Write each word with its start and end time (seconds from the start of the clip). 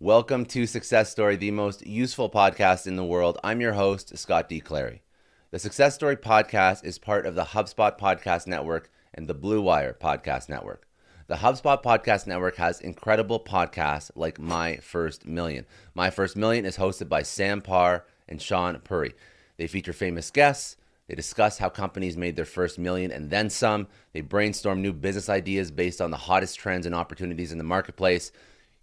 Welcome 0.00 0.44
to 0.46 0.66
Success 0.66 1.12
Story, 1.12 1.36
the 1.36 1.52
most 1.52 1.86
useful 1.86 2.28
podcast 2.28 2.88
in 2.88 2.96
the 2.96 3.04
world. 3.04 3.38
I'm 3.44 3.60
your 3.60 3.74
host, 3.74 4.18
Scott 4.18 4.48
D. 4.48 4.58
Clary. 4.58 5.02
The 5.52 5.60
Success 5.60 5.94
Story 5.94 6.16
podcast 6.16 6.84
is 6.84 6.98
part 6.98 7.26
of 7.26 7.36
the 7.36 7.44
HubSpot 7.44 7.96
Podcast 7.96 8.48
Network 8.48 8.90
and 9.14 9.28
the 9.28 9.34
Blue 9.34 9.62
Wire 9.62 9.96
Podcast 9.98 10.48
Network. 10.48 10.88
The 11.28 11.36
HubSpot 11.36 11.80
Podcast 11.80 12.26
Network 12.26 12.56
has 12.56 12.80
incredible 12.80 13.38
podcasts 13.38 14.10
like 14.16 14.40
My 14.40 14.78
First 14.78 15.26
Million. 15.26 15.64
My 15.94 16.10
First 16.10 16.34
Million 16.34 16.66
is 16.66 16.76
hosted 16.76 17.08
by 17.08 17.22
Sam 17.22 17.60
Parr 17.62 18.04
and 18.28 18.40
Shaan 18.40 18.82
Puri. 18.82 19.14
They 19.58 19.68
feature 19.68 19.92
famous 19.92 20.32
guests. 20.32 20.76
They 21.06 21.14
discuss 21.14 21.58
how 21.58 21.68
companies 21.68 22.16
made 22.16 22.34
their 22.34 22.44
first 22.44 22.80
million 22.80 23.12
and 23.12 23.30
then 23.30 23.48
some. 23.48 23.86
They 24.12 24.22
brainstorm 24.22 24.82
new 24.82 24.92
business 24.92 25.28
ideas 25.28 25.70
based 25.70 26.00
on 26.00 26.10
the 26.10 26.16
hottest 26.16 26.58
trends 26.58 26.84
and 26.84 26.96
opportunities 26.96 27.52
in 27.52 27.58
the 27.58 27.64
marketplace. 27.64 28.32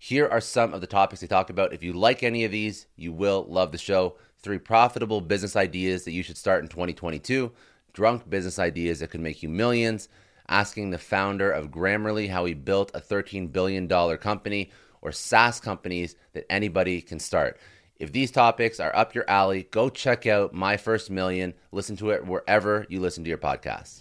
Here 0.03 0.27
are 0.27 0.41
some 0.41 0.73
of 0.73 0.81
the 0.81 0.88
topics 0.88 1.21
they 1.21 1.27
talk 1.27 1.52
about. 1.52 1.73
If 1.73 1.83
you 1.83 1.94
like 1.94 2.23
any 2.23 2.44
of 2.44 2.49
these, 2.49 2.88
you 2.95 3.13
will 3.13 3.45
love 3.47 3.71
the 3.71 3.77
show. 3.77 4.16
Three 4.39 4.57
profitable 4.57 5.21
business 5.21 5.55
ideas 5.55 6.05
that 6.05 6.11
you 6.11 6.23
should 6.23 6.38
start 6.38 6.63
in 6.63 6.69
2022, 6.69 7.52
drunk 7.94 8.27
business 8.27 8.57
ideas 8.57 8.97
that 8.99 9.11
could 9.11 9.19
make 9.19 9.44
you 9.44 9.49
millions, 9.49 10.09
asking 10.49 10.89
the 10.89 10.97
founder 10.97 11.52
of 11.52 11.69
Grammarly 11.69 12.31
how 12.31 12.45
he 12.45 12.55
built 12.55 12.89
a 12.95 12.99
$13 12.99 13.52
billion 13.52 13.88
company, 14.17 14.72
or 15.03 15.11
SaaS 15.11 15.59
companies 15.59 16.16
that 16.33 16.52
anybody 16.52 16.99
can 16.99 17.19
start. 17.19 17.59
If 17.99 18.11
these 18.11 18.31
topics 18.31 18.79
are 18.79 18.95
up 18.95 19.13
your 19.13 19.29
alley, 19.29 19.67
go 19.69 19.88
check 19.88 20.25
out 20.25 20.52
My 20.52 20.77
First 20.77 21.11
Million. 21.11 21.53
Listen 21.72 21.95
to 21.97 22.09
it 22.09 22.25
wherever 22.25 22.88
you 22.89 23.02
listen 23.02 23.23
to 23.23 23.29
your 23.29 23.38
podcasts. 23.38 23.99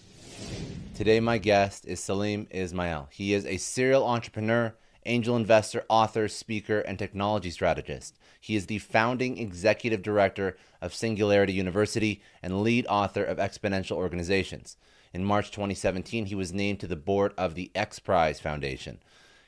Today, 0.95 1.19
my 1.19 1.37
guest 1.37 1.85
is 1.85 1.99
Salim 1.99 2.47
Ismail. 2.49 3.09
He 3.11 3.35
is 3.35 3.45
a 3.45 3.57
serial 3.57 4.03
entrepreneur 4.03 4.73
angel 5.05 5.35
investor, 5.35 5.83
author, 5.89 6.27
speaker, 6.27 6.79
and 6.79 6.97
technology 6.97 7.49
strategist. 7.49 8.17
He 8.39 8.55
is 8.55 8.65
the 8.65 8.79
founding 8.79 9.37
executive 9.37 10.01
director 10.01 10.57
of 10.81 10.93
Singularity 10.93 11.53
University 11.53 12.21
and 12.41 12.61
lead 12.61 12.85
author 12.87 13.23
of 13.23 13.37
Exponential 13.37 13.97
Organizations. 13.97 14.77
In 15.13 15.25
March 15.25 15.51
2017, 15.51 16.27
he 16.27 16.35
was 16.35 16.53
named 16.53 16.79
to 16.79 16.87
the 16.87 16.95
board 16.95 17.33
of 17.37 17.55
the 17.55 17.71
X 17.75 17.99
Prize 17.99 18.39
Foundation. 18.39 18.99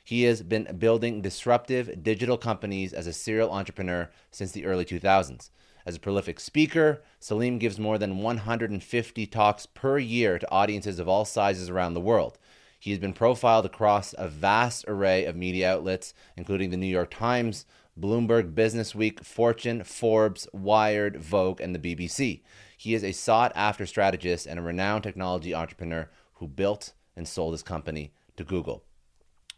He 0.04 0.24
has 0.24 0.42
been 0.42 0.76
building 0.78 1.22
disruptive 1.22 2.02
digital 2.02 2.36
companies 2.36 2.92
as 2.92 3.06
a 3.06 3.12
serial 3.12 3.50
entrepreneur 3.50 4.10
since 4.30 4.52
the 4.52 4.66
early 4.66 4.84
2000s. 4.84 5.50
As 5.86 5.96
a 5.96 6.00
prolific 6.00 6.40
speaker, 6.40 7.02
Salim 7.20 7.58
gives 7.58 7.78
more 7.78 7.98
than 7.98 8.18
150 8.18 9.26
talks 9.26 9.66
per 9.66 9.98
year 9.98 10.38
to 10.38 10.50
audiences 10.50 10.98
of 10.98 11.08
all 11.08 11.24
sizes 11.24 11.68
around 11.68 11.94
the 11.94 12.00
world. 12.00 12.38
He 12.84 12.90
has 12.90 13.00
been 13.00 13.14
profiled 13.14 13.64
across 13.64 14.14
a 14.18 14.28
vast 14.28 14.84
array 14.86 15.24
of 15.24 15.34
media 15.34 15.72
outlets, 15.72 16.12
including 16.36 16.68
the 16.68 16.76
New 16.76 16.86
York 16.86 17.10
Times, 17.10 17.64
Bloomberg 17.98 18.54
Business 18.54 18.94
Week, 18.94 19.24
Fortune, 19.24 19.82
Forbes, 19.84 20.46
Wired, 20.52 21.16
Vogue, 21.16 21.62
and 21.62 21.74
the 21.74 21.78
BBC. 21.78 22.42
He 22.76 22.92
is 22.92 23.02
a 23.02 23.12
sought 23.12 23.52
after 23.54 23.86
strategist 23.86 24.44
and 24.44 24.58
a 24.58 24.62
renowned 24.62 25.02
technology 25.02 25.54
entrepreneur 25.54 26.10
who 26.34 26.46
built 26.46 26.92
and 27.16 27.26
sold 27.26 27.54
his 27.54 27.62
company 27.62 28.12
to 28.36 28.44
Google. 28.44 28.84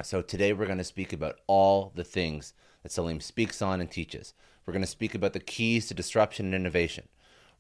So 0.05 0.23
today 0.23 0.53
we're 0.53 0.67
going 0.67 0.79
to 0.79 0.85
speak 0.85 1.13
about 1.13 1.41
all 1.49 1.91
the 1.97 2.05
things 2.05 2.55
that 2.85 2.93
Salim 2.93 3.21
speaks 3.21 3.61
on 3.61 3.81
and 3.81 3.91
teaches. 3.91 4.35
We're 4.65 4.73
going 4.73 4.85
to 4.85 4.87
speak 4.87 5.17
about 5.17 5.33
the 5.33 5.41
keys 5.41 5.89
to 5.89 5.95
disruption 5.95 6.47
and 6.47 6.55
innovation. 6.55 7.09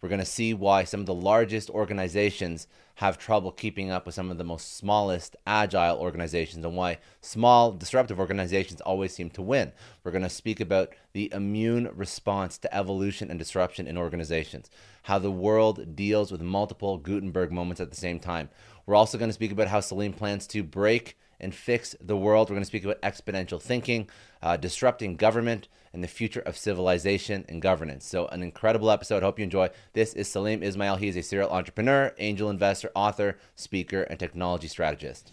We're 0.00 0.08
going 0.08 0.18
to 0.18 0.24
see 0.24 0.52
why 0.54 0.84
some 0.84 1.00
of 1.00 1.06
the 1.06 1.14
largest 1.14 1.70
organizations 1.70 2.66
have 2.96 3.18
trouble 3.18 3.52
keeping 3.52 3.90
up 3.90 4.06
with 4.06 4.14
some 4.14 4.30
of 4.30 4.38
the 4.38 4.44
most 4.44 4.76
smallest 4.76 5.36
agile 5.46 5.98
organizations 5.98 6.64
and 6.64 6.74
why 6.74 6.98
small 7.20 7.72
disruptive 7.72 8.18
organizations 8.18 8.80
always 8.80 9.14
seem 9.14 9.28
to 9.30 9.42
win. 9.42 9.72
We're 10.02 10.12
going 10.12 10.22
to 10.22 10.30
speak 10.30 10.60
about 10.60 10.90
the 11.12 11.30
immune 11.32 11.90
response 11.94 12.56
to 12.58 12.74
evolution 12.74 13.30
and 13.30 13.38
disruption 13.38 13.86
in 13.86 13.98
organizations, 13.98 14.70
how 15.04 15.18
the 15.18 15.30
world 15.30 15.94
deals 15.94 16.32
with 16.32 16.40
multiple 16.40 16.96
Gutenberg 16.96 17.52
moments 17.52 17.80
at 17.80 17.90
the 17.90 17.96
same 17.96 18.18
time. 18.18 18.48
We're 18.86 18.94
also 18.94 19.18
going 19.18 19.30
to 19.30 19.34
speak 19.34 19.52
about 19.52 19.68
how 19.68 19.80
Salim 19.80 20.12
plans 20.12 20.46
to 20.48 20.62
break 20.62 21.18
and 21.38 21.54
fix 21.54 21.94
the 22.00 22.16
world. 22.16 22.48
We're 22.48 22.54
going 22.54 22.62
to 22.62 22.66
speak 22.66 22.84
about 22.84 23.02
exponential 23.02 23.60
thinking, 23.60 24.08
uh, 24.42 24.56
disrupting 24.56 25.16
government, 25.16 25.68
and 25.96 26.04
the 26.04 26.08
future 26.08 26.40
of 26.40 26.58
civilization 26.58 27.46
and 27.48 27.62
governance. 27.62 28.06
So, 28.06 28.26
an 28.26 28.42
incredible 28.42 28.90
episode. 28.90 29.22
Hope 29.22 29.38
you 29.38 29.44
enjoy. 29.44 29.70
This 29.94 30.12
is 30.12 30.28
Salim 30.28 30.62
Ismail. 30.62 30.96
He 30.96 31.08
is 31.08 31.16
a 31.16 31.22
serial 31.22 31.48
entrepreneur, 31.48 32.14
angel 32.18 32.50
investor, 32.50 32.90
author, 32.94 33.38
speaker, 33.54 34.02
and 34.02 34.20
technology 34.20 34.68
strategist. 34.68 35.32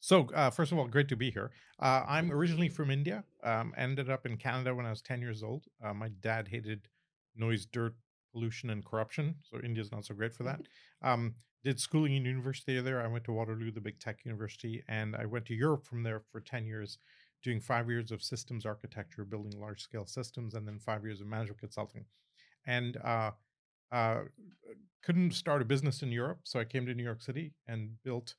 So, 0.00 0.28
uh, 0.34 0.48
first 0.48 0.72
of 0.72 0.78
all, 0.78 0.88
great 0.88 1.08
to 1.08 1.16
be 1.16 1.30
here. 1.30 1.50
Uh, 1.78 2.02
I'm 2.08 2.32
originally 2.32 2.70
from 2.70 2.90
India. 2.90 3.22
Um, 3.44 3.74
ended 3.76 4.08
up 4.08 4.24
in 4.24 4.38
Canada 4.38 4.74
when 4.74 4.86
I 4.86 4.90
was 4.90 5.02
10 5.02 5.20
years 5.20 5.42
old. 5.42 5.66
Uh, 5.84 5.92
my 5.92 6.08
dad 6.08 6.48
hated 6.48 6.88
noise, 7.36 7.66
dirt, 7.66 7.94
pollution 8.32 8.70
and 8.70 8.82
corruption. 8.82 9.34
So 9.42 9.60
India's 9.62 9.92
not 9.92 10.06
so 10.06 10.14
great 10.14 10.32
for 10.32 10.44
that. 10.44 10.62
Um, 11.02 11.34
did 11.64 11.78
schooling 11.80 12.14
in 12.14 12.24
university 12.24 12.80
there. 12.80 13.02
I 13.02 13.06
went 13.06 13.24
to 13.24 13.32
Waterloo, 13.32 13.70
the 13.70 13.80
big 13.80 13.98
tech 13.98 14.20
university, 14.24 14.82
and 14.88 15.14
I 15.14 15.26
went 15.26 15.46
to 15.46 15.54
Europe 15.54 15.86
from 15.86 16.02
there 16.02 16.22
for 16.32 16.40
10 16.40 16.66
years, 16.66 16.98
doing 17.42 17.60
five 17.60 17.88
years 17.88 18.10
of 18.10 18.22
systems 18.22 18.64
architecture, 18.64 19.24
building 19.24 19.60
large 19.60 19.82
scale 19.82 20.06
systems, 20.06 20.54
and 20.54 20.66
then 20.66 20.78
five 20.78 21.04
years 21.04 21.20
of 21.20 21.26
management 21.26 21.60
consulting. 21.60 22.04
And 22.66 22.96
uh, 22.98 23.32
uh, 23.92 24.20
couldn't 25.02 25.34
start 25.34 25.62
a 25.62 25.66
business 25.66 26.02
in 26.02 26.12
Europe, 26.12 26.40
so 26.44 26.60
I 26.60 26.64
came 26.64 26.86
to 26.86 26.94
New 26.94 27.02
York 27.02 27.22
City 27.22 27.52
and 27.66 27.90
built 28.04 28.34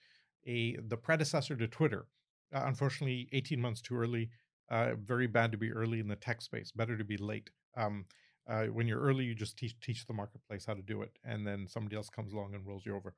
a 0.47 0.77
the 0.87 0.97
predecessor 0.97 1.55
to 1.55 1.67
Twitter. 1.67 2.05
Uh, 2.53 2.63
unfortunately, 2.65 3.29
18 3.33 3.59
months 3.59 3.81
too 3.81 3.95
early. 3.95 4.29
Uh, 4.69 4.95
very 4.95 5.27
bad 5.27 5.51
to 5.51 5.57
be 5.57 5.71
early 5.71 5.99
in 5.99 6.07
the 6.07 6.15
tech 6.15 6.41
space. 6.41 6.71
Better 6.71 6.97
to 6.97 7.03
be 7.03 7.17
late. 7.17 7.49
Um, 7.75 8.05
uh, 8.47 8.65
when 8.65 8.87
you're 8.87 9.01
early, 9.01 9.23
you 9.23 9.35
just 9.35 9.57
teach 9.57 9.79
teach 9.81 10.05
the 10.05 10.13
marketplace 10.13 10.65
how 10.65 10.73
to 10.73 10.81
do 10.81 11.01
it, 11.01 11.11
and 11.23 11.45
then 11.45 11.67
somebody 11.67 11.95
else 11.95 12.09
comes 12.09 12.33
along 12.33 12.53
and 12.53 12.65
rolls 12.65 12.85
you 12.85 12.95
over. 12.95 13.13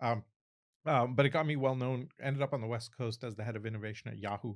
Um, 0.00 0.22
um, 0.86 1.14
but 1.14 1.26
it 1.26 1.30
got 1.30 1.46
me 1.46 1.56
well 1.56 1.74
known. 1.74 2.08
Ended 2.22 2.42
up 2.42 2.52
on 2.54 2.60
the 2.60 2.66
West 2.66 2.96
Coast 2.96 3.24
as 3.24 3.34
the 3.34 3.44
head 3.44 3.56
of 3.56 3.66
innovation 3.66 4.10
at 4.10 4.18
Yahoo, 4.18 4.54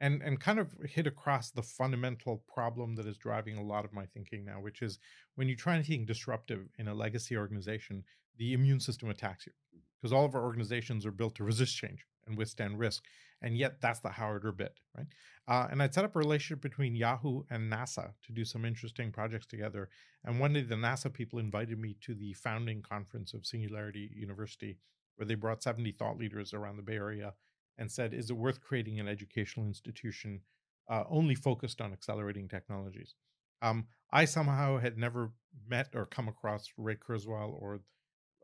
and 0.00 0.22
and 0.22 0.38
kind 0.40 0.58
of 0.58 0.74
hit 0.84 1.06
across 1.06 1.50
the 1.50 1.62
fundamental 1.62 2.44
problem 2.52 2.94
that 2.96 3.06
is 3.06 3.16
driving 3.16 3.56
a 3.56 3.62
lot 3.62 3.84
of 3.84 3.92
my 3.92 4.06
thinking 4.06 4.44
now, 4.44 4.60
which 4.60 4.82
is 4.82 4.98
when 5.36 5.48
you 5.48 5.56
try 5.56 5.74
anything 5.74 6.04
disruptive 6.04 6.68
in 6.78 6.88
a 6.88 6.94
legacy 6.94 7.36
organization, 7.36 8.04
the 8.36 8.52
immune 8.52 8.80
system 8.80 9.08
attacks 9.08 9.46
you 9.46 9.52
because 10.00 10.12
all 10.12 10.24
of 10.24 10.34
our 10.34 10.42
organizations 10.42 11.06
are 11.06 11.12
built 11.12 11.34
to 11.36 11.44
resist 11.44 11.76
change 11.76 12.04
and 12.26 12.36
withstand 12.36 12.78
risk. 12.78 13.04
And 13.42 13.56
yet, 13.56 13.80
that's 13.80 14.00
the 14.00 14.08
harder 14.08 14.52
bit, 14.52 14.78
right? 14.96 15.06
Uh, 15.48 15.66
and 15.70 15.82
I'd 15.82 15.92
set 15.92 16.04
up 16.04 16.14
a 16.14 16.20
relationship 16.20 16.62
between 16.62 16.94
Yahoo 16.94 17.42
and 17.50 17.70
NASA 17.70 18.12
to 18.24 18.32
do 18.32 18.44
some 18.44 18.64
interesting 18.64 19.10
projects 19.10 19.46
together. 19.46 19.88
And 20.24 20.38
one 20.38 20.52
day, 20.52 20.62
the 20.62 20.76
NASA 20.76 21.12
people 21.12 21.40
invited 21.40 21.78
me 21.78 21.96
to 22.02 22.14
the 22.14 22.32
founding 22.34 22.82
conference 22.82 23.34
of 23.34 23.44
Singularity 23.44 24.10
University, 24.14 24.78
where 25.16 25.26
they 25.26 25.34
brought 25.34 25.62
70 25.62 25.92
thought 25.92 26.18
leaders 26.18 26.54
around 26.54 26.76
the 26.76 26.82
Bay 26.82 26.94
Area 26.94 27.34
and 27.78 27.90
said, 27.90 28.14
Is 28.14 28.30
it 28.30 28.36
worth 28.36 28.60
creating 28.60 29.00
an 29.00 29.08
educational 29.08 29.66
institution 29.66 30.40
uh, 30.88 31.04
only 31.10 31.34
focused 31.34 31.80
on 31.80 31.92
accelerating 31.92 32.48
technologies? 32.48 33.14
Um, 33.60 33.86
I 34.12 34.24
somehow 34.24 34.78
had 34.78 34.98
never 34.98 35.32
met 35.68 35.88
or 35.94 36.06
come 36.06 36.28
across 36.28 36.72
Ray 36.76 36.96
Kurzweil 36.96 37.60
or 37.60 37.80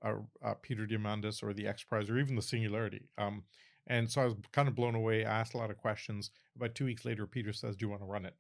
uh, 0.03 0.15
uh, 0.44 0.55
Peter 0.62 0.87
Diamandis 0.87 1.43
or 1.43 1.53
the 1.53 1.67
X 1.67 1.83
Prize 1.83 2.09
or 2.09 2.19
even 2.19 2.37
the 2.37 2.43
Singularity. 2.43 3.09
Um, 3.19 3.44
And 3.88 4.11
so 4.11 4.20
I 4.20 4.25
was 4.26 4.35
kind 4.52 4.69
of 4.69 4.75
blown 4.75 4.94
away. 4.94 5.25
I 5.25 5.40
asked 5.40 5.55
a 5.55 5.58
lot 5.58 5.70
of 5.70 5.79
questions. 5.79 6.31
About 6.56 6.75
two 6.75 6.85
weeks 6.85 7.05
later, 7.05 7.26
Peter 7.26 7.52
says, 7.52 7.76
"Do 7.76 7.87
you 7.87 7.90
want 7.90 8.02
to 8.02 8.06
run 8.06 8.26
it?" 8.26 8.37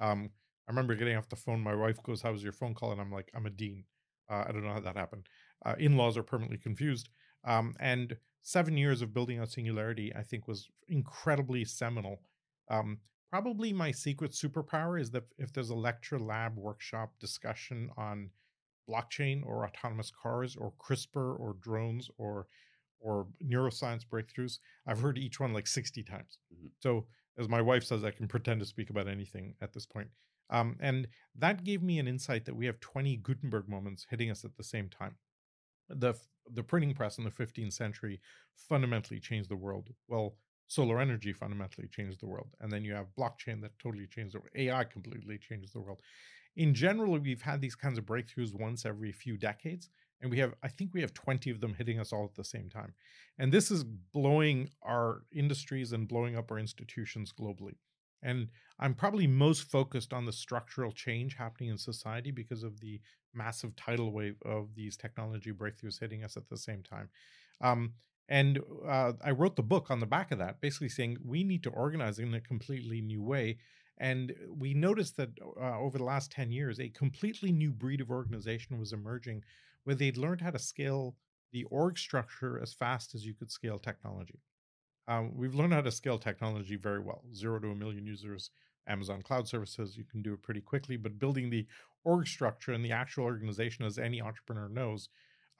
Um, 0.00 0.30
I 0.66 0.70
remember 0.70 0.94
getting 0.94 1.16
off 1.16 1.28
the 1.28 1.36
phone. 1.36 1.60
My 1.60 1.74
wife 1.74 2.02
goes, 2.02 2.22
"How 2.22 2.32
was 2.32 2.42
your 2.42 2.52
phone 2.52 2.74
call?" 2.74 2.92
And 2.92 3.00
I'm 3.00 3.12
like, 3.12 3.30
"I'm 3.34 3.46
a 3.46 3.50
dean. 3.50 3.84
Uh, 4.28 4.44
I 4.46 4.52
don't 4.52 4.64
know 4.64 4.72
how 4.72 4.80
that 4.80 4.96
happened." 4.96 5.28
Uh, 5.64 5.74
in-laws 5.78 6.16
are 6.16 6.22
permanently 6.22 6.58
confused. 6.58 7.08
Um, 7.44 7.74
and 7.80 8.16
seven 8.42 8.76
years 8.76 9.02
of 9.02 9.12
building 9.12 9.38
out 9.38 9.50
Singularity, 9.50 10.14
I 10.14 10.22
think, 10.22 10.46
was 10.46 10.68
incredibly 10.88 11.64
seminal. 11.64 12.22
Um, 12.68 13.00
probably 13.30 13.72
my 13.72 13.90
secret 13.90 14.32
superpower 14.32 15.00
is 15.00 15.10
that 15.12 15.24
if 15.38 15.52
there's 15.52 15.70
a 15.70 15.74
lecture, 15.74 16.18
lab, 16.18 16.56
workshop, 16.56 17.18
discussion 17.18 17.90
on 17.96 18.30
blockchain 18.88 19.44
or 19.44 19.64
autonomous 19.66 20.10
cars 20.10 20.56
or 20.56 20.72
CRISPR 20.78 21.38
or 21.38 21.56
drones 21.60 22.10
or 22.18 22.46
or 23.02 23.26
neuroscience 23.44 24.04
breakthroughs, 24.06 24.58
I've 24.86 25.00
heard 25.00 25.18
each 25.18 25.40
one 25.40 25.52
like 25.52 25.66
60 25.66 26.02
times. 26.02 26.38
Mm-hmm. 26.54 26.68
So 26.80 27.06
as 27.38 27.48
my 27.48 27.60
wife 27.60 27.84
says, 27.84 28.04
I 28.04 28.10
can 28.10 28.28
pretend 28.28 28.60
to 28.60 28.66
speak 28.66 28.90
about 28.90 29.08
anything 29.08 29.54
at 29.60 29.72
this 29.72 29.86
point. 29.86 30.08
Um, 30.50 30.76
and 30.80 31.08
that 31.38 31.64
gave 31.64 31.82
me 31.82 31.98
an 31.98 32.08
insight 32.08 32.44
that 32.44 32.56
we 32.56 32.66
have 32.66 32.78
20 32.80 33.16
Gutenberg 33.18 33.68
moments 33.68 34.06
hitting 34.10 34.30
us 34.30 34.44
at 34.44 34.56
the 34.56 34.64
same 34.64 34.88
time. 34.88 35.16
The 35.88 36.14
the 36.50 36.62
printing 36.62 36.92
press 36.92 37.18
in 37.18 37.24
the 37.24 37.30
15th 37.30 37.72
century 37.72 38.20
fundamentally 38.56 39.20
changed 39.20 39.48
the 39.48 39.56
world. 39.56 39.90
Well, 40.08 40.34
solar 40.66 41.00
energy 41.00 41.32
fundamentally 41.32 41.86
changed 41.88 42.20
the 42.20 42.26
world. 42.26 42.48
And 42.60 42.72
then 42.72 42.84
you 42.84 42.94
have 42.94 43.14
blockchain 43.18 43.60
that 43.62 43.78
totally 43.78 44.06
changed 44.06 44.34
the 44.34 44.40
world. 44.40 44.50
AI 44.56 44.84
completely 44.84 45.38
changes 45.38 45.70
the 45.70 45.80
world. 45.80 46.00
In 46.56 46.74
general, 46.74 47.18
we've 47.18 47.42
had 47.42 47.60
these 47.60 47.74
kinds 47.74 47.96
of 47.96 48.04
breakthroughs 48.06 48.58
once 48.58 48.84
every 48.84 49.12
few 49.12 49.36
decades. 49.36 49.90
And 50.22 50.30
we 50.30 50.38
have, 50.38 50.54
I 50.62 50.68
think 50.68 50.94
we 50.94 51.00
have 51.00 51.12
20 51.12 51.50
of 51.50 51.60
them 51.60 51.74
hitting 51.74 51.98
us 51.98 52.12
all 52.12 52.24
at 52.24 52.36
the 52.36 52.44
same 52.44 52.70
time. 52.70 52.94
And 53.38 53.52
this 53.52 53.70
is 53.70 53.84
blowing 53.84 54.70
our 54.82 55.22
industries 55.34 55.92
and 55.92 56.08
blowing 56.08 56.36
up 56.36 56.50
our 56.50 56.58
institutions 56.58 57.32
globally. 57.38 57.74
And 58.22 58.48
I'm 58.78 58.94
probably 58.94 59.26
most 59.26 59.64
focused 59.64 60.12
on 60.12 60.24
the 60.24 60.32
structural 60.32 60.92
change 60.92 61.34
happening 61.34 61.70
in 61.70 61.78
society 61.78 62.30
because 62.30 62.62
of 62.62 62.78
the 62.80 63.00
massive 63.34 63.74
tidal 63.74 64.12
wave 64.12 64.36
of 64.44 64.74
these 64.76 64.96
technology 64.96 65.50
breakthroughs 65.50 65.98
hitting 65.98 66.22
us 66.22 66.36
at 66.36 66.48
the 66.48 66.56
same 66.56 66.82
time. 66.82 67.08
Um, 67.60 67.94
and 68.28 68.60
uh, 68.88 69.12
I 69.24 69.32
wrote 69.32 69.56
the 69.56 69.62
book 69.62 69.90
on 69.90 70.00
the 70.00 70.06
back 70.06 70.30
of 70.30 70.38
that, 70.38 70.60
basically 70.60 70.88
saying 70.88 71.18
we 71.24 71.42
need 71.42 71.64
to 71.64 71.70
organize 71.70 72.18
in 72.18 72.32
a 72.34 72.40
completely 72.40 73.00
new 73.00 73.22
way. 73.22 73.58
And 73.98 74.32
we 74.48 74.72
noticed 74.72 75.16
that 75.16 75.30
uh, 75.60 75.78
over 75.78 75.98
the 75.98 76.04
last 76.04 76.30
10 76.32 76.50
years, 76.50 76.80
a 76.80 76.88
completely 76.88 77.52
new 77.52 77.72
breed 77.72 78.00
of 78.00 78.10
organization 78.10 78.78
was 78.78 78.92
emerging 78.92 79.42
where 79.84 79.96
they'd 79.96 80.16
learned 80.16 80.40
how 80.40 80.50
to 80.50 80.58
scale 80.58 81.16
the 81.52 81.64
org 81.64 81.98
structure 81.98 82.58
as 82.60 82.72
fast 82.72 83.14
as 83.14 83.26
you 83.26 83.34
could 83.34 83.50
scale 83.50 83.78
technology. 83.78 84.40
Um, 85.08 85.36
we've 85.36 85.54
learned 85.54 85.72
how 85.72 85.80
to 85.80 85.90
scale 85.90 86.18
technology 86.18 86.76
very 86.76 87.00
well 87.00 87.22
zero 87.34 87.58
to 87.58 87.70
a 87.70 87.74
million 87.74 88.06
users, 88.06 88.50
Amazon 88.86 89.22
Cloud 89.22 89.48
Services, 89.48 89.96
you 89.96 90.04
can 90.04 90.22
do 90.22 90.32
it 90.32 90.42
pretty 90.42 90.60
quickly. 90.60 90.96
But 90.96 91.18
building 91.18 91.50
the 91.50 91.66
org 92.04 92.26
structure 92.26 92.72
and 92.72 92.84
the 92.84 92.92
actual 92.92 93.24
organization, 93.24 93.84
as 93.84 93.98
any 93.98 94.20
entrepreneur 94.20 94.68
knows, 94.68 95.08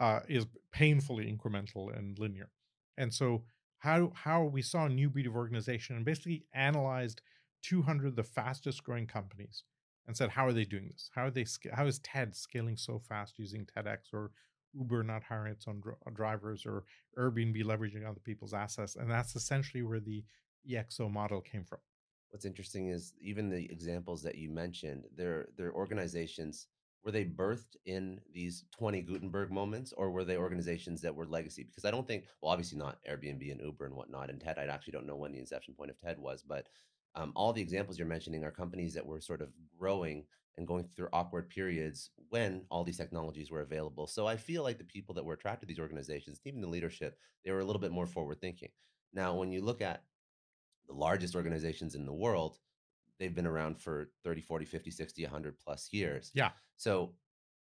uh, 0.00 0.20
is 0.28 0.46
painfully 0.72 1.32
incremental 1.32 1.96
and 1.96 2.18
linear. 2.18 2.50
And 2.96 3.12
so, 3.12 3.44
how 3.78 4.12
how 4.14 4.44
we 4.44 4.62
saw 4.62 4.86
a 4.86 4.88
new 4.88 5.10
breed 5.10 5.26
of 5.26 5.36
organization 5.36 5.96
and 5.96 6.04
basically 6.04 6.44
analyzed 6.54 7.20
200 7.62 8.08
of 8.08 8.16
the 8.16 8.22
fastest 8.22 8.82
growing 8.82 9.06
companies 9.06 9.64
and 10.06 10.16
said, 10.16 10.30
how 10.30 10.46
are 10.46 10.52
they 10.52 10.64
doing 10.64 10.88
this? 10.90 11.10
How 11.14 11.26
are 11.26 11.30
they? 11.30 11.46
How 11.72 11.86
is 11.86 12.00
TED 12.00 12.34
scaling 12.34 12.76
so 12.76 12.98
fast 12.98 13.38
using 13.38 13.66
TEDx 13.66 14.12
or 14.12 14.30
Uber 14.74 15.02
not 15.02 15.22
hiring 15.22 15.52
its 15.52 15.68
own 15.68 15.80
dr- 15.80 16.14
drivers 16.14 16.64
or 16.66 16.84
Airbnb 17.18 17.62
leveraging 17.64 18.08
other 18.08 18.20
people's 18.20 18.54
assets? 18.54 18.96
And 18.96 19.10
that's 19.10 19.36
essentially 19.36 19.82
where 19.82 20.00
the 20.00 20.24
EXO 20.68 21.10
model 21.10 21.40
came 21.40 21.64
from. 21.64 21.78
What's 22.30 22.46
interesting 22.46 22.88
is 22.88 23.12
even 23.20 23.50
the 23.50 23.70
examples 23.70 24.22
that 24.22 24.36
you 24.36 24.50
mentioned, 24.50 25.04
they're, 25.14 25.48
they're 25.56 25.74
organizations, 25.74 26.66
were 27.04 27.10
they 27.10 27.24
birthed 27.24 27.76
in 27.84 28.20
these 28.32 28.64
20 28.78 29.02
Gutenberg 29.02 29.50
moments 29.50 29.92
or 29.92 30.10
were 30.10 30.24
they 30.24 30.36
organizations 30.36 31.00
that 31.02 31.14
were 31.14 31.26
legacy? 31.26 31.64
Because 31.64 31.84
I 31.84 31.90
don't 31.90 32.06
think, 32.06 32.24
well, 32.40 32.52
obviously 32.52 32.78
not 32.78 32.98
Airbnb 33.10 33.50
and 33.50 33.60
Uber 33.60 33.86
and 33.86 33.94
whatnot. 33.94 34.30
And 34.30 34.40
TED, 34.40 34.58
I 34.58 34.64
actually 34.64 34.92
don't 34.92 35.06
know 35.06 35.16
when 35.16 35.32
the 35.32 35.40
inception 35.40 35.74
point 35.74 35.90
of 35.90 35.98
TED 35.98 36.18
was, 36.18 36.42
but 36.42 36.68
um, 37.14 37.32
all 37.34 37.52
the 37.52 37.62
examples 37.62 37.98
you're 37.98 38.08
mentioning 38.08 38.44
are 38.44 38.50
companies 38.50 38.94
that 38.94 39.06
were 39.06 39.20
sort 39.20 39.42
of 39.42 39.50
growing 39.78 40.24
and 40.58 40.66
going 40.66 40.84
through 40.84 41.08
awkward 41.12 41.48
periods 41.48 42.10
when 42.28 42.62
all 42.70 42.84
these 42.84 42.96
technologies 42.98 43.50
were 43.50 43.62
available. 43.62 44.06
So 44.06 44.26
I 44.26 44.36
feel 44.36 44.62
like 44.62 44.78
the 44.78 44.84
people 44.84 45.14
that 45.14 45.24
were 45.24 45.34
attracted 45.34 45.66
to 45.66 45.74
these 45.74 45.80
organizations, 45.80 46.40
even 46.44 46.60
the 46.60 46.68
leadership, 46.68 47.16
they 47.44 47.50
were 47.50 47.60
a 47.60 47.64
little 47.64 47.80
bit 47.80 47.92
more 47.92 48.06
forward 48.06 48.40
thinking. 48.40 48.68
Now, 49.14 49.34
when 49.34 49.52
you 49.52 49.62
look 49.62 49.80
at 49.80 50.02
the 50.86 50.94
largest 50.94 51.34
organizations 51.34 51.94
in 51.94 52.06
the 52.06 52.12
world, 52.12 52.58
they've 53.18 53.34
been 53.34 53.46
around 53.46 53.80
for 53.80 54.10
30, 54.24 54.40
40, 54.42 54.64
50, 54.64 54.90
60, 54.90 55.22
100 55.24 55.58
plus 55.58 55.88
years. 55.92 56.30
Yeah. 56.34 56.50
So 56.76 57.14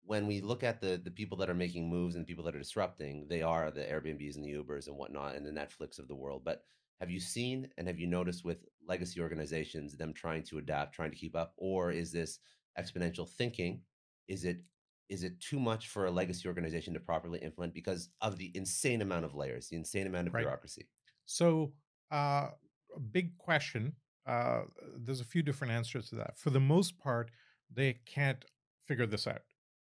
when 0.06 0.28
we 0.28 0.42
look 0.42 0.64
at 0.64 0.82
the 0.82 1.00
the 1.02 1.12
people 1.12 1.38
that 1.38 1.50
are 1.50 1.54
making 1.54 1.90
moves 1.90 2.16
and 2.16 2.26
the 2.26 2.28
people 2.28 2.44
that 2.46 2.56
are 2.56 2.60
disrupting, 2.60 3.28
they 3.30 3.42
are 3.42 3.72
the 3.72 3.82
Airbnbs 3.82 4.36
and 4.36 4.44
the 4.44 4.52
Ubers 4.52 4.88
and 4.88 4.98
whatnot 4.98 5.36
and 5.36 5.46
the 5.46 5.52
Netflix 5.52 6.00
of 6.00 6.08
the 6.08 6.16
world. 6.16 6.44
But 6.44 6.64
have 7.04 7.12
you 7.12 7.20
seen 7.20 7.68
and 7.78 7.86
have 7.86 8.00
you 8.00 8.08
noticed 8.08 8.46
with 8.46 8.64
legacy 8.88 9.20
organizations 9.20 9.98
them 9.98 10.14
trying 10.14 10.42
to 10.42 10.58
adapt, 10.58 10.96
trying 10.96 11.10
to 11.10 11.18
keep 11.18 11.36
up, 11.36 11.54
or 11.58 11.92
is 11.92 12.14
this 12.14 12.40
exponential 12.80 13.30
thinking? 13.30 13.82
Is 14.30 14.46
it 14.46 14.62
is 15.10 15.26
it 15.26 15.38
too 15.42 15.60
much 15.60 15.90
for 15.90 16.06
a 16.06 16.12
legacy 16.12 16.48
organization 16.48 16.94
to 16.94 17.02
properly 17.02 17.40
implement 17.40 17.74
because 17.74 18.08
of 18.22 18.38
the 18.38 18.54
insane 18.56 19.02
amount 19.02 19.26
of 19.26 19.36
layers, 19.36 19.68
the 19.68 19.76
insane 19.76 20.08
amount 20.08 20.28
of 20.28 20.34
right. 20.34 20.44
bureaucracy? 20.44 20.88
So 21.26 21.74
uh, 22.10 22.52
a 22.96 23.00
big 23.12 23.38
question. 23.38 23.98
Uh, 24.26 24.62
there's 24.98 25.20
a 25.20 25.26
few 25.26 25.44
different 25.44 25.74
answers 25.74 26.08
to 26.08 26.16
that. 26.16 26.38
For 26.38 26.52
the 26.52 26.62
most 26.62 26.98
part, 26.98 27.32
they 27.70 28.00
can't 28.06 28.46
figure 28.88 29.06
this 29.06 29.28
out, 29.28 29.42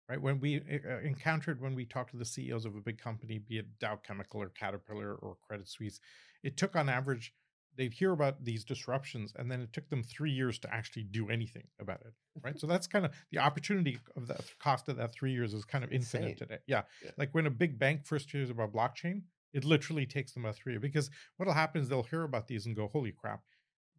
right? 0.08 0.20
When 0.20 0.40
we 0.40 0.62
encountered 1.04 1.60
when 1.60 1.74
we 1.74 1.84
talked 1.84 2.10
to 2.12 2.16
the 2.16 2.24
CEOs 2.24 2.64
of 2.64 2.76
a 2.76 2.80
big 2.80 2.98
company, 2.98 3.38
be 3.38 3.58
it 3.58 3.78
Dow 3.78 3.96
Chemical 3.96 4.42
or 4.42 4.48
Caterpillar 4.50 5.14
or 5.14 5.36
Credit 5.46 5.68
Suisse, 5.68 6.00
it 6.42 6.56
took 6.56 6.76
on 6.76 6.88
average 6.88 7.32
they'd 7.76 7.92
hear 7.92 8.12
about 8.12 8.42
these 8.42 8.64
disruptions 8.64 9.34
and 9.36 9.50
then 9.50 9.60
it 9.60 9.70
took 9.70 9.90
them 9.90 10.02
three 10.02 10.30
years 10.30 10.58
to 10.58 10.72
actually 10.72 11.02
do 11.02 11.28
anything 11.28 11.64
about 11.78 12.00
it 12.00 12.14
right 12.42 12.58
so 12.58 12.66
that's 12.66 12.86
kind 12.86 13.04
of 13.04 13.12
the 13.30 13.38
opportunity 13.38 13.98
of 14.16 14.26
the 14.26 14.38
cost 14.58 14.88
of 14.88 14.96
that 14.96 15.12
three 15.12 15.30
years 15.30 15.52
is 15.52 15.62
kind 15.66 15.84
of 15.84 15.92
infinite 15.92 16.30
Insane. 16.30 16.36
today 16.36 16.58
yeah. 16.66 16.84
yeah. 17.04 17.10
like 17.18 17.34
when 17.34 17.44
a 17.44 17.50
big 17.50 17.78
bank 17.78 18.06
first 18.06 18.30
hears 18.30 18.48
about 18.48 18.72
blockchain 18.72 19.20
it 19.56 19.64
literally 19.64 20.04
takes 20.04 20.32
them 20.32 20.44
a 20.44 20.52
three 20.52 20.76
because 20.76 21.10
what'll 21.36 21.54
happen 21.54 21.80
is 21.80 21.88
they'll 21.88 22.02
hear 22.02 22.24
about 22.24 22.46
these 22.46 22.66
and 22.66 22.76
go, 22.76 22.88
holy 22.88 23.10
crap. 23.10 23.40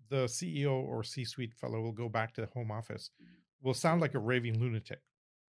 The 0.09 0.25
CEO 0.25 0.71
or 0.71 1.03
C 1.03 1.25
suite 1.25 1.55
fellow 1.55 1.81
will 1.81 1.91
go 1.91 2.07
back 2.07 2.35
to 2.35 2.41
the 2.41 2.47
home 2.47 2.71
office, 2.71 3.09
mm-hmm. 3.21 3.67
will 3.67 3.73
sound 3.73 3.99
like 3.99 4.13
a 4.13 4.19
raving 4.19 4.59
lunatic, 4.59 4.99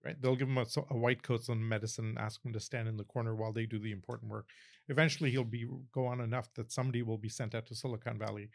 right? 0.04 0.20
They'll 0.20 0.36
give 0.36 0.48
him 0.48 0.58
a, 0.58 0.66
a 0.90 0.96
white 0.96 1.22
coat, 1.22 1.44
some 1.44 1.68
medicine, 1.68 2.06
and 2.06 2.18
ask 2.18 2.44
him 2.44 2.52
to 2.52 2.60
stand 2.60 2.88
in 2.88 2.96
the 2.96 3.04
corner 3.04 3.34
while 3.34 3.52
they 3.52 3.66
do 3.66 3.78
the 3.78 3.92
important 3.92 4.30
work. 4.30 4.48
Eventually, 4.88 5.30
he'll 5.30 5.44
be 5.44 5.66
go 5.92 6.06
on 6.06 6.20
enough 6.20 6.52
that 6.54 6.72
somebody 6.72 7.02
will 7.02 7.18
be 7.18 7.28
sent 7.28 7.54
out 7.54 7.66
to 7.66 7.74
Silicon 7.74 8.18
Valley. 8.18 8.50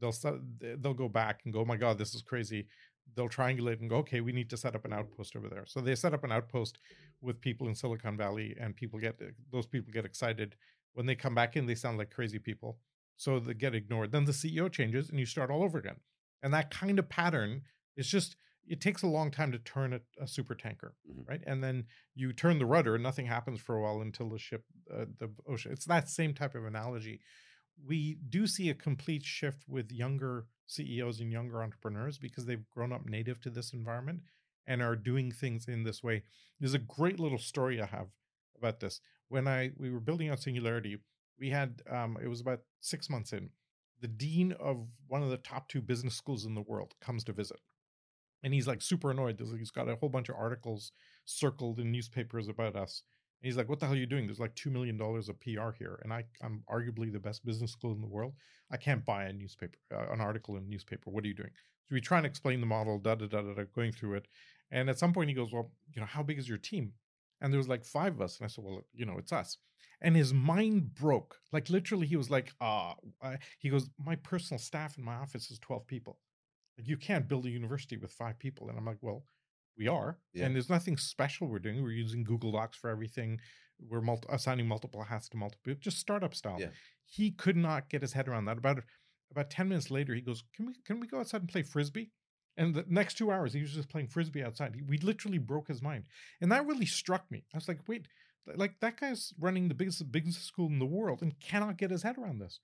They'll 0.00 0.14
they'll 0.60 0.94
go 0.94 1.08
back 1.08 1.40
and 1.44 1.52
go, 1.52 1.60
oh 1.60 1.64
my 1.64 1.76
God, 1.76 1.98
this 1.98 2.14
is 2.14 2.22
crazy. 2.22 2.66
They'll 3.14 3.28
triangulate 3.28 3.80
and 3.80 3.90
go, 3.90 3.96
okay, 3.96 4.20
we 4.20 4.32
need 4.32 4.50
to 4.50 4.56
set 4.56 4.74
up 4.74 4.84
an 4.84 4.92
outpost 4.92 5.36
over 5.36 5.48
there. 5.48 5.64
So 5.66 5.80
they 5.80 5.94
set 5.94 6.14
up 6.14 6.24
an 6.24 6.32
outpost 6.32 6.78
with 7.20 7.40
people 7.40 7.68
in 7.68 7.74
Silicon 7.74 8.16
Valley, 8.16 8.56
and 8.60 8.74
people 8.74 8.98
get 8.98 9.16
eh, 9.20 9.30
those 9.50 9.66
people 9.66 9.92
get 9.92 10.04
excited 10.04 10.56
when 10.94 11.06
they 11.06 11.14
come 11.14 11.34
back 11.34 11.56
in, 11.56 11.66
they 11.66 11.74
sound 11.74 11.98
like 11.98 12.10
crazy 12.10 12.38
people. 12.38 12.78
So 13.16 13.38
they 13.38 13.54
get 13.54 13.74
ignored. 13.74 14.12
Then 14.12 14.24
the 14.24 14.32
CEO 14.32 14.72
changes 14.72 15.10
and 15.10 15.20
you 15.20 15.26
start 15.26 15.50
all 15.50 15.62
over 15.62 15.78
again. 15.78 15.96
And 16.42 16.54
that 16.54 16.70
kind 16.70 16.98
of 16.98 17.08
pattern 17.08 17.62
is 17.96 18.08
just, 18.08 18.36
it 18.66 18.80
takes 18.80 19.02
a 19.02 19.06
long 19.06 19.30
time 19.30 19.52
to 19.52 19.58
turn 19.58 19.92
a, 19.92 20.00
a 20.20 20.26
super 20.26 20.54
tanker, 20.54 20.94
mm-hmm. 21.10 21.28
right? 21.28 21.42
And 21.46 21.62
then 21.62 21.84
you 22.14 22.32
turn 22.32 22.58
the 22.58 22.66
rudder 22.66 22.94
and 22.94 23.02
nothing 23.02 23.26
happens 23.26 23.60
for 23.60 23.76
a 23.76 23.82
while 23.82 24.00
until 24.00 24.28
the 24.28 24.38
ship, 24.38 24.64
uh, 24.92 25.04
the 25.18 25.30
ocean. 25.48 25.72
It's 25.72 25.86
that 25.86 26.08
same 26.08 26.34
type 26.34 26.54
of 26.54 26.64
analogy. 26.64 27.20
We 27.86 28.18
do 28.28 28.46
see 28.46 28.70
a 28.70 28.74
complete 28.74 29.24
shift 29.24 29.64
with 29.68 29.90
younger 29.90 30.46
CEOs 30.66 31.20
and 31.20 31.32
younger 31.32 31.62
entrepreneurs 31.62 32.18
because 32.18 32.46
they've 32.46 32.68
grown 32.70 32.92
up 32.92 33.06
native 33.06 33.40
to 33.42 33.50
this 33.50 33.72
environment 33.72 34.20
and 34.66 34.80
are 34.80 34.96
doing 34.96 35.30
things 35.30 35.66
in 35.68 35.84
this 35.84 36.02
way. 36.02 36.22
There's 36.58 36.74
a 36.74 36.78
great 36.78 37.20
little 37.20 37.38
story 37.38 37.82
I 37.82 37.86
have 37.86 38.08
about 38.56 38.80
this 38.80 39.00
when 39.28 39.48
I 39.48 39.72
we 39.76 39.90
were 39.90 40.00
building 40.00 40.28
out 40.28 40.40
Singularity, 40.40 40.98
we 41.38 41.50
had 41.50 41.82
um, 41.90 42.16
it 42.22 42.28
was 42.28 42.40
about 42.40 42.60
six 42.80 43.10
months 43.10 43.32
in. 43.32 43.50
The 44.00 44.08
dean 44.08 44.52
of 44.52 44.86
one 45.08 45.22
of 45.22 45.30
the 45.30 45.36
top 45.36 45.68
two 45.68 45.80
business 45.80 46.14
schools 46.14 46.44
in 46.44 46.54
the 46.54 46.62
world 46.62 46.94
comes 47.00 47.24
to 47.24 47.32
visit, 47.32 47.58
and 48.44 48.54
he's 48.54 48.68
like 48.68 48.82
super 48.82 49.10
annoyed. 49.10 49.40
He's 49.58 49.72
got 49.72 49.88
a 49.88 49.96
whole 49.96 50.08
bunch 50.08 50.28
of 50.28 50.36
articles 50.36 50.92
circled 51.24 51.80
in 51.80 51.90
newspapers 51.90 52.48
about 52.48 52.76
us. 52.76 53.02
And 53.40 53.48
he's 53.48 53.56
like, 53.56 53.68
"What 53.68 53.80
the 53.80 53.86
hell 53.86 53.94
are 53.94 53.98
you 53.98 54.06
doing? 54.06 54.26
There's 54.26 54.38
like 54.40 54.54
two 54.54 54.70
million 54.70 54.96
dollars 54.96 55.28
of 55.28 55.40
PR 55.40 55.70
here, 55.76 55.98
and 56.04 56.12
I, 56.12 56.24
I'm 56.42 56.62
arguably 56.70 57.12
the 57.12 57.18
best 57.18 57.44
business 57.44 57.72
school 57.72 57.92
in 57.92 58.00
the 58.00 58.06
world. 58.06 58.34
I 58.70 58.76
can't 58.76 59.04
buy 59.04 59.24
a 59.24 59.32
newspaper, 59.32 59.78
uh, 59.92 60.12
an 60.12 60.20
article 60.20 60.56
in 60.56 60.64
a 60.64 60.68
newspaper. 60.68 61.10
What 61.10 61.24
are 61.24 61.28
you 61.28 61.34
doing?" 61.34 61.50
So 61.86 61.94
we 61.94 62.00
try 62.00 62.18
and 62.18 62.26
explain 62.26 62.60
the 62.60 62.66
model, 62.66 62.98
da 62.98 63.16
da 63.16 63.26
da 63.26 63.42
da, 63.42 63.54
da 63.54 63.64
going 63.74 63.92
through 63.92 64.14
it. 64.14 64.28
And 64.70 64.88
at 64.88 64.98
some 64.98 65.12
point, 65.12 65.30
he 65.30 65.34
goes, 65.34 65.52
"Well, 65.52 65.72
you 65.92 66.00
know, 66.00 66.06
how 66.06 66.22
big 66.22 66.38
is 66.38 66.48
your 66.48 66.58
team?" 66.58 66.92
And 67.40 67.52
there 67.52 67.58
was 67.58 67.68
like 67.68 67.84
five 67.84 68.14
of 68.14 68.22
us. 68.22 68.38
And 68.38 68.46
I 68.46 68.48
said, 68.48 68.64
well, 68.64 68.82
you 68.94 69.04
know, 69.04 69.18
it's 69.18 69.32
us. 69.32 69.58
And 70.00 70.16
his 70.16 70.32
mind 70.32 70.94
broke. 70.94 71.38
Like 71.52 71.68
literally, 71.68 72.06
he 72.06 72.16
was 72.16 72.30
like, 72.30 72.52
ah, 72.60 72.94
uh, 73.22 73.36
he 73.58 73.68
goes, 73.68 73.90
my 73.98 74.16
personal 74.16 74.58
staff 74.58 74.96
in 74.98 75.04
my 75.04 75.14
office 75.14 75.50
is 75.50 75.58
12 75.58 75.86
people. 75.86 76.18
Like 76.78 76.88
you 76.88 76.96
can't 76.96 77.28
build 77.28 77.46
a 77.46 77.50
university 77.50 77.96
with 77.96 78.12
five 78.12 78.38
people. 78.38 78.68
And 78.68 78.78
I'm 78.78 78.84
like, 78.84 78.98
well, 79.00 79.24
we 79.76 79.88
are. 79.88 80.18
Yeah. 80.32 80.46
And 80.46 80.54
there's 80.54 80.70
nothing 80.70 80.96
special 80.96 81.48
we're 81.48 81.58
doing. 81.58 81.82
We're 81.82 81.90
using 81.90 82.24
Google 82.24 82.52
Docs 82.52 82.76
for 82.76 82.90
everything. 82.90 83.40
We're 83.80 84.00
multi- 84.00 84.28
assigning 84.30 84.68
multiple 84.68 85.02
hats 85.02 85.28
to 85.30 85.36
multiple 85.36 85.62
people, 85.64 85.80
just 85.80 85.98
startup 85.98 86.34
style. 86.34 86.58
Yeah. 86.60 86.68
He 87.04 87.30
could 87.30 87.56
not 87.56 87.88
get 87.88 88.02
his 88.02 88.12
head 88.12 88.28
around 88.28 88.46
that. 88.46 88.58
About 88.58 88.82
about 89.30 89.50
10 89.50 89.68
minutes 89.68 89.90
later, 89.90 90.14
he 90.14 90.20
goes, 90.20 90.44
Can 90.54 90.66
we 90.66 90.74
can 90.84 91.00
we 91.00 91.06
go 91.06 91.18
outside 91.18 91.40
and 91.40 91.48
play 91.48 91.62
frisbee? 91.62 92.10
And 92.56 92.74
the 92.74 92.84
next 92.88 93.18
two 93.18 93.32
hours, 93.32 93.52
he 93.52 93.60
was 93.62 93.72
just 93.72 93.88
playing 93.88 94.06
frisbee 94.06 94.44
outside. 94.44 94.76
He, 94.76 94.82
we 94.82 94.98
literally 94.98 95.38
broke 95.38 95.66
his 95.66 95.82
mind. 95.82 96.04
And 96.40 96.52
that 96.52 96.66
really 96.66 96.86
struck 96.86 97.28
me. 97.28 97.44
I 97.52 97.56
was 97.56 97.66
like, 97.66 97.80
wait, 97.88 98.06
like 98.54 98.78
that 98.80 99.00
guy's 99.00 99.32
running 99.40 99.68
the 99.68 99.74
biggest 99.74 100.12
business 100.12 100.38
school 100.38 100.68
in 100.68 100.78
the 100.78 100.86
world 100.86 101.20
and 101.22 101.38
cannot 101.40 101.78
get 101.78 101.90
his 101.90 102.02
head 102.04 102.16
around 102.16 102.38
this. 102.40 102.60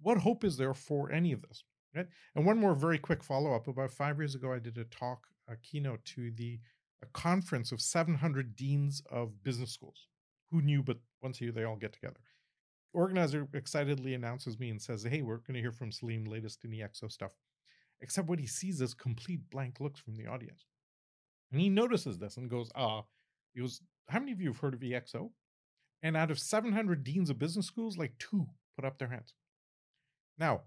What 0.00 0.18
hope 0.18 0.42
is 0.44 0.56
there 0.56 0.74
for 0.74 1.12
any 1.12 1.32
of 1.32 1.42
this? 1.42 1.62
Right. 1.94 2.06
And 2.34 2.44
one 2.44 2.58
more 2.58 2.74
very 2.74 2.98
quick 2.98 3.24
follow 3.24 3.54
up. 3.54 3.66
About 3.66 3.90
five 3.90 4.18
years 4.18 4.34
ago, 4.34 4.52
I 4.52 4.58
did 4.58 4.76
a 4.78 4.84
talk, 4.84 5.26
a 5.48 5.56
keynote 5.56 6.04
to 6.16 6.30
the 6.30 6.60
a 7.02 7.06
conference 7.06 7.72
of 7.72 7.80
700 7.80 8.56
deans 8.56 9.02
of 9.10 9.42
business 9.42 9.72
schools. 9.72 10.08
Who 10.50 10.60
knew? 10.60 10.82
But 10.82 10.98
once 11.22 11.40
a 11.40 11.44
year, 11.44 11.52
they 11.52 11.64
all 11.64 11.76
get 11.76 11.92
together. 11.92 12.18
Organizer 12.92 13.46
excitedly 13.54 14.14
announces 14.14 14.58
me 14.58 14.70
and 14.70 14.80
says, 14.80 15.04
Hey, 15.04 15.22
we're 15.22 15.38
going 15.38 15.54
to 15.54 15.60
hear 15.60 15.72
from 15.72 15.92
Salim, 15.92 16.24
latest 16.24 16.64
in 16.64 16.70
the 16.70 16.80
EXO 16.80 17.10
stuff. 17.10 17.32
Except 18.00 18.28
what 18.28 18.38
he 18.38 18.46
sees 18.46 18.80
is 18.80 18.94
complete 18.94 19.50
blank 19.50 19.80
looks 19.80 20.00
from 20.00 20.16
the 20.16 20.26
audience. 20.26 20.66
And 21.52 21.60
he 21.60 21.68
notices 21.68 22.18
this 22.18 22.36
and 22.36 22.50
goes, 22.50 22.70
Ah, 22.74 23.02
he 23.54 23.60
goes, 23.60 23.80
How 24.08 24.18
many 24.18 24.32
of 24.32 24.40
you 24.40 24.48
have 24.48 24.60
heard 24.60 24.74
of 24.74 24.80
EXO? 24.80 25.30
And 26.02 26.16
out 26.16 26.30
of 26.30 26.38
700 26.38 27.02
deans 27.02 27.28
of 27.28 27.38
business 27.38 27.66
schools, 27.66 27.98
like 27.98 28.18
two 28.18 28.46
put 28.76 28.84
up 28.84 28.98
their 28.98 29.08
hands. 29.08 29.34
Now, 30.38 30.62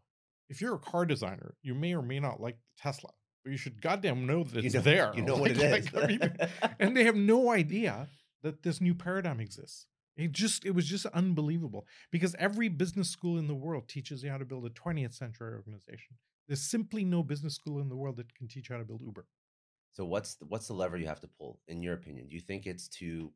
if 0.51 0.62
you're 0.62 0.75
a 0.75 0.79
car 0.79 1.05
designer, 1.05 1.55
you 1.63 1.74
may 1.74 1.93
or 1.96 2.01
may 2.01 2.20
not 2.20 2.39
like 2.39 2.58
Tesla, 2.77 3.10
but 3.43 3.51
you 3.51 3.58
should 3.58 3.81
goddamn 3.81 4.25
know 4.27 4.43
that 4.43 4.63
it's 4.65 4.74
you 4.74 4.79
know, 4.79 4.84
there. 4.84 5.12
You 5.15 5.22
know 5.29 5.36
Like- 5.36 5.41
what 5.41 5.51
it 5.51 5.58
is. 5.62 5.93
like, 5.93 6.03
I 6.03 6.08
mean, 6.08 6.20
and 6.79 6.96
they 6.98 7.05
have 7.05 7.15
no 7.15 7.50
idea 7.51 8.08
that 8.43 8.63
this 8.63 8.79
new 8.81 8.93
paradigm 8.93 9.39
exists. 9.39 9.88
It 10.17 10.34
just 10.34 10.65
it 10.65 10.72
was 10.75 10.86
just 10.86 11.05
unbelievable 11.08 11.88
because 12.12 12.36
every 12.38 12.67
business 12.67 13.10
school 13.10 13.38
in 13.39 13.48
the 13.48 13.55
world 13.55 13.88
teaches 13.88 14.24
you 14.24 14.29
how 14.29 14.38
to 14.38 14.46
build 14.46 14.65
a 14.65 14.70
20th 14.70 15.13
century 15.13 15.53
organization. 15.53 16.17
There's 16.48 16.62
simply 16.62 17.05
no 17.05 17.24
business 17.24 17.55
school 17.55 17.79
in 17.79 17.88
the 17.89 17.96
world 17.96 18.17
that 18.17 18.36
can 18.36 18.48
teach 18.48 18.70
you 18.70 18.75
how 18.75 18.79
to 18.81 18.86
build 18.86 19.01
Uber. 19.05 19.25
So 19.93 20.03
what's 20.05 20.36
the, 20.36 20.46
what's 20.46 20.67
the 20.67 20.74
lever 20.74 20.98
you 20.98 21.08
have 21.08 21.22
to 21.22 21.29
pull 21.39 21.60
in 21.67 21.81
your 21.81 21.93
opinion? 21.93 22.27
Do 22.27 22.36
you 22.36 22.41
think 22.41 22.65
it's 22.67 22.88
to 23.00 23.31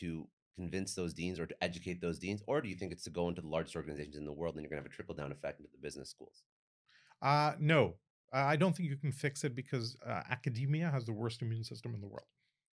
to 0.00 0.26
convince 0.56 0.94
those 0.94 1.12
deans 1.12 1.38
or 1.40 1.46
to 1.46 1.54
educate 1.62 2.00
those 2.00 2.18
deans, 2.18 2.42
or 2.46 2.60
do 2.60 2.68
you 2.68 2.74
think 2.76 2.92
it's 2.92 3.04
to 3.04 3.10
go 3.10 3.28
into 3.28 3.40
the 3.42 3.48
largest 3.48 3.76
organizations 3.76 4.16
in 4.16 4.24
the 4.24 4.32
world 4.32 4.54
and 4.54 4.62
you're 4.62 4.70
going 4.70 4.80
to 4.80 4.84
have 4.84 4.90
a 4.92 4.94
trickle 4.94 5.14
down 5.14 5.32
effect 5.32 5.58
into 5.60 5.70
the 5.72 5.78
business 5.82 6.08
schools? 6.08 6.42
Uh 7.24 7.54
no. 7.58 7.94
I 8.32 8.56
don't 8.56 8.76
think 8.76 8.88
you 8.88 8.96
can 8.96 9.12
fix 9.12 9.44
it 9.44 9.54
because 9.54 9.96
uh, 10.04 10.22
academia 10.28 10.90
has 10.90 11.04
the 11.04 11.12
worst 11.12 11.40
immune 11.40 11.62
system 11.62 11.94
in 11.94 12.00
the 12.00 12.08
world. 12.08 12.26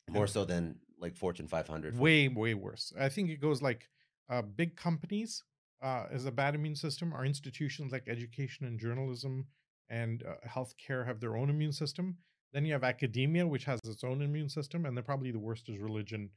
More 0.09 0.25
so 0.25 0.43
than 0.43 0.79
like 0.99 1.15
Fortune 1.15 1.47
500. 1.47 1.97
Way 1.97 2.27
way 2.27 2.53
worse. 2.55 2.91
I 2.99 3.09
think 3.09 3.29
it 3.29 3.39
goes 3.39 3.61
like 3.61 3.87
uh, 4.29 4.41
big 4.41 4.75
companies 4.75 5.43
uh, 5.81 6.05
as 6.11 6.25
a 6.25 6.31
bad 6.31 6.55
immune 6.55 6.75
system. 6.75 7.13
Our 7.13 7.25
institutions 7.25 7.91
like 7.91 8.07
education 8.07 8.65
and 8.65 8.79
journalism 8.79 9.45
and 9.89 10.23
uh, 10.23 10.47
healthcare 10.47 11.05
have 11.05 11.19
their 11.19 11.37
own 11.37 11.49
immune 11.49 11.73
system. 11.73 12.17
Then 12.53 12.65
you 12.65 12.73
have 12.73 12.83
academia, 12.83 13.47
which 13.47 13.65
has 13.65 13.79
its 13.85 14.03
own 14.03 14.21
immune 14.21 14.49
system, 14.49 14.85
and 14.85 14.97
then 14.97 15.03
probably 15.03 15.31
the 15.31 15.39
worst 15.39 15.69
is 15.69 15.77
religion, 15.79 16.29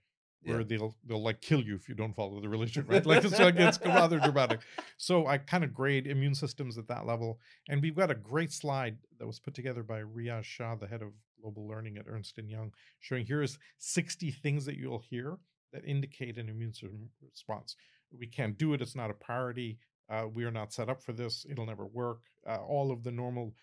where 0.45 0.61
Yeah. 0.61 0.67
they'll 0.67 0.97
they'll 1.05 1.23
like 1.23 1.41
kill 1.41 1.63
you 1.63 1.75
if 1.75 1.89
you 1.89 1.95
don't 1.95 2.15
follow 2.15 2.41
the 2.41 2.49
religion, 2.49 2.87
right? 2.87 3.05
Like 3.05 3.23
so 3.25 3.49
it 3.49 3.57
gets 3.57 3.79
rather 3.85 4.19
dramatic. 4.19 4.61
So 4.97 5.27
I 5.27 5.39
kind 5.39 5.65
of 5.65 5.73
grade 5.75 6.07
immune 6.07 6.35
systems 6.35 6.79
at 6.79 6.87
that 6.89 7.07
level, 7.07 7.41
and 7.69 7.81
we've 7.83 7.97
got 7.97 8.11
a 8.11 8.15
great 8.15 8.53
slide 8.53 8.99
that 9.19 9.27
was 9.27 9.39
put 9.41 9.55
together 9.55 9.83
by 9.83 10.01
Riaz 10.03 10.45
Shah, 10.45 10.75
the 10.77 10.87
head 10.87 11.03
of 11.03 11.13
global 11.41 11.67
learning 11.67 11.97
at 11.99 12.07
Ernst 12.09 12.39
and 12.39 12.51
Young, 12.51 12.73
showing 13.01 13.27
here 13.27 13.43
is 13.43 13.59
60 13.79 14.31
things 14.31 14.65
that 14.65 14.77
you'll 14.77 15.01
hear 15.11 15.37
that 15.73 15.85
indicate 15.85 16.39
an 16.39 16.49
immune 16.49 16.73
system 16.73 17.11
response. 17.23 17.77
We 18.17 18.27
can't 18.27 18.57
do 18.57 18.75
it; 18.75 18.81
it's 18.83 18.95
not 18.97 19.11
a 19.11 19.15
priority. 19.15 19.79
Uh, 20.09 20.27
we 20.33 20.45
are 20.45 20.51
not 20.51 20.73
set 20.73 20.89
up 20.91 21.03
for 21.03 21.13
this. 21.13 21.47
It'll 21.49 21.67
never 21.67 21.87
work. 21.87 22.21
Uh, 22.47 22.59
all 22.59 22.93
of 22.93 23.03
the 23.03 23.11
normal 23.11 23.55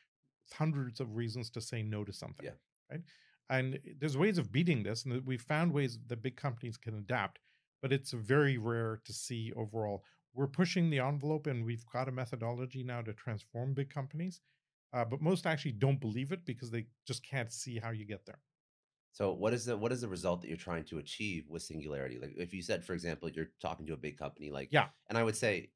hundreds 0.54 1.00
of 1.00 1.16
reasons 1.16 1.50
to 1.52 1.62
say 1.62 1.84
no 1.84 2.04
to 2.04 2.12
something. 2.12 2.46
Yeah. 2.46 2.52
Right. 2.90 3.02
And 3.52 3.80
there's 4.00 4.18
ways 4.18 4.38
of 4.38 4.52
beating 4.52 4.84
this, 4.84 5.04
and 5.06 5.26
we 5.26 5.38
found 5.38 5.74
ways 5.74 6.00
that 6.08 6.24
big 6.24 6.38
companies 6.38 6.78
can 6.78 6.96
adapt, 6.96 7.40
but 7.82 7.92
it's 7.92 8.12
very 8.12 8.58
rare 8.58 9.02
to 9.06 9.14
see 9.14 9.52
overall. 9.56 10.06
We're 10.34 10.48
pushing 10.48 10.90
the 10.90 11.00
envelope, 11.00 11.48
and 11.48 11.66
we've 11.66 11.86
got 11.92 12.08
a 12.08 12.14
methodology 12.14 12.84
now 12.84 13.02
to 13.02 13.14
transform 13.14 13.74
big 13.74 13.90
companies. 13.94 14.40
Uh, 14.94 15.04
but 15.06 15.22
most 15.22 15.46
actually 15.46 15.74
don't 15.74 16.00
believe 16.00 16.32
it 16.32 16.46
because 16.46 16.72
they 16.72 16.86
just 17.06 17.24
can't 17.26 17.52
see 17.52 17.78
how 17.78 17.92
you 17.92 18.06
get 18.06 18.26
there. 18.26 18.40
So 19.14 19.34
what 19.34 19.54
is 19.54 19.66
the 19.66 19.76
what 19.76 19.92
is 19.92 20.00
the 20.02 20.08
result 20.08 20.42
that 20.42 20.48
you're 20.48 20.58
trying 20.58 20.86
to 20.86 21.00
achieve 21.00 21.50
with 21.50 21.64
singularity? 21.64 22.18
Like 22.20 22.34
if 22.38 22.54
you 22.54 22.62
said, 22.62 22.86
for 22.86 22.94
example, 22.94 23.30
you're 23.30 23.52
talking 23.62 23.86
to 23.88 23.94
a 23.94 23.98
big 23.98 24.18
company, 24.18 24.50
like 24.50 24.70
Yeah. 24.72 24.88
and 25.10 25.18
I 25.18 25.24
would 25.24 25.36
say 25.36 25.72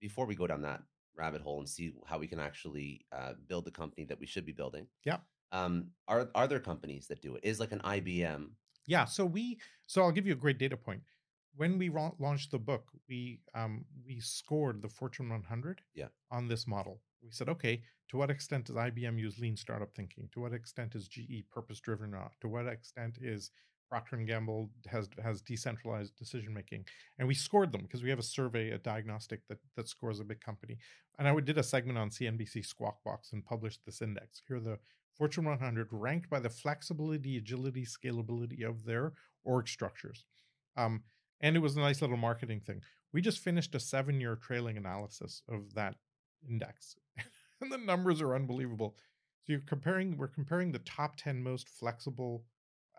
before 0.00 0.26
we 0.26 0.34
go 0.34 0.46
down 0.46 0.62
that 0.62 0.82
rabbit 1.16 1.40
hole 1.40 1.60
and 1.60 1.68
see 1.68 1.94
how 2.06 2.18
we 2.18 2.26
can 2.26 2.38
actually 2.38 3.06
uh, 3.12 3.34
build 3.46 3.64
the 3.64 3.70
company 3.70 4.04
that 4.06 4.18
we 4.20 4.26
should 4.26 4.44
be 4.44 4.52
building. 4.52 4.86
Yeah. 5.04 5.18
Um, 5.52 5.88
are 6.08 6.28
are 6.34 6.46
there 6.46 6.60
companies 6.60 7.06
that 7.08 7.22
do 7.22 7.34
it? 7.36 7.44
Is 7.44 7.60
like 7.60 7.72
an 7.72 7.80
IBM? 7.80 8.48
Yeah. 8.86 9.04
So 9.04 9.24
we, 9.24 9.58
so 9.86 10.02
I'll 10.02 10.12
give 10.12 10.26
you 10.26 10.32
a 10.32 10.36
great 10.36 10.58
data 10.58 10.76
point. 10.76 11.02
When 11.56 11.78
we 11.78 11.88
ro- 11.88 12.14
launched 12.18 12.50
the 12.50 12.58
book, 12.58 12.84
we 13.08 13.40
um, 13.54 13.84
we 14.04 14.20
scored 14.20 14.82
the 14.82 14.88
Fortune 14.88 15.28
100 15.30 15.80
Yeah. 15.94 16.08
on 16.30 16.48
this 16.48 16.66
model. 16.66 17.00
We 17.22 17.30
said, 17.30 17.48
okay, 17.48 17.82
to 18.10 18.16
what 18.18 18.30
extent 18.30 18.66
does 18.66 18.76
IBM 18.76 19.18
use 19.18 19.38
lean 19.38 19.56
startup 19.56 19.92
thinking? 19.94 20.28
To 20.32 20.40
what 20.40 20.52
extent 20.52 20.94
is 20.94 21.08
GE 21.08 21.44
purpose 21.50 21.80
driven 21.80 22.14
or 22.14 22.18
not? 22.18 22.32
To 22.42 22.48
what 22.48 22.66
extent 22.66 23.18
is 23.20 23.50
Procter 23.88 24.16
and 24.16 24.26
Gamble 24.26 24.68
has 24.88 25.08
has 25.22 25.40
decentralized 25.40 26.14
decision 26.16 26.52
making? 26.52 26.84
And 27.18 27.26
we 27.26 27.34
scored 27.34 27.72
them 27.72 27.82
because 27.82 28.02
we 28.02 28.10
have 28.10 28.18
a 28.18 28.22
survey, 28.22 28.70
a 28.70 28.78
diagnostic 28.78 29.40
that 29.48 29.58
that 29.76 29.88
scores 29.88 30.20
a 30.20 30.24
big 30.24 30.40
company. 30.40 30.78
And 31.18 31.26
I 31.26 31.40
did 31.40 31.56
a 31.58 31.62
segment 31.62 31.98
on 31.98 32.10
CNBC 32.10 32.66
Squawk 32.66 33.02
Box 33.02 33.32
and 33.32 33.44
published 33.44 33.80
this 33.86 34.02
index. 34.02 34.42
Here 34.46 34.58
are 34.58 34.60
the 34.60 34.78
Fortune 35.16 35.44
100 35.44 35.88
ranked 35.92 36.28
by 36.28 36.40
the 36.40 36.50
flexibility, 36.50 37.36
agility, 37.36 37.84
scalability 37.84 38.62
of 38.68 38.84
their 38.84 39.14
org 39.44 39.68
structures. 39.68 40.24
Um, 40.76 41.04
and 41.40 41.56
it 41.56 41.60
was 41.60 41.76
a 41.76 41.80
nice 41.80 42.00
little 42.00 42.16
marketing 42.16 42.60
thing. 42.60 42.82
We 43.12 43.20
just 43.22 43.38
finished 43.40 43.74
a 43.74 43.80
seven 43.80 44.20
year 44.20 44.36
trailing 44.36 44.76
analysis 44.76 45.42
of 45.48 45.74
that 45.74 45.96
index, 46.48 46.96
and 47.60 47.72
the 47.72 47.78
numbers 47.78 48.20
are 48.20 48.34
unbelievable. 48.34 48.96
So 49.44 49.52
you're 49.52 49.60
comparing, 49.60 50.16
we're 50.16 50.28
comparing 50.28 50.72
the 50.72 50.80
top 50.80 51.16
10 51.16 51.42
most 51.42 51.68
flexible, 51.68 52.44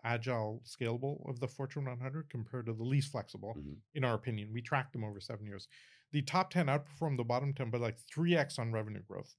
agile, 0.04 0.62
scalable 0.64 1.28
of 1.28 1.40
the 1.40 1.48
Fortune 1.48 1.84
100 1.84 2.30
compared 2.30 2.66
to 2.66 2.72
the 2.72 2.82
least 2.84 3.12
flexible, 3.12 3.54
Mhm. 3.56 3.76
in 3.94 4.04
our 4.04 4.14
opinion. 4.14 4.52
We 4.52 4.62
tracked 4.62 4.92
them 4.92 5.04
over 5.04 5.20
seven 5.20 5.46
years. 5.46 5.68
The 6.10 6.22
top 6.22 6.50
10 6.50 6.66
outperformed 6.66 7.16
the 7.18 7.24
bottom 7.24 7.52
10 7.52 7.70
by 7.70 7.78
like 7.78 7.98
3x 7.98 8.58
on 8.58 8.72
revenue 8.72 9.02
growth, 9.02 9.36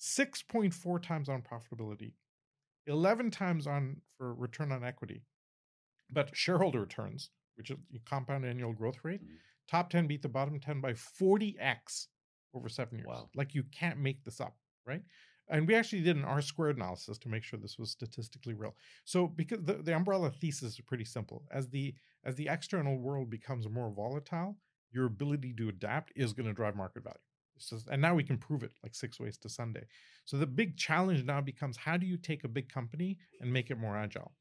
6.4 0.00 0.98
times 0.98 1.28
on 1.28 1.42
profitability, 1.42 2.14
11 2.86 3.30
times 3.30 3.66
on 3.66 4.02
for 4.16 4.34
return 4.34 4.72
on 4.72 4.84
equity. 4.84 5.24
But 6.10 6.36
shareholder 6.36 6.80
returns, 6.80 7.30
which 7.56 7.70
is 7.70 7.78
compound 8.04 8.44
annual 8.44 8.72
growth 8.72 9.04
rate, 9.04 9.22
Mhm. 9.22 9.38
top 9.68 9.90
10 9.90 10.06
beat 10.06 10.22
the 10.22 10.28
bottom 10.28 10.58
10 10.60 10.80
by 10.80 10.94
40x 10.94 12.08
over 12.52 12.68
seven 12.68 12.98
years. 12.98 13.06
Wow. 13.06 13.30
Like 13.34 13.54
you 13.54 13.62
can't 13.64 13.98
make 13.98 14.24
this 14.24 14.40
up, 14.40 14.58
right? 14.86 15.04
And 15.48 15.66
we 15.66 15.74
actually 15.74 16.02
did 16.02 16.16
an 16.16 16.24
R 16.24 16.42
squared 16.42 16.76
analysis 16.76 17.18
to 17.18 17.28
make 17.28 17.42
sure 17.44 17.58
this 17.58 17.78
was 17.78 17.90
statistically 17.90 18.54
real. 18.54 18.76
So 19.04 19.26
because 19.28 19.62
the, 19.64 19.74
the 19.82 19.94
umbrella 19.94 20.30
thesis 20.30 20.74
is 20.74 20.80
pretty 20.80 21.04
simple. 21.04 21.46
As 21.50 21.68
the 21.70 21.94
as 22.24 22.36
the 22.36 22.48
external 22.48 22.98
world 22.98 23.30
becomes 23.30 23.68
more 23.68 23.90
volatile, 23.92 24.58
your 24.90 25.06
ability 25.06 25.54
to 25.54 25.68
adapt 25.68 26.12
is 26.16 26.32
going 26.32 26.46
to 26.46 26.52
drive 26.52 26.76
market 26.76 27.02
value. 27.04 27.18
Just, 27.68 27.88
and 27.88 28.00
now 28.00 28.14
we 28.14 28.24
can 28.24 28.38
prove 28.38 28.62
it 28.62 28.72
like 28.82 28.94
six 28.94 29.20
ways 29.20 29.36
to 29.38 29.48
Sunday. 29.48 29.84
So 30.24 30.36
the 30.36 30.46
big 30.46 30.76
challenge 30.76 31.24
now 31.24 31.40
becomes 31.40 31.76
how 31.76 31.96
do 31.96 32.06
you 32.06 32.16
take 32.16 32.44
a 32.44 32.48
big 32.48 32.68
company 32.68 33.18
and 33.40 33.52
make 33.52 33.70
it 33.70 33.78
more 33.78 33.96
agile? 33.96 34.32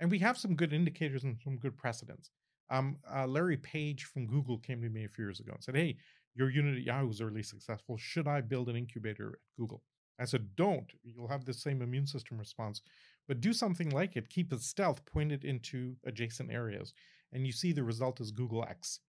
And 0.00 0.10
we 0.10 0.18
have 0.20 0.38
some 0.38 0.54
good 0.54 0.72
indicators 0.72 1.24
and 1.24 1.38
some 1.42 1.56
good 1.56 1.76
precedents. 1.76 2.30
Um, 2.70 2.98
uh, 3.12 3.26
Larry 3.26 3.56
Page 3.56 4.04
from 4.04 4.26
Google 4.26 4.58
came 4.58 4.80
to 4.82 4.88
me 4.88 5.04
a 5.04 5.08
few 5.08 5.24
years 5.24 5.40
ago 5.40 5.52
and 5.54 5.64
said, 5.64 5.74
"Hey, 5.74 5.96
your 6.34 6.50
unit 6.50 6.76
at 6.76 6.82
Yahoo 6.82 7.10
is 7.10 7.22
really 7.22 7.42
successful. 7.42 7.96
Should 7.96 8.28
I 8.28 8.40
build 8.42 8.68
an 8.68 8.76
incubator 8.76 9.28
at 9.32 9.56
Google?" 9.56 9.82
I 10.18 10.24
said, 10.26 10.54
"Don't. 10.56 10.92
You'll 11.02 11.28
have 11.28 11.44
the 11.44 11.54
same 11.54 11.80
immune 11.82 12.06
system 12.06 12.38
response, 12.38 12.82
but 13.26 13.40
do 13.40 13.52
something 13.52 13.90
like 13.90 14.16
it. 14.16 14.28
Keep 14.28 14.52
it 14.52 14.60
stealth, 14.60 15.04
point 15.06 15.32
it 15.32 15.44
into 15.44 15.96
adjacent 16.04 16.50
areas, 16.50 16.92
and 17.32 17.46
you 17.46 17.52
see 17.52 17.72
the 17.72 17.84
result 17.84 18.20
is 18.20 18.30
Google 18.30 18.64
X." 18.64 19.00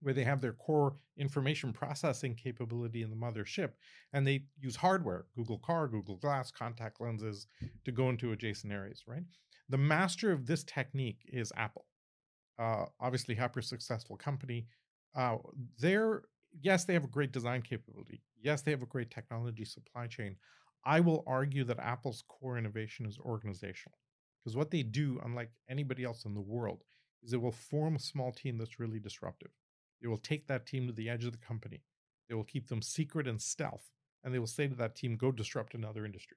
where 0.00 0.14
they 0.14 0.24
have 0.24 0.40
their 0.40 0.52
core 0.52 0.96
information 1.16 1.72
processing 1.72 2.34
capability 2.34 3.02
in 3.02 3.10
the 3.10 3.16
mothership 3.16 3.70
and 4.12 4.26
they 4.26 4.44
use 4.58 4.76
hardware 4.76 5.26
google 5.36 5.58
car 5.58 5.88
google 5.88 6.16
glass 6.16 6.50
contact 6.50 7.00
lenses 7.00 7.46
to 7.84 7.92
go 7.92 8.08
into 8.10 8.32
adjacent 8.32 8.72
areas 8.72 9.04
right 9.06 9.22
the 9.68 9.78
master 9.78 10.30
of 10.32 10.46
this 10.46 10.62
technique 10.64 11.20
is 11.32 11.52
apple 11.56 11.86
uh, 12.58 12.86
obviously 13.00 13.34
hyper 13.34 13.62
successful 13.62 14.16
company. 14.16 14.66
Uh, 15.14 15.36
they're 15.78 16.22
yes, 16.60 16.84
they 16.84 16.94
have 16.94 17.04
a 17.04 17.08
great 17.08 17.32
design 17.32 17.62
capability. 17.62 18.22
Yes, 18.40 18.62
they 18.62 18.70
have 18.70 18.82
a 18.82 18.86
great 18.86 19.10
technology 19.10 19.64
supply 19.64 20.06
chain. 20.06 20.36
I 20.84 21.00
will 21.00 21.24
argue 21.26 21.64
that 21.64 21.78
Apple's 21.78 22.22
core 22.28 22.58
innovation 22.58 23.06
is 23.06 23.18
organizational 23.18 23.98
because 24.42 24.56
what 24.56 24.70
they 24.70 24.82
do, 24.82 25.20
unlike 25.24 25.50
anybody 25.68 26.04
else 26.04 26.24
in 26.24 26.34
the 26.34 26.40
world, 26.40 26.84
is 27.22 27.32
it 27.32 27.40
will 27.40 27.52
form 27.52 27.96
a 27.96 28.00
small 28.00 28.32
team 28.32 28.56
that's 28.56 28.78
really 28.78 29.00
disruptive. 29.00 29.50
They 30.06 30.10
will 30.10 30.18
take 30.18 30.46
that 30.46 30.66
team 30.66 30.86
to 30.86 30.92
the 30.92 31.10
edge 31.10 31.24
of 31.24 31.32
the 31.32 31.38
company. 31.38 31.82
They 32.28 32.36
will 32.36 32.44
keep 32.44 32.68
them 32.68 32.80
secret 32.80 33.26
and 33.26 33.42
stealth, 33.42 33.90
and 34.22 34.32
they 34.32 34.38
will 34.38 34.46
say 34.46 34.68
to 34.68 34.74
that 34.76 34.94
team, 34.94 35.16
"Go 35.16 35.32
disrupt 35.32 35.74
another 35.74 36.04
industry." 36.04 36.36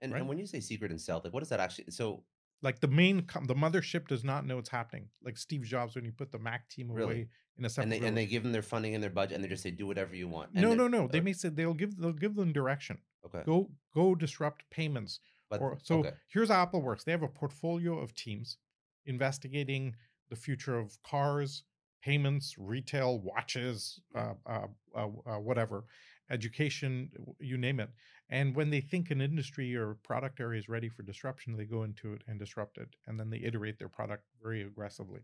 And, 0.00 0.10
Right. 0.12 0.18
and 0.18 0.28
when 0.28 0.38
you 0.38 0.46
say 0.46 0.58
secret 0.58 0.90
and 0.90 1.00
stealth, 1.00 1.22
like 1.22 1.32
what 1.32 1.38
does 1.38 1.50
that 1.50 1.60
actually? 1.60 1.92
So 1.92 2.24
Like 2.62 2.80
the 2.80 2.88
main, 2.88 3.22
com- 3.26 3.44
the 3.44 3.54
mothership 3.54 4.08
does 4.08 4.24
not 4.24 4.44
know 4.44 4.56
what's 4.56 4.68
happening. 4.70 5.08
Like 5.22 5.38
Steve 5.38 5.62
Jobs 5.62 5.94
when 5.94 6.04
he 6.04 6.10
put 6.10 6.32
the 6.32 6.38
Mac 6.40 6.68
team 6.68 6.90
Really? 6.90 7.04
away 7.14 7.28
in 7.56 7.64
a 7.64 7.68
separate. 7.70 7.84
and 7.84 7.92
they 8.02 8.08
and 8.08 8.16
they 8.16 8.26
give 8.26 8.42
them 8.42 8.50
their 8.50 8.60
funding 8.72 8.92
and 8.96 9.02
their 9.04 9.08
budget, 9.20 9.36
and 9.36 9.44
they 9.44 9.48
just 9.48 9.62
say 9.62 9.70
do 9.70 9.86
whatever 9.86 10.16
you 10.16 10.26
want. 10.26 10.50
And 10.52 10.62
no, 10.62 10.74
no, 10.74 10.88
no. 10.88 11.06
They 11.06 11.20
uh, 11.20 11.22
may 11.22 11.32
say 11.32 11.48
they'll 11.50 11.74
give 11.74 11.96
they'll 11.96 12.12
give 12.12 12.34
them 12.34 12.52
direction. 12.52 13.00
Okay, 13.24 13.44
Go 13.44 13.70
go 13.94 14.16
disrupt 14.16 14.68
payments. 14.70 15.20
but 15.48 15.60
or 15.60 15.78
so 15.80 16.00
okay. 16.00 16.14
here's 16.26 16.48
how 16.48 16.60
Apple 16.62 16.82
works. 16.82 17.04
They 17.04 17.12
have 17.12 17.22
a 17.22 17.28
portfolio 17.28 17.98
of 18.00 18.14
teams 18.14 18.58
investigating 19.06 19.94
the 20.28 20.36
future 20.36 20.76
of 20.78 21.00
cars, 21.02 21.64
payments, 22.02 22.56
retail, 22.58 23.18
watches, 23.20 24.00
uh, 24.14 24.34
uh, 24.46 24.66
uh, 24.94 25.08
uh, 25.26 25.38
whatever, 25.38 25.84
education, 26.30 27.10
you 27.40 27.56
name 27.58 27.80
it. 27.80 27.90
And 28.28 28.54
when 28.54 28.70
they 28.70 28.80
think 28.80 29.10
an 29.10 29.20
industry 29.20 29.74
or 29.74 29.94
product 30.04 30.40
area 30.40 30.58
is 30.60 30.68
ready 30.68 30.88
for 30.88 31.02
disruption, 31.02 31.56
they 31.56 31.64
go 31.64 31.82
into 31.82 32.12
it 32.12 32.22
and 32.28 32.38
disrupt 32.38 32.78
it, 32.78 32.88
and 33.06 33.18
then 33.18 33.30
they 33.30 33.38
iterate 33.38 33.78
their 33.78 33.88
product 33.88 34.24
very 34.42 34.62
aggressively. 34.62 35.20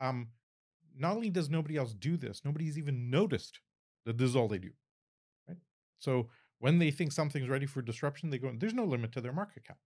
Um, 0.00 0.28
not 0.96 1.16
only 1.16 1.30
does 1.30 1.50
nobody 1.50 1.76
else 1.76 1.94
do 1.94 2.16
this, 2.16 2.42
nobody's 2.44 2.78
even 2.78 3.10
noticed 3.10 3.60
that 4.06 4.18
this 4.18 4.30
is 4.30 4.36
all 4.36 4.48
they 4.48 4.58
do. 4.58 4.70
Right. 5.48 5.58
So 5.98 6.28
when 6.58 6.78
they 6.78 6.90
think 6.90 7.12
something's 7.12 7.48
ready 7.48 7.66
for 7.66 7.82
disruption, 7.82 8.30
they 8.30 8.38
go. 8.38 8.52
There's 8.56 8.74
no 8.74 8.84
limit 8.84 9.12
to 9.12 9.20
their 9.20 9.32
market 9.32 9.64
cap. 9.64 9.78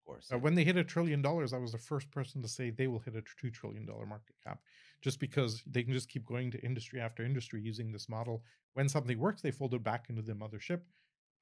of 0.00 0.06
course. 0.06 0.28
Uh, 0.32 0.38
when 0.38 0.54
they 0.54 0.64
hit 0.64 0.76
a 0.76 0.84
trillion 0.84 1.22
dollars, 1.22 1.52
I 1.52 1.58
was 1.58 1.72
the 1.72 1.78
first 1.78 2.10
person 2.10 2.42
to 2.42 2.48
say 2.48 2.70
they 2.70 2.86
will 2.88 3.00
hit 3.00 3.16
a 3.16 3.22
two 3.40 3.50
trillion 3.50 3.86
dollar 3.86 4.06
market 4.06 4.36
cap, 4.44 4.60
just 5.00 5.18
because 5.18 5.62
they 5.66 5.82
can 5.82 5.92
just 5.92 6.08
keep 6.08 6.26
going 6.26 6.50
to 6.50 6.60
industry 6.60 7.00
after 7.00 7.24
industry 7.24 7.60
using 7.60 7.92
this 7.92 8.08
model. 8.08 8.42
When 8.74 8.88
something 8.88 9.18
works, 9.18 9.42
they 9.42 9.50
fold 9.50 9.74
it 9.74 9.82
back 9.82 10.06
into 10.08 10.22
the 10.22 10.32
mothership, 10.32 10.80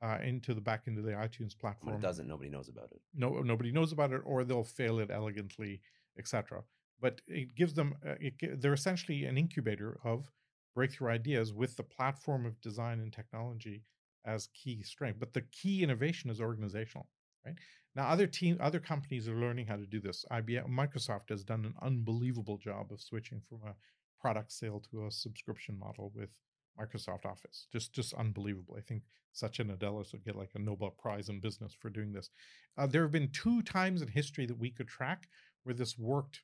uh, 0.03 0.19
into 0.23 0.55
the 0.55 0.61
back 0.61 0.87
into 0.87 1.03
the 1.03 1.13
iTunes 1.13 1.55
when 1.55 1.61
platform. 1.61 1.97
it 1.97 2.01
doesn't, 2.01 2.29
nobody 2.29 2.51
knows 2.51 2.69
about 2.69 2.91
it. 2.93 3.01
No, 3.15 3.41
nobody 3.41 3.73
knows 3.73 3.93
about 3.93 4.13
it, 4.13 4.23
or 4.25 4.45
they'll 4.45 4.65
fail 4.65 5.01
it 5.01 5.11
elegantly, 5.13 5.81
etc. 6.19 6.63
But 7.01 7.21
it 7.27 7.55
gives 7.55 7.75
them. 7.75 7.95
Uh, 8.07 8.15
it, 8.21 8.61
they're 8.61 8.73
essentially 8.73 9.25
an 9.25 9.37
incubator 9.37 9.99
of 10.05 10.31
breakthrough 10.75 11.11
ideas 11.11 11.53
with 11.53 11.77
the 11.77 11.83
platform 11.83 12.47
of 12.47 12.61
design 12.61 13.01
and 13.01 13.13
technology 13.13 13.83
as 14.25 14.49
key 14.49 14.83
strength. 14.83 15.19
But 15.19 15.35
the 15.35 15.41
key 15.41 15.83
innovation 15.83 16.31
is 16.31 16.41
organizational, 16.41 17.09
right? 17.49 17.57
Now, 17.95 18.09
other 18.09 18.27
team, 18.27 18.59
other 18.61 18.81
companies 18.81 19.29
are 19.29 19.35
learning 19.35 19.67
how 19.67 19.77
to 19.77 19.87
do 19.87 20.01
this. 20.01 20.25
IBM, 20.31 20.69
Microsoft 20.69 21.31
has 21.31 21.43
done 21.43 21.65
an 21.65 21.75
unbelievable 21.83 22.59
job 22.59 22.93
of 22.93 23.01
switching 23.01 23.41
from 23.49 23.61
a 23.67 23.75
product 24.21 24.53
sale 24.53 24.83
to 24.91 25.07
a 25.07 25.11
subscription 25.11 25.79
model 25.79 26.13
with 26.15 26.31
Microsoft 26.79 27.25
Office. 27.25 27.67
Just, 27.73 27.93
just 27.93 28.15
unbelievable. 28.15 28.77
I 28.79 28.83
think 28.83 29.03
Satya 29.33 29.65
Nadella 29.65 30.11
would 30.13 30.25
get 30.25 30.37
like 30.37 30.51
a 30.55 30.59
Nobel 30.61 30.91
Prize 30.91 31.29
in 31.29 31.41
business 31.41 31.75
for 31.79 31.91
doing 31.91 32.13
this. 32.13 32.31
Uh, 32.77 32.87
there 32.87 33.03
have 33.03 33.13
been 33.13 33.31
two 33.33 33.63
times 33.63 34.03
in 34.03 34.09
history 34.09 34.47
that 34.47 34.59
we 34.59 34.71
could 34.71 34.89
track 34.89 35.29
where 35.65 35.75
this 35.75 35.99
worked. 35.99 36.43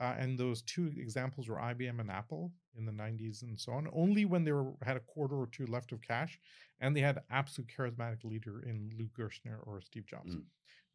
Uh, 0.00 0.14
and 0.18 0.38
those 0.38 0.62
two 0.62 0.90
examples 0.96 1.48
were 1.48 1.56
IBM 1.56 2.00
and 2.00 2.10
Apple 2.10 2.52
in 2.76 2.86
the 2.86 2.92
90s 2.92 3.42
and 3.42 3.60
so 3.60 3.72
on. 3.72 3.86
Only 3.92 4.24
when 4.24 4.44
they 4.44 4.52
were, 4.52 4.72
had 4.82 4.96
a 4.96 5.00
quarter 5.00 5.36
or 5.36 5.46
two 5.46 5.66
left 5.66 5.92
of 5.92 6.00
cash, 6.00 6.38
and 6.80 6.96
they 6.96 7.02
had 7.02 7.20
absolute 7.30 7.70
charismatic 7.76 8.24
leader 8.24 8.62
in 8.62 8.90
Lou 8.98 9.08
Gerstner 9.08 9.58
or 9.66 9.82
Steve 9.82 10.06
Jobs. 10.06 10.36
Mm. 10.36 10.42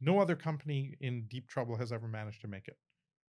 No 0.02 0.20
other 0.20 0.36
company 0.36 0.96
in 1.02 1.26
deep 1.28 1.48
trouble 1.48 1.76
has 1.78 1.92
ever 1.92 2.08
managed 2.08 2.42
to 2.42 2.48
make 2.48 2.68
it. 2.68 2.78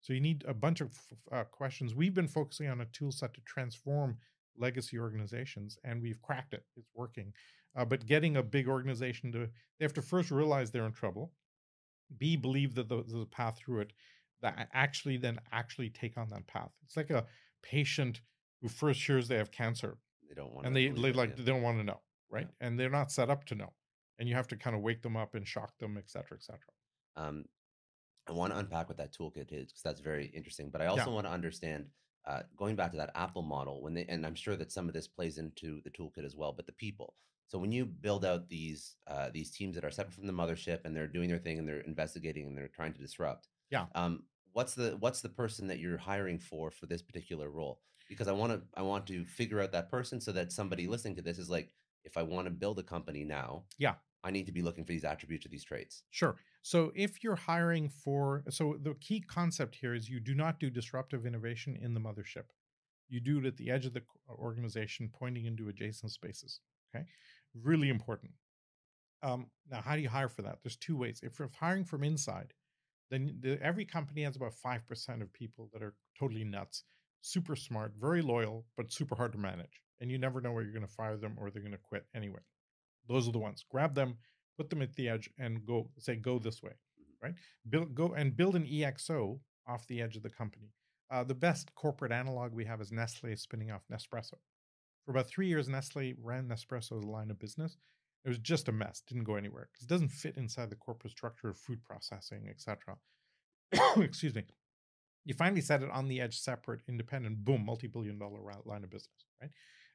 So 0.00 0.12
you 0.12 0.20
need 0.20 0.44
a 0.48 0.54
bunch 0.54 0.80
of 0.80 0.96
uh, 1.30 1.44
questions. 1.44 1.94
We've 1.94 2.14
been 2.14 2.28
focusing 2.28 2.68
on 2.68 2.80
a 2.80 2.86
tool 2.86 3.12
set 3.12 3.34
to 3.34 3.40
transform 3.42 4.16
legacy 4.56 4.98
organizations, 4.98 5.78
and 5.84 6.00
we've 6.00 6.22
cracked 6.22 6.54
it. 6.54 6.64
It's 6.76 6.88
working. 6.94 7.32
Uh, 7.76 7.84
but 7.84 8.06
getting 8.06 8.36
a 8.38 8.42
big 8.42 8.68
organization 8.68 9.30
to, 9.32 9.38
they 9.78 9.84
have 9.84 9.92
to 9.94 10.02
first 10.02 10.30
realize 10.30 10.70
they're 10.70 10.86
in 10.86 10.92
trouble, 10.92 11.32
B, 12.16 12.36
believe 12.36 12.74
that 12.76 12.88
the- 12.88 13.02
there's 13.02 13.22
a 13.22 13.26
path 13.26 13.58
through 13.58 13.80
it, 13.80 13.92
that 14.42 14.68
actually 14.72 15.16
then 15.16 15.38
actually 15.52 15.90
take 15.90 16.16
on 16.16 16.28
that 16.30 16.46
path. 16.46 16.70
It's 16.84 16.96
like 16.96 17.10
a 17.10 17.26
patient 17.62 18.20
who 18.60 18.68
first 18.68 19.04
hears 19.04 19.28
they 19.28 19.36
have 19.36 19.50
cancer 19.50 19.98
They 20.28 20.34
don't 20.34 20.52
want. 20.52 20.66
and 20.66 20.74
they, 20.76 20.88
they 20.88 21.12
like 21.12 21.36
they 21.36 21.44
don't 21.44 21.62
want 21.62 21.78
to 21.78 21.84
know, 21.84 22.00
right? 22.30 22.48
And 22.60 22.78
they're 22.78 22.90
not 22.90 23.10
set 23.12 23.30
up 23.30 23.44
to 23.46 23.54
know. 23.54 23.72
And 24.18 24.28
you 24.28 24.34
have 24.34 24.48
to 24.48 24.56
kind 24.56 24.74
of 24.74 24.82
wake 24.82 25.02
them 25.02 25.16
up 25.16 25.34
and 25.34 25.46
shock 25.46 25.76
them, 25.78 25.96
et 25.98 26.08
cetera, 26.08 26.38
et 26.38 26.42
cetera. 26.42 26.72
um, 27.16 27.44
I 28.28 28.32
want 28.32 28.52
to 28.52 28.58
unpack 28.58 28.88
what 28.88 28.98
that 28.98 29.14
toolkit 29.14 29.52
is 29.52 29.66
because 29.66 29.82
that's 29.84 30.00
very 30.00 30.26
interesting. 30.34 30.68
But 30.70 30.80
I 30.82 30.86
also 30.86 31.12
want 31.12 31.26
to 31.26 31.32
understand, 31.32 31.86
uh, 32.26 32.42
going 32.56 32.74
back 32.74 32.90
to 32.90 32.96
that 32.96 33.12
Apple 33.14 33.42
model, 33.42 33.80
when 33.82 33.94
they 33.94 34.04
and 34.06 34.26
I'm 34.26 34.34
sure 34.34 34.56
that 34.56 34.72
some 34.72 34.88
of 34.88 34.94
this 34.94 35.06
plays 35.06 35.38
into 35.38 35.80
the 35.84 35.90
toolkit 35.90 36.24
as 36.24 36.34
well. 36.34 36.52
But 36.52 36.66
the 36.66 36.72
people. 36.72 37.14
So 37.46 37.58
when 37.58 37.70
you 37.70 37.86
build 37.86 38.24
out 38.24 38.48
these 38.48 38.96
uh, 39.06 39.30
these 39.32 39.52
teams 39.52 39.76
that 39.76 39.84
are 39.84 39.92
separate 39.92 40.14
from 40.14 40.26
the 40.26 40.32
mothership 40.32 40.80
and 40.84 40.96
they're 40.96 41.06
doing 41.06 41.28
their 41.28 41.38
thing 41.38 41.58
and 41.60 41.68
they're 41.68 41.80
investigating 41.82 42.46
and 42.46 42.58
they're 42.58 42.66
trying 42.74 42.94
to 42.94 43.00
disrupt. 43.00 43.48
Yeah. 43.70 43.86
Um, 43.94 44.24
what's 44.52 44.74
the 44.74 44.96
what's 45.00 45.20
the 45.20 45.28
person 45.28 45.66
that 45.68 45.78
you're 45.78 45.98
hiring 45.98 46.38
for 46.38 46.70
for 46.70 46.86
this 46.86 47.02
particular 47.02 47.50
role? 47.50 47.80
Because 48.08 48.28
I 48.28 48.32
want 48.32 48.52
to 48.52 48.62
I 48.74 48.82
want 48.82 49.06
to 49.08 49.24
figure 49.24 49.60
out 49.60 49.72
that 49.72 49.90
person 49.90 50.20
so 50.20 50.32
that 50.32 50.52
somebody 50.52 50.86
listening 50.86 51.16
to 51.16 51.22
this 51.22 51.38
is 51.38 51.50
like, 51.50 51.74
if 52.04 52.16
I 52.16 52.22
want 52.22 52.46
to 52.46 52.50
build 52.50 52.78
a 52.78 52.82
company 52.82 53.24
now, 53.24 53.64
Yeah. 53.78 53.94
I 54.24 54.30
need 54.30 54.46
to 54.46 54.52
be 54.52 54.62
looking 54.62 54.84
for 54.84 54.92
these 54.92 55.04
attributes 55.04 55.46
or 55.46 55.50
these 55.50 55.64
traits. 55.64 56.02
Sure. 56.10 56.36
So 56.62 56.90
if 56.96 57.22
you're 57.22 57.36
hiring 57.36 57.88
for, 57.88 58.42
so 58.50 58.76
the 58.80 58.94
key 58.94 59.20
concept 59.20 59.76
here 59.76 59.94
is 59.94 60.08
you 60.08 60.18
do 60.18 60.34
not 60.34 60.58
do 60.58 60.68
disruptive 60.68 61.24
innovation 61.26 61.76
in 61.80 61.94
the 61.94 62.00
mothership. 62.00 62.46
You 63.08 63.20
do 63.20 63.38
it 63.38 63.46
at 63.46 63.56
the 63.56 63.70
edge 63.70 63.86
of 63.86 63.92
the 63.94 64.02
organization, 64.28 65.10
pointing 65.12 65.44
into 65.44 65.68
adjacent 65.68 66.10
spaces. 66.10 66.58
Okay. 66.94 67.06
Really 67.54 67.88
important. 67.88 68.32
Um, 69.22 69.46
now, 69.70 69.80
how 69.80 69.94
do 69.94 70.02
you 70.02 70.08
hire 70.08 70.28
for 70.28 70.42
that? 70.42 70.58
There's 70.62 70.76
two 70.76 70.96
ways. 70.96 71.20
If 71.22 71.38
you're 71.38 71.50
hiring 71.60 71.84
from 71.84 72.02
inside, 72.02 72.52
then 73.10 73.38
the, 73.40 73.58
every 73.62 73.84
company 73.84 74.22
has 74.22 74.36
about 74.36 74.52
5% 74.52 75.22
of 75.22 75.32
people 75.32 75.70
that 75.72 75.82
are 75.82 75.94
totally 76.18 76.44
nuts, 76.44 76.84
super 77.20 77.56
smart, 77.56 77.92
very 77.98 78.22
loyal, 78.22 78.66
but 78.76 78.92
super 78.92 79.14
hard 79.14 79.32
to 79.32 79.38
manage. 79.38 79.82
And 80.00 80.10
you 80.10 80.18
never 80.18 80.40
know 80.40 80.52
where 80.52 80.62
you're 80.62 80.72
going 80.72 80.86
to 80.86 80.92
fire 80.92 81.16
them 81.16 81.36
or 81.38 81.50
they're 81.50 81.62
going 81.62 81.72
to 81.72 81.78
quit 81.78 82.06
anyway. 82.14 82.40
Those 83.08 83.28
are 83.28 83.32
the 83.32 83.38
ones. 83.38 83.64
Grab 83.70 83.94
them, 83.94 84.16
put 84.56 84.70
them 84.70 84.82
at 84.82 84.94
the 84.94 85.08
edge, 85.08 85.30
and 85.38 85.64
go 85.64 85.90
say, 85.98 86.16
go 86.16 86.38
this 86.38 86.62
way, 86.62 86.72
right? 87.22 87.34
Build 87.68 87.94
go 87.94 88.14
and 88.14 88.36
build 88.36 88.56
an 88.56 88.66
EXO 88.66 89.38
off 89.66 89.86
the 89.86 90.02
edge 90.02 90.16
of 90.16 90.22
the 90.22 90.30
company. 90.30 90.72
Uh, 91.10 91.22
the 91.22 91.34
best 91.34 91.72
corporate 91.74 92.12
analog 92.12 92.52
we 92.52 92.64
have 92.64 92.80
is 92.80 92.90
Nestle 92.90 93.36
spinning 93.36 93.70
off 93.70 93.82
Nespresso. 93.92 94.34
For 95.04 95.12
about 95.12 95.28
three 95.28 95.46
years, 95.46 95.68
Nestle 95.68 96.14
ran 96.20 96.48
Nespresso 96.48 96.98
as 96.98 97.04
a 97.04 97.08
line 97.08 97.30
of 97.30 97.38
business. 97.38 97.78
It 98.26 98.30
was 98.30 98.38
just 98.38 98.68
a 98.68 98.72
mess, 98.72 99.04
didn't 99.06 99.22
go 99.22 99.36
anywhere 99.36 99.68
because 99.72 99.84
it 99.84 99.88
doesn't 99.88 100.08
fit 100.08 100.36
inside 100.36 100.68
the 100.68 100.74
corporate 100.76 101.12
structure 101.12 101.48
of 101.48 101.56
food 101.56 101.84
processing, 101.84 102.48
etc. 102.50 102.96
Excuse 103.96 104.34
me. 104.34 104.44
You 105.24 105.34
finally 105.34 105.60
set 105.60 105.82
it 105.82 105.90
on 105.92 106.08
the 106.08 106.20
edge, 106.20 106.40
separate, 106.40 106.80
independent, 106.88 107.44
boom, 107.44 107.64
multi-billion 107.64 108.18
dollar 108.18 108.40
line 108.64 108.82
of 108.82 108.90
business, 108.90 109.26
right? 109.40 109.52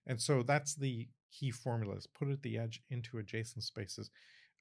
And 0.07 0.21
so 0.21 0.43
that's 0.43 0.75
the 0.75 1.09
key 1.37 1.51
formula: 1.51 1.95
is 1.95 2.07
put 2.07 2.29
it 2.29 2.33
at 2.33 2.41
the 2.41 2.57
edge 2.57 2.81
into 2.89 3.17
adjacent 3.17 3.65
spaces. 3.65 4.09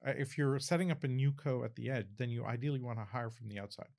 Uh, 0.05 0.11
if 0.17 0.37
you're 0.37 0.59
setting 0.59 0.91
up 0.91 1.05
a 1.05 1.07
new 1.07 1.31
co 1.31 1.63
at 1.63 1.75
the 1.75 1.89
edge, 1.89 2.07
then 2.17 2.29
you 2.29 2.43
ideally 2.43 2.81
want 2.81 2.99
to 2.99 3.05
hire 3.05 3.29
from 3.29 3.47
the 3.47 3.59
outside, 3.59 3.89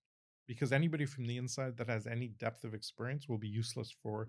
because 0.47 0.71
anybody 0.71 1.07
from 1.07 1.27
the 1.27 1.39
inside 1.39 1.79
that 1.79 1.89
has 1.89 2.07
any 2.07 2.29
depth 2.29 2.65
of 2.65 2.75
experience 2.75 3.27
will 3.27 3.39
be 3.39 3.49
useless 3.49 3.91
for 4.03 4.29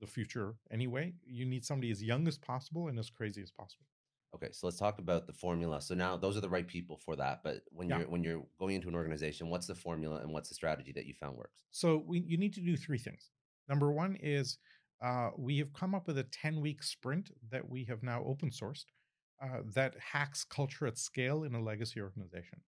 the 0.00 0.06
future 0.08 0.56
anyway. 0.68 1.14
You 1.24 1.46
need 1.46 1.64
somebody 1.64 1.92
as 1.92 2.02
young 2.02 2.26
as 2.26 2.38
possible 2.38 2.88
and 2.88 2.98
as 2.98 3.08
crazy 3.08 3.42
as 3.42 3.52
possible. 3.52 3.86
Okay, 4.34 4.50
so 4.52 4.66
let's 4.66 4.78
talk 4.78 4.98
about 4.98 5.26
the 5.26 5.32
formula. 5.32 5.80
So 5.82 5.94
now 5.94 6.16
those 6.16 6.36
are 6.36 6.40
the 6.40 6.48
right 6.48 6.66
people 6.66 6.96
for 6.96 7.16
that. 7.16 7.42
But 7.42 7.64
when 7.70 7.88
Yeah. 7.88 7.96
you're 7.98 8.08
when 8.08 8.22
you're 8.22 8.46
going 8.58 8.76
into 8.76 8.88
an 8.88 8.94
organization, 8.94 9.48
what's 9.50 9.66
the 9.66 9.74
formula 9.74 10.20
and 10.20 10.32
what's 10.32 10.48
the 10.48 10.54
strategy 10.54 10.92
that 10.92 11.06
you 11.06 11.14
found 11.14 11.36
works? 11.36 11.64
So 11.70 11.96
we 11.96 12.20
you 12.20 12.36
need 12.36 12.54
to 12.54 12.60
do 12.60 12.76
three 12.76 12.98
things. 12.98 13.30
Number 13.68 13.92
one 13.92 14.16
is 14.16 14.58
uh, 15.02 15.30
we 15.36 15.58
have 15.58 15.72
come 15.72 15.94
up 15.94 16.06
with 16.06 16.18
a 16.18 16.24
10 16.24 16.60
week 16.60 16.82
sprint 16.82 17.30
that 17.50 17.68
we 17.68 17.84
have 17.84 18.02
now 18.02 18.22
open 18.24 18.50
sourced 18.50 18.84
uh, 19.42 19.62
that 19.74 19.98
hacks 19.98 20.44
culture 20.44 20.86
at 20.86 20.98
scale 20.98 21.44
in 21.44 21.54
a 21.54 21.62
legacy 21.62 22.00
organization. 22.00 22.60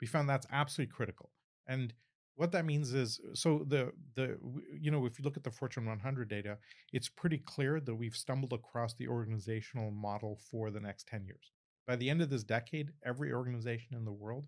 We 0.00 0.06
found 0.06 0.28
that's 0.28 0.46
absolutely 0.50 0.92
critical. 0.92 1.32
And 1.66 1.94
what 2.36 2.52
that 2.52 2.64
means 2.64 2.92
is 2.92 3.20
so 3.32 3.64
the 3.68 3.92
the 4.16 4.38
you 4.80 4.90
know 4.90 5.06
if 5.06 5.18
you 5.18 5.24
look 5.24 5.36
at 5.36 5.44
the 5.44 5.50
Fortune 5.50 5.86
100 5.86 6.28
data, 6.28 6.58
it's 6.92 7.08
pretty 7.08 7.38
clear 7.38 7.80
that 7.80 7.94
we've 7.94 8.16
stumbled 8.16 8.52
across 8.52 8.94
the 8.94 9.08
organizational 9.08 9.90
model 9.90 10.40
for 10.50 10.70
the 10.70 10.80
next 10.80 11.06
10 11.08 11.24
years. 11.24 11.52
By 11.86 11.96
the 11.96 12.10
end 12.10 12.22
of 12.22 12.30
this 12.30 12.44
decade, 12.44 12.92
every 13.04 13.32
organization 13.32 13.96
in 13.96 14.04
the 14.04 14.12
world 14.12 14.46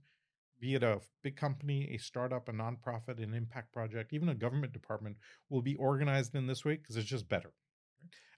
be 0.60 0.74
it 0.74 0.82
a 0.82 1.00
big 1.22 1.36
company, 1.36 1.90
a 1.94 1.98
startup, 1.98 2.48
a 2.48 2.52
nonprofit, 2.52 3.22
an 3.22 3.34
impact 3.34 3.72
project, 3.72 4.12
even 4.12 4.28
a 4.28 4.34
government 4.34 4.72
department, 4.72 5.16
will 5.50 5.62
be 5.62 5.74
organized 5.76 6.34
in 6.34 6.46
this 6.46 6.64
way 6.64 6.76
because 6.76 6.96
it's 6.96 7.08
just 7.08 7.28
better. 7.28 7.52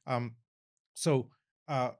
Um, 0.06 0.34
so 0.94 1.28
uh, 1.68 1.90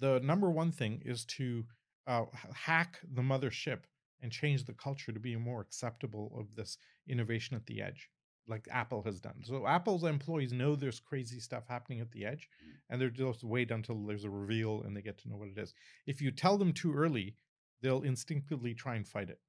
the 0.00 0.20
number 0.20 0.50
one 0.50 0.72
thing 0.72 1.02
is 1.04 1.24
to 1.26 1.64
uh, 2.06 2.24
hack 2.54 2.98
the 3.14 3.22
mothership 3.22 3.80
and 4.22 4.32
change 4.32 4.64
the 4.64 4.72
culture 4.72 5.12
to 5.12 5.20
be 5.20 5.36
more 5.36 5.60
acceptable 5.60 6.32
of 6.38 6.54
this 6.56 6.78
innovation 7.08 7.56
at 7.56 7.66
the 7.66 7.80
edge 7.82 8.10
like 8.50 8.66
apple 8.70 9.02
has 9.02 9.20
done. 9.20 9.34
So 9.42 9.66
apple's 9.66 10.04
employees 10.04 10.54
know 10.54 10.74
there's 10.74 11.00
crazy 11.00 11.38
stuff 11.38 11.64
happening 11.68 12.00
at 12.00 12.10
the 12.12 12.24
edge 12.24 12.48
Mm. 12.64 12.72
and 12.88 13.00
they're 13.00 13.10
just 13.10 13.44
wait 13.44 13.70
until 13.70 14.06
there's 14.06 14.24
a 14.24 14.30
reveal 14.30 14.82
and 14.84 14.96
they 14.96 15.02
get 15.02 15.18
to 15.18 15.28
know 15.28 15.36
what 15.36 15.48
it 15.48 15.58
is. 15.58 15.74
If 16.06 16.22
you 16.22 16.30
tell 16.30 16.56
them 16.58 16.72
too 16.72 16.94
early 16.94 17.36
they'll 17.82 18.02
instinctively 18.02 18.74
try 18.74 18.96
and 18.96 19.06
fight 19.06 19.30
it 19.30 19.40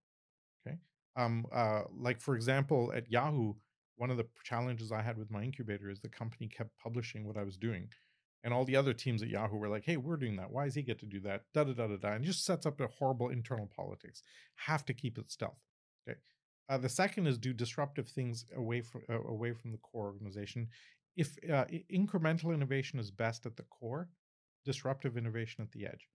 okay? 0.68 0.78
Um 1.16 1.46
uh 1.54 1.84
like 1.98 2.20
for 2.22 2.36
example 2.36 2.92
at 2.96 3.10
yahoo 3.12 3.54
one 3.96 4.12
of 4.12 4.18
the 4.18 4.28
challenges 4.44 4.92
i 4.92 5.02
had 5.02 5.18
with 5.18 5.32
my 5.32 5.44
incubator 5.44 5.90
is 5.90 6.00
the 6.00 6.10
company 6.10 6.48
kept 6.48 6.78
publishing 6.78 7.26
what 7.26 7.38
i 7.38 7.44
was 7.44 7.58
doing 7.58 7.90
and 8.44 8.54
all 8.54 8.66
the 8.66 8.76
other 8.76 8.94
teams 8.94 9.22
at 9.22 9.30
Yahoo 9.30 9.58
were 9.58 9.70
like, 9.70 9.86
"Hey, 9.86 9.98
we're 9.98 10.18
doing 10.18 10.38
that. 10.38 10.52
Why 10.52 10.66
does 10.66 10.76
he 10.76 10.82
get 10.82 11.00
to 11.00 11.06
do 11.06 11.20
that?" 11.22 11.44
Da 11.54 11.64
da 11.64 11.74
da 11.74 11.88
da 11.88 11.98
da, 11.98 12.14
and 12.14 12.24
just 12.24 12.46
sets 12.46 12.66
up 12.66 12.80
a 12.80 12.88
horrible 12.88 13.30
internal 13.30 13.70
politics. 13.76 14.24
Have 14.56 14.86
to 14.86 14.94
keep 14.94 15.18
it 15.18 15.32
stealth. 15.32 15.60
Okay. 16.08 16.20
Uh, 16.70 16.78
the 16.78 16.90
second 16.90 17.28
is 17.28 17.38
do 17.38 17.52
disruptive 17.52 18.08
things 18.08 18.46
away 18.56 18.82
from 18.82 19.02
uh, 19.10 19.22
away 19.24 19.54
from 19.54 19.72
the 19.72 19.78
core 19.78 20.08
organization. 20.08 20.68
If 21.16 21.38
uh, 21.52 21.66
incremental 21.92 22.54
innovation 22.54 23.00
is 23.00 23.12
best 23.12 23.46
at 23.46 23.58
the 23.58 23.64
core, 23.64 24.10
disruptive 24.66 25.18
innovation 25.18 25.64
at 25.64 25.72
the 25.72 25.86
edge. 25.86 26.08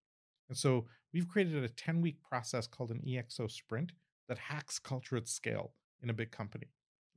And 0.49 0.57
so 0.57 0.87
we've 1.13 1.29
created 1.29 1.63
a 1.65 1.69
10 1.69 2.01
week 2.01 2.23
process 2.23 2.67
called 2.67 2.91
an 2.91 3.03
EXO 3.07 3.51
sprint 3.51 3.93
that 4.29 4.39
hacks 4.39 4.79
culture 4.79 5.17
at 5.17 5.29
scale 5.29 5.73
in 6.03 6.11
a 6.11 6.15
big 6.15 6.31
company. 6.31 6.69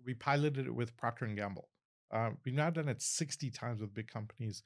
We 0.05 0.13
piloted 0.13 0.67
it 0.67 0.75
with 0.75 0.95
Procter 0.97 1.25
and 1.25 1.37
Gamble. 1.37 1.69
Uh, 2.11 2.31
we've 2.45 2.55
now 2.55 2.69
done 2.69 2.87
it 2.87 3.01
60 3.01 3.49
times 3.51 3.81
with 3.81 3.93
big 3.93 4.07
companies. 4.07 4.63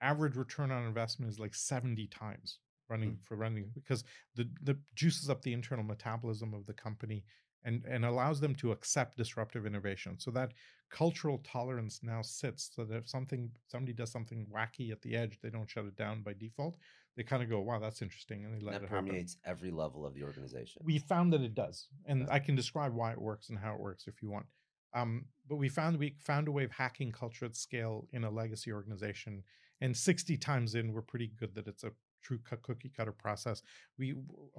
Average 0.00 0.36
return 0.36 0.70
on 0.70 0.84
investment 0.86 1.30
is 1.32 1.38
like 1.38 1.54
70 1.54 2.06
times 2.08 2.58
running 2.90 3.18
for 3.24 3.36
running 3.36 3.70
because 3.74 4.04
the 4.34 4.48
the 4.62 4.78
juices 4.94 5.30
up 5.30 5.40
the 5.42 5.52
internal 5.52 5.84
metabolism 5.84 6.52
of 6.52 6.66
the 6.66 6.74
company 6.74 7.24
and 7.64 7.84
and 7.86 8.04
allows 8.04 8.40
them 8.40 8.54
to 8.56 8.72
accept 8.72 9.16
disruptive 9.16 9.64
innovation. 9.66 10.18
So 10.18 10.30
that 10.32 10.52
cultural 10.90 11.38
tolerance 11.38 12.00
now 12.02 12.20
sits 12.22 12.70
so 12.74 12.84
that 12.84 12.96
if 12.96 13.08
something 13.08 13.50
somebody 13.66 13.94
does 13.94 14.12
something 14.12 14.46
wacky 14.54 14.92
at 14.92 15.00
the 15.02 15.16
edge, 15.16 15.38
they 15.40 15.50
don't 15.50 15.68
shut 15.70 15.86
it 15.86 15.96
down 15.96 16.22
by 16.22 16.34
default. 16.34 16.76
They 17.16 17.22
kind 17.22 17.42
of 17.42 17.48
go, 17.48 17.60
"Wow, 17.60 17.78
that's 17.78 18.02
interesting," 18.02 18.44
and 18.44 18.54
they 18.54 18.60
let 18.60 18.72
that 18.74 18.82
it 18.82 18.88
happen 18.88 19.08
permeates 19.08 19.38
every 19.44 19.70
level 19.70 20.04
of 20.04 20.14
the 20.14 20.22
organization. 20.22 20.82
we 20.84 20.98
found 20.98 21.32
that 21.32 21.40
it 21.40 21.54
does 21.54 21.88
and 22.06 22.22
Yeah. 22.22 22.34
i 22.34 22.38
can 22.38 22.54
describe 22.54 22.92
why 22.92 23.12
it 23.12 23.20
works 23.20 23.48
and 23.48 23.58
how 23.58 23.74
it 23.74 23.80
works 23.80 24.06
if 24.06 24.22
you 24.22 24.30
want 24.30 24.46
um, 24.94 25.26
but 25.48 25.56
we 25.56 25.68
found 25.68 25.98
we 25.98 26.16
found 26.20 26.46
a 26.46 26.52
way 26.52 26.62
of 26.64 26.70
hacking 26.70 27.10
culture 27.10 27.44
at 27.46 27.56
scale 27.56 28.06
in 28.12 28.22
a 28.24 28.30
legacy 28.30 28.72
organization 28.72 29.42
and 29.84 29.96
60 29.96 30.36
times 30.38 30.74
in 30.74 30.92
we're 30.92 31.02
pretty 31.02 31.30
good 31.38 31.54
that 31.54 31.66
it's 31.66 31.84
a 31.84 31.92
true 32.22 32.38
cookie 32.62 32.92
cutter 32.96 33.12
process 33.12 33.62
we 33.98 34.14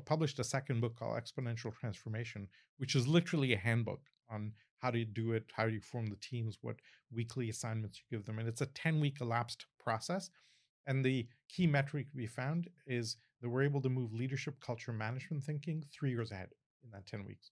published 0.06 0.40
a 0.40 0.44
second 0.44 0.82
book 0.82 0.96
called 0.98 1.20
exponential 1.22 1.74
transformation 1.76 2.48
which 2.78 2.96
is 2.96 3.08
literally 3.08 3.54
a 3.54 3.58
handbook 3.58 4.02
on 4.30 4.52
how 4.80 4.92
do 4.92 5.00
you 5.00 5.06
do 5.06 5.32
it 5.32 5.46
how 5.54 5.66
do 5.66 5.74
you 5.74 5.82
form 5.82 6.08
the 6.08 6.16
teams 6.18 6.60
what 6.62 6.76
weekly 7.12 7.50
assignments 7.50 8.00
you 8.00 8.18
give 8.18 8.26
them 8.26 8.38
and 8.38 8.48
it's 8.48 8.62
a 8.62 8.68
10 8.68 9.00
week 9.00 9.18
elapsed 9.20 9.66
process 9.80 10.30
and 10.88 11.04
the 11.04 11.28
key 11.50 11.68
metric 11.68 12.08
we 12.14 12.28
found 12.28 12.68
is 12.86 13.18
that 13.42 13.50
we're 13.50 13.64
able 13.64 13.82
to 13.82 13.90
move 13.90 14.14
leadership, 14.14 14.60
culture, 14.60 14.94
management 14.94 15.44
thinking 15.44 15.84
three 15.92 16.12
years 16.12 16.32
ahead 16.32 16.50
in 16.84 16.92
that 16.92 17.06
10 17.06 17.26
weeks. 17.26 17.52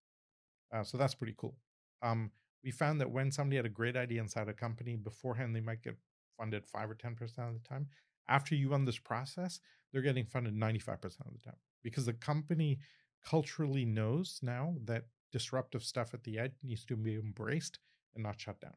Uh, 0.74 0.84
so 0.84 0.98
that's 0.98 1.16
pretty 1.16 1.36
cool. 1.38 1.56
Um, 2.02 2.32
we 2.64 2.72
found 2.72 3.02
that 3.02 3.12
when 3.12 3.32
somebody 3.32 3.58
had 3.58 3.66
a 3.66 3.70
great 3.70 3.96
idea 3.96 4.22
inside 4.22 4.48
a 4.48 4.54
company 4.54 4.96
beforehand, 4.96 5.56
they 5.56 5.62
might 5.62 5.82
get 5.82 5.96
funded 6.38 6.66
five 6.66 6.90
or 6.90 6.96
10% 6.96 7.22
of 7.22 7.54
the 7.54 7.68
time. 7.68 7.88
After 8.28 8.56
you 8.56 8.70
run 8.70 8.86
this 8.86 9.00
process, 9.00 9.60
they're 9.92 10.02
getting 10.02 10.26
funded 10.26 10.56
95% 10.56 11.04
of 11.04 11.34
the 11.34 11.40
time 11.44 11.58
because 11.84 12.06
the 12.06 12.14
company 12.14 12.80
culturally 13.26 13.86
knows 13.86 14.40
now 14.42 14.76
that 14.86 15.06
disruptive 15.32 15.84
stuff 15.84 16.14
at 16.14 16.24
the 16.24 16.40
edge 16.40 16.54
needs 16.64 16.86
to 16.86 16.96
be 16.96 17.16
embraced 17.16 17.80
and 18.16 18.24
not 18.24 18.40
shut 18.40 18.60
down. 18.60 18.76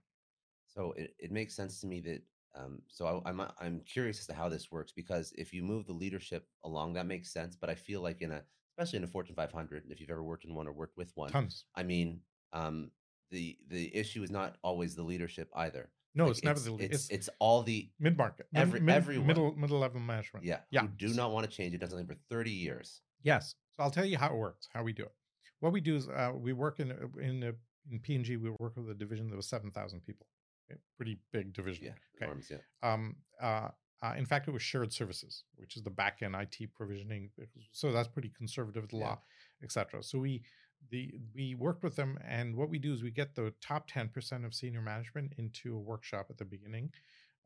So 0.66 0.92
it, 0.92 1.14
it 1.18 1.32
makes 1.32 1.54
sense 1.54 1.80
to 1.80 1.86
me 1.86 2.00
that 2.00 2.22
um, 2.56 2.80
so 2.88 3.22
I, 3.24 3.28
I'm 3.28 3.40
I'm 3.60 3.80
curious 3.80 4.18
as 4.18 4.26
to 4.28 4.34
how 4.34 4.48
this 4.48 4.72
works 4.72 4.92
because 4.92 5.32
if 5.36 5.52
you 5.52 5.62
move 5.62 5.86
the 5.86 5.92
leadership 5.92 6.46
along, 6.64 6.94
that 6.94 7.06
makes 7.06 7.32
sense. 7.32 7.54
But 7.54 7.70
I 7.70 7.74
feel 7.74 8.00
like 8.00 8.22
in 8.22 8.32
a 8.32 8.42
especially 8.70 8.98
in 8.98 9.04
a 9.04 9.08
Fortune 9.08 9.34
500, 9.34 9.84
if 9.88 10.00
you've 10.00 10.10
ever 10.10 10.22
worked 10.22 10.44
in 10.44 10.54
one 10.54 10.66
or 10.66 10.72
worked 10.72 10.96
with 10.96 11.12
one, 11.14 11.30
Tons. 11.30 11.64
I 11.74 11.82
mean, 11.82 12.20
um, 12.52 12.90
the 13.30 13.58
the 13.68 13.94
issue 13.94 14.22
is 14.22 14.30
not 14.30 14.56
always 14.62 14.94
the 14.94 15.02
leadership 15.02 15.50
either. 15.54 15.90
No, 16.16 16.24
Like, 16.24 16.30
it's 16.32 16.44
never 16.44 16.58
the 16.58 16.74
it's, 16.76 16.94
it's, 16.94 17.10
it's 17.10 17.28
all 17.38 17.62
the 17.62 17.90
mid 18.00 18.16
market, 18.16 18.46
every- 18.54 18.80
everyone. 18.90 19.26
middle 19.26 19.54
middle 19.54 19.78
level 19.78 20.00
management. 20.00 20.46
yeah, 20.46 20.60
Yeah. 20.70 20.80
who 20.80 20.88
do 20.88 21.08
not 21.14 21.30
want 21.30 21.48
to 21.48 21.54
change. 21.54 21.74
It 21.74 21.78
done 21.78 21.90
something 21.90 22.06
for 22.06 22.16
30 22.30 22.50
years. 22.50 23.02
Yes. 23.22 23.54
So 23.72 23.82
I'll 23.82 23.90
tell 23.90 24.06
you 24.06 24.16
how 24.16 24.28
it 24.32 24.36
works, 24.36 24.66
how 24.72 24.82
we 24.82 24.94
do 24.94 25.02
it. 25.02 25.12
What 25.60 25.72
we 25.74 25.82
do 25.82 25.94
is 25.96 26.08
uh, 26.08 26.32
we 26.34 26.54
work 26.54 26.80
in 26.80 26.90
in 27.20 27.42
a, 27.42 27.52
in 27.92 28.00
P&G. 28.00 28.38
We 28.38 28.50
work 28.58 28.76
with 28.76 28.88
a 28.90 28.94
division 28.94 29.28
that 29.30 29.36
was 29.36 29.46
seven 29.46 29.70
thousand 29.70 30.00
people, 30.06 30.26
okay? 30.70 30.80
pretty 30.96 31.18
big 31.32 31.52
division. 31.52 31.84
Yeah, 31.84 31.90
Okay. 32.16 32.24
enormous, 32.24 32.50
yeah. 32.50 32.58
Um, 32.82 33.16
uh, 33.40 33.68
uh, 34.02 34.14
in 34.16 34.24
fact, 34.26 34.48
it 34.48 34.52
was 34.52 34.62
shared 34.62 34.92
services, 34.94 35.44
which 35.56 35.76
is 35.76 35.82
the 35.82 35.90
back 35.90 36.22
end 36.22 36.34
IT 36.34 36.72
provisioning. 36.74 37.30
So 37.72 37.92
that's 37.92 38.08
pretty 38.08 38.30
conservative 38.30 38.88
the 38.88 38.96
Yeah. 38.96 39.04
law, 39.08 39.22
etc. 39.62 40.02
So 40.02 40.18
we 40.18 40.42
the 40.90 41.14
we 41.34 41.54
worked 41.54 41.82
with 41.82 41.96
them, 41.96 42.18
and 42.26 42.56
what 42.56 42.70
we 42.70 42.78
do 42.78 42.92
is 42.92 43.02
we 43.02 43.10
get 43.10 43.34
the 43.34 43.52
top 43.60 43.88
ten 43.88 44.08
percent 44.08 44.44
of 44.44 44.54
senior 44.54 44.82
management 44.82 45.32
into 45.38 45.74
a 45.74 45.80
workshop 45.80 46.26
at 46.30 46.38
the 46.38 46.44
beginning, 46.44 46.90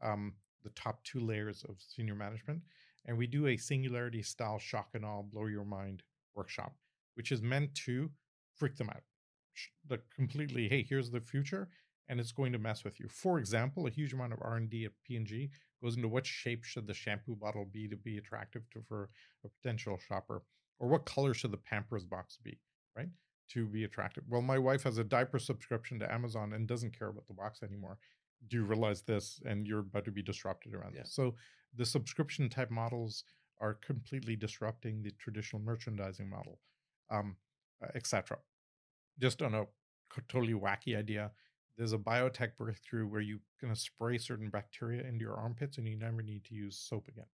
um, 0.02 0.34
the 0.62 0.70
top 0.70 1.02
two 1.04 1.20
layers 1.20 1.64
of 1.68 1.76
senior 1.78 2.14
management, 2.14 2.60
and 3.06 3.16
we 3.16 3.26
do 3.26 3.46
a 3.46 3.56
singularity 3.56 4.22
style 4.22 4.58
shock 4.58 4.90
and 4.94 5.04
all, 5.04 5.22
blow 5.22 5.46
your 5.46 5.64
mind 5.64 6.02
workshop, 6.34 6.74
which 7.14 7.32
is 7.32 7.42
meant 7.42 7.74
to 7.74 8.10
freak 8.56 8.76
them 8.76 8.90
out. 8.90 9.02
The 9.88 10.00
completely, 10.14 10.68
hey, 10.68 10.86
here's 10.88 11.10
the 11.10 11.20
future, 11.20 11.68
and 12.08 12.20
it's 12.20 12.32
going 12.32 12.52
to 12.52 12.58
mess 12.58 12.84
with 12.84 13.00
you. 13.00 13.08
For 13.08 13.38
example, 13.38 13.86
a 13.86 13.90
huge 13.90 14.12
amount 14.12 14.32
of 14.32 14.38
R 14.42 14.56
and 14.56 14.70
D 14.70 14.84
at 14.84 14.92
P 15.04 15.16
and 15.16 15.26
G 15.26 15.50
goes 15.82 15.96
into 15.96 16.08
what 16.08 16.26
shape 16.26 16.64
should 16.64 16.86
the 16.86 16.94
shampoo 16.94 17.36
bottle 17.36 17.64
be 17.64 17.88
to 17.88 17.96
be 17.96 18.18
attractive 18.18 18.68
to 18.70 18.82
for 18.86 19.08
a 19.44 19.48
potential 19.48 19.98
shopper, 20.08 20.42
or 20.78 20.88
what 20.88 21.06
color 21.06 21.34
should 21.34 21.52
the 21.52 21.56
Pampers 21.56 22.04
box 22.04 22.38
be, 22.42 22.58
right? 22.96 23.08
To 23.50 23.66
be 23.66 23.82
attractive. 23.84 24.22
Well, 24.28 24.42
my 24.42 24.58
wife 24.58 24.84
has 24.84 24.98
a 24.98 25.04
diaper 25.04 25.38
subscription 25.40 25.98
to 25.98 26.12
Amazon 26.12 26.52
and 26.52 26.68
doesn't 26.68 26.96
care 26.96 27.08
about 27.08 27.26
the 27.26 27.34
box 27.34 27.62
anymore. 27.64 27.98
Do 28.46 28.58
you 28.58 28.64
realize 28.64 29.02
this? 29.02 29.40
And 29.44 29.66
you're 29.66 29.80
about 29.80 30.04
to 30.04 30.12
be 30.12 30.22
disrupted 30.22 30.72
around 30.72 30.94
Yeah. 30.94 31.02
this. 31.02 31.12
So 31.12 31.34
the 31.74 31.84
subscription 31.84 32.48
type 32.48 32.70
models 32.70 33.24
are 33.58 33.74
completely 33.74 34.36
disrupting 34.36 35.02
the 35.02 35.10
traditional 35.12 35.60
merchandising 35.62 36.28
model, 36.28 36.60
um, 37.10 37.36
etc. 37.94 38.38
Just 39.18 39.42
on 39.42 39.54
a 39.54 39.66
totally 40.28 40.54
wacky 40.54 40.96
idea, 40.96 41.32
there's 41.76 41.92
a 41.92 41.98
biotech 41.98 42.56
breakthrough 42.56 43.06
where 43.08 43.20
you're 43.20 43.40
going 43.60 43.74
to 43.74 43.78
spray 43.80 44.16
certain 44.18 44.48
bacteria 44.48 45.02
into 45.02 45.24
your 45.24 45.34
armpits 45.36 45.76
and 45.76 45.88
you 45.88 45.96
never 45.96 46.22
need 46.22 46.44
to 46.44 46.54
use 46.54 46.78
soap 46.78 47.08
again 47.08 47.28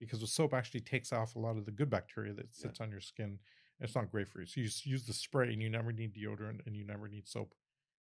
because 0.00 0.20
the 0.20 0.26
soap 0.26 0.52
actually 0.54 0.80
takes 0.80 1.12
off 1.12 1.36
a 1.36 1.38
lot 1.38 1.56
of 1.56 1.64
the 1.66 1.70
good 1.70 1.88
bacteria 1.88 2.32
that 2.34 2.46
Yeah. 2.46 2.62
sits 2.62 2.80
on 2.80 2.90
your 2.90 3.00
skin. 3.00 3.38
It's 3.80 3.94
not 3.94 4.10
great 4.10 4.28
for 4.28 4.40
you. 4.40 4.46
So 4.46 4.60
you 4.60 4.68
use 4.84 5.04
the 5.06 5.12
spray 5.12 5.52
and 5.52 5.60
you 5.60 5.68
never 5.68 5.92
need 5.92 6.14
deodorant 6.14 6.66
and 6.66 6.76
you 6.76 6.84
never 6.84 7.08
need 7.08 7.28
soap. 7.28 7.54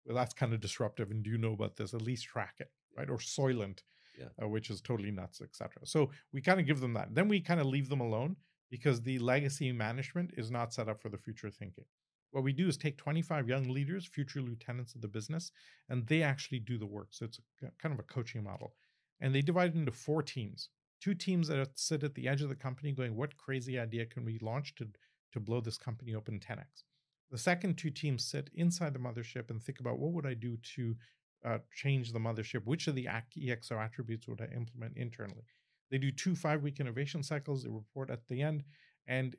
Well, 0.05 0.17
that's 0.17 0.35
kind 0.35 0.53
of 0.53 0.61
disruptive. 0.61 1.11
And 1.11 1.23
do 1.23 1.31
you 1.31 1.39
know 1.39 1.53
about 1.53 1.77
this? 1.77 1.95
At 1.95 2.03
least 2.03 2.25
track 2.27 2.55
it, 2.59 2.71
right? 2.97 3.09
Or 3.09 3.19
Soylent, 3.19 3.83
Yeah. 4.19 4.29
uh, 4.43 4.49
which 4.49 4.71
is 4.71 4.81
totally 4.81 5.11
nuts, 5.11 5.41
etc. 5.41 5.87
So 5.87 6.11
we 6.33 6.41
kind 6.41 6.59
of 6.59 6.67
give 6.67 6.81
them 6.81 6.95
that. 6.95 7.15
Then 7.15 7.29
we 7.29 7.41
kind 7.41 7.61
of 7.61 7.67
leave 7.67 7.89
them 7.89 8.01
alone 8.01 8.37
because 8.71 9.03
the 9.03 9.19
legacy 9.19 9.71
management 9.73 10.33
is 10.37 10.51
not 10.51 10.73
set 10.73 10.89
up 10.89 11.01
for 11.01 11.09
the 11.09 11.19
future 11.19 11.51
thinking. 11.51 11.85
What 12.33 12.45
we 12.45 12.53
do 12.53 12.69
is 12.69 12.77
take 12.77 12.97
25 12.97 13.49
young 13.49 13.69
leaders, 13.69 14.07
future 14.07 14.41
lieutenants 14.41 14.95
of 14.95 15.01
the 15.01 15.09
business, 15.09 15.51
and 15.89 16.07
they 16.07 16.23
actually 16.23 16.61
do 16.61 16.79
the 16.79 16.87
work. 16.87 17.09
So 17.11 17.25
it's 17.25 17.41
a, 17.63 17.71
kind 17.83 17.93
of 17.93 17.99
a 17.99 18.05
coaching 18.05 18.45
model. 18.45 18.75
And 19.21 19.35
they 19.35 19.43
divide 19.43 19.75
it 19.75 19.79
into 19.79 19.93
four 19.93 20.23
teams. 20.23 20.69
Two 21.01 21.15
teams 21.15 21.49
that 21.49 21.79
sit 21.79 22.05
at 22.05 22.15
the 22.15 22.29
edge 22.29 22.41
of 22.43 22.49
the 22.49 22.55
company 22.55 22.93
going, 22.93 23.17
what 23.17 23.37
crazy 23.37 23.79
idea 23.79 24.07
can 24.07 24.25
we 24.25 24.39
launch 24.41 24.75
to, 24.77 24.87
to 25.33 25.41
blow 25.41 25.61
this 25.61 25.79
company 25.79 26.15
open 26.15 26.41
10x? 26.41 26.85
The 27.31 27.39
second 27.39 27.77
two 27.77 27.91
teams 27.91 28.25
sit 28.25 28.51
inside 28.55 28.93
the 28.93 28.99
mothership 28.99 29.51
and 29.51 29.63
think 29.63 29.81
about 29.81 29.99
what 29.99 30.13
would 30.13 30.27
I 30.27 30.35
do 30.35 30.57
to 30.75 30.97
uh, 31.45 31.59
change 31.75 32.13
the 32.13 32.19
mothership? 32.19 32.65
Which 32.65 32.89
of 32.89 32.95
the 32.95 33.07
EXO 33.07 33.79
attributes 33.83 34.27
would 34.29 34.41
I 34.41 34.55
implement 34.55 34.97
internally? 34.97 35.45
They 35.91 35.99
do 35.99 36.11
two 36.11 36.35
five 36.35 36.63
week 36.63 36.81
innovation 36.81 37.23
cycles. 37.23 37.63
They 37.63 37.71
report 37.71 38.11
at 38.11 38.27
the 38.29 38.43
end, 38.43 38.65
and 39.07 39.37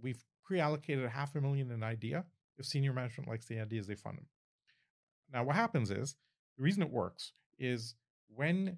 we've 0.00 0.22
pre 0.44 0.60
allocated 0.60 1.08
half 1.08 1.34
a 1.34 1.40
million 1.40 1.70
an 1.70 1.82
idea. 1.82 2.24
If 2.58 2.66
senior 2.66 2.92
management 2.92 3.28
likes 3.28 3.46
the 3.46 3.60
ideas, 3.60 3.86
they 3.86 3.94
fund 3.94 4.18
them. 4.18 4.26
Now, 5.32 5.44
what 5.44 5.56
happens 5.56 5.90
is 5.90 6.16
the 6.56 6.62
reason 6.62 6.82
it 6.82 6.90
works 6.90 7.32
is 7.58 7.94
when 8.28 8.76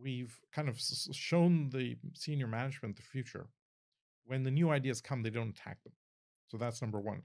we've 0.00 0.38
kind 0.52 0.68
of 0.68 0.80
shown 1.12 1.70
the 1.70 1.96
senior 2.14 2.46
management 2.46 2.96
the 2.96 3.02
future, 3.02 3.48
when 4.30 4.44
the 4.44 4.50
new 4.50 4.70
ideas 4.70 5.00
come, 5.00 5.24
they 5.24 5.30
don't 5.30 5.58
attack 5.58 5.82
them. 5.82 5.92
So 6.46 6.56
that's 6.56 6.80
number 6.80 7.00
one. 7.00 7.22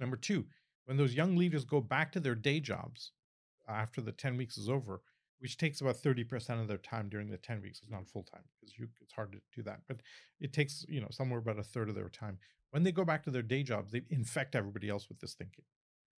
Number 0.00 0.16
two, 0.16 0.46
when 0.84 0.96
those 0.96 1.14
young 1.14 1.36
leaders 1.36 1.64
go 1.64 1.80
back 1.80 2.10
to 2.12 2.20
their 2.20 2.34
day 2.34 2.58
jobs 2.58 3.12
after 3.68 4.00
the 4.00 4.10
10 4.10 4.36
weeks 4.36 4.58
is 4.58 4.68
over, 4.68 5.02
which 5.38 5.56
takes 5.56 5.80
about 5.80 6.02
30% 6.02 6.60
of 6.60 6.66
their 6.66 6.78
time 6.78 7.08
during 7.08 7.30
the 7.30 7.36
10 7.36 7.62
weeks, 7.62 7.78
it's 7.80 7.92
not 7.92 8.08
full 8.08 8.24
time 8.24 8.42
because 8.58 8.76
you 8.76 8.88
it's 9.00 9.12
hard 9.12 9.30
to 9.30 9.38
do 9.54 9.62
that, 9.62 9.82
but 9.86 9.98
it 10.40 10.52
takes, 10.52 10.84
you 10.88 11.00
know, 11.00 11.06
somewhere 11.12 11.38
about 11.38 11.60
a 11.60 11.62
third 11.62 11.88
of 11.88 11.94
their 11.94 12.08
time. 12.08 12.38
When 12.70 12.82
they 12.82 12.90
go 12.90 13.04
back 13.04 13.22
to 13.22 13.30
their 13.30 13.42
day 13.42 13.62
jobs, 13.62 13.92
they 13.92 14.02
infect 14.10 14.56
everybody 14.56 14.88
else 14.88 15.08
with 15.08 15.20
this 15.20 15.34
thinking. 15.34 15.64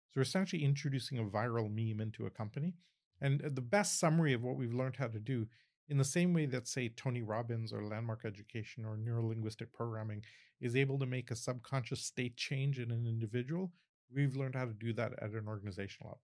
So 0.07 0.13
we're 0.15 0.21
essentially 0.21 0.63
introducing 0.63 1.17
a 1.17 1.23
viral 1.23 1.69
meme 1.69 1.99
into 1.99 2.25
a 2.25 2.29
company. 2.29 2.75
And 3.19 3.43
uh, 3.43 3.49
the 3.51 3.59
best 3.59 3.99
summary 3.99 4.31
of 4.31 4.41
what 4.41 4.55
we've 4.55 4.73
learned 4.73 4.95
how 4.95 5.07
to 5.07 5.19
do 5.19 5.47
in 5.89 5.97
the 5.97 6.03
same 6.03 6.33
way 6.33 6.45
that, 6.47 6.67
say, 6.67 6.89
Tony 6.89 7.21
Robbins 7.21 7.71
or 7.71 7.83
Landmark 7.83 8.25
Education 8.25 8.85
or 8.85 8.97
neurolinguistic 8.97 9.71
programming 9.73 10.23
is 10.59 10.75
able 10.75 10.99
to 10.99 11.05
make 11.05 11.31
a 11.31 11.35
subconscious 11.35 12.01
state 12.01 12.35
change 12.35 12.79
in 12.79 12.91
an 12.91 13.05
individual, 13.07 13.71
we've 14.13 14.35
learned 14.35 14.55
how 14.55 14.65
to 14.65 14.73
do 14.73 14.93
that 14.93 15.13
at 15.21 15.31
an 15.31 15.45
organizational 15.47 16.09
level. 16.09 16.21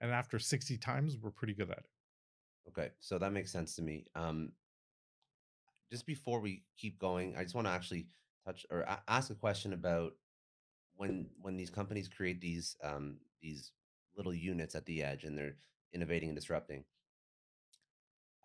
And 0.00 0.12
after 0.12 0.38
60 0.38 0.78
times, 0.78 1.18
we're 1.20 1.30
pretty 1.30 1.54
good 1.54 1.70
at 1.70 1.78
it. 1.78 1.84
Okay, 2.68 2.90
so 3.00 3.18
that 3.18 3.32
makes 3.32 3.50
sense 3.50 3.74
to 3.76 3.82
me. 3.82 4.06
Um, 4.14 4.52
just 5.90 6.06
before 6.06 6.40
we 6.40 6.62
keep 6.76 6.98
going, 6.98 7.34
I 7.36 7.42
just 7.42 7.54
want 7.54 7.66
to 7.66 7.72
actually 7.72 8.06
touch 8.46 8.66
or 8.70 8.84
ask 9.08 9.30
a 9.30 9.34
question 9.34 9.72
about 9.72 10.12
when 10.96 11.26
when 11.40 11.56
these 11.56 11.70
companies 11.70 12.08
create 12.08 12.40
these 12.40 12.76
um, 12.84 13.16
these 13.40 13.72
little 14.16 14.34
units 14.34 14.74
at 14.74 14.84
the 14.84 15.02
edge 15.02 15.24
and 15.24 15.36
they're 15.36 15.56
innovating 15.94 16.28
and 16.28 16.36
disrupting. 16.36 16.84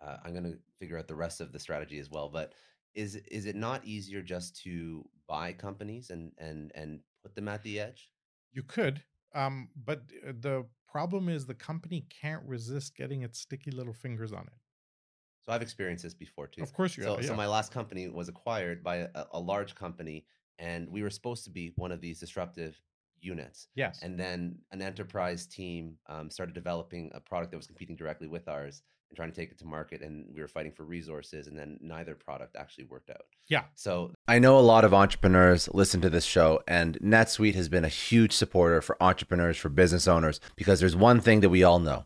Uh, 0.03 0.17
I'm 0.23 0.33
going 0.33 0.43
to 0.43 0.57
figure 0.79 0.97
out 0.97 1.07
the 1.07 1.15
rest 1.15 1.39
of 1.41 1.51
the 1.51 1.59
strategy 1.59 1.99
as 1.99 2.09
well, 2.09 2.29
but 2.29 2.53
is 2.93 3.15
is 3.15 3.45
it 3.45 3.55
not 3.55 3.85
easier 3.85 4.21
just 4.21 4.61
to 4.63 5.07
buy 5.27 5.53
companies 5.53 6.09
and 6.09 6.31
and 6.37 6.71
and 6.75 6.99
put 7.23 7.35
them 7.35 7.47
at 7.47 7.63
the 7.63 7.79
edge? 7.79 8.09
You 8.51 8.63
could, 8.63 9.03
um, 9.33 9.69
but 9.75 10.03
uh, 10.27 10.33
the 10.39 10.65
problem 10.87 11.29
is 11.29 11.45
the 11.45 11.55
company 11.55 12.05
can't 12.09 12.43
resist 12.45 12.95
getting 12.95 13.23
its 13.23 13.39
sticky 13.39 13.71
little 13.71 13.93
fingers 13.93 14.31
on 14.31 14.43
it. 14.43 14.53
So 15.41 15.51
I've 15.51 15.61
experienced 15.61 16.03
this 16.03 16.13
before 16.13 16.47
too. 16.47 16.61
Of 16.61 16.73
course 16.73 16.95
you 16.97 17.03
So, 17.03 17.15
have. 17.15 17.25
so 17.25 17.35
my 17.35 17.47
last 17.47 17.71
company 17.71 18.07
was 18.07 18.29
acquired 18.29 18.83
by 18.83 18.97
a, 18.97 19.25
a 19.31 19.39
large 19.39 19.75
company, 19.75 20.25
and 20.59 20.87
we 20.89 21.01
were 21.03 21.09
supposed 21.09 21.43
to 21.45 21.49
be 21.49 21.73
one 21.75 21.91
of 21.91 21.99
these 21.99 22.19
disruptive 22.19 22.79
units. 23.19 23.67
yes. 23.75 24.01
And 24.03 24.19
then 24.19 24.59
an 24.71 24.81
enterprise 24.81 25.47
team 25.47 25.97
um, 26.07 26.29
started 26.29 26.53
developing 26.53 27.11
a 27.13 27.19
product 27.19 27.51
that 27.51 27.57
was 27.57 27.67
competing 27.67 27.95
directly 27.95 28.27
with 28.27 28.47
ours 28.47 28.83
trying 29.15 29.31
to 29.31 29.35
take 29.35 29.51
it 29.51 29.59
to 29.59 29.65
market. 29.65 30.01
And 30.01 30.25
we 30.33 30.41
were 30.41 30.47
fighting 30.47 30.71
for 30.71 30.83
resources, 30.83 31.47
and 31.47 31.57
then 31.57 31.79
neither 31.81 32.15
product 32.15 32.55
actually 32.55 32.85
worked 32.85 33.09
out. 33.09 33.25
yeah. 33.47 33.63
So 33.75 34.13
I 34.27 34.39
know 34.39 34.57
a 34.57 34.61
lot 34.61 34.85
of 34.85 34.93
entrepreneurs 34.93 35.69
listen 35.73 36.01
to 36.01 36.09
this 36.09 36.25
show, 36.25 36.61
and 36.67 36.97
NetSuite 36.99 37.55
has 37.55 37.69
been 37.69 37.85
a 37.85 37.89
huge 37.89 38.33
supporter 38.33 38.81
for 38.81 39.01
entrepreneurs, 39.01 39.57
for 39.57 39.69
business 39.69 40.07
owners, 40.07 40.39
because 40.55 40.79
there's 40.79 40.95
one 40.95 41.19
thing 41.19 41.41
that 41.41 41.49
we 41.49 41.63
all 41.63 41.79
know 41.79 42.05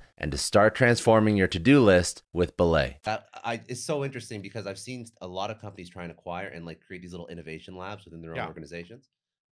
and 0.21 0.31
to 0.31 0.37
start 0.37 0.75
transforming 0.75 1.35
your 1.35 1.47
to-do 1.47 1.81
list 1.83 2.21
with 2.31 2.55
Belay. 2.55 2.99
Uh, 3.05 3.17
I, 3.43 3.59
it's 3.67 3.83
so 3.83 4.05
interesting 4.05 4.41
because 4.41 4.67
I've 4.67 4.79
seen 4.79 5.07
a 5.19 5.27
lot 5.27 5.49
of 5.49 5.59
companies 5.59 5.89
try 5.89 6.03
and 6.03 6.11
acquire 6.11 6.47
and 6.47 6.63
like 6.65 6.79
create 6.79 7.01
these 7.01 7.11
little 7.11 7.27
innovation 7.27 7.75
labs 7.75 8.05
within 8.05 8.21
their 8.21 8.31
own 8.31 8.37
Yeah. 8.37 8.47
organizations, 8.47 9.09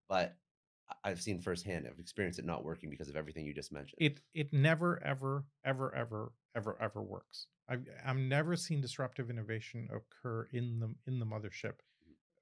but 0.08 0.36
I- 0.90 1.10
I've 1.10 1.22
seen 1.22 1.40
firsthand, 1.40 1.86
I've 1.90 1.98
experienced 1.98 2.38
it 2.38 2.44
not 2.44 2.64
working 2.64 2.90
because 2.90 3.08
of 3.08 3.16
everything 3.16 3.46
you 3.46 3.54
just 3.54 3.72
mentioned. 3.72 3.98
it 4.00 4.20
it 4.34 4.52
never 4.52 5.02
ever 5.02 5.44
ever 5.64 5.94
ever 5.94 6.32
ever 6.54 6.76
ever 6.80 7.02
works 7.02 7.46
i've 7.68 7.86
i've 8.04 8.16
never 8.16 8.56
seen 8.56 8.80
disruptive 8.80 9.30
innovation 9.30 9.88
occur 9.92 10.48
in 10.52 10.80
the 10.80 10.94
in 11.06 11.18
the 11.18 11.26
mothership 11.26 11.74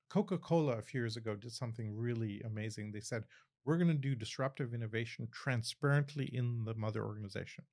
coca-cola 0.09 0.73
a 0.79 0.83
few 0.83 1.01
years 1.01 1.17
ago 1.17 1.35
did 1.35 1.53
something 1.53 1.95
really 1.97 2.41
amazing 2.43 2.93
they 2.93 3.01
said 3.01 3.25
we're 3.65 3.77
going 3.77 3.89
to 3.89 3.95
do 3.95 4.15
disruptive 4.15 4.73
innovation 4.75 5.29
transparently 5.33 6.27
in 6.27 6.65
the 6.65 6.75
mother 6.75 7.05
organization 7.05 7.65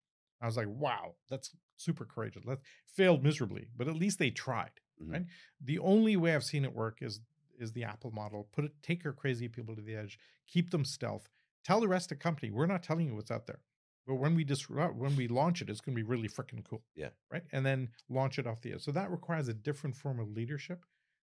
i 0.44 0.46
was 0.46 0.58
like 0.58 0.68
wow 0.70 1.16
that's 1.30 1.50
super 1.78 2.06
courageous. 2.06 2.44
That 2.46 2.60
failed 2.96 3.24
miserably 3.24 3.68
but 3.76 3.88
at 3.88 3.96
least 3.96 4.20
they 4.20 4.30
tried 4.32 4.72
Mhm. 5.02 5.12
right? 5.12 5.26
The 5.62 5.80
only 5.80 6.16
way 6.18 6.36
i've 6.36 6.44
seen 6.44 6.66
it 6.66 6.74
work 6.76 7.00
is 7.02 7.20
is 7.60 7.72
the 7.72 7.84
apple 7.84 8.12
model. 8.12 8.48
Put 8.56 8.66
it 8.66 8.72
take 8.84 9.04
your 9.04 9.14
crazy 9.14 9.48
people 9.48 9.76
to 9.76 9.82
the 9.82 9.96
edge 9.96 10.20
keep 10.48 10.70
them 10.72 10.86
stealth. 10.86 11.30
Tell 11.66 11.80
the 11.82 11.88
rest 11.88 12.12
of 12.12 12.18
the 12.18 12.24
company 12.24 12.52
we're 12.52 12.68
not 12.76 12.84
telling 12.84 13.08
you 13.08 13.16
what's 13.16 13.32
out 13.32 13.48
there 13.48 13.62
but 14.06 14.16
when 14.16 14.36
we 14.36 14.44
disrupt 14.44 14.96
when 14.96 15.16
we 15.16 15.28
launch 15.28 15.62
it 15.62 15.70
it's 15.70 15.82
going 15.82 15.96
to 15.96 16.04
be 16.04 16.08
really 16.14 16.28
freaking 16.28 16.64
cool 16.70 16.84
Yeah. 16.96 17.10
right? 17.32 17.44
And 17.52 17.66
then 17.66 17.90
launch 18.10 18.38
it 18.40 18.46
off 18.48 18.62
the 18.62 18.74
edge. 18.74 18.82
So 18.84 18.92
that 18.92 19.12
requires 19.12 19.48
a 19.48 19.54
different 19.54 19.96
form 19.96 20.20
of 20.20 20.30
leadership 20.30 20.86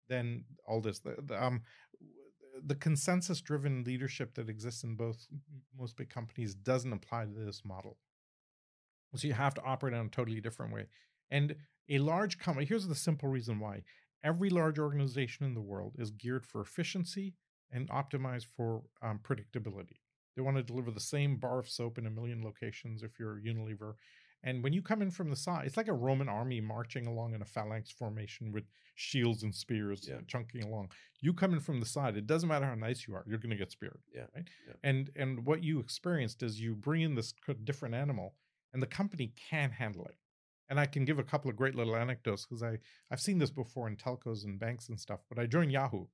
than 0.08 0.44
all 0.66 0.80
this. 0.80 0.98
The, 1.00 1.16
the, 1.30 1.42
um 1.42 1.62
the 2.64 2.74
consensus 2.76 3.40
driven 3.40 3.82
leadership 3.84 4.34
that 4.34 4.48
exists 4.48 4.84
in 4.84 4.94
both 4.94 5.26
most 5.78 5.96
big 5.96 6.08
companies 6.08 6.54
doesn't 6.54 6.92
apply 6.92 7.24
to 7.24 7.30
this 7.32 7.64
model 7.64 7.96
so 9.16 9.26
you 9.28 9.34
have 9.34 9.54
to 9.54 9.62
operate 9.62 9.94
in 9.94 10.00
a 10.06 10.08
totally 10.08 10.40
different 10.40 10.72
way 10.72 10.86
and 11.30 11.54
a 11.88 11.98
large 11.98 12.38
company 12.38 12.66
here's 12.66 12.86
the 12.88 12.94
simple 12.94 13.28
reason 13.28 13.58
why 13.60 13.82
every 14.22 14.50
large 14.50 14.78
organization 14.78 15.44
in 15.46 15.54
the 15.54 15.60
world 15.60 15.94
is 15.98 16.10
geared 16.10 16.44
for 16.46 16.60
efficiency 16.60 17.34
and 17.70 17.88
optimized 17.90 18.46
for 18.56 18.82
um, 19.02 19.18
predictability 19.22 19.98
they 20.36 20.42
want 20.42 20.56
to 20.56 20.62
deliver 20.62 20.90
the 20.90 21.00
same 21.00 21.36
bar 21.36 21.58
of 21.58 21.68
soap 21.68 21.98
in 21.98 22.06
a 22.06 22.10
million 22.10 22.42
locations 22.42 23.02
if 23.02 23.18
you're 23.18 23.40
Unilever. 23.40 23.94
And 24.42 24.62
when 24.62 24.72
you 24.74 24.82
come 24.82 25.00
in 25.00 25.10
from 25.10 25.30
the 25.30 25.36
side, 25.36 25.64
it's 25.66 25.76
like 25.76 25.88
a 25.88 25.92
Roman 25.94 26.28
army 26.28 26.60
marching 26.60 27.06
along 27.06 27.34
in 27.34 27.40
a 27.40 27.46
phalanx 27.46 27.90
formation 27.90 28.52
with 28.52 28.64
shields 28.94 29.42
and 29.42 29.54
spears 29.54 30.06
Yeah. 30.06 30.20
chunking 30.26 30.64
along. 30.64 30.90
You 31.20 31.32
come 31.32 31.54
in 31.54 31.60
from 31.60 31.80
the 31.80 31.86
side, 31.86 32.16
it 32.16 32.26
doesn't 32.26 32.48
matter 32.48 32.66
how 32.66 32.74
nice 32.74 33.06
you 33.06 33.14
are, 33.14 33.24
you're 33.26 33.38
going 33.38 33.50
to 33.50 33.56
get 33.56 33.70
speared. 33.70 34.00
Yeah, 34.12 34.26
Right. 34.34 34.48
yeah. 34.66 34.74
And 34.82 35.10
and 35.16 35.46
what 35.46 35.62
you 35.62 35.78
experienced 35.78 36.42
is 36.42 36.60
you 36.60 36.74
bring 36.74 37.02
in 37.02 37.14
this 37.14 37.32
different 37.62 37.94
animal, 37.94 38.34
and 38.74 38.82
the 38.82 38.86
company 38.86 39.32
can 39.48 39.70
handle 39.70 40.04
it. 40.04 40.16
And 40.68 40.80
I 40.80 40.86
can 40.86 41.04
give 41.04 41.18
a 41.18 41.24
couple 41.24 41.50
of 41.50 41.56
great 41.56 41.74
little 41.74 41.96
anecdotes 41.96 42.44
because 42.44 42.62
I 42.62 42.78
I've 43.10 43.20
seen 43.20 43.38
this 43.38 43.50
before 43.50 43.86
in 43.86 43.96
telcos 43.96 44.44
and 44.44 44.58
banks 44.58 44.88
and 44.88 44.98
stuff. 44.98 45.20
But 45.28 45.38
I 45.38 45.46
joined 45.46 45.72
Yahoo, 45.72 46.06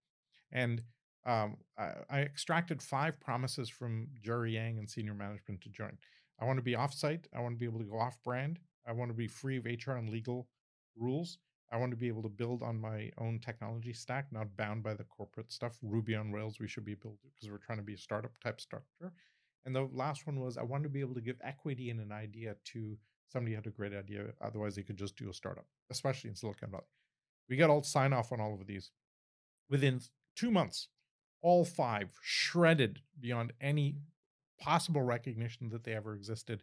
and 0.52 0.82
um, 1.24 1.56
I, 1.78 1.92
I 2.10 2.20
extracted 2.20 2.82
five 2.82 3.18
promises 3.20 3.68
from 3.68 4.08
Jerry 4.22 4.54
Yang 4.54 4.78
and 4.78 4.90
senior 4.90 5.14
management 5.14 5.60
to 5.62 5.68
join. 5.70 5.96
I 6.40 6.44
want 6.44 6.58
to 6.58 6.62
be 6.62 6.74
offsite. 6.74 7.24
I 7.34 7.40
want 7.40 7.54
to 7.54 7.58
be 7.58 7.66
able 7.66 7.80
to 7.80 7.84
go 7.84 7.98
off 7.98 8.22
brand. 8.24 8.58
I 8.86 8.92
want 8.92 9.10
to 9.10 9.16
be 9.16 9.28
free 9.28 9.58
of 9.58 9.66
HR 9.66 9.92
and 9.92 10.08
legal 10.08 10.48
rules. 10.96 11.38
I 11.72 11.76
want 11.76 11.92
to 11.92 11.96
be 11.96 12.08
able 12.08 12.22
to 12.22 12.28
build 12.28 12.62
on 12.62 12.80
my 12.80 13.10
own 13.18 13.38
technology 13.38 13.92
stack, 13.92 14.26
not 14.32 14.56
bound 14.56 14.82
by 14.82 14.94
the 14.94 15.04
corporate 15.04 15.52
stuff. 15.52 15.78
Ruby 15.82 16.16
on 16.16 16.32
Rails, 16.32 16.58
we 16.58 16.66
should 16.66 16.84
be 16.84 16.94
building 16.94 17.30
because 17.34 17.50
we're 17.50 17.58
trying 17.58 17.78
to 17.78 17.84
be 17.84 17.94
a 17.94 17.98
startup 17.98 18.32
type 18.42 18.60
structure. 18.60 19.12
And 19.64 19.74
the 19.74 19.88
last 19.92 20.26
one 20.26 20.40
was 20.40 20.56
I 20.56 20.62
want 20.62 20.82
to 20.84 20.88
be 20.88 21.00
able 21.00 21.14
to 21.14 21.20
give 21.20 21.36
equity 21.42 21.90
in 21.90 22.00
an 22.00 22.12
idea 22.12 22.56
to 22.72 22.96
somebody 23.28 23.52
who 23.52 23.56
had 23.56 23.66
a 23.66 23.70
great 23.70 23.94
idea. 23.94 24.26
Otherwise, 24.40 24.74
they 24.74 24.82
could 24.82 24.96
just 24.96 25.16
do 25.16 25.30
a 25.30 25.34
startup, 25.34 25.66
especially 25.90 26.30
in 26.30 26.36
Silicon 26.36 26.70
Valley. 26.70 26.84
We 27.48 27.56
got 27.56 27.70
all 27.70 27.82
sign 27.82 28.12
off 28.12 28.32
on 28.32 28.40
all 28.40 28.54
of 28.54 28.66
these. 28.66 28.90
Within 29.68 30.00
two 30.36 30.50
months, 30.50 30.88
all 31.42 31.64
five 31.64 32.10
shredded 32.22 33.00
beyond 33.18 33.52
any 33.60 33.96
possible 34.60 35.02
recognition 35.02 35.70
that 35.70 35.84
they 35.84 35.94
ever 35.94 36.14
existed. 36.14 36.62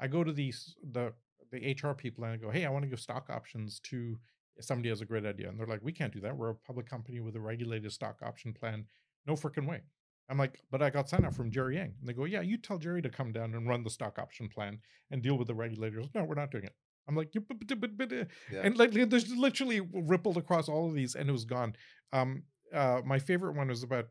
I 0.00 0.08
go 0.08 0.24
to 0.24 0.32
these 0.32 0.74
the 0.82 1.12
the 1.52 1.76
HR 1.80 1.92
people 1.92 2.24
and 2.24 2.32
I 2.32 2.36
go, 2.36 2.50
hey, 2.50 2.64
I 2.64 2.70
want 2.70 2.82
to 2.82 2.88
give 2.88 3.00
stock 3.00 3.30
options 3.30 3.80
to 3.84 4.18
somebody 4.60 4.88
has 4.88 5.00
a 5.00 5.04
great 5.04 5.26
idea. 5.26 5.48
And 5.48 5.58
they're 5.58 5.66
like, 5.66 5.82
we 5.82 5.92
can't 5.92 6.12
do 6.12 6.20
that. 6.20 6.36
We're 6.36 6.50
a 6.50 6.54
public 6.54 6.88
company 6.88 7.20
with 7.20 7.36
a 7.36 7.40
regulated 7.40 7.92
stock 7.92 8.20
option 8.22 8.52
plan. 8.52 8.86
No 9.26 9.34
freaking 9.34 9.68
way. 9.68 9.82
I'm 10.28 10.38
like, 10.38 10.60
but 10.70 10.82
I 10.82 10.90
got 10.90 11.08
sign 11.08 11.24
up 11.24 11.34
from 11.34 11.50
Jerry 11.50 11.76
Yang. 11.76 11.94
And 12.00 12.08
they 12.08 12.12
go, 12.12 12.24
yeah, 12.24 12.40
you 12.40 12.58
tell 12.58 12.78
Jerry 12.78 13.00
to 13.02 13.08
come 13.08 13.32
down 13.32 13.54
and 13.54 13.68
run 13.68 13.84
the 13.84 13.90
stock 13.90 14.18
option 14.18 14.48
plan 14.48 14.78
and 15.10 15.22
deal 15.22 15.38
with 15.38 15.46
the 15.46 15.54
regulators. 15.54 16.06
No, 16.14 16.24
we're 16.24 16.34
not 16.34 16.50
doing 16.50 16.64
it. 16.64 16.74
I'm 17.08 17.14
like, 17.14 17.32
uh, 17.36 18.24
yeah. 18.50 18.60
and 18.64 18.76
like, 18.76 18.92
there's 18.92 19.30
literally 19.30 19.80
rippled 19.80 20.36
across 20.36 20.68
all 20.68 20.88
of 20.88 20.94
these 20.94 21.14
and 21.14 21.28
it 21.28 21.32
was 21.32 21.44
gone. 21.44 21.76
Um, 22.12 22.42
uh, 22.74 23.00
my 23.04 23.20
favorite 23.20 23.54
one 23.56 23.68
was 23.68 23.84
about, 23.84 24.08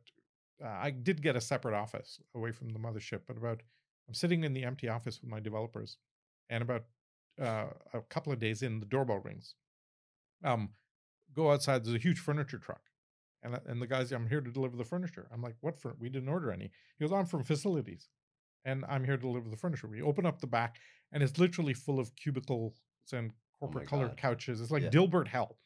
uh, 0.63 0.70
I 0.70 0.91
did 0.91 1.22
get 1.22 1.36
a 1.36 1.41
separate 1.41 1.76
office 1.76 2.22
away 2.34 2.53
from 2.53 2.70
the 2.70 2.80
mothership, 2.80 3.22
but 3.28 3.36
about, 3.36 3.61
I'm 4.07 4.13
sitting 4.13 4.45
in 4.45 4.53
the 4.53 4.63
empty 4.63 4.88
office 4.88 5.20
with 5.22 5.30
my 5.30 5.41
developers 5.41 5.97
and 6.49 6.61
about 6.61 6.84
uh, 7.41 7.66
a 7.93 8.01
couple 8.09 8.32
of 8.32 8.39
days 8.39 8.61
in, 8.61 8.80
the 8.80 8.86
doorbell 8.86 9.20
rings. 9.20 9.55
Um, 10.43 10.70
go 11.34 11.51
outside. 11.51 11.84
There's 11.84 11.95
a 11.95 11.99
huge 11.99 12.20
furniture 12.20 12.59
truck, 12.59 12.82
and 13.45 13.59
and 13.67 13.81
the 13.81 13.87
guys, 13.87 14.11
I'm 14.11 14.27
here 14.27 14.41
to 14.41 14.51
deliver 14.51 14.75
the 14.75 14.83
furniture. 14.83 15.27
I'm 15.31 15.41
like, 15.41 15.55
what 15.61 15.79
for? 15.79 15.95
We 15.99 16.09
didn't 16.09 16.29
order 16.29 16.51
any. 16.51 16.71
He 16.97 17.05
goes, 17.05 17.13
I'm 17.13 17.25
from 17.25 17.43
facilities, 17.43 18.09
and 18.65 18.83
I'm 18.89 19.03
here 19.05 19.15
to 19.15 19.21
deliver 19.21 19.49
the 19.49 19.57
furniture. 19.57 19.87
We 19.87 20.01
open 20.01 20.25
up 20.25 20.41
the 20.41 20.47
back, 20.47 20.77
and 21.11 21.21
it's 21.21 21.37
literally 21.37 21.73
full 21.73 21.99
of 21.99 22.15
cubicles 22.15 22.73
and 23.13 23.31
oh 23.31 23.59
corporate 23.59 23.85
oh 23.87 23.89
colored 23.89 24.07
God. 24.09 24.17
couches. 24.17 24.61
It's 24.61 24.71
like 24.71 24.83
yeah. 24.83 24.89
Dilbert 24.89 25.27
hell. 25.27 25.57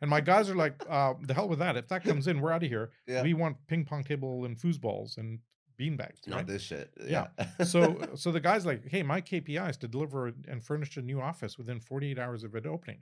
And 0.00 0.10
my 0.10 0.20
guys 0.20 0.50
are 0.50 0.54
like, 0.54 0.74
uh, 0.90 1.14
the 1.22 1.34
hell 1.34 1.48
with 1.48 1.60
that. 1.60 1.76
If 1.76 1.88
that 1.88 2.04
comes 2.04 2.26
in, 2.26 2.40
we're 2.40 2.52
out 2.52 2.62
of 2.62 2.68
here. 2.68 2.90
Yeah. 3.06 3.22
We 3.22 3.32
want 3.32 3.56
ping 3.66 3.84
pong 3.84 4.04
table 4.04 4.44
and 4.44 4.58
foosballs 4.58 5.16
and 5.16 5.38
beanbags. 5.80 6.26
Not 6.26 6.36
right? 6.36 6.46
this 6.46 6.62
shit. 6.62 6.90
Yeah. 7.06 7.28
yeah. 7.38 7.64
so 7.64 7.98
so 8.14 8.30
the 8.30 8.40
guy's 8.40 8.66
like, 8.66 8.88
hey, 8.88 9.02
my 9.02 9.20
KPI 9.20 9.70
is 9.70 9.76
to 9.78 9.88
deliver 9.88 10.32
and 10.48 10.62
furnish 10.62 10.96
a 10.96 11.02
new 11.02 11.20
office 11.20 11.58
within 11.58 11.80
48 11.80 12.18
hours 12.18 12.44
of 12.44 12.54
it 12.54 12.66
opening, 12.66 12.98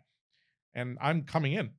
and 0.74 0.98
I'm 1.00 1.22
coming 1.22 1.52
in. 1.52 1.70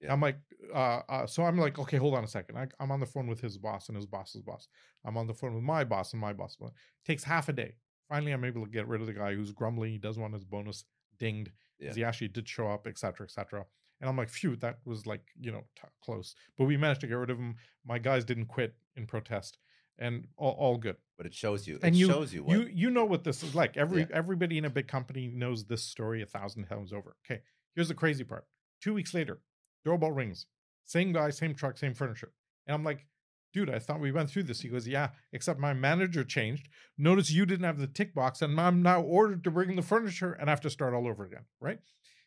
Yeah. 0.00 0.12
I'm 0.12 0.20
like, 0.20 0.38
uh, 0.74 1.00
uh, 1.08 1.26
so 1.26 1.44
I'm 1.44 1.58
like, 1.58 1.78
okay, 1.78 1.96
hold 1.96 2.14
on 2.14 2.24
a 2.24 2.28
second. 2.28 2.58
I, 2.58 2.66
am 2.82 2.90
on 2.90 3.00
the 3.00 3.06
phone 3.06 3.26
with 3.26 3.40
his 3.40 3.56
boss 3.56 3.88
and 3.88 3.96
his 3.96 4.06
boss's 4.06 4.42
boss. 4.42 4.68
I'm 5.04 5.16
on 5.16 5.26
the 5.26 5.34
phone 5.34 5.54
with 5.54 5.64
my 5.64 5.84
boss 5.84 6.12
and 6.12 6.20
my 6.20 6.32
boss. 6.32 6.56
It 6.60 6.72
takes 7.06 7.24
half 7.24 7.48
a 7.48 7.52
day. 7.52 7.76
Finally, 8.08 8.32
I'm 8.32 8.44
able 8.44 8.64
to 8.64 8.70
get 8.70 8.86
rid 8.86 9.00
of 9.00 9.06
the 9.06 9.12
guy 9.12 9.34
who's 9.34 9.52
grumbling. 9.52 9.92
He 9.92 9.98
doesn't 9.98 10.20
want 10.20 10.34
his 10.34 10.44
bonus 10.44 10.84
dinged 11.18 11.52
because 11.78 11.96
yeah. 11.96 12.02
he 12.02 12.04
actually 12.04 12.28
did 12.28 12.48
show 12.48 12.68
up, 12.68 12.86
etc., 12.86 13.24
etc. 13.24 13.64
And 14.00 14.10
I'm 14.10 14.16
like, 14.16 14.28
phew, 14.28 14.56
that 14.56 14.78
was 14.84 15.06
like, 15.06 15.22
you 15.40 15.50
know, 15.50 15.64
t- 15.76 15.88
close. 16.02 16.34
But 16.58 16.64
we 16.64 16.76
managed 16.76 17.00
to 17.02 17.06
get 17.06 17.14
rid 17.14 17.30
of 17.30 17.38
him. 17.38 17.56
My 17.86 17.98
guys 17.98 18.24
didn't 18.24 18.46
quit 18.46 18.74
in 18.96 19.06
protest 19.06 19.58
and 19.98 20.26
all, 20.36 20.52
all 20.52 20.76
good. 20.76 20.96
But 21.16 21.26
it 21.26 21.34
shows 21.34 21.66
you. 21.66 21.76
It 21.76 21.80
and 21.84 21.96
you, 21.96 22.08
shows 22.08 22.34
you. 22.34 22.42
What, 22.42 22.58
you 22.58 22.68
you 22.72 22.90
know 22.90 23.04
what 23.04 23.24
this 23.24 23.42
is 23.42 23.54
like. 23.54 23.76
Every 23.76 24.00
yeah. 24.00 24.06
everybody 24.12 24.58
in 24.58 24.64
a 24.64 24.70
big 24.70 24.88
company 24.88 25.28
knows 25.28 25.64
this 25.64 25.84
story 25.84 26.22
a 26.22 26.26
thousand 26.26 26.64
times 26.64 26.92
over. 26.92 27.16
Okay, 27.24 27.42
here's 27.74 27.88
the 27.88 27.94
crazy 27.94 28.24
part. 28.24 28.46
Two 28.80 28.94
weeks 28.94 29.14
later, 29.14 29.40
doorbell 29.84 30.12
rings. 30.12 30.46
Same 30.84 31.12
guy, 31.12 31.30
same 31.30 31.54
truck, 31.54 31.78
same 31.78 31.94
furniture. 31.94 32.32
And 32.66 32.74
I'm 32.74 32.84
like, 32.84 33.06
dude, 33.52 33.70
I 33.70 33.78
thought 33.78 34.00
we 34.00 34.12
went 34.12 34.30
through 34.30 34.44
this. 34.44 34.60
He 34.60 34.68
goes, 34.68 34.86
yeah, 34.86 35.10
except 35.32 35.60
my 35.60 35.72
manager 35.72 36.24
changed. 36.24 36.68
Notice 36.98 37.30
you 37.30 37.46
didn't 37.46 37.64
have 37.64 37.78
the 37.78 37.86
tick 37.86 38.14
box, 38.14 38.42
and 38.42 38.60
I'm 38.60 38.82
now 38.82 39.00
ordered 39.00 39.44
to 39.44 39.50
bring 39.50 39.76
the 39.76 39.82
furniture, 39.82 40.32
and 40.32 40.48
I 40.48 40.52
have 40.52 40.60
to 40.62 40.70
start 40.70 40.94
all 40.94 41.06
over 41.06 41.24
again. 41.24 41.44
Right. 41.60 41.78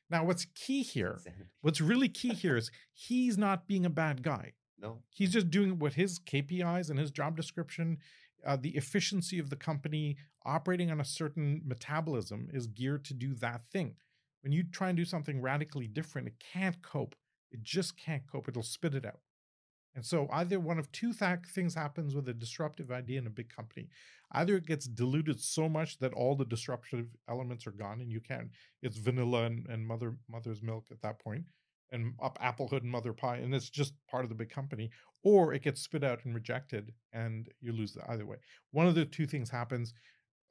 Now, 0.09 0.23
what's 0.23 0.45
key 0.55 0.83
here? 0.83 1.19
What's 1.61 1.81
really 1.81 2.07
key 2.07 2.29
here 2.29 2.55
is 2.55 2.71
he's 2.93 3.37
not 3.37 3.67
being 3.67 3.85
a 3.85 3.89
bad 3.89 4.23
guy. 4.23 4.53
No. 4.79 4.99
He's 5.09 5.33
just 5.33 5.49
doing 5.51 5.79
what 5.79 5.93
his 5.93 6.19
KPIs 6.19 6.89
and 6.89 6.97
his 6.97 7.11
job 7.11 7.35
description, 7.35 7.97
uh, 8.45 8.55
the 8.55 8.75
efficiency 8.77 9.39
of 9.39 9.49
the 9.49 9.55
company 9.55 10.17
operating 10.45 10.91
on 10.91 11.01
a 11.01 11.05
certain 11.05 11.61
metabolism 11.65 12.47
is 12.53 12.67
geared 12.67 13.03
to 13.05 13.13
do 13.13 13.33
that 13.35 13.63
thing. 13.71 13.95
When 14.41 14.53
you 14.53 14.63
try 14.63 14.89
and 14.89 14.97
do 14.97 15.03
something 15.03 15.41
radically 15.41 15.87
different, 15.87 16.27
it 16.27 16.35
can't 16.53 16.81
cope. 16.81 17.15
It 17.51 17.63
just 17.63 17.97
can't 17.97 18.23
cope. 18.29 18.47
It'll 18.47 18.63
spit 18.63 18.95
it 18.95 19.05
out. 19.05 19.19
And 19.95 20.05
so 20.05 20.27
either 20.31 20.59
one 20.59 20.77
of 20.77 20.91
two 20.91 21.11
th- 21.11 21.39
things 21.47 21.73
happens 21.73 22.13
with 22.13 22.29
a 22.29 22.33
disruptive 22.33 22.91
idea 22.91 23.19
in 23.19 23.25
a 23.25 23.31
big 23.31 23.49
company. 23.49 23.89
Either 24.31 24.55
it 24.55 24.67
gets 24.67 24.87
diluted 24.87 25.39
so 25.39 25.67
much 25.67 25.97
that 25.99 26.13
all 26.13 26.35
the 26.35 26.45
disruptive 26.45 27.07
elements 27.27 27.65
are 27.65 27.71
gone 27.71 28.01
and 28.01 28.11
you 28.11 28.19
can't, 28.19 28.49
it's 28.83 28.97
vanilla 28.97 29.45
and, 29.45 29.65
and 29.67 29.87
mother 29.87 30.17
mother's 30.29 30.61
milk 30.61 30.85
at 30.91 31.01
that 31.01 31.17
point, 31.19 31.45
and 31.91 32.13
up 32.21 32.37
applehood 32.39 32.81
and 32.81 32.91
mother 32.91 33.13
pie 33.13 33.37
and 33.37 33.53
it's 33.53 33.69
just 33.69 33.93
part 34.09 34.23
of 34.23 34.29
the 34.29 34.35
big 34.35 34.49
company 34.49 34.89
or 35.23 35.53
it 35.53 35.63
gets 35.63 35.81
spit 35.81 36.03
out 36.03 36.23
and 36.25 36.33
rejected 36.33 36.93
and 37.13 37.49
you 37.61 37.71
lose 37.71 37.93
the 37.93 38.11
either 38.11 38.25
way 38.25 38.37
one 38.71 38.87
of 38.87 38.95
the 38.95 39.05
two 39.05 39.25
things 39.25 39.49
happens 39.49 39.93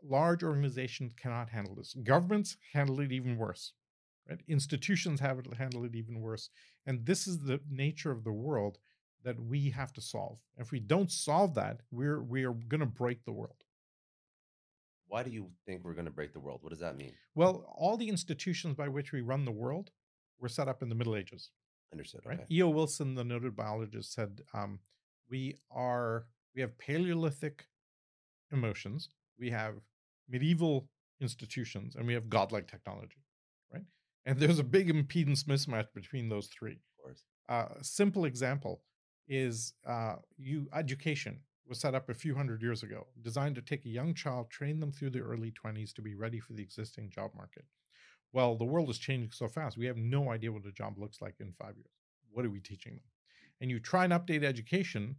large 0.03 0.42
organizations 0.42 1.12
cannot 1.20 1.49
handle 1.49 1.74
this 1.74 1.94
governments 2.05 2.57
handle 2.72 3.01
it 3.01 3.12
even 3.12 3.36
worse 3.36 3.72
right 4.28 4.40
institutions 4.48 5.20
have 5.20 5.38
it 5.38 5.46
handle 5.56 5.84
it 5.84 5.94
even 5.94 6.20
worse 6.20 6.50
and 6.86 7.04
this 7.04 7.26
is 7.26 7.40
the 7.40 7.60
nature 7.70 8.10
of 8.10 8.24
the 8.24 8.32
world 8.32 8.78
that 9.24 9.40
we 9.40 9.70
have 9.70 9.92
to 9.92 10.00
solve 10.00 10.38
if 10.58 10.70
we 10.70 10.80
don't 10.80 11.10
solve 11.10 11.54
that 11.54 11.80
we're 11.90 12.22
we 12.22 12.44
are 12.44 12.52
going 12.52 12.80
to 12.80 12.86
break 12.86 13.24
the 13.24 13.32
world 13.32 13.64
why 15.08 15.22
do 15.22 15.30
you 15.30 15.48
think 15.64 15.84
we're 15.84 15.94
going 15.94 16.04
to 16.04 16.10
break 16.10 16.32
the 16.32 16.40
world 16.40 16.58
what 16.62 16.70
does 16.70 16.80
that 16.80 16.96
mean 16.96 17.12
well 17.34 17.64
all 17.76 17.96
the 17.96 18.08
institutions 18.08 18.74
by 18.74 18.88
which 18.88 19.12
we 19.12 19.20
run 19.20 19.44
the 19.44 19.50
world 19.52 19.90
were 20.38 20.48
set 20.48 20.68
up 20.68 20.82
in 20.82 20.88
the 20.88 20.94
Middle 20.94 21.16
Ages. 21.16 21.50
Understood. 21.92 22.22
Right. 22.24 22.40
Okay. 22.40 22.54
E.O. 22.56 22.68
Wilson, 22.68 23.14
the 23.14 23.24
noted 23.24 23.56
biologist, 23.56 24.12
said 24.12 24.42
um, 24.54 24.80
we 25.30 25.56
are 25.70 26.26
we 26.54 26.60
have 26.60 26.76
Paleolithic 26.78 27.66
emotions, 28.52 29.08
we 29.38 29.50
have 29.50 29.74
medieval 30.28 30.88
institutions, 31.20 31.96
and 31.96 32.06
we 32.06 32.14
have 32.14 32.28
godlike 32.28 32.66
technology. 32.66 33.24
And 34.26 34.38
there's 34.38 34.58
a 34.58 34.64
big 34.64 34.92
impedance 34.92 35.44
mismatch 35.44 35.86
between 35.94 36.28
those 36.28 36.48
three. 36.48 36.72
Of 36.72 37.02
course. 37.02 37.22
Uh, 37.48 37.78
a 37.80 37.84
simple 37.84 38.24
example 38.24 38.82
is 39.28 39.72
uh, 39.86 40.16
you 40.36 40.68
education 40.74 41.40
was 41.68 41.80
set 41.80 41.94
up 41.94 42.08
a 42.08 42.14
few 42.14 42.34
hundred 42.34 42.62
years 42.62 42.82
ago, 42.82 43.06
designed 43.22 43.54
to 43.56 43.62
take 43.62 43.84
a 43.84 43.90
young 43.90 44.14
child, 44.14 44.50
train 44.50 44.78
them 44.78 44.92
through 44.92 45.10
the 45.10 45.20
early 45.20 45.52
20s 45.52 45.92
to 45.94 46.02
be 46.02 46.14
ready 46.14 46.38
for 46.38 46.52
the 46.52 46.62
existing 46.62 47.10
job 47.10 47.30
market. 47.36 47.64
Well, 48.32 48.56
the 48.56 48.64
world 48.64 48.90
is 48.90 48.98
changing 48.98 49.30
so 49.32 49.48
fast. 49.48 49.78
We 49.78 49.86
have 49.86 49.96
no 49.96 50.30
idea 50.30 50.52
what 50.52 50.66
a 50.66 50.72
job 50.72 50.98
looks 50.98 51.20
like 51.20 51.36
in 51.40 51.52
five 51.52 51.76
years. 51.76 51.90
What 52.30 52.44
are 52.44 52.50
we 52.50 52.60
teaching 52.60 52.94
them? 52.94 53.04
And 53.60 53.70
you 53.70 53.80
try 53.80 54.04
and 54.04 54.12
update 54.12 54.44
education 54.44 55.16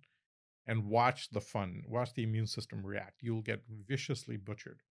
and 0.67 0.85
watch 0.85 1.29
the 1.31 1.41
fun, 1.41 1.83
watch 1.87 2.13
the 2.13 2.23
immune 2.23 2.47
system 2.47 2.85
react. 2.85 3.21
You'll 3.21 3.41
get 3.41 3.63
viciously 3.87 4.37
butchered 4.37 4.81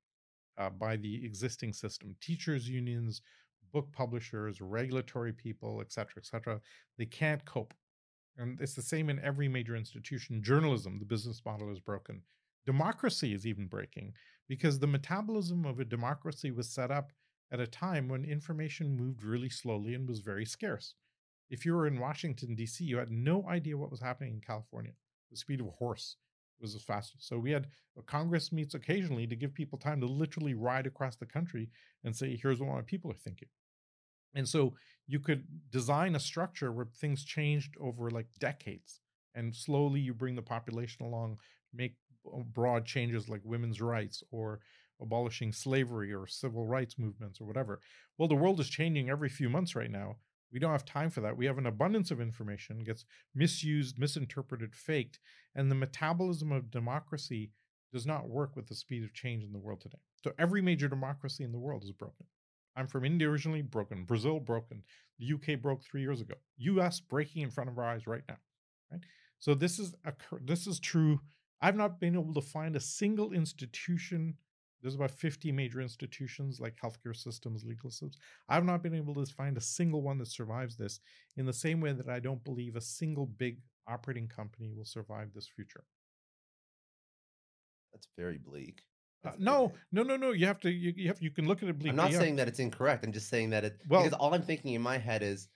uh, 0.58 0.70
by 0.70 0.96
the 0.96 1.24
existing 1.24 1.72
system. 1.72 2.16
Teachers' 2.20 2.68
unions, 2.68 3.22
book 3.72 3.92
publishers, 3.92 4.60
regulatory 4.60 5.32
people, 5.32 5.80
et 5.80 5.92
cetera, 5.92 6.14
et 6.18 6.26
cetera. 6.26 6.60
They 6.98 7.06
can't 7.06 7.44
cope. 7.44 7.74
And 8.38 8.60
it's 8.60 8.74
the 8.74 8.82
same 8.82 9.08
in 9.08 9.18
every 9.20 9.48
major 9.48 9.76
institution. 9.76 10.42
Journalism, 10.42 10.98
the 10.98 11.06
business 11.06 11.42
model 11.44 11.72
is 11.72 11.80
broken. 11.80 12.22
Democracy 12.66 13.32
is 13.32 13.46
even 13.46 13.66
breaking 13.66 14.12
because 14.48 14.78
the 14.78 14.86
metabolism 14.86 15.64
of 15.64 15.80
a 15.80 15.84
democracy 15.84 16.50
was 16.50 16.68
set 16.68 16.90
up 16.90 17.12
at 17.52 17.60
a 17.60 17.66
time 17.66 18.08
when 18.08 18.24
information 18.24 18.96
moved 18.96 19.22
really 19.22 19.48
slowly 19.48 19.94
and 19.94 20.08
was 20.08 20.20
very 20.20 20.44
scarce. 20.44 20.94
If 21.48 21.64
you 21.64 21.74
were 21.74 21.86
in 21.86 22.00
Washington, 22.00 22.54
D.C., 22.56 22.84
you 22.84 22.98
had 22.98 23.10
no 23.10 23.48
idea 23.48 23.78
what 23.78 23.90
was 23.90 24.00
happening 24.00 24.34
in 24.34 24.40
California. 24.40 24.92
The 25.30 25.36
speed 25.36 25.60
of 25.60 25.68
a 25.68 25.70
horse 25.70 26.16
was 26.60 26.74
as 26.74 26.82
fast. 26.82 27.14
So 27.18 27.38
we 27.38 27.50
had 27.50 27.66
uh, 27.98 28.02
Congress 28.06 28.52
meets 28.52 28.74
occasionally 28.74 29.26
to 29.26 29.36
give 29.36 29.54
people 29.54 29.78
time 29.78 30.00
to 30.00 30.06
literally 30.06 30.54
ride 30.54 30.86
across 30.86 31.16
the 31.16 31.26
country 31.26 31.68
and 32.04 32.14
say, 32.14 32.36
here's 32.36 32.60
what 32.60 32.74
my 32.74 32.82
people 32.82 33.10
are 33.10 33.14
thinking. 33.14 33.48
And 34.34 34.48
so 34.48 34.74
you 35.06 35.20
could 35.20 35.44
design 35.70 36.14
a 36.14 36.20
structure 36.20 36.72
where 36.72 36.86
things 36.86 37.24
changed 37.24 37.74
over 37.80 38.10
like 38.10 38.26
decades. 38.38 39.00
And 39.34 39.54
slowly 39.54 40.00
you 40.00 40.14
bring 40.14 40.34
the 40.34 40.42
population 40.42 41.04
along, 41.04 41.38
make 41.72 41.96
uh, 42.26 42.40
broad 42.40 42.86
changes 42.86 43.28
like 43.28 43.40
women's 43.44 43.80
rights 43.80 44.22
or 44.30 44.60
abolishing 45.00 45.52
slavery 45.52 46.12
or 46.12 46.26
civil 46.26 46.66
rights 46.66 46.98
movements 46.98 47.40
or 47.40 47.44
whatever. 47.44 47.80
Well, 48.18 48.28
the 48.28 48.34
world 48.34 48.60
is 48.60 48.68
changing 48.68 49.10
every 49.10 49.28
few 49.28 49.48
months 49.50 49.76
right 49.76 49.90
now. 49.90 50.16
We 50.56 50.60
don't 50.60 50.72
have 50.72 50.86
time 50.86 51.10
for 51.10 51.20
that. 51.20 51.36
We 51.36 51.44
have 51.44 51.58
an 51.58 51.66
abundance 51.66 52.10
of 52.10 52.18
information, 52.18 52.82
gets 52.82 53.04
misused, 53.34 53.98
misinterpreted, 53.98 54.74
faked, 54.74 55.18
and 55.54 55.70
the 55.70 55.74
metabolism 55.74 56.50
of 56.50 56.70
democracy 56.70 57.50
does 57.92 58.06
not 58.06 58.30
work 58.30 58.56
with 58.56 58.66
the 58.66 58.74
speed 58.74 59.04
of 59.04 59.12
change 59.12 59.44
in 59.44 59.52
the 59.52 59.58
world 59.58 59.82
today. 59.82 59.98
So 60.24 60.32
every 60.38 60.62
major 60.62 60.88
democracy 60.88 61.44
in 61.44 61.52
the 61.52 61.58
world 61.58 61.84
is 61.84 61.92
broken. 61.92 62.24
I'm 62.74 62.86
from 62.86 63.04
India 63.04 63.28
originally, 63.28 63.60
broken. 63.60 64.04
Brazil, 64.04 64.40
broken. 64.40 64.82
The 65.18 65.34
UK 65.34 65.60
broke 65.60 65.84
three 65.84 66.00
years 66.00 66.22
ago. 66.22 66.36
US 66.56 67.00
breaking 67.00 67.42
in 67.42 67.50
front 67.50 67.68
of 67.68 67.76
our 67.76 67.84
eyes 67.84 68.06
right 68.06 68.24
now. 68.26 68.38
Right. 68.90 69.02
So 69.38 69.52
this 69.52 69.78
is 69.78 69.94
a 70.06 70.14
this 70.42 70.66
is 70.66 70.80
true. 70.80 71.20
I've 71.60 71.76
not 71.76 72.00
been 72.00 72.14
able 72.14 72.32
to 72.32 72.40
find 72.40 72.76
a 72.76 72.80
single 72.80 73.34
institution. 73.34 74.36
There's 74.82 74.94
about 74.94 75.10
50 75.10 75.52
major 75.52 75.80
institutions 75.80 76.60
like 76.60 76.76
healthcare 76.76 77.16
systems, 77.16 77.64
legal 77.64 77.90
systems. 77.90 78.18
I've 78.48 78.64
not 78.64 78.82
been 78.82 78.94
able 78.94 79.14
to 79.14 79.26
find 79.32 79.56
a 79.56 79.60
single 79.60 80.02
one 80.02 80.18
that 80.18 80.28
survives 80.28 80.76
this 80.76 81.00
in 81.36 81.46
the 81.46 81.52
same 81.52 81.80
way 81.80 81.92
that 81.92 82.08
I 82.08 82.20
don't 82.20 82.44
believe 82.44 82.76
a 82.76 82.80
single 82.80 83.26
big 83.26 83.58
operating 83.88 84.28
company 84.28 84.70
will 84.76 84.84
survive 84.84 85.30
this 85.34 85.48
future. 85.48 85.84
That's 87.92 88.08
very 88.16 88.38
bleak. 88.38 88.82
Uh, 89.24 89.32
no, 89.38 89.72
no, 89.90 90.02
no, 90.02 90.16
no. 90.16 90.32
You 90.32 90.46
have 90.46 90.60
to. 90.60 90.70
You, 90.70 90.92
you 90.94 91.08
have. 91.08 91.20
You 91.20 91.30
can 91.30 91.48
look 91.48 91.62
at 91.62 91.68
it. 91.68 91.78
Bleak, 91.78 91.90
I'm 91.90 91.96
not 91.96 92.12
saying 92.12 92.36
that 92.36 92.46
it's 92.46 92.58
incorrect. 92.58 93.04
I'm 93.04 93.12
just 93.12 93.28
saying 93.28 93.50
that 93.50 93.64
it. 93.64 93.80
Well, 93.88 94.02
because 94.02 94.16
all 94.18 94.34
I'm 94.34 94.42
thinking 94.42 94.74
in 94.74 94.82
my 94.82 94.98
head 94.98 95.22
is, 95.22 95.48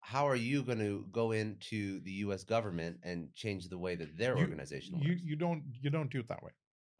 how 0.00 0.26
are 0.28 0.36
you 0.36 0.62
going 0.62 0.80
to 0.80 1.06
go 1.10 1.32
into 1.32 2.00
the 2.00 2.10
U.S. 2.10 2.44
government 2.44 2.98
and 3.02 3.32
change 3.34 3.68
the 3.68 3.78
way 3.78 3.94
that 3.94 4.18
their 4.18 4.34
you, 4.36 4.42
organization 4.42 4.98
you, 4.98 5.10
works? 5.10 5.22
You 5.24 5.36
don't. 5.36 5.62
You 5.80 5.90
don't 5.90 6.10
do 6.10 6.20
it 6.20 6.28
that 6.28 6.42
way. 6.42 6.50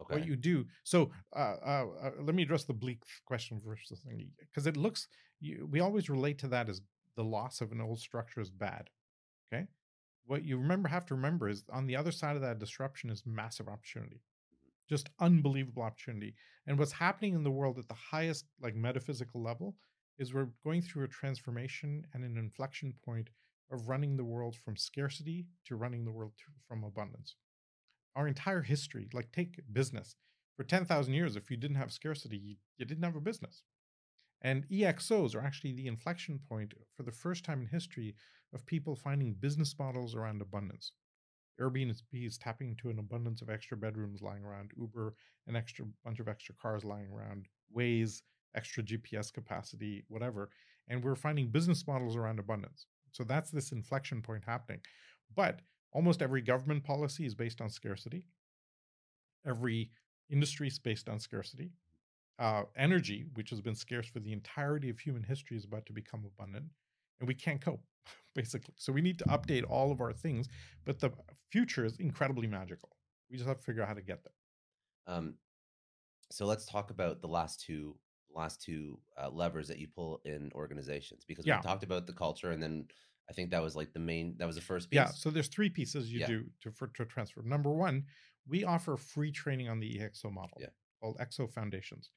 Okay. 0.00 0.14
What 0.14 0.26
you 0.26 0.36
do. 0.36 0.64
So, 0.84 1.10
uh, 1.34 1.56
uh, 1.64 1.84
let 2.20 2.34
me 2.34 2.42
address 2.42 2.64
the 2.64 2.72
bleak 2.72 3.02
question 3.26 3.60
first, 3.60 3.92
thing, 4.04 4.30
because 4.40 4.66
it 4.66 4.76
looks. 4.76 5.08
You, 5.40 5.68
we 5.70 5.80
always 5.80 6.08
relate 6.08 6.38
to 6.38 6.48
that 6.48 6.68
as 6.68 6.80
the 7.16 7.24
loss 7.24 7.60
of 7.60 7.72
an 7.72 7.80
old 7.80 8.00
structure 8.00 8.40
is 8.40 8.50
bad. 8.50 8.90
Okay. 9.52 9.66
What 10.26 10.44
you 10.44 10.58
remember 10.58 10.88
have 10.88 11.06
to 11.06 11.14
remember 11.14 11.48
is 11.48 11.64
on 11.72 11.86
the 11.86 11.96
other 11.96 12.12
side 12.12 12.36
of 12.36 12.42
that 12.42 12.58
disruption 12.58 13.10
is 13.10 13.22
massive 13.26 13.68
opportunity 13.68 14.20
just 14.88 15.10
unbelievable 15.20 15.82
opportunity. 15.82 16.34
And 16.66 16.78
what's 16.78 16.92
happening 16.92 17.34
in 17.34 17.44
the 17.44 17.50
world 17.50 17.78
at 17.78 17.88
the 17.88 17.94
highest, 17.94 18.46
like 18.60 18.74
metaphysical 18.74 19.42
level, 19.42 19.76
is 20.18 20.34
we're 20.34 20.48
going 20.64 20.82
through 20.82 21.04
a 21.04 21.08
transformation 21.08 22.04
and 22.14 22.24
an 22.24 22.36
inflection 22.36 22.94
point 23.04 23.28
of 23.70 23.88
running 23.88 24.16
the 24.16 24.24
world 24.24 24.56
from 24.56 24.76
scarcity 24.76 25.46
to 25.66 25.76
running 25.76 26.04
the 26.04 26.10
world 26.10 26.32
to, 26.38 26.44
from 26.66 26.84
abundance. 26.84 27.36
Our 28.18 28.26
entire 28.26 28.62
history, 28.62 29.08
like 29.14 29.30
take 29.30 29.60
business, 29.72 30.16
for 30.56 30.64
10,000 30.64 31.14
years, 31.14 31.36
if 31.36 31.52
you 31.52 31.56
didn't 31.56 31.76
have 31.76 31.92
scarcity, 31.92 32.36
you, 32.36 32.56
you 32.78 32.84
didn't 32.84 33.04
have 33.04 33.14
a 33.14 33.20
business. 33.20 33.62
And 34.42 34.68
EXOs 34.68 35.36
are 35.36 35.40
actually 35.40 35.72
the 35.72 35.86
inflection 35.86 36.40
point 36.48 36.74
for 36.96 37.04
the 37.04 37.12
first 37.12 37.44
time 37.44 37.60
in 37.60 37.68
history 37.68 38.16
of 38.52 38.66
people 38.66 38.96
finding 38.96 39.34
business 39.34 39.72
models 39.78 40.16
around 40.16 40.42
abundance. 40.42 40.90
Airbnb 41.60 42.02
is 42.12 42.38
tapping 42.38 42.70
into 42.70 42.90
an 42.90 42.98
abundance 42.98 43.40
of 43.40 43.50
extra 43.50 43.76
bedrooms 43.76 44.20
lying 44.20 44.44
around, 44.44 44.72
Uber, 44.76 45.14
an 45.46 45.54
extra 45.54 45.84
bunch 46.04 46.18
of 46.18 46.26
extra 46.26 46.56
cars 46.60 46.84
lying 46.84 47.06
around, 47.06 47.46
Waze, 47.76 48.22
extra 48.56 48.82
GPS 48.82 49.32
capacity, 49.32 50.04
whatever. 50.08 50.50
And 50.88 51.04
we're 51.04 51.14
finding 51.14 51.50
business 51.50 51.86
models 51.86 52.16
around 52.16 52.40
abundance. 52.40 52.86
So 53.12 53.22
that's 53.22 53.52
this 53.52 53.70
inflection 53.70 54.22
point 54.22 54.42
happening. 54.44 54.80
But 55.36 55.60
almost 55.92 56.22
every 56.22 56.42
government 56.42 56.84
policy 56.84 57.26
is 57.26 57.34
based 57.34 57.60
on 57.60 57.70
scarcity. 57.70 58.24
Every 59.46 59.90
industry 60.30 60.68
is 60.68 60.78
based 60.78 61.08
on 61.08 61.18
scarcity. 61.18 61.70
Uh, 62.38 62.62
energy, 62.76 63.26
which 63.34 63.50
has 63.50 63.60
been 63.60 63.74
scarce 63.74 64.06
for 64.06 64.20
the 64.20 64.32
entirety 64.32 64.90
of 64.90 64.98
human 64.98 65.22
history, 65.22 65.56
is 65.56 65.64
about 65.64 65.86
to 65.86 65.92
become 65.92 66.24
abundant. 66.24 66.66
And 67.20 67.26
we 67.26 67.34
can't 67.34 67.60
cope. 67.60 67.82
basically. 68.34 68.74
So 68.76 68.92
we 68.92 69.00
need 69.00 69.18
to 69.18 69.24
update 69.24 69.64
all 69.68 69.90
of 69.90 70.00
our 70.00 70.12
things, 70.12 70.48
but 70.84 71.00
the 71.00 71.10
future 71.50 71.84
is 71.84 71.96
incredibly 71.98 72.46
magical. 72.46 72.90
We 73.30 73.36
just 73.36 73.48
have 73.48 73.58
to 73.58 73.64
figure 73.64 73.82
out 73.82 73.88
how 73.88 73.94
to 73.94 74.02
get 74.02 74.20
there. 74.24 75.14
Um, 75.14 75.34
so 76.30 76.46
let's 76.46 76.66
talk 76.66 76.90
about 76.90 77.20
the 77.20 77.28
last 77.28 77.60
two 77.60 77.96
last 78.34 78.62
two 78.62 78.98
uh, 79.20 79.30
levers 79.30 79.66
that 79.68 79.78
you 79.78 79.88
pull 79.88 80.20
in 80.24 80.52
organizations 80.54 81.24
because 81.26 81.46
yeah. 81.46 81.56
we 81.56 81.62
talked 81.62 81.82
about 81.82 82.06
the 82.06 82.12
culture 82.12 82.50
and 82.50 82.62
then 82.62 82.86
I 83.30 83.32
think 83.32 83.50
that 83.50 83.62
was 83.62 83.76
like 83.76 83.92
the 83.92 83.98
main 83.98 84.36
that 84.38 84.46
was 84.46 84.56
the 84.56 84.62
first 84.62 84.90
piece. 84.90 84.96
Yeah, 84.96 85.06
so 85.06 85.30
there's 85.30 85.48
three 85.48 85.70
pieces 85.70 86.12
you 86.12 86.20
yeah. 86.20 86.26
do 86.26 86.44
to 86.62 86.70
for 86.70 86.88
to 86.88 87.04
transfer. 87.04 87.42
Number 87.42 87.70
one, 87.70 88.04
we 88.46 88.64
offer 88.64 88.96
free 88.96 89.30
training 89.30 89.68
on 89.68 89.80
the 89.80 89.98
EXO 89.98 90.32
model 90.32 90.58
yeah. 90.60 90.68
called 91.00 91.18
EXO 91.18 91.50
Foundations. 91.52 92.10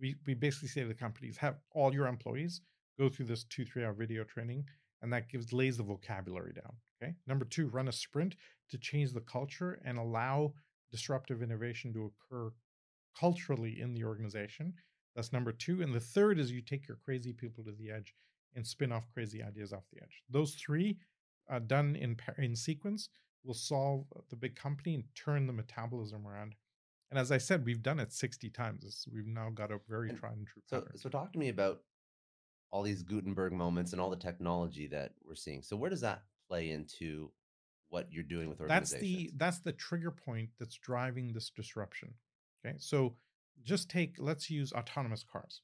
We 0.00 0.16
we 0.26 0.34
basically 0.34 0.68
say 0.68 0.82
to 0.82 0.88
the 0.88 0.94
companies, 0.94 1.36
have 1.36 1.56
all 1.72 1.92
your 1.92 2.06
employees 2.06 2.62
go 2.98 3.08
through 3.08 3.26
this 3.26 3.44
two, 3.44 3.64
three 3.64 3.84
hour 3.84 3.92
video 3.92 4.24
training 4.24 4.64
and 5.04 5.12
that 5.12 5.28
gives 5.28 5.52
lays 5.52 5.76
the 5.76 5.82
vocabulary 5.82 6.54
down. 6.54 6.72
Okay. 7.02 7.14
Number 7.26 7.44
two, 7.44 7.68
run 7.68 7.88
a 7.88 7.92
sprint 7.92 8.36
to 8.70 8.78
change 8.78 9.12
the 9.12 9.20
culture 9.20 9.78
and 9.84 9.98
allow 9.98 10.54
disruptive 10.90 11.42
innovation 11.42 11.92
to 11.92 12.10
occur 12.10 12.50
culturally 13.18 13.80
in 13.80 13.92
the 13.92 14.02
organization. 14.02 14.72
That's 15.14 15.30
number 15.30 15.52
two. 15.52 15.82
And 15.82 15.94
the 15.94 16.00
third 16.00 16.38
is 16.38 16.50
you 16.50 16.62
take 16.62 16.88
your 16.88 16.96
crazy 17.04 17.34
people 17.34 17.62
to 17.64 17.72
the 17.72 17.90
edge 17.90 18.14
and 18.54 18.66
spin 18.66 18.92
off 18.92 19.08
crazy 19.12 19.42
ideas 19.42 19.72
off 19.72 19.84
the 19.92 20.02
edge. 20.02 20.22
Those 20.30 20.54
three, 20.54 20.98
uh, 21.50 21.58
done 21.60 21.96
in 21.96 22.16
in 22.38 22.56
sequence, 22.56 23.08
will 23.44 23.54
solve 23.54 24.06
the 24.30 24.36
big 24.36 24.56
company 24.56 24.94
and 24.94 25.04
turn 25.14 25.46
the 25.46 25.52
metabolism 25.52 26.26
around. 26.26 26.54
And 27.10 27.18
as 27.18 27.30
I 27.30 27.38
said, 27.38 27.64
we've 27.64 27.82
done 27.82 28.00
it 28.00 28.12
60 28.12 28.50
times. 28.50 29.06
We've 29.12 29.26
now 29.26 29.50
got 29.50 29.70
a 29.70 29.78
very 29.88 30.08
and 30.08 30.18
tried 30.18 30.36
and 30.36 30.46
true 30.46 30.62
so, 30.66 30.80
pattern. 30.80 30.98
So 30.98 31.08
talk 31.08 31.32
to 31.32 31.38
me 31.38 31.48
about 31.48 31.80
all 32.70 32.82
these 32.82 33.02
Gutenberg 33.02 33.52
moments 33.52 33.92
and 33.92 34.00
all 34.00 34.10
the 34.10 34.16
technology 34.16 34.88
that 34.88 35.12
we're 35.24 35.36
seeing. 35.36 35.62
So 35.62 35.76
where 35.76 35.90
does 35.90 36.00
that 36.00 36.22
play 36.48 36.70
into 36.70 37.30
what 37.90 38.08
you're 38.10 38.24
doing 38.24 38.48
with 38.48 38.60
organizations? 38.60 38.90
That's 38.90 39.02
the 39.02 39.30
that's 39.36 39.60
the 39.60 39.72
trigger 39.72 40.10
point 40.10 40.48
that's 40.58 40.76
driving 40.76 41.32
this 41.32 41.50
disruption. 41.50 42.14
Okay, 42.66 42.76
so 42.78 43.14
just 43.62 43.88
take 43.88 44.16
let's 44.18 44.50
use 44.50 44.72
autonomous 44.72 45.22
cars. 45.22 45.60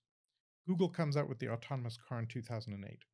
Google 0.66 0.88
comes 0.88 1.16
out 1.16 1.28
with 1.28 1.38
the 1.38 1.48
autonomous 1.48 1.96
car 1.96 2.18
in 2.18 2.26
2008. 2.26 3.04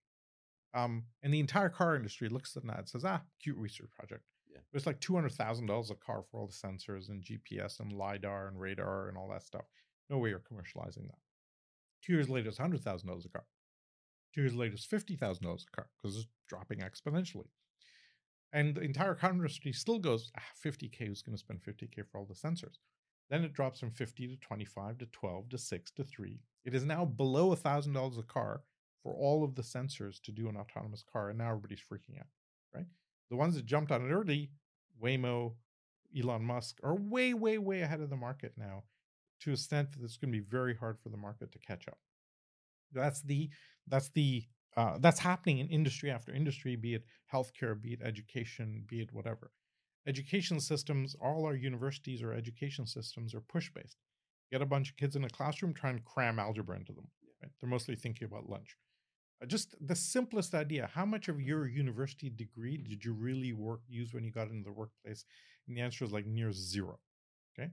Um, 0.75 1.05
and 1.23 1.33
the 1.33 1.41
entire 1.41 1.69
car 1.69 1.97
industry 1.97 2.29
looks 2.29 2.57
at 2.57 2.67
that 2.67 2.79
and 2.79 2.89
says, 2.89 3.05
ah, 3.05 3.23
cute 3.43 3.57
research 3.57 3.91
project. 3.99 4.23
Yeah. 4.53 4.61
It's 4.73 4.87
like 4.87 5.01
$200,000 5.01 5.91
a 5.91 5.95
car 5.95 6.23
for 6.31 6.41
all 6.41 6.47
the 6.47 6.53
sensors 6.53 7.09
and 7.09 7.25
GPS 7.25 7.81
and 7.81 7.93
LiDAR 7.93 8.49
and 8.49 8.61
radar 8.61 9.09
and 9.09 9.17
all 9.17 9.29
that 9.31 9.43
stuff. 9.43 9.65
No 10.11 10.19
way 10.19 10.31
you're 10.31 10.41
commercializing 10.41 11.07
that. 11.07 11.19
Two 12.05 12.13
years 12.13 12.29
later, 12.29 12.49
it's 12.49 12.59
$100,000 12.59 12.85
a 12.85 13.29
car. 13.29 13.47
Two 14.35 14.43
years 14.43 14.55
later, 14.55 14.75
it's 14.75 14.87
$50,000 14.87 15.19
a 15.19 15.77
car 15.77 15.89
because 15.97 16.17
it's 16.17 16.27
dropping 16.49 16.81
exponentially. 16.81 17.49
And 18.53 18.75
the 18.75 18.83
entire 18.83 19.15
car 19.15 19.31
industry 19.31 19.73
still 19.73 19.99
goes, 19.99 20.31
ah, 20.37 20.43
50K, 20.65 21.07
who's 21.07 21.23
going 21.23 21.37
to 21.37 21.41
spend 21.41 21.61
50K 21.61 22.07
for 22.07 22.19
all 22.19 22.27
the 22.27 22.35
sensors? 22.35 22.77
Then 23.29 23.45
it 23.45 23.53
drops 23.53 23.81
from 23.81 23.91
50 23.91 24.29
to 24.29 24.37
25 24.37 24.99
to 24.99 25.07
12 25.07 25.49
to 25.51 25.59
6 25.59 25.91
to 25.93 26.05
3. 26.05 26.41
It 26.65 26.75
is 26.75 26.85
now 26.85 27.05
below 27.05 27.55
$1,000 27.55 28.19
a 28.19 28.23
car 28.23 28.63
for 29.03 29.15
all 29.15 29.45
of 29.45 29.55
the 29.55 29.63
sensors 29.63 30.21
to 30.23 30.33
do 30.33 30.49
an 30.49 30.57
autonomous 30.57 31.03
car. 31.03 31.31
And 31.31 31.39
now 31.39 31.49
everybody's 31.49 31.81
freaking 31.81 32.19
out, 32.19 32.27
right? 32.75 32.87
The 33.31 33.37
ones 33.37 33.57
that 33.57 33.67
jumped 33.67 33.91
on 33.91 34.05
it 34.05 34.13
early, 34.13 34.51
Waymo, 35.03 35.55
Elon 36.17 36.45
Musk, 36.45 36.79
are 36.83 36.95
way, 36.95 37.35
way, 37.35 37.59
way 37.59 37.81
ahead 37.81 38.01
of 38.01 38.11
the 38.11 38.17
market 38.17 38.53
now 38.57 38.85
to 39.41 39.51
a 39.51 39.55
extent 39.55 39.93
that 39.93 40.03
it's 40.03 40.17
going 40.17 40.33
to 40.33 40.39
be 40.39 40.45
very 40.45 40.75
hard 40.75 40.99
for 40.99 41.09
the 41.09 41.17
market 41.17 41.53
to 41.53 41.59
catch 41.59 41.89
up. 41.89 41.99
That's 42.93 43.21
the 43.23 43.51
that's 43.89 44.09
the 44.11 44.45
uh, 44.77 44.99
that's 44.99 45.19
happening 45.19 45.59
in 45.59 45.69
industry 45.69 46.11
after 46.11 46.33
industry, 46.33 46.77
be 46.77 46.95
it 46.95 47.05
healthcare, 47.33 47.81
be 47.81 47.93
it 47.93 48.03
education, 48.03 48.85
be 48.87 49.01
it 49.01 49.13
whatever. 49.13 49.51
Education 50.07 50.61
systems, 50.61 51.17
all 51.21 51.45
our 51.47 51.55
universities 51.55 52.23
or 52.23 52.33
education 52.33 52.87
systems 52.87 53.35
are 53.35 53.41
push 53.41 53.71
based. 53.75 53.97
Get 54.53 54.63
a 54.63 54.67
bunch 54.67 54.91
of 54.91 54.97
kids 54.97 55.17
in 55.17 55.25
a 55.25 55.29
classroom, 55.29 55.75
try 55.75 55.91
and 55.91 56.05
cram 56.05 56.39
algebra 56.39 56.77
into 56.77 56.93
them. 56.93 57.09
Right? 57.43 57.51
They're 57.61 57.71
mostly 57.71 57.97
thinking 57.97 58.27
about 58.27 58.49
lunch. 58.49 58.77
Uh, 59.43 59.47
just 59.47 59.75
the 59.85 59.97
simplest 59.97 60.55
idea: 60.55 60.89
how 60.95 61.05
much 61.05 61.29
of 61.29 61.41
your 61.41 61.67
university 61.67 62.31
degree 62.31 62.77
did 62.77 63.05
you 63.05 63.13
really 63.13 63.53
work 63.53 63.81
use 63.89 64.15
when 64.15 64.25
you 64.25 64.31
got 64.31 64.49
into 64.49 64.65
the 64.65 64.73
workplace? 64.73 65.25
And 65.67 65.77
the 65.77 65.81
answer 65.81 66.05
is 66.05 66.13
like 66.13 66.27
near 66.27 66.53
zero. 66.53 67.01
Okay, 67.59 67.71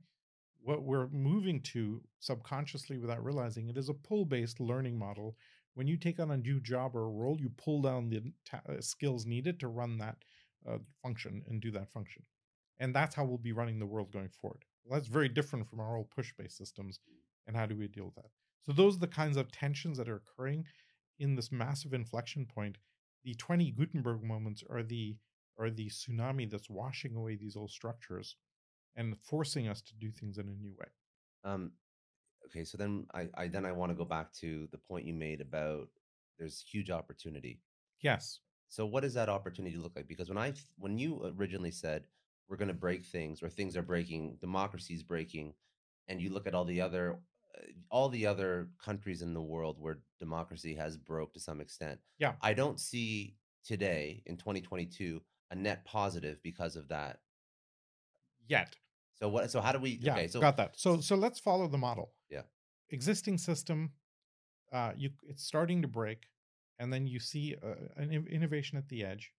what 0.63 0.83
we're 0.83 1.09
moving 1.09 1.61
to 1.61 2.01
subconsciously 2.19 2.97
without 2.97 3.23
realizing 3.23 3.69
it 3.69 3.77
is 3.77 3.89
a 3.89 3.93
pull 3.93 4.25
based 4.25 4.59
learning 4.59 4.97
model. 4.97 5.37
When 5.75 5.87
you 5.87 5.97
take 5.97 6.19
on 6.19 6.31
a 6.31 6.37
new 6.37 6.59
job 6.59 6.95
or 6.95 7.05
a 7.05 7.09
role, 7.09 7.39
you 7.39 7.49
pull 7.49 7.81
down 7.81 8.09
the 8.09 8.21
ta- 8.45 8.61
uh, 8.69 8.79
skills 8.79 9.25
needed 9.25 9.59
to 9.59 9.67
run 9.67 9.97
that 9.99 10.17
uh, 10.69 10.77
function 11.01 11.43
and 11.47 11.61
do 11.61 11.71
that 11.71 11.91
function. 11.91 12.23
And 12.79 12.93
that's 12.93 13.15
how 13.15 13.23
we'll 13.23 13.37
be 13.37 13.51
running 13.51 13.79
the 13.79 13.85
world 13.85 14.11
going 14.11 14.29
forward. 14.29 14.65
Well, 14.83 14.99
that's 14.99 15.09
very 15.09 15.29
different 15.29 15.67
from 15.67 15.79
our 15.79 15.95
old 15.95 16.09
push 16.09 16.33
based 16.37 16.57
systems. 16.57 16.99
And 17.47 17.55
how 17.55 17.65
do 17.65 17.75
we 17.75 17.87
deal 17.87 18.05
with 18.05 18.15
that? 18.15 18.31
So, 18.65 18.71
those 18.71 18.95
are 18.95 19.01
the 19.01 19.07
kinds 19.07 19.37
of 19.37 19.51
tensions 19.51 19.97
that 19.97 20.09
are 20.09 20.21
occurring 20.25 20.65
in 21.19 21.35
this 21.35 21.51
massive 21.51 21.93
inflection 21.93 22.45
point. 22.45 22.77
The 23.23 23.35
20 23.35 23.71
Gutenberg 23.71 24.23
moments 24.23 24.63
are 24.69 24.83
the 24.83 25.17
are 25.59 25.69
the 25.69 25.89
tsunami 25.89 26.49
that's 26.49 26.69
washing 26.69 27.15
away 27.15 27.35
these 27.35 27.55
old 27.55 27.69
structures 27.69 28.35
and 28.95 29.15
forcing 29.19 29.67
us 29.67 29.81
to 29.81 29.95
do 29.95 30.11
things 30.11 30.37
in 30.37 30.49
a 30.49 30.53
new 30.53 30.73
way. 30.79 30.87
Um, 31.43 31.71
okay, 32.47 32.63
so 32.63 32.77
then 32.77 33.05
I, 33.13 33.27
I 33.35 33.47
then 33.47 33.65
I 33.65 33.71
want 33.71 33.91
to 33.91 33.95
go 33.95 34.05
back 34.05 34.33
to 34.35 34.67
the 34.71 34.77
point 34.77 35.05
you 35.05 35.13
made 35.13 35.41
about 35.41 35.89
there's 36.39 36.61
huge 36.61 36.89
opportunity. 36.89 37.59
Yes. 38.01 38.39
So 38.73 38.87
what 38.87 39.03
does 39.03 39.13
that 39.13 39.29
opportunity 39.29 39.77
look 39.77 39.95
like? 39.95 40.07
Because 40.07 40.29
when 40.29 40.37
I 40.39 40.53
when 40.79 40.97
you 40.97 41.31
originally 41.37 41.69
said 41.69 42.05
we're 42.49 42.57
going 42.57 42.69
to 42.69 42.73
break 42.73 43.05
things 43.05 43.43
or 43.43 43.47
things 43.47 43.77
are 43.77 43.83
breaking, 43.83 44.37
democracy 44.41 44.95
is 44.95 45.03
breaking, 45.03 45.53
and 46.07 46.19
you 46.19 46.31
look 46.31 46.47
at 46.47 46.55
all 46.55 46.65
the 46.65 46.81
other 46.81 47.19
uh, 47.55 47.61
all 47.91 48.09
the 48.09 48.25
other 48.25 48.69
countries 48.83 49.21
in 49.21 49.35
the 49.35 49.41
world 49.41 49.75
where 49.79 49.99
democracy 50.19 50.73
has 50.73 50.97
broke 50.97 51.35
to 51.35 51.39
some 51.39 51.61
extent. 51.61 51.99
Yeah. 52.17 52.33
I 52.41 52.55
don't 52.55 52.79
see 52.79 53.35
today 53.63 54.23
in 54.25 54.37
2022 54.37 55.21
a 55.51 55.55
net 55.55 55.85
positive 55.85 56.41
because 56.41 56.75
of 56.75 56.87
that. 56.87 57.19
Yet. 58.47 58.75
So 59.19 59.29
what? 59.29 59.51
So 59.51 59.61
how 59.61 59.71
do 59.71 59.77
we? 59.77 59.99
Yeah, 60.01 60.13
okay, 60.13 60.27
so 60.27 60.39
got 60.39 60.57
that. 60.57 60.79
So 60.79 60.99
so 60.99 61.13
let's 61.15 61.39
follow 61.39 61.67
the 61.67 61.77
model. 61.77 62.13
Yeah. 62.27 62.41
Existing 62.89 63.37
system, 63.37 63.91
uh, 64.71 64.93
you 64.97 65.11
it's 65.27 65.43
starting 65.43 65.83
to 65.83 65.87
break, 65.87 66.23
and 66.79 66.91
then 66.91 67.07
you 67.07 67.19
see 67.19 67.55
uh, 67.63 67.75
an 67.97 68.27
innovation 68.29 68.77
at 68.77 68.87
the 68.89 69.03
edge. 69.03 69.31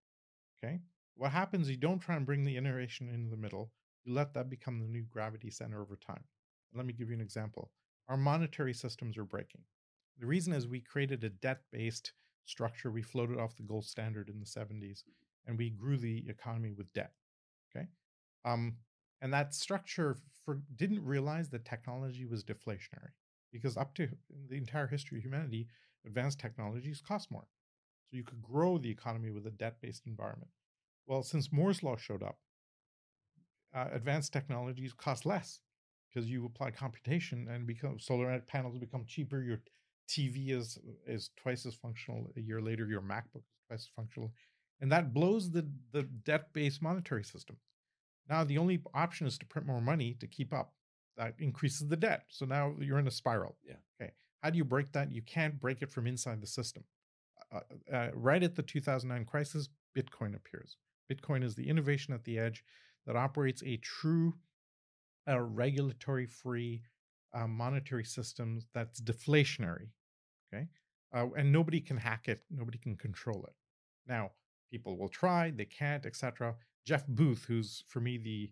Okay. 0.59 0.81
What 1.17 1.31
happens? 1.31 1.71
You 1.71 1.77
don't 1.77 2.01
try 2.01 2.17
and 2.17 2.27
bring 2.27 2.45
the 2.45 2.57
innovation 2.57 3.09
into 3.09 3.31
the 3.31 3.37
middle. 3.37 3.71
You 4.05 4.15
let 4.15 4.35
that 4.35 4.51
become 4.51 4.81
the 4.81 4.89
new 4.89 5.03
gravity 5.03 5.51
center 5.51 5.81
over 5.81 5.97
time. 5.97 6.25
Let 6.75 6.87
me 6.87 6.93
give 6.93 7.09
you 7.09 7.15
an 7.15 7.21
example. 7.21 7.71
Our 8.09 8.17
monetary 8.17 8.75
systems 8.75 9.17
are 9.17 9.25
breaking. 9.25 9.63
The 10.19 10.27
reason 10.27 10.53
is 10.53 10.67
we 10.67 10.81
created 10.81 11.25
a 11.25 11.31
debt-based 11.31 12.13
structure. 12.45 12.91
We 12.91 13.03
floated 13.03 13.39
off 13.39 13.57
the 13.57 13.63
gold 13.63 13.85
standard 13.85 14.29
in 14.29 14.41
the 14.41 14.47
70s, 14.47 15.03
and 15.47 15.57
we 15.57 15.71
grew 15.71 15.97
the 15.97 16.25
economy 16.29 16.73
with 16.73 16.93
debt. 16.93 17.13
Okay. 17.75 17.87
Um, 18.45 18.77
and 19.21 19.33
that 19.33 19.55
structure 19.55 20.17
for, 20.45 20.61
didn't 20.77 21.05
realize 21.05 21.49
that 21.51 21.65
technology 21.65 22.27
was 22.27 22.45
deflationary 22.45 23.13
because 23.53 23.77
up 23.77 23.95
to 23.95 24.09
the 24.49 24.57
entire 24.57 24.87
history 24.87 25.19
of 25.19 25.25
humanity, 25.25 25.69
advanced 26.07 26.39
technologies 26.39 27.03
cost 27.07 27.31
more. 27.31 27.47
So 28.11 28.17
you 28.17 28.25
could 28.25 28.43
grow 28.43 28.79
the 28.79 28.91
economy 28.91 29.31
with 29.31 29.47
a 29.47 29.51
debt-based 29.51 30.07
environment. 30.07 30.51
Well, 31.07 31.23
since 31.23 31.53
Moore's 31.53 31.83
law 31.83 31.97
showed 31.97 32.23
up, 32.23 32.39
uh, 33.75 33.89
advanced 33.93 34.33
technologies 34.33 34.93
cost 34.93 35.27
less 35.27 35.61
because 36.09 36.31
you 36.31 36.47
apply 36.47 36.71
computation 36.71 37.49
and 37.49 37.67
become 37.67 37.99
solar 37.99 38.39
panels 38.41 38.79
become 38.79 39.05
cheaper. 39.07 39.43
Your 39.43 39.59
TV 40.09 40.51
is 40.51 40.79
is 41.07 41.31
twice 41.37 41.67
as 41.67 41.75
functional. 41.75 42.31
A 42.37 42.41
year 42.41 42.61
later, 42.61 42.87
your 42.87 43.01
MacBook 43.01 43.45
is 43.45 43.59
twice 43.67 43.81
as 43.81 43.91
functional, 43.97 44.33
and 44.81 44.93
that 44.93 45.13
blows 45.13 45.51
the 45.51 45.69
the 45.93 46.03
debt-based 46.03 46.83
monetary 46.83 47.25
system. 47.25 47.57
Now 48.29 48.45
the 48.45 48.59
only 48.59 48.83
option 48.95 49.27
is 49.27 49.39
to 49.39 49.47
print 49.47 49.67
more 49.67 49.81
money 49.81 50.17
to 50.21 50.27
keep 50.27 50.53
up. 50.53 50.73
That 51.17 51.35
increases 51.39 51.89
the 51.89 51.97
debt. 51.97 52.25
So 52.29 52.45
now 52.45 52.75
you're 52.81 52.99
in 52.99 53.07
a 53.07 53.13
spiral. 53.13 53.57
Yeah. 53.67 53.77
Okay. 54.01 54.13
How 54.45 54.51
do 54.51 54.59
you 54.59 54.65
break 54.65 54.93
that? 54.93 55.11
You 55.11 55.23
can't 55.23 55.59
break 55.59 55.81
it 55.81 55.91
from 55.91 56.07
inside 56.07 56.43
the 56.43 56.47
system. 56.47 56.85
Uh, 57.51 57.61
uh, 57.91 58.09
right 58.13 58.43
at 58.43 58.55
the 58.55 58.63
2009 58.63 59.25
crisis, 59.25 59.71
Bitcoin 59.97 60.37
appears. 60.37 60.77
Bitcoin 61.11 61.43
is 61.43 61.55
the 61.55 61.67
innovation 61.67 62.13
at 62.13 62.25
the 62.25 62.39
edge 62.39 62.63
that 63.07 63.17
operates 63.17 63.63
a 63.65 63.79
true 63.79 64.35
uh, 65.27 65.41
regulatory 65.41 66.27
free 66.27 66.83
uh, 67.33 67.47
monetary 67.47 68.05
system 68.05 68.61
that's 68.75 69.01
deflationary. 69.01 69.89
Okay. 70.53 70.69
Uh, 71.15 71.29
and 71.39 71.51
nobody 71.51 71.81
can 71.81 71.97
hack 71.97 72.29
it, 72.29 72.43
nobody 72.51 72.77
can 72.77 72.97
control 72.97 73.47
it. 73.49 73.55
Now, 74.07 74.33
people 74.71 74.99
will 74.99 75.09
try, 75.09 75.53
they 75.53 75.65
can't, 75.65 76.05
etc. 76.05 76.55
Jeff 76.85 77.07
Booth, 77.07 77.47
who's 77.49 77.83
for 77.89 78.01
me 78.01 78.19
the 78.19 78.51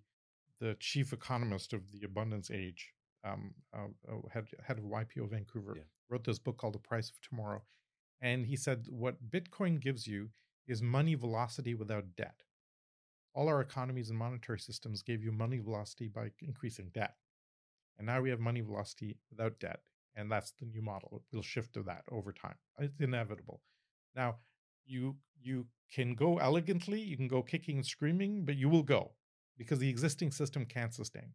the 0.58 0.74
chief 0.78 1.12
economist 1.12 1.72
of 1.72 1.90
the 1.90 2.04
abundance 2.04 2.50
age, 2.50 2.94
um, 3.24 3.54
uh, 3.72 3.86
uh, 4.08 4.28
head, 4.32 4.48
head 4.64 4.78
of 4.78 4.84
YPO 4.84 5.28
Vancouver, 5.30 5.74
Yeah. 5.76 5.84
wrote 6.08 6.24
this 6.24 6.38
book 6.38 6.56
called 6.58 6.74
The 6.74 6.78
Price 6.78 7.10
of 7.10 7.20
Tomorrow. 7.20 7.62
And 8.20 8.46
he 8.46 8.56
said, 8.56 8.86
What 8.88 9.30
Bitcoin 9.30 9.80
gives 9.80 10.06
you 10.06 10.30
is 10.66 10.82
money 10.82 11.14
velocity 11.14 11.74
without 11.74 12.14
debt. 12.16 12.42
All 13.34 13.48
our 13.48 13.60
economies 13.60 14.10
and 14.10 14.18
monetary 14.18 14.58
systems 14.58 15.02
gave 15.02 15.22
you 15.24 15.32
money 15.32 15.58
velocity 15.58 16.08
by 16.08 16.30
increasing 16.40 16.90
debt. 16.92 17.16
And 17.98 18.06
now 18.06 18.20
we 18.20 18.30
have 18.30 18.40
money 18.40 18.60
velocity 18.60 19.18
without 19.30 19.58
debt. 19.58 19.80
And 20.14 20.30
that's 20.30 20.52
the 20.52 20.66
new 20.66 20.82
model. 20.82 21.22
We'll 21.32 21.42
shift 21.42 21.72
to 21.74 21.82
that 21.84 22.04
over 22.10 22.32
time. 22.32 22.56
It's 22.78 23.00
inevitable. 23.00 23.62
Now, 24.14 24.36
you 24.84 25.16
you 25.40 25.66
can 25.92 26.14
go 26.14 26.38
elegantly, 26.38 27.00
you 27.00 27.16
can 27.16 27.28
go 27.28 27.42
kicking 27.42 27.76
and 27.78 27.86
screaming, 27.86 28.44
but 28.44 28.56
you 28.56 28.68
will 28.68 28.82
go 28.82 29.12
because 29.56 29.78
the 29.78 29.88
existing 29.88 30.30
system 30.30 30.64
can't 30.66 30.94
sustain. 30.94 31.32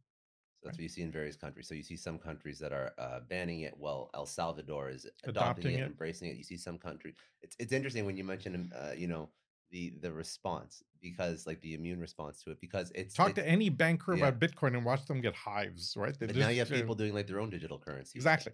So 0.59 0.67
that's 0.67 0.77
what 0.79 0.83
you 0.83 0.89
see 0.89 1.03
in 1.03 1.11
various 1.11 1.35
countries. 1.35 1.67
So 1.67 1.75
you 1.75 1.83
see 1.83 1.95
some 1.95 2.17
countries 2.17 2.57
that 2.59 2.73
are 2.73 2.91
uh, 2.97 3.19
banning 3.29 3.61
it, 3.61 3.75
while 3.77 4.09
El 4.15 4.25
Salvador 4.25 4.89
is 4.89 5.05
adopting, 5.23 5.29
Adopting 5.29 5.73
it, 5.75 5.79
it. 5.81 5.85
embracing 5.85 6.29
it. 6.29 6.37
You 6.37 6.43
see 6.43 6.57
some 6.57 6.77
country. 6.79 7.13
It's 7.43 7.55
it's 7.59 7.71
interesting 7.71 8.05
when 8.07 8.17
you 8.17 8.23
mention, 8.23 8.71
uh, 8.75 8.93
you 8.97 9.07
know, 9.07 9.29
the 9.69 9.93
the 10.01 10.11
response 10.11 10.81
because 11.01 11.45
like 11.45 11.61
the 11.61 11.73
immune 11.75 11.99
response 11.99 12.41
to 12.43 12.51
it 12.51 12.59
because 12.59 12.91
it's 12.95 13.13
Talk 13.13 13.29
it- 13.31 13.35
to 13.35 13.47
any 13.47 13.69
banker 13.69 14.15
yeah. 14.15 14.27
about 14.27 14.39
Bitcoin 14.39 14.75
and 14.75 14.83
watch 14.83 15.05
them 15.05 15.21
get 15.21 15.35
hives, 15.35 15.95
right? 15.95 16.17
They 16.19 16.25
But 16.25 16.35
now 16.37 16.49
you 16.49 16.59
have 16.59 16.71
uh, 16.71 16.75
people 16.75 16.95
doing 16.95 17.13
like 17.13 17.27
their 17.27 17.39
own 17.39 17.51
digital 17.51 17.77
currency. 17.77 18.17
exactly 18.17 18.53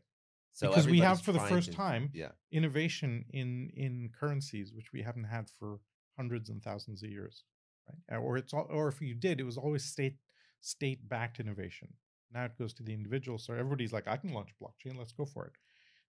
So 0.51 0.67
because 0.67 0.87
we 0.87 0.99
have 0.99 1.21
for 1.21 1.31
the 1.31 1.39
first 1.39 1.69
to- 1.71 1.77
time 1.77 2.09
Yeah. 2.13 2.31
innovation 2.51 3.25
in 3.29 3.69
in 3.75 4.09
currencies 4.19 4.73
which 4.73 4.91
we 4.91 5.01
haven't 5.03 5.25
had 5.35 5.49
for 5.57 5.79
hundreds 6.17 6.49
and 6.49 6.61
thousands 6.61 7.01
of 7.03 7.09
years, 7.09 7.45
right? 7.87 8.17
Or 8.19 8.35
it's 8.37 8.53
all, 8.53 8.67
or 8.69 8.89
if 8.89 8.99
you 9.01 9.15
did, 9.15 9.39
it 9.39 9.45
was 9.45 9.57
always 9.57 9.85
state 9.85 10.17
state 10.63 11.07
backed 11.09 11.39
innovation. 11.39 11.89
Now 12.33 12.45
it 12.45 12.57
goes 12.57 12.73
to 12.75 12.83
the 12.83 12.93
individual, 12.93 13.37
so 13.37 13.53
everybody's 13.53 13.93
like, 13.93 14.07
I 14.07 14.17
can 14.17 14.33
launch 14.33 14.55
blockchain, 14.61 14.97
let's 14.97 15.11
go 15.11 15.25
for 15.25 15.45
it. 15.45 15.53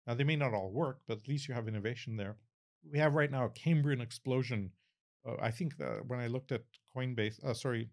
Now 0.06 0.14
they 0.14 0.24
may 0.24 0.36
not 0.36 0.54
all 0.54 0.70
work, 0.70 1.00
but 1.06 1.18
at 1.18 1.28
least 1.28 1.48
you 1.48 1.54
have 1.54 1.68
innovation 1.68 2.16
there. 2.16 2.36
We 2.90 2.98
have 2.98 3.14
right 3.14 3.30
now 3.30 3.44
a 3.44 3.50
Cambrian 3.50 4.00
explosion. 4.00 4.70
Uh, 5.26 5.34
I 5.40 5.50
think 5.50 5.76
that 5.78 6.06
when 6.06 6.20
I 6.20 6.28
looked 6.28 6.52
at 6.52 6.62
Coinbase, 6.96 7.44
uh, 7.44 7.54
sorry, 7.54 7.90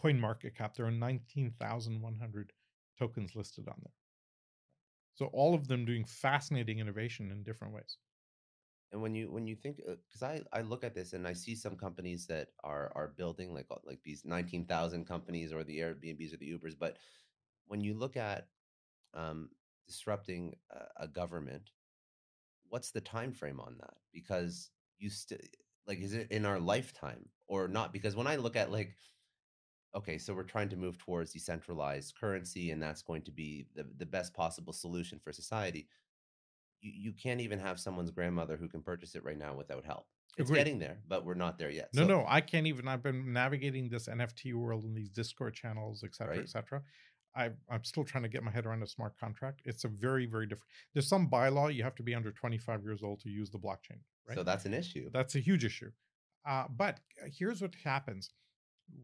Coin 0.00 0.20
Market 0.20 0.56
Cap, 0.56 0.74
there 0.76 0.86
are 0.86 0.90
nineteen 0.90 1.52
thousand 1.60 2.00
one 2.00 2.16
hundred 2.20 2.52
tokens 2.98 3.34
listed 3.34 3.68
on 3.68 3.76
there. 3.82 3.92
So 5.14 5.26
all 5.26 5.54
of 5.54 5.68
them 5.68 5.84
doing 5.84 6.04
fascinating 6.04 6.78
innovation 6.78 7.30
in 7.30 7.42
different 7.42 7.74
ways. 7.74 7.98
And 8.92 9.00
when 9.00 9.14
you 9.14 9.30
when 9.30 9.46
you 9.46 9.56
think 9.56 9.78
because 9.78 10.22
I 10.22 10.42
I 10.52 10.60
look 10.60 10.84
at 10.84 10.94
this 10.94 11.14
and 11.14 11.26
I 11.26 11.32
see 11.32 11.54
some 11.54 11.76
companies 11.76 12.26
that 12.26 12.48
are 12.62 12.92
are 12.94 13.14
building 13.16 13.54
like 13.54 13.66
uh, 13.70 13.76
like 13.84 14.00
these 14.04 14.24
nineteen 14.24 14.66
thousand 14.66 15.06
companies 15.06 15.52
or 15.52 15.64
the 15.64 15.78
Airbnbs 15.78 16.34
or 16.34 16.36
the 16.36 16.52
Ubers, 16.52 16.74
but 16.78 16.98
when 17.66 17.80
you 17.80 17.94
look 17.94 18.16
at 18.18 18.48
um, 19.14 19.48
disrupting 19.86 20.54
a, 20.70 21.04
a 21.04 21.08
government, 21.08 21.70
what's 22.68 22.90
the 22.90 23.00
time 23.00 23.32
frame 23.32 23.60
on 23.60 23.76
that? 23.80 23.94
Because 24.12 24.70
you 24.98 25.08
still 25.08 25.38
like 25.86 25.98
is 26.00 26.12
it 26.12 26.30
in 26.30 26.44
our 26.44 26.60
lifetime 26.60 27.28
or 27.46 27.68
not? 27.68 27.94
Because 27.94 28.14
when 28.14 28.26
I 28.26 28.36
look 28.36 28.56
at 28.56 28.70
like 28.70 28.96
okay, 29.94 30.18
so 30.18 30.34
we're 30.34 30.42
trying 30.42 30.70
to 30.70 30.76
move 30.76 30.98
towards 30.98 31.32
decentralized 31.32 32.14
currency, 32.18 32.70
and 32.70 32.82
that's 32.82 33.02
going 33.02 33.22
to 33.22 33.30
be 33.30 33.66
the, 33.74 33.86
the 33.98 34.06
best 34.06 34.34
possible 34.34 34.72
solution 34.72 35.18
for 35.22 35.32
society. 35.32 35.86
You, 36.82 36.92
you 36.94 37.12
can't 37.12 37.40
even 37.40 37.58
have 37.58 37.80
someone's 37.80 38.10
grandmother 38.10 38.56
who 38.56 38.68
can 38.68 38.82
purchase 38.82 39.14
it 39.14 39.24
right 39.24 39.38
now 39.38 39.54
without 39.54 39.84
help. 39.84 40.06
It's 40.38 40.48
Agreed. 40.48 40.60
getting 40.60 40.78
there, 40.78 40.98
but 41.08 41.24
we're 41.24 41.34
not 41.34 41.58
there 41.58 41.70
yet. 41.70 41.90
No, 41.94 42.02
So- 42.02 42.08
no, 42.08 42.24
I 42.28 42.40
can't 42.40 42.66
even. 42.66 42.88
I've 42.88 43.02
been 43.02 43.32
navigating 43.32 43.88
this 43.88 44.08
NFT 44.08 44.54
world 44.54 44.84
and 44.84 44.96
these 44.96 45.10
Discord 45.10 45.54
channels, 45.54 46.02
et 46.04 46.14
cetera, 46.14 46.34
Right. 46.36 46.42
et 46.42 46.48
cetera. 46.48 46.82
I, 47.34 47.50
I'm 47.70 47.82
still 47.84 48.04
trying 48.04 48.24
to 48.24 48.28
get 48.28 48.42
my 48.42 48.50
head 48.50 48.66
around 48.66 48.82
a 48.82 48.86
smart 48.86 49.18
contract. 49.18 49.62
It's 49.64 49.84
a 49.84 49.88
very, 49.88 50.26
very 50.26 50.46
different. 50.46 50.68
There's 50.92 51.08
some 51.08 51.30
bylaw 51.30 51.74
you 51.74 51.82
have 51.82 51.94
to 51.94 52.02
be 52.02 52.14
under 52.14 52.30
25 52.30 52.82
years 52.84 53.02
old 53.02 53.20
to 53.20 53.30
use 53.30 53.48
the 53.50 53.58
blockchain, 53.58 54.00
right? 54.28 54.36
So 54.36 54.42
that's 54.42 54.66
an 54.66 54.74
issue. 54.74 55.08
That's 55.12 55.34
a 55.34 55.40
huge 55.40 55.64
issue. 55.64 55.90
Uh, 56.46 56.64
but 56.68 57.00
here's 57.38 57.62
what 57.62 57.74
happens 57.84 58.30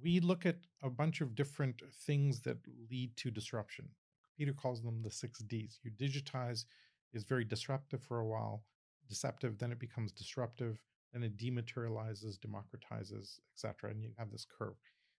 we 0.03 0.21
look 0.21 0.45
at 0.45 0.57
a 0.83 0.91
bunch 0.91 1.21
of 1.23 1.35
different 1.35 1.81
things 2.07 2.41
that 2.43 2.59
lead 2.91 3.17
to 3.17 3.31
disruption. 3.31 3.89
Peter 4.37 4.53
calls 4.53 4.83
them 4.83 5.01
the 5.03 5.11
six 5.11 5.39
Ds. 5.41 5.79
You 5.83 5.91
digitize 5.91 6.65
is 7.13 7.25
very 7.25 7.45
disruptive 7.45 8.03
for 8.03 8.19
a 8.19 8.27
while, 8.27 8.65
deceptive, 9.09 9.59
then 9.59 9.73
it 9.73 9.79
becomes 9.79 10.13
disruptive, 10.13 10.81
then 11.13 11.23
it 11.23 11.37
dematerializes, 11.37 12.39
democratizes, 12.39 13.41
etc. 13.55 13.91
And 13.91 14.03
you 14.03 14.11
have 14.19 14.31
this 14.31 14.47
curve. 14.47 14.75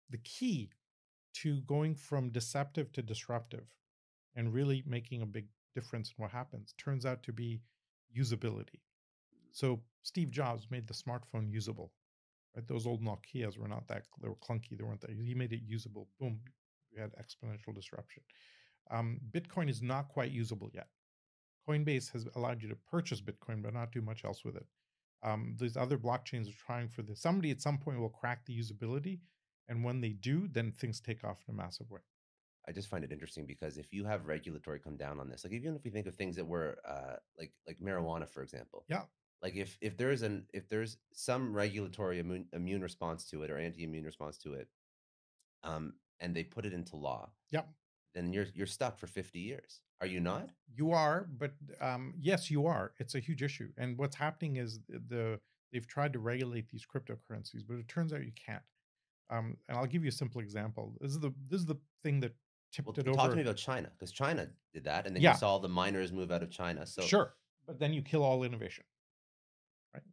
The 0.09 0.19
key 0.19 0.69
to 1.35 1.61
going 1.61 1.95
from 1.95 2.29
deceptive 2.29 2.91
to 2.93 3.01
disruptive 3.01 3.65
and 4.35 4.53
really 4.53 4.83
making 4.85 5.21
a 5.21 5.25
big 5.25 5.47
difference 5.73 6.09
in 6.09 6.21
what 6.21 6.31
happens 6.31 6.73
turns 6.77 7.05
out 7.05 7.23
to 7.23 7.33
be 7.33 7.61
usability. 8.15 8.81
So 9.51 9.81
Steve 10.03 10.31
Jobs 10.31 10.67
made 10.69 10.87
the 10.87 10.93
smartphone 10.93 11.51
usable. 11.51 11.91
Right? 12.55 12.67
Those 12.67 12.87
old 12.87 13.03
Nokia's 13.03 13.57
were 13.57 13.67
not 13.67 13.87
that 13.87 14.03
they 14.21 14.27
were 14.27 14.35
clunky. 14.35 14.77
They 14.77 14.83
weren't 14.83 15.01
that. 15.01 15.11
He 15.11 15.33
made 15.33 15.53
it 15.53 15.61
usable. 15.65 16.07
Boom, 16.19 16.39
we 16.93 17.01
had 17.01 17.11
exponential 17.15 17.73
disruption. 17.73 18.23
Um, 18.91 19.19
Bitcoin 19.31 19.69
is 19.69 19.81
not 19.81 20.09
quite 20.09 20.31
usable 20.31 20.69
yet. 20.73 20.87
Coinbase 21.67 22.11
has 22.13 22.27
allowed 22.35 22.61
you 22.61 22.69
to 22.69 22.75
purchase 22.75 23.21
Bitcoin, 23.21 23.61
but 23.61 23.73
not 23.73 23.91
do 23.91 24.01
much 24.01 24.25
else 24.25 24.43
with 24.43 24.55
it. 24.55 24.65
Um, 25.21 25.55
these 25.59 25.75
other 25.75 25.97
blockchains 25.97 26.49
are 26.49 26.57
trying 26.65 26.87
for 26.87 27.01
this. 27.01 27.21
Somebody 27.21 27.51
at 27.51 27.61
some 27.61 27.77
point 27.77 27.99
will 27.99 28.09
crack 28.09 28.45
the 28.45 28.57
usability, 28.57 29.19
and 29.67 29.83
when 29.83 30.01
they 30.01 30.09
do, 30.09 30.47
then 30.47 30.71
things 30.71 30.99
take 31.01 31.23
off 31.23 31.43
in 31.47 31.53
a 31.53 31.57
massive 31.57 31.89
way. 31.91 31.99
I 32.67 32.71
just 32.71 32.87
find 32.87 33.03
it 33.03 33.11
interesting 33.11 33.45
because 33.45 33.77
if 33.77 33.91
you 33.91 34.05
have 34.05 34.27
regulatory 34.27 34.79
come 34.79 34.95
down 34.95 35.19
on 35.19 35.27
this, 35.29 35.43
like 35.43 35.53
even 35.53 35.75
if 35.75 35.83
we 35.83 35.89
think 35.89 36.07
of 36.07 36.15
things 36.15 36.35
that 36.35 36.45
were 36.45 36.77
uh, 36.87 37.15
like 37.37 37.51
like 37.67 37.79
marijuana, 37.79 38.29
for 38.29 38.43
example, 38.43 38.85
Yeah. 38.87 39.03
like 39.41 39.55
if 39.55 39.77
if 39.81 39.97
there's 39.97 40.21
an 40.21 40.45
if 40.53 40.69
there's 40.69 40.97
some 41.11 41.53
regulatory 41.53 42.19
immune, 42.19 42.45
immune 42.53 42.81
response 42.81 43.25
to 43.31 43.43
it 43.43 43.49
or 43.49 43.57
anti-immune 43.57 44.03
response 44.05 44.37
to 44.39 44.53
it, 44.53 44.67
um, 45.63 45.93
and 46.19 46.35
they 46.35 46.43
put 46.43 46.65
it 46.65 46.73
into 46.73 46.95
law, 46.95 47.29
yeah, 47.49 47.63
then 48.13 48.31
you're 48.33 48.47
you're 48.53 48.67
stuck 48.67 48.99
for 48.99 49.07
50 49.07 49.39
years. 49.39 49.81
Are 50.01 50.07
you 50.07 50.19
not? 50.19 50.49
You 50.75 50.91
are, 50.91 51.27
but 51.37 51.53
um, 51.81 52.13
yes, 52.17 52.49
you 52.49 52.65
are. 52.67 52.93
It's 52.99 53.15
a 53.15 53.19
huge 53.19 53.41
issue. 53.43 53.69
And 53.77 53.97
what's 53.97 54.15
happening 54.15 54.55
is 54.57 54.79
the 54.87 55.39
they've 55.71 55.87
tried 55.87 56.13
to 56.13 56.19
regulate 56.19 56.69
these 56.69 56.85
cryptocurrencies, 56.85 57.63
but 57.67 57.77
it 57.77 57.87
turns 57.87 58.13
out 58.13 58.23
you 58.23 58.31
can't. 58.33 58.63
Um, 59.29 59.57
and 59.67 59.77
I'll 59.77 59.85
give 59.85 60.03
you 60.03 60.09
a 60.09 60.13
simple 60.13 60.41
example. 60.41 60.95
This 61.01 61.11
is 61.11 61.19
the 61.19 61.31
this 61.49 61.59
is 61.59 61.65
the 61.65 61.75
thing 62.03 62.19
that 62.21 62.33
tipped 62.71 62.87
Well, 62.87 62.95
it 62.97 63.03
talk 63.13 63.19
over. 63.25 63.29
to 63.31 63.35
me 63.35 63.41
about 63.41 63.57
China 63.57 63.89
because 63.97 64.11
China 64.11 64.49
did 64.73 64.85
that, 64.85 65.05
and 65.05 65.15
then 65.15 65.21
Yeah. 65.21 65.33
you 65.33 65.37
saw 65.37 65.57
the 65.59 65.69
miners 65.69 66.11
move 66.13 66.31
out 66.31 66.43
of 66.43 66.49
China. 66.49 66.85
So 66.85 67.01
Sure, 67.01 67.35
but 67.67 67.77
then 67.79 67.91
you 67.93 68.01
kill 68.01 68.23
all 68.23 68.43
innovation, 68.43 68.85
right? 69.93 70.03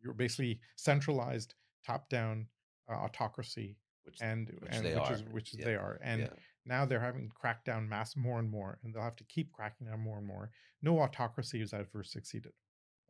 You're 0.00 0.14
basically 0.14 0.60
centralized, 0.76 1.54
top-down 1.86 2.48
uh, 2.88 2.92
autocracy, 2.96 3.78
which 4.04 4.18
and 4.20 4.50
which 4.60 4.72
and 4.74 4.84
they 4.84 4.94
which 4.94 5.04
are. 5.04 5.12
is 5.14 5.22
which 5.24 5.52
is 5.54 5.60
Yeah. 5.60 5.64
they 5.64 5.74
are, 5.76 5.98
and 6.02 6.22
yeah. 6.22 6.28
Now 6.64 6.84
they're 6.84 7.00
having 7.00 7.30
cracked 7.34 7.66
down 7.66 7.88
mass 7.88 8.16
more 8.16 8.38
and 8.38 8.50
more, 8.50 8.78
and 8.82 8.94
they'll 8.94 9.02
have 9.02 9.16
to 9.16 9.24
keep 9.24 9.52
cracking 9.52 9.88
down 9.88 10.00
more 10.00 10.18
and 10.18 10.26
more. 10.26 10.50
No 10.82 10.98
autocracy 11.00 11.60
has 11.60 11.72
ever 11.72 12.02
succeeded. 12.04 12.52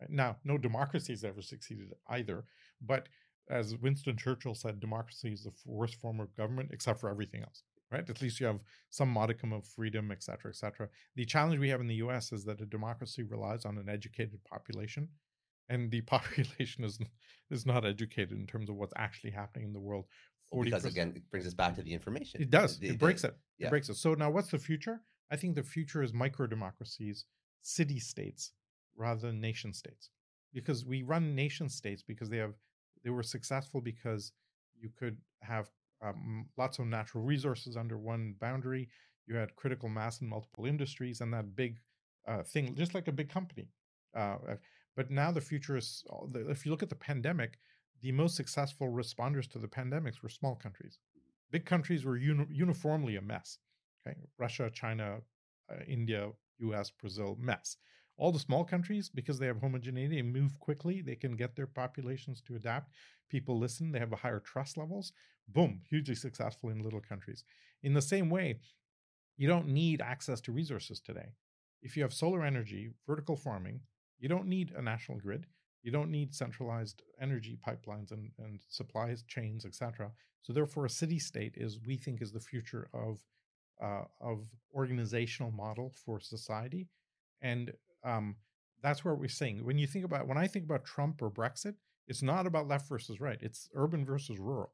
Right? 0.00 0.10
Now, 0.10 0.36
no 0.44 0.58
democracy 0.58 1.12
has 1.12 1.24
ever 1.24 1.42
succeeded 1.42 1.92
either. 2.08 2.44
But 2.80 3.08
as 3.50 3.76
Winston 3.76 4.16
Churchill 4.16 4.54
said, 4.54 4.80
democracy 4.80 5.32
is 5.32 5.44
the 5.44 5.52
worst 5.66 5.96
form 5.96 6.20
of 6.20 6.34
government, 6.36 6.70
except 6.72 7.00
for 7.00 7.10
everything 7.10 7.42
else. 7.42 7.62
Right? 7.90 8.08
At 8.08 8.22
least 8.22 8.40
you 8.40 8.46
have 8.46 8.60
some 8.88 9.10
modicum 9.10 9.52
of 9.52 9.66
freedom, 9.66 10.10
et 10.10 10.22
cetera, 10.22 10.50
et 10.50 10.56
cetera. 10.56 10.88
The 11.14 11.26
challenge 11.26 11.60
we 11.60 11.68
have 11.68 11.82
in 11.82 11.88
the 11.88 11.96
U.S. 11.96 12.32
is 12.32 12.44
that 12.46 12.62
a 12.62 12.66
democracy 12.66 13.22
relies 13.22 13.66
on 13.66 13.76
an 13.76 13.90
educated 13.90 14.42
population, 14.44 15.08
and 15.68 15.90
the 15.90 16.00
population 16.14 16.84
is 16.84 16.98
is 17.50 17.66
not 17.66 17.84
educated 17.84 18.32
in 18.32 18.46
terms 18.46 18.70
of 18.70 18.76
what's 18.76 18.94
actually 18.96 19.30
happening 19.30 19.66
in 19.66 19.72
the 19.74 19.80
world. 19.80 20.06
Well, 20.52 20.64
because 20.64 20.84
40% 20.84 20.86
again, 20.90 21.12
it 21.16 21.30
brings 21.30 21.46
us 21.46 21.54
back 21.54 21.74
to 21.76 21.82
the 21.82 21.92
information. 21.92 22.42
it 22.42 22.50
does. 22.50 22.76
It 22.76 22.80
the- 22.80 22.96
breaks 22.96 23.24
it. 23.24 23.36
yeah. 23.58 23.68
It 23.68 23.70
breaks 23.70 23.88
it. 23.88 23.94
So 23.96 24.14
now 24.14 24.30
what's 24.30 24.50
the 24.50 24.58
future? 24.58 25.00
I 25.30 25.36
think 25.36 25.54
the 25.54 25.62
future 25.62 26.02
is 26.02 26.12
micro 26.12 26.46
democracies, 26.46 27.24
city 27.62 27.98
states 27.98 28.52
rather 28.96 29.20
than 29.20 29.40
nation 29.40 29.72
states. 29.72 30.10
Because 30.52 30.84
we 30.84 31.02
run 31.02 31.34
nation 31.34 31.68
states 31.70 32.02
because 32.02 32.28
they 32.28 32.36
have 32.36 32.54
they 33.02 33.10
were 33.10 33.22
successful 33.22 33.80
because 33.80 34.32
you 34.78 34.90
could 34.96 35.16
have 35.40 35.70
um, 36.04 36.46
lots 36.56 36.78
of 36.78 36.86
natural 36.86 37.24
resources 37.24 37.76
under 37.76 37.96
one 37.96 38.34
boundary. 38.40 38.88
You 39.26 39.36
had 39.36 39.56
critical 39.56 39.88
mass 39.88 40.20
in 40.20 40.28
multiple 40.28 40.66
industries 40.66 41.20
and 41.20 41.32
that 41.32 41.56
big 41.56 41.78
uh, 42.28 42.42
thing, 42.42 42.74
just 42.74 42.94
like 42.94 43.08
a 43.08 43.12
big 43.12 43.28
company. 43.28 43.68
Uh, 44.14 44.36
uh, 44.48 44.56
but 44.94 45.10
now 45.10 45.32
the 45.32 45.40
future 45.40 45.76
is, 45.76 46.04
if 46.34 46.66
you 46.66 46.70
look 46.70 46.82
at 46.82 46.90
the 46.90 46.94
pandemic, 46.94 47.58
the 48.02 48.12
most 48.12 48.36
successful 48.36 48.88
responders 48.88 49.48
to 49.50 49.58
the 49.58 49.68
pandemics 49.68 50.22
were 50.22 50.28
small 50.28 50.54
countries 50.54 50.98
big 51.52 51.66
countries 51.66 52.04
were 52.04 52.16
uni- 52.16 52.46
uniformly 52.50 53.14
a 53.16 53.22
mess. 53.22 53.58
Okay, 54.04 54.16
Russia, 54.38 54.70
China, 54.72 55.18
uh, 55.70 55.76
India, 55.86 56.30
U.S., 56.58 56.90
Brazil, 56.90 57.36
mess. 57.38 57.76
All 58.16 58.32
the 58.32 58.38
small 58.38 58.64
countries, 58.64 59.08
because 59.08 59.38
they 59.38 59.46
have 59.46 59.60
homogeneity 59.60 60.18
and 60.18 60.32
move 60.32 60.58
quickly, 60.58 61.02
they 61.02 61.14
can 61.14 61.36
get 61.36 61.54
their 61.54 61.66
populations 61.66 62.40
to 62.42 62.56
adapt. 62.56 62.92
People 63.28 63.58
listen. 63.58 63.92
They 63.92 64.00
have 64.00 64.12
a 64.12 64.16
higher 64.16 64.40
trust 64.40 64.76
levels. 64.76 65.12
Boom, 65.48 65.82
hugely 65.88 66.14
successful 66.14 66.70
in 66.70 66.82
little 66.82 67.00
countries. 67.00 67.44
In 67.82 67.94
the 67.94 68.02
same 68.02 68.28
way, 68.28 68.58
you 69.36 69.48
don't 69.48 69.68
need 69.68 70.00
access 70.00 70.40
to 70.42 70.52
resources 70.52 71.00
today. 71.00 71.34
If 71.82 71.96
you 71.96 72.02
have 72.02 72.12
solar 72.12 72.44
energy, 72.44 72.90
vertical 73.06 73.36
farming, 73.36 73.80
you 74.18 74.28
don't 74.28 74.46
need 74.46 74.72
a 74.76 74.82
national 74.82 75.18
grid. 75.18 75.46
You 75.82 75.90
don't 75.90 76.10
need 76.10 76.34
centralized 76.34 77.02
energy 77.20 77.58
pipelines 77.66 78.12
and, 78.12 78.30
and 78.38 78.60
supply 78.68 79.14
chains, 79.26 79.64
etc. 79.64 80.12
So 80.42 80.52
therefore, 80.52 80.86
a 80.86 80.90
city 80.90 81.18
state 81.18 81.54
is 81.56 81.80
we 81.84 81.96
think 81.96 82.22
is 82.22 82.32
the 82.32 82.40
future 82.40 82.88
of 82.92 83.20
uh, 83.82 84.04
of 84.20 84.46
organizational 84.74 85.50
model 85.50 85.92
for 86.04 86.20
society, 86.20 86.88
and 87.40 87.72
um, 88.04 88.36
that's 88.82 89.04
where 89.04 89.14
we're 89.14 89.28
saying 89.28 89.64
when 89.64 89.78
you 89.78 89.86
think 89.86 90.04
about 90.04 90.28
when 90.28 90.38
I 90.38 90.46
think 90.46 90.64
about 90.64 90.84
Trump 90.84 91.22
or 91.22 91.30
Brexit, 91.30 91.74
it's 92.06 92.22
not 92.22 92.46
about 92.46 92.68
left 92.68 92.88
versus 92.88 93.20
right. 93.20 93.38
It's 93.40 93.68
urban 93.74 94.04
versus 94.04 94.38
rural. 94.38 94.72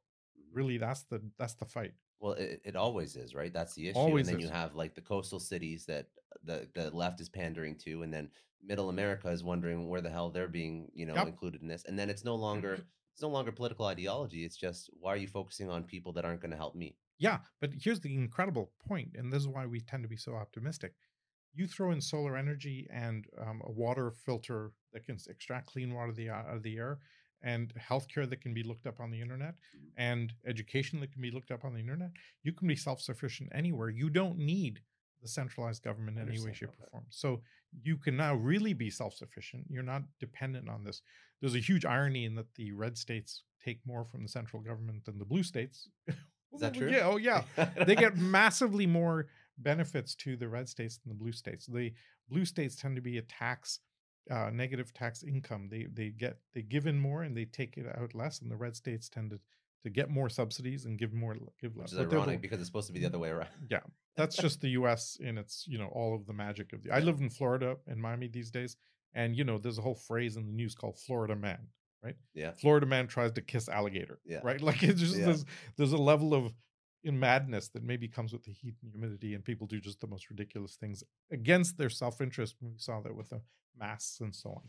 Really, 0.52 0.78
that's 0.78 1.02
the 1.04 1.20
that's 1.38 1.54
the 1.54 1.66
fight. 1.66 1.92
Well, 2.20 2.32
it, 2.32 2.60
it 2.64 2.76
always 2.76 3.16
is, 3.16 3.34
right? 3.34 3.52
That's 3.52 3.74
the 3.74 3.88
issue. 3.88 3.98
Always 3.98 4.28
and 4.28 4.36
then 4.36 4.44
is. 4.44 4.48
you 4.48 4.54
have 4.54 4.74
like 4.74 4.94
the 4.94 5.00
coastal 5.00 5.38
cities 5.40 5.86
that 5.86 6.06
the 6.44 6.68
the 6.74 6.90
left 6.90 7.20
is 7.20 7.28
pandering 7.28 7.76
to, 7.84 8.02
and 8.02 8.12
then 8.12 8.30
middle 8.62 8.86
mm-hmm. 8.86 8.98
America 8.98 9.28
is 9.28 9.44
wondering 9.44 9.88
where 9.88 10.00
the 10.00 10.10
hell 10.10 10.30
they're 10.30 10.48
being, 10.48 10.90
you 10.94 11.06
know, 11.06 11.14
Yep. 11.14 11.26
included 11.28 11.62
in 11.62 11.68
this. 11.68 11.84
And 11.84 11.98
then 11.98 12.10
it's 12.10 12.24
no 12.24 12.34
longer 12.34 12.74
mm-hmm. 12.74 12.82
it's 13.12 13.22
no 13.22 13.28
longer 13.28 13.52
political 13.52 13.86
ideology. 13.86 14.44
It's 14.44 14.56
just 14.56 14.90
why 15.00 15.14
are 15.14 15.16
you 15.16 15.28
focusing 15.28 15.70
on 15.70 15.84
people 15.84 16.12
that 16.14 16.24
aren't 16.24 16.40
going 16.40 16.50
to 16.50 16.56
help 16.56 16.74
me? 16.74 16.96
Yeah, 17.18 17.38
but 17.60 17.70
here's 17.74 18.00
the 18.00 18.14
incredible 18.14 18.70
point, 18.86 19.10
and 19.16 19.32
this 19.32 19.42
is 19.42 19.48
why 19.48 19.66
we 19.66 19.80
tend 19.80 20.04
to 20.04 20.08
be 20.08 20.16
so 20.16 20.34
optimistic. 20.34 20.94
You 21.52 21.66
throw 21.66 21.90
in 21.90 22.00
solar 22.00 22.36
energy 22.36 22.86
and 22.92 23.26
um, 23.40 23.60
a 23.64 23.72
water 23.72 24.12
filter 24.12 24.70
that 24.92 25.04
can 25.04 25.18
extract 25.28 25.66
clean 25.66 25.92
water 25.94 26.12
the, 26.12 26.30
out 26.30 26.46
of 26.48 26.62
the 26.62 26.76
air, 26.76 27.00
and 27.42 27.72
healthcare 27.74 28.28
that 28.28 28.40
can 28.40 28.52
be 28.52 28.62
looked 28.62 28.86
up 28.86 29.00
on 29.00 29.10
the 29.10 29.20
internet, 29.20 29.54
mm-hmm. 29.54 29.88
and 29.96 30.32
education 30.46 31.00
that 31.00 31.12
can 31.12 31.22
be 31.22 31.30
looked 31.30 31.50
up 31.50 31.64
on 31.64 31.72
the 31.72 31.80
internet. 31.80 32.10
You 32.42 32.52
can 32.52 32.68
be 32.68 32.76
self 32.76 33.00
sufficient 33.00 33.50
anywhere. 33.54 33.88
You 33.88 34.10
don't 34.10 34.38
need 34.38 34.80
the 35.22 35.28
centralized 35.28 35.82
government 35.82 36.18
in 36.18 36.28
any 36.28 36.40
way, 36.40 36.52
shape, 36.52 36.70
or 36.80 36.88
form. 36.90 37.04
So 37.10 37.40
you 37.82 37.96
can 37.96 38.16
now 38.16 38.34
really 38.34 38.72
be 38.72 38.90
self 38.90 39.14
sufficient. 39.14 39.66
You're 39.68 39.82
not 39.82 40.02
dependent 40.20 40.68
on 40.68 40.84
this. 40.84 41.02
There's 41.40 41.54
a 41.54 41.60
huge 41.60 41.84
irony 41.84 42.24
in 42.24 42.34
that 42.36 42.54
the 42.54 42.72
red 42.72 42.96
states 42.96 43.42
take 43.64 43.80
more 43.86 44.04
from 44.04 44.22
the 44.22 44.28
central 44.28 44.62
government 44.62 45.04
than 45.04 45.18
the 45.18 45.24
blue 45.24 45.42
states. 45.42 45.88
Is 46.54 46.60
that 46.60 46.74
true? 46.74 46.90
Yeah. 46.90 47.02
Oh, 47.04 47.16
yeah 47.16 47.42
they 47.86 47.94
get 47.94 48.16
massively 48.16 48.86
more 48.86 49.26
benefits 49.58 50.14
to 50.14 50.36
the 50.36 50.48
red 50.48 50.68
states 50.68 50.98
than 50.98 51.10
the 51.10 51.18
blue 51.18 51.32
states. 51.32 51.66
The 51.66 51.92
blue 52.28 52.44
states 52.44 52.76
tend 52.76 52.96
to 52.96 53.02
be 53.02 53.18
a 53.18 53.22
tax, 53.22 53.80
uh, 54.30 54.50
negative 54.52 54.92
tax 54.94 55.22
income. 55.22 55.68
They 55.70 55.86
they 55.92 56.10
get 56.10 56.38
they 56.54 56.62
give 56.62 56.86
in 56.86 56.98
more 57.00 57.22
and 57.22 57.36
they 57.36 57.44
take 57.44 57.76
it 57.76 57.86
out 58.00 58.14
less, 58.14 58.40
and 58.40 58.50
the 58.50 58.56
red 58.56 58.76
states 58.76 59.08
tend 59.08 59.30
to 59.30 59.40
to 59.84 59.90
get 59.90 60.10
more 60.10 60.28
subsidies 60.28 60.84
and 60.86 60.98
give 60.98 61.12
more 61.12 61.36
give 61.60 61.76
less. 61.76 61.92
Which 61.92 61.92
is 61.92 61.98
But 61.98 62.10
they're 62.10 62.18
ironic 62.18 62.40
because 62.40 62.58
it's 62.58 62.68
supposed 62.68 62.88
to 62.88 62.92
be 62.92 63.00
the 63.00 63.06
other 63.06 63.18
way 63.18 63.30
around. 63.30 63.50
yeah, 63.70 63.80
that's 64.16 64.36
just 64.36 64.60
the 64.60 64.70
U.S. 64.70 65.16
in 65.20 65.38
its 65.38 65.64
you 65.68 65.78
know 65.78 65.86
all 65.88 66.14
of 66.14 66.26
the 66.26 66.32
magic 66.32 66.72
of 66.72 66.82
the. 66.82 66.90
I 66.90 66.98
live 67.00 67.20
in 67.20 67.30
Florida 67.30 67.76
in 67.86 68.00
Miami 68.00 68.28
these 68.28 68.50
days, 68.50 68.76
and 69.14 69.36
you 69.36 69.44
know 69.44 69.58
there's 69.58 69.78
a 69.78 69.82
whole 69.82 69.94
phrase 69.94 70.36
in 70.36 70.46
the 70.46 70.52
news 70.52 70.74
called 70.74 70.98
Florida 70.98 71.36
man. 71.36 71.68
Right? 72.02 72.16
Yeah. 72.32 72.52
Florida 72.52 72.86
man 72.86 73.08
tries 73.08 73.32
to 73.32 73.40
kiss 73.40 73.68
alligator. 73.68 74.20
Yeah. 74.24 74.38
Right. 74.44 74.60
Like 74.68 74.82
it's 74.84 75.00
just 75.00 75.16
Yeah. 75.16 75.26
there's 75.26 75.44
there's 75.76 75.92
a 75.92 75.96
level 75.98 76.32
of 76.34 76.52
in 77.04 77.18
madness 77.18 77.68
that 77.68 77.82
maybe 77.82 78.08
comes 78.08 78.32
with 78.32 78.44
the 78.44 78.52
heat 78.52 78.74
and 78.82 78.90
humidity, 78.90 79.34
and 79.34 79.44
people 79.44 79.66
do 79.66 79.80
just 79.80 80.00
the 80.00 80.06
most 80.06 80.30
ridiculous 80.30 80.76
things 80.76 81.02
against 81.30 81.78
their 81.78 81.90
self 81.90 82.20
interest. 82.20 82.56
We 82.60 82.70
saw 82.76 83.00
that 83.00 83.14
with 83.14 83.30
the 83.30 83.40
masks 83.78 84.20
and 84.20 84.34
so 84.34 84.50
on. 84.50 84.62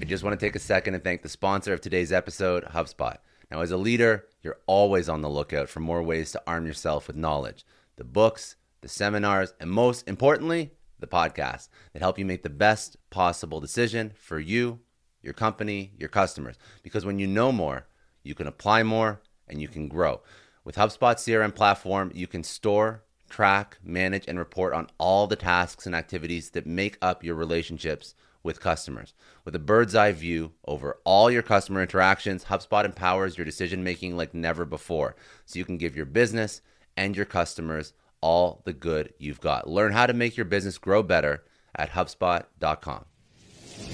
I 0.00 0.04
just 0.04 0.22
want 0.22 0.38
to 0.38 0.46
take 0.46 0.56
a 0.56 0.60
second 0.60 0.94
and 0.94 1.02
thank 1.02 1.22
the 1.22 1.28
sponsor 1.28 1.72
of 1.72 1.80
today's 1.80 2.12
episode, 2.12 2.64
HubSpot. 2.64 3.16
Now, 3.50 3.60
as 3.60 3.70
a 3.70 3.76
leader, 3.76 4.26
you're 4.42 4.60
always 4.66 5.08
on 5.08 5.22
the 5.22 5.30
lookout 5.30 5.68
for 5.68 5.80
more 5.80 6.02
ways 6.02 6.32
to 6.32 6.42
arm 6.46 6.66
yourself 6.66 7.06
with 7.06 7.16
knowledge 7.16 7.64
the 7.96 8.04
books, 8.04 8.56
the 8.80 8.88
seminars, 8.88 9.52
and 9.60 9.70
most 9.70 10.08
importantly, 10.08 10.70
the 11.00 11.06
podcasts 11.06 11.68
that 11.92 12.00
help 12.00 12.18
you 12.18 12.24
make 12.24 12.42
the 12.42 12.48
best 12.48 12.96
possible 13.10 13.60
decision 13.60 14.12
for 14.14 14.38
you, 14.38 14.78
your 15.22 15.34
company, 15.34 15.92
your 15.98 16.08
customers. 16.08 16.56
Because 16.82 17.04
when 17.04 17.18
you 17.18 17.26
know 17.26 17.52
more, 17.52 17.86
you 18.22 18.34
can 18.34 18.46
apply 18.46 18.82
more 18.82 19.20
and 19.48 19.60
you 19.60 19.68
can 19.68 19.88
grow. 19.88 20.22
With 20.62 20.76
HubSpot 20.76 21.16
CRM 21.16 21.54
platform, 21.54 22.12
you 22.14 22.26
can 22.26 22.44
store, 22.44 23.02
track, 23.30 23.78
manage, 23.82 24.24
and 24.28 24.38
report 24.38 24.74
on 24.74 24.88
all 24.98 25.26
the 25.26 25.36
tasks 25.36 25.86
and 25.86 25.94
activities 25.94 26.50
that 26.50 26.66
make 26.66 26.98
up 27.00 27.24
your 27.24 27.34
relationships 27.34 28.14
with 28.42 28.60
customers. 28.60 29.14
With 29.44 29.54
a 29.54 29.58
bird's 29.58 29.94
eye 29.94 30.12
view 30.12 30.52
over 30.66 30.98
all 31.04 31.30
your 31.30 31.42
customer 31.42 31.82
interactions, 31.82 32.44
HubSpot 32.44 32.84
empowers 32.84 33.38
your 33.38 33.44
decision 33.44 33.82
making 33.82 34.16
like 34.16 34.34
never 34.34 34.64
before. 34.64 35.16
So 35.46 35.58
you 35.58 35.64
can 35.64 35.78
give 35.78 35.96
your 35.96 36.06
business 36.06 36.60
and 36.96 37.16
your 37.16 37.26
customers 37.26 37.94
all 38.20 38.62
the 38.64 38.72
good 38.72 39.14
you've 39.18 39.40
got. 39.40 39.68
Learn 39.68 39.92
how 39.92 40.06
to 40.06 40.12
make 40.12 40.36
your 40.36 40.46
business 40.46 40.76
grow 40.76 41.02
better 41.02 41.42
at 41.74 41.90
HubSpot.com. 41.90 43.04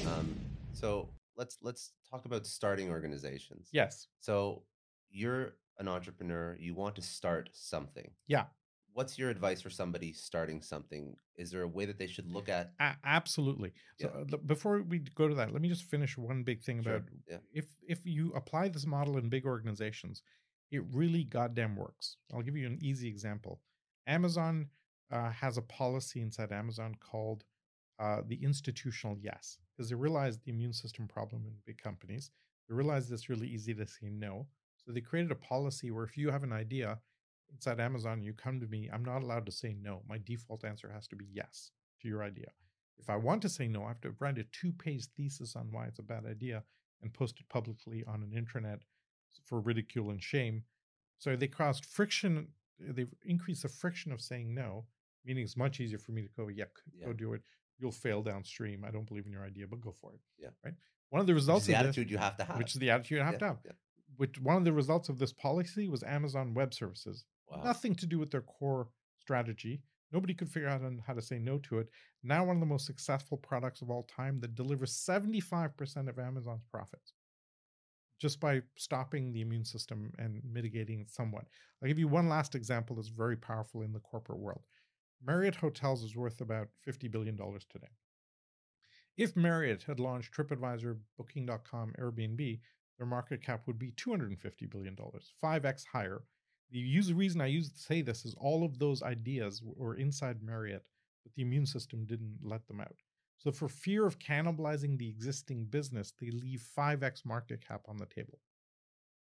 Um, 0.06 0.36
so 0.72 1.08
let's 1.36 1.58
let's 1.62 1.92
talk 2.10 2.24
about 2.24 2.46
starting 2.46 2.90
organizations. 2.90 3.68
Yes. 3.72 4.08
So 4.20 4.62
you're 5.10 5.54
an 5.78 5.88
entrepreneur. 5.88 6.56
You 6.58 6.74
want 6.74 6.96
to 6.96 7.02
start 7.02 7.50
something. 7.52 8.10
Yeah. 8.26 8.44
What's 8.92 9.18
your 9.18 9.28
advice 9.28 9.60
for 9.60 9.68
somebody 9.68 10.12
starting 10.14 10.62
something? 10.62 11.16
Is 11.36 11.50
there 11.50 11.62
a 11.62 11.68
way 11.68 11.84
that 11.84 11.98
they 11.98 12.06
should 12.06 12.32
look 12.32 12.48
at? 12.48 12.72
A- 12.80 12.96
absolutely. 13.04 13.74
So 14.00 14.08
uh, 14.08 14.36
before 14.38 14.80
we 14.82 15.00
go 15.00 15.28
to 15.28 15.34
that, 15.34 15.52
let 15.52 15.60
me 15.60 15.68
just 15.68 15.84
finish 15.84 16.16
one 16.16 16.44
big 16.44 16.62
thing 16.62 16.82
Sure, 16.82 16.96
about 16.96 17.08
yeah. 17.28 17.36
if 17.52 17.66
if 17.86 18.06
you 18.06 18.32
apply 18.34 18.68
this 18.68 18.86
model 18.86 19.18
in 19.18 19.28
big 19.28 19.44
organizations, 19.44 20.22
it 20.70 20.82
really 20.92 21.24
goddamn 21.24 21.76
works. 21.76 22.16
I'll 22.32 22.40
give 22.40 22.56
you 22.56 22.66
an 22.66 22.78
easy 22.80 23.06
example. 23.08 23.60
Amazon 24.06 24.68
uh, 25.12 25.30
has 25.30 25.58
a 25.58 25.62
policy 25.62 26.22
inside 26.22 26.50
Amazon 26.50 26.94
called 26.98 27.44
uh, 27.98 28.22
the 28.26 28.42
institutional 28.42 29.16
yes, 29.20 29.58
because 29.76 29.90
they 29.90 29.94
realized 29.94 30.40
the 30.44 30.50
immune 30.52 30.72
system 30.72 31.06
problem 31.06 31.42
in 31.46 31.52
big 31.66 31.76
companies. 31.82 32.30
They 32.68 32.74
realized 32.74 33.12
it's 33.12 33.28
really 33.28 33.48
easy 33.48 33.74
to 33.74 33.86
say 33.86 34.08
no. 34.10 34.46
So 34.86 34.92
they 34.92 35.00
created 35.00 35.32
a 35.32 35.36
policy 35.36 35.90
where 35.90 36.04
if 36.04 36.16
you 36.16 36.30
have 36.30 36.44
an 36.44 36.52
idea 36.52 36.98
inside 37.52 37.80
Amazon, 37.80 38.22
you 38.22 38.32
come 38.32 38.60
to 38.60 38.66
me, 38.66 38.88
I'm 38.92 39.04
not 39.04 39.22
allowed 39.22 39.46
to 39.46 39.52
say 39.52 39.74
no. 39.80 40.02
My 40.08 40.18
default 40.24 40.64
answer 40.64 40.90
has 40.92 41.08
to 41.08 41.16
be 41.16 41.26
yes. 41.32 41.72
to 42.02 42.08
your 42.08 42.22
idea. 42.22 42.50
If 42.98 43.10
I 43.10 43.16
want 43.16 43.42
to 43.42 43.48
say 43.48 43.66
no, 43.68 43.84
I 43.84 43.88
have 43.88 44.00
to 44.02 44.14
write 44.20 44.38
a 44.38 44.44
two 44.52 44.72
page 44.72 45.06
thesis 45.16 45.56
on 45.56 45.68
why 45.72 45.86
it's 45.86 45.98
a 45.98 46.02
bad 46.02 46.24
idea 46.24 46.62
and 47.02 47.12
post 47.12 47.40
it 47.40 47.48
publicly 47.48 48.04
on 48.06 48.22
an 48.22 48.30
intranet 48.30 48.78
for 49.44 49.60
ridicule 49.60 50.10
and 50.10 50.22
shame. 50.22 50.62
So 51.18 51.34
they 51.36 51.48
caused 51.48 51.84
friction, 51.84 52.48
they've 52.78 53.12
increased 53.24 53.62
the 53.62 53.68
friction 53.68 54.12
of 54.12 54.20
saying 54.20 54.54
no, 54.54 54.86
meaning 55.24 55.44
it's 55.44 55.56
much 55.56 55.80
easier 55.80 55.98
for 55.98 56.12
me 56.12 56.22
to 56.22 56.28
go, 56.36 56.48
yeah, 56.48 56.64
Yeah. 56.96 57.06
go 57.06 57.12
do 57.12 57.34
it. 57.34 57.42
You'll 57.78 57.92
fail 57.92 58.22
downstream. 58.22 58.84
I 58.84 58.90
don't 58.90 59.06
believe 59.06 59.26
in 59.26 59.32
your 59.32 59.44
idea, 59.44 59.66
but 59.66 59.80
go 59.80 59.92
for 59.92 60.14
it. 60.14 60.20
Yeah. 60.38 60.48
Right. 60.64 60.74
One 61.10 61.20
of 61.20 61.26
the 61.26 61.34
results 61.34 61.66
the 61.66 61.74
of 61.74 61.80
this, 61.80 61.88
attitude 61.88 62.10
you 62.10 62.18
have 62.18 62.36
to 62.38 62.44
have. 62.44 62.56
which 62.56 62.72
is 62.74 62.80
the 62.80 62.90
attitude 62.90 63.18
you 63.18 63.22
have 63.24 63.34
Yeah, 63.34 63.38
to 63.38 63.46
have. 63.46 63.58
yeah. 63.64 63.72
Which 64.16 64.38
one 64.40 64.56
of 64.56 64.64
the 64.64 64.72
results 64.72 65.08
of 65.08 65.18
this 65.18 65.32
policy 65.32 65.88
was 65.88 66.02
Amazon 66.02 66.54
Web 66.54 66.72
Services. 66.72 67.24
Wow. 67.50 67.62
Nothing 67.64 67.94
to 67.96 68.06
do 68.06 68.18
with 68.18 68.30
their 68.30 68.42
core 68.42 68.88
strategy. 69.20 69.82
Nobody 70.12 70.34
could 70.34 70.48
figure 70.48 70.68
out 70.68 70.82
on 70.82 71.02
how 71.06 71.14
to 71.14 71.22
say 71.22 71.38
no 71.38 71.58
to 71.58 71.78
it. 71.78 71.88
Now, 72.22 72.44
one 72.44 72.56
of 72.56 72.60
the 72.60 72.66
most 72.66 72.86
successful 72.86 73.36
products 73.36 73.82
of 73.82 73.90
all 73.90 74.04
time 74.04 74.40
that 74.40 74.54
delivers 74.54 74.92
75% 74.92 76.08
of 76.08 76.18
Amazon's 76.18 76.64
profits 76.70 77.12
just 78.20 78.40
by 78.40 78.62
stopping 78.76 79.32
the 79.32 79.42
immune 79.42 79.64
system 79.64 80.12
and 80.18 80.40
mitigating 80.50 81.00
it 81.00 81.10
somewhat. 81.10 81.44
I'll 81.82 81.88
give 81.88 81.98
you 81.98 82.08
one 82.08 82.28
last 82.28 82.54
example 82.54 82.96
that's 82.96 83.08
very 83.08 83.36
powerful 83.36 83.82
in 83.82 83.92
the 83.92 84.00
corporate 84.00 84.38
world. 84.38 84.62
Marriott 85.24 85.56
Hotels 85.56 86.02
is 86.02 86.16
worth 86.16 86.40
about 86.40 86.68
$50 86.86 87.10
billion 87.10 87.36
today. 87.36 87.88
If 89.16 89.34
Marriott 89.34 89.82
had 89.82 89.98
launched 89.98 90.34
TripAdvisor, 90.34 90.98
Booking.com, 91.16 91.94
Airbnb, 91.98 92.60
their 92.98 93.06
market 93.06 93.42
cap 93.42 93.62
would 93.66 93.78
be 93.78 93.92
$250 93.92 94.70
billion, 94.70 94.96
5x 95.42 95.84
higher. 95.86 96.22
The 96.70 96.78
use, 96.78 97.12
reason 97.12 97.40
I 97.40 97.46
use 97.46 97.70
to 97.70 97.78
say 97.78 98.02
this 98.02 98.24
is 98.24 98.34
all 98.38 98.64
of 98.64 98.78
those 98.78 99.02
ideas 99.02 99.62
were 99.64 99.94
inside 99.94 100.42
Marriott, 100.42 100.84
but 101.22 101.34
the 101.34 101.42
immune 101.42 101.66
system 101.66 102.04
didn't 102.04 102.38
let 102.42 102.66
them 102.66 102.80
out. 102.80 102.96
So, 103.38 103.52
for 103.52 103.68
fear 103.68 104.06
of 104.06 104.18
cannibalizing 104.18 104.98
the 104.98 105.08
existing 105.08 105.66
business, 105.66 106.12
they 106.18 106.30
leave 106.30 106.64
5x 106.76 107.24
market 107.24 107.66
cap 107.66 107.82
on 107.86 107.98
the 107.98 108.06
table. 108.06 108.40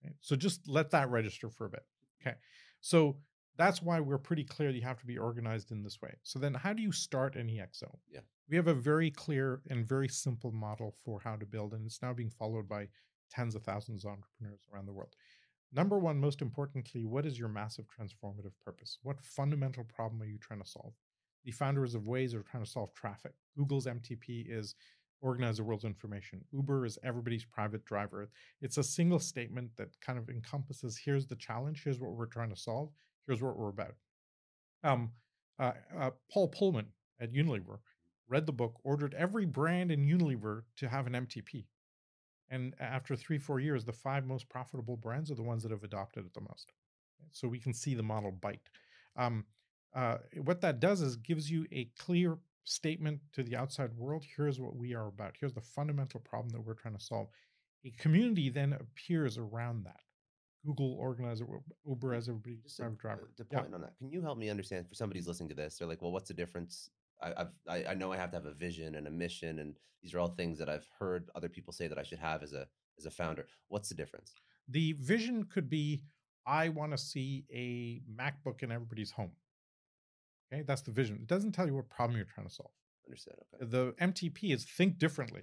Okay? 0.04 0.14
So, 0.20 0.36
just 0.36 0.68
let 0.68 0.90
that 0.90 1.08
register 1.10 1.48
for 1.48 1.66
a 1.66 1.70
bit. 1.70 1.84
Okay. 2.20 2.36
So, 2.80 3.16
that's 3.56 3.80
why 3.80 4.00
we're 4.00 4.18
pretty 4.18 4.44
clear 4.44 4.70
you 4.70 4.82
have 4.82 4.98
to 4.98 5.06
be 5.06 5.18
organized 5.18 5.70
in 5.70 5.82
this 5.82 6.02
way. 6.02 6.14
So, 6.22 6.38
then 6.38 6.54
how 6.54 6.72
do 6.72 6.82
you 6.82 6.92
start 6.92 7.36
an 7.36 7.48
EXO? 7.48 7.96
Yeah. 8.10 8.20
We 8.50 8.56
have 8.56 8.66
a 8.66 8.74
very 8.74 9.10
clear 9.10 9.62
and 9.70 9.86
very 9.86 10.08
simple 10.08 10.50
model 10.50 10.94
for 11.04 11.20
how 11.20 11.36
to 11.36 11.46
build, 11.46 11.72
and 11.72 11.86
it's 11.86 12.02
now 12.02 12.12
being 12.12 12.30
followed 12.30 12.68
by 12.68 12.88
tens 13.32 13.54
of 13.54 13.62
thousands 13.62 14.04
of 14.04 14.12
entrepreneurs 14.12 14.60
around 14.72 14.86
the 14.86 14.92
world. 14.92 15.14
Number 15.72 15.98
one, 15.98 16.20
most 16.20 16.42
importantly, 16.42 17.06
what 17.06 17.24
is 17.24 17.38
your 17.38 17.48
massive 17.48 17.86
transformative 17.86 18.52
purpose? 18.64 18.98
What 19.02 19.24
fundamental 19.24 19.84
problem 19.84 20.20
are 20.20 20.26
you 20.26 20.38
trying 20.38 20.62
to 20.62 20.68
solve? 20.68 20.92
The 21.44 21.50
founders 21.50 21.94
of 21.94 22.02
Waze 22.02 22.34
are 22.34 22.42
trying 22.42 22.64
to 22.64 22.70
solve 22.70 22.92
traffic. 22.94 23.32
Google's 23.56 23.86
MTP 23.86 24.46
is 24.48 24.74
organize 25.22 25.56
the 25.56 25.64
world's 25.64 25.84
information. 25.84 26.44
Uber 26.52 26.84
is 26.84 26.98
everybody's 27.04 27.44
private 27.44 27.84
driver. 27.84 28.28
It's 28.60 28.76
a 28.76 28.82
single 28.82 29.20
statement 29.20 29.70
that 29.76 29.98
kind 30.00 30.18
of 30.18 30.28
encompasses 30.28 30.98
here's 30.98 31.26
the 31.26 31.36
challenge, 31.36 31.82
here's 31.82 32.00
what 32.00 32.12
we're 32.12 32.26
trying 32.26 32.50
to 32.50 32.56
solve, 32.56 32.90
here's 33.26 33.40
what 33.40 33.56
we're 33.56 33.68
about. 33.68 33.94
Um, 34.84 35.12
uh, 35.58 35.72
uh, 35.96 36.10
Paul 36.30 36.50
Polman 36.50 36.86
at 37.20 37.32
Unilever 37.32 37.78
read 38.28 38.46
the 38.46 38.52
book, 38.52 38.80
ordered 38.82 39.14
every 39.14 39.46
brand 39.46 39.92
in 39.92 40.06
Unilever 40.06 40.62
to 40.76 40.88
have 40.88 41.06
an 41.06 41.12
MTP. 41.12 41.66
And 42.52 42.74
after 42.78 43.16
three, 43.16 43.38
four 43.38 43.60
years, 43.60 43.82
the 43.84 43.94
five 43.94 44.26
most 44.26 44.46
profitable 44.50 44.96
brands 44.96 45.30
are 45.30 45.34
the 45.34 45.42
ones 45.42 45.62
that 45.62 45.72
have 45.72 45.84
adopted 45.84 46.26
it 46.26 46.34
the 46.34 46.42
most. 46.42 46.70
So 47.32 47.48
we 47.48 47.58
can 47.58 47.72
see 47.72 47.94
the 47.94 48.02
model 48.02 48.30
bite. 48.30 48.68
Um, 49.16 49.46
uh, 49.94 50.18
what 50.42 50.60
that 50.60 50.78
does 50.78 51.00
is 51.00 51.16
gives 51.16 51.50
you 51.50 51.66
a 51.72 51.86
clear 51.98 52.36
statement 52.64 53.20
to 53.32 53.42
the 53.42 53.56
outside 53.56 53.94
world. 53.96 54.24
Here's 54.36 54.60
what 54.60 54.76
we 54.76 54.94
are 54.94 55.08
about. 55.08 55.34
Here's 55.40 55.54
the 55.54 55.62
fundamental 55.62 56.20
problem 56.20 56.50
that 56.50 56.60
we're 56.60 56.74
trying 56.74 56.96
to 56.96 57.02
solve. 57.02 57.28
A 57.86 57.90
community 57.92 58.50
then 58.50 58.74
appears 58.74 59.38
around 59.38 59.84
that. 59.84 60.00
Google 60.64 60.92
organizer, 60.92 61.46
Uber 61.88 62.14
as 62.14 62.28
everybody 62.28 62.58
Just 62.62 62.80
a, 62.80 62.88
driver. 62.90 63.30
to 63.36 63.46
Yeah. 63.50 63.62
on 63.62 63.80
that, 63.80 63.96
can 63.98 64.10
you 64.10 64.22
help 64.22 64.38
me 64.38 64.48
understand? 64.50 64.88
For 64.88 64.94
somebody's 64.94 65.26
listening 65.26 65.48
to 65.48 65.56
this, 65.56 65.78
they're 65.78 65.88
like, 65.88 66.02
"Well, 66.02 66.12
what's 66.12 66.28
the 66.28 66.34
difference?" 66.34 66.90
I, 67.22 67.32
I've 67.36 67.52
I, 67.68 67.90
I 67.90 67.94
know 67.94 68.12
I 68.12 68.16
have 68.16 68.30
to 68.30 68.36
have 68.36 68.46
a 68.46 68.54
vision 68.54 68.94
and 68.94 69.06
a 69.06 69.10
mission, 69.10 69.58
and 69.58 69.74
these 70.02 70.14
are 70.14 70.18
all 70.18 70.28
things 70.28 70.58
that 70.58 70.68
I've 70.68 70.88
heard 70.98 71.30
other 71.34 71.48
people 71.48 71.72
say 71.72 71.88
that 71.88 71.98
I 71.98 72.02
should 72.02 72.18
have 72.18 72.42
as 72.42 72.52
a 72.52 72.66
as 72.98 73.06
a 73.06 73.10
founder. 73.10 73.46
What's 73.68 73.88
the 73.88 73.94
difference? 73.94 74.32
The 74.68 74.92
vision 74.94 75.44
could 75.44 75.68
be 75.68 76.02
I 76.46 76.68
want 76.68 76.92
to 76.92 76.98
see 76.98 77.44
a 77.52 78.02
MacBook 78.12 78.62
in 78.62 78.72
everybody's 78.72 79.12
home. 79.12 79.32
Okay, 80.52 80.62
that's 80.66 80.82
the 80.82 80.90
vision. 80.90 81.16
It 81.16 81.28
doesn't 81.28 81.52
tell 81.52 81.66
you 81.66 81.74
what 81.74 81.88
problem 81.88 82.16
you're 82.16 82.26
trying 82.26 82.48
to 82.48 82.52
solve. 82.52 82.70
Understood. 83.06 83.34
Okay. 83.54 83.66
The 83.70 83.92
MTP 84.00 84.52
is 84.54 84.64
think 84.64 84.98
differently, 84.98 85.42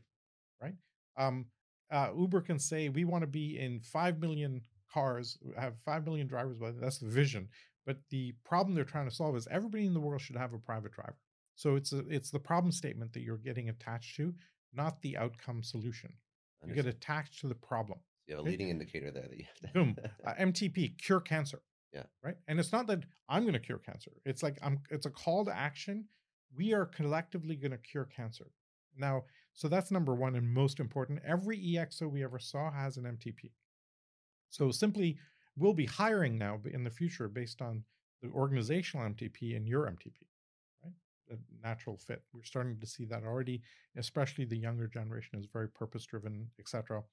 right? 0.61 0.75
Um, 1.17 1.45
uh, 1.91 2.09
Uber 2.15 2.41
can 2.41 2.59
say 2.59 2.89
we 2.89 3.05
want 3.05 3.23
to 3.23 3.27
be 3.27 3.57
in 3.57 3.79
five 3.79 4.19
million 4.19 4.61
cars, 4.93 5.37
have 5.57 5.77
five 5.79 6.05
million 6.05 6.27
drivers. 6.27 6.57
By 6.57 6.71
that's 6.71 6.99
the 6.99 7.09
vision. 7.09 7.49
But 7.85 7.97
the 8.09 8.33
problem 8.45 8.75
they're 8.75 8.83
trying 8.83 9.09
to 9.09 9.15
solve 9.15 9.35
is 9.35 9.47
everybody 9.49 9.85
in 9.85 9.93
the 9.93 9.99
world 9.99 10.21
should 10.21 10.35
have 10.35 10.53
a 10.53 10.59
private 10.59 10.91
driver. 10.91 11.17
So 11.59 11.75
it's 11.75 11.91
a, 11.91 12.07
it's 12.07 12.31
the 12.31 12.39
problem 12.39 12.71
statement 12.71 13.11
that 13.11 13.19
you're 13.19 13.35
getting 13.35 13.67
attached 13.67 14.15
to, 14.15 14.33
not 14.73 15.01
the 15.01 15.17
outcome 15.17 15.61
solution. 15.61 16.13
You 16.65 16.73
get 16.73 16.85
attached 16.85 17.41
to 17.41 17.49
the 17.49 17.55
problem. 17.55 17.99
you 18.27 18.35
have 18.35 18.39
a 18.39 18.41
okay. 18.43 18.51
leading 18.51 18.69
indicator 18.69 19.11
there 19.11 19.27
that 19.29 19.37
you 19.37 19.43
have 19.43 19.57
to. 19.73 19.79
Boom. 19.79 19.97
Uh, 20.25 20.33
MTP, 20.39 20.97
cure 20.97 21.19
cancer. 21.19 21.61
Yeah. 21.93 22.03
Right. 22.23 22.37
And 22.47 22.61
it's 22.61 22.71
not 22.71 22.87
that 22.87 23.03
I'm 23.27 23.41
going 23.41 23.53
to 23.53 23.59
cure 23.59 23.77
cancer. 23.77 24.11
It's 24.23 24.41
like 24.41 24.57
I'm. 24.61 24.79
It's 24.89 25.05
a 25.05 25.09
call 25.09 25.43
to 25.45 25.55
action. 25.55 26.05
We 26.55 26.73
are 26.73 26.85
collectively 26.85 27.57
going 27.57 27.71
to 27.71 27.77
cure 27.77 28.05
cancer. 28.05 28.51
Now, 28.97 29.25
so 29.53 29.67
that's 29.67 29.91
number 29.91 30.15
one 30.15 30.35
and 30.35 30.49
most 30.49 30.79
important. 30.79 31.19
Every 31.25 31.57
EXO 31.57 32.09
we 32.09 32.23
ever 32.23 32.39
saw 32.39 32.71
has 32.71 32.95
an 32.95 33.03
MTP. 33.03 33.51
So 34.49 34.71
simply, 34.71 35.17
we'll 35.57 35.73
be 35.73 35.87
hiring 35.87 36.37
now 36.37 36.61
in 36.71 36.85
the 36.85 36.89
future 36.89 37.27
based 37.27 37.61
on 37.61 37.83
the 38.21 38.29
organizational 38.29 39.09
MTP 39.09 39.57
and 39.57 39.67
your 39.67 39.87
MTP. 39.87 40.28
The 41.29 41.37
natural 41.63 41.97
fit. 41.97 42.23
We're 42.33 42.43
starting 42.43 42.79
to 42.79 42.87
see 42.87 43.05
that 43.05 43.23
already. 43.23 43.61
Especially 43.95 44.45
the 44.45 44.57
younger 44.57 44.87
generation 44.87 45.39
is 45.39 45.45
very 45.51 45.69
purpose 45.69 46.05
driven, 46.05 46.49
etc. 46.59 46.97
Of 46.97 47.03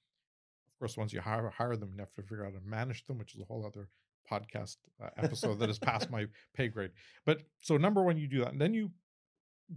course, 0.79 0.97
once 0.97 1.13
you 1.13 1.21
hire 1.21 1.49
hire 1.49 1.75
them, 1.75 1.91
you 1.93 1.99
have 1.99 2.13
to 2.13 2.21
figure 2.21 2.45
out 2.45 2.53
how 2.53 2.59
to 2.59 2.65
manage 2.65 3.05
them, 3.05 3.17
which 3.17 3.35
is 3.35 3.41
a 3.41 3.45
whole 3.45 3.65
other 3.65 3.89
podcast 4.31 4.77
uh, 5.03 5.09
episode 5.17 5.59
that 5.59 5.69
is 5.69 5.79
past 5.79 6.09
my 6.11 6.25
pay 6.53 6.67
grade. 6.67 6.91
But 7.25 7.43
so 7.61 7.77
number 7.77 8.03
one, 8.03 8.17
you 8.17 8.27
do 8.27 8.39
that, 8.39 8.51
and 8.51 8.61
then 8.61 8.73
you 8.73 8.91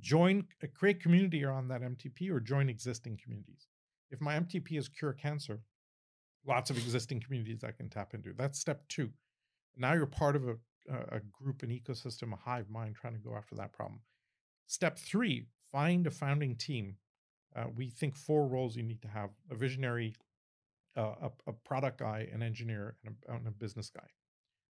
join, 0.01 0.47
uh, 0.62 0.66
create 0.74 1.01
community 1.01 1.45
around 1.45 1.68
that 1.68 1.82
MTP, 1.82 2.30
or 2.30 2.41
join 2.41 2.68
existing 2.68 3.18
communities. 3.22 3.66
If 4.11 4.20
my 4.20 4.38
MTP 4.38 4.76
is 4.76 4.88
cure 4.88 5.12
cancer, 5.12 5.61
lots 6.47 6.70
of 6.70 6.76
existing 6.76 7.20
communities 7.20 7.62
I 7.64 7.70
can 7.70 7.88
tap 7.88 8.14
into. 8.14 8.32
That's 8.36 8.59
step 8.59 8.82
two. 8.88 9.11
Now 9.76 9.93
you're 9.95 10.07
part 10.07 10.36
of 10.36 10.49
a 10.49 10.57
a 10.88 11.16
a 11.16 11.20
group, 11.20 11.62
an 11.62 11.70
ecosystem, 11.70 12.32
a 12.32 12.36
hive 12.36 12.68
mind 12.70 12.97
trying 12.97 13.14
to 13.14 13.20
go 13.20 13.36
after 13.36 13.55
that 13.57 13.72
problem. 13.72 14.01
Step 14.70 14.96
three: 15.00 15.46
find 15.72 16.06
a 16.06 16.12
founding 16.12 16.54
team. 16.54 16.94
Uh, 17.56 17.64
we 17.74 17.90
think 17.90 18.14
four 18.14 18.46
roles 18.46 18.76
you 18.76 18.84
need 18.84 19.02
to 19.02 19.08
have: 19.08 19.30
a 19.50 19.56
visionary, 19.56 20.14
uh, 20.96 21.14
a, 21.22 21.30
a 21.48 21.52
product 21.52 21.98
guy, 21.98 22.28
an 22.32 22.40
engineer, 22.40 22.94
and 23.04 23.16
a, 23.28 23.32
and 23.34 23.48
a 23.48 23.50
business 23.50 23.90
guy. 23.90 24.06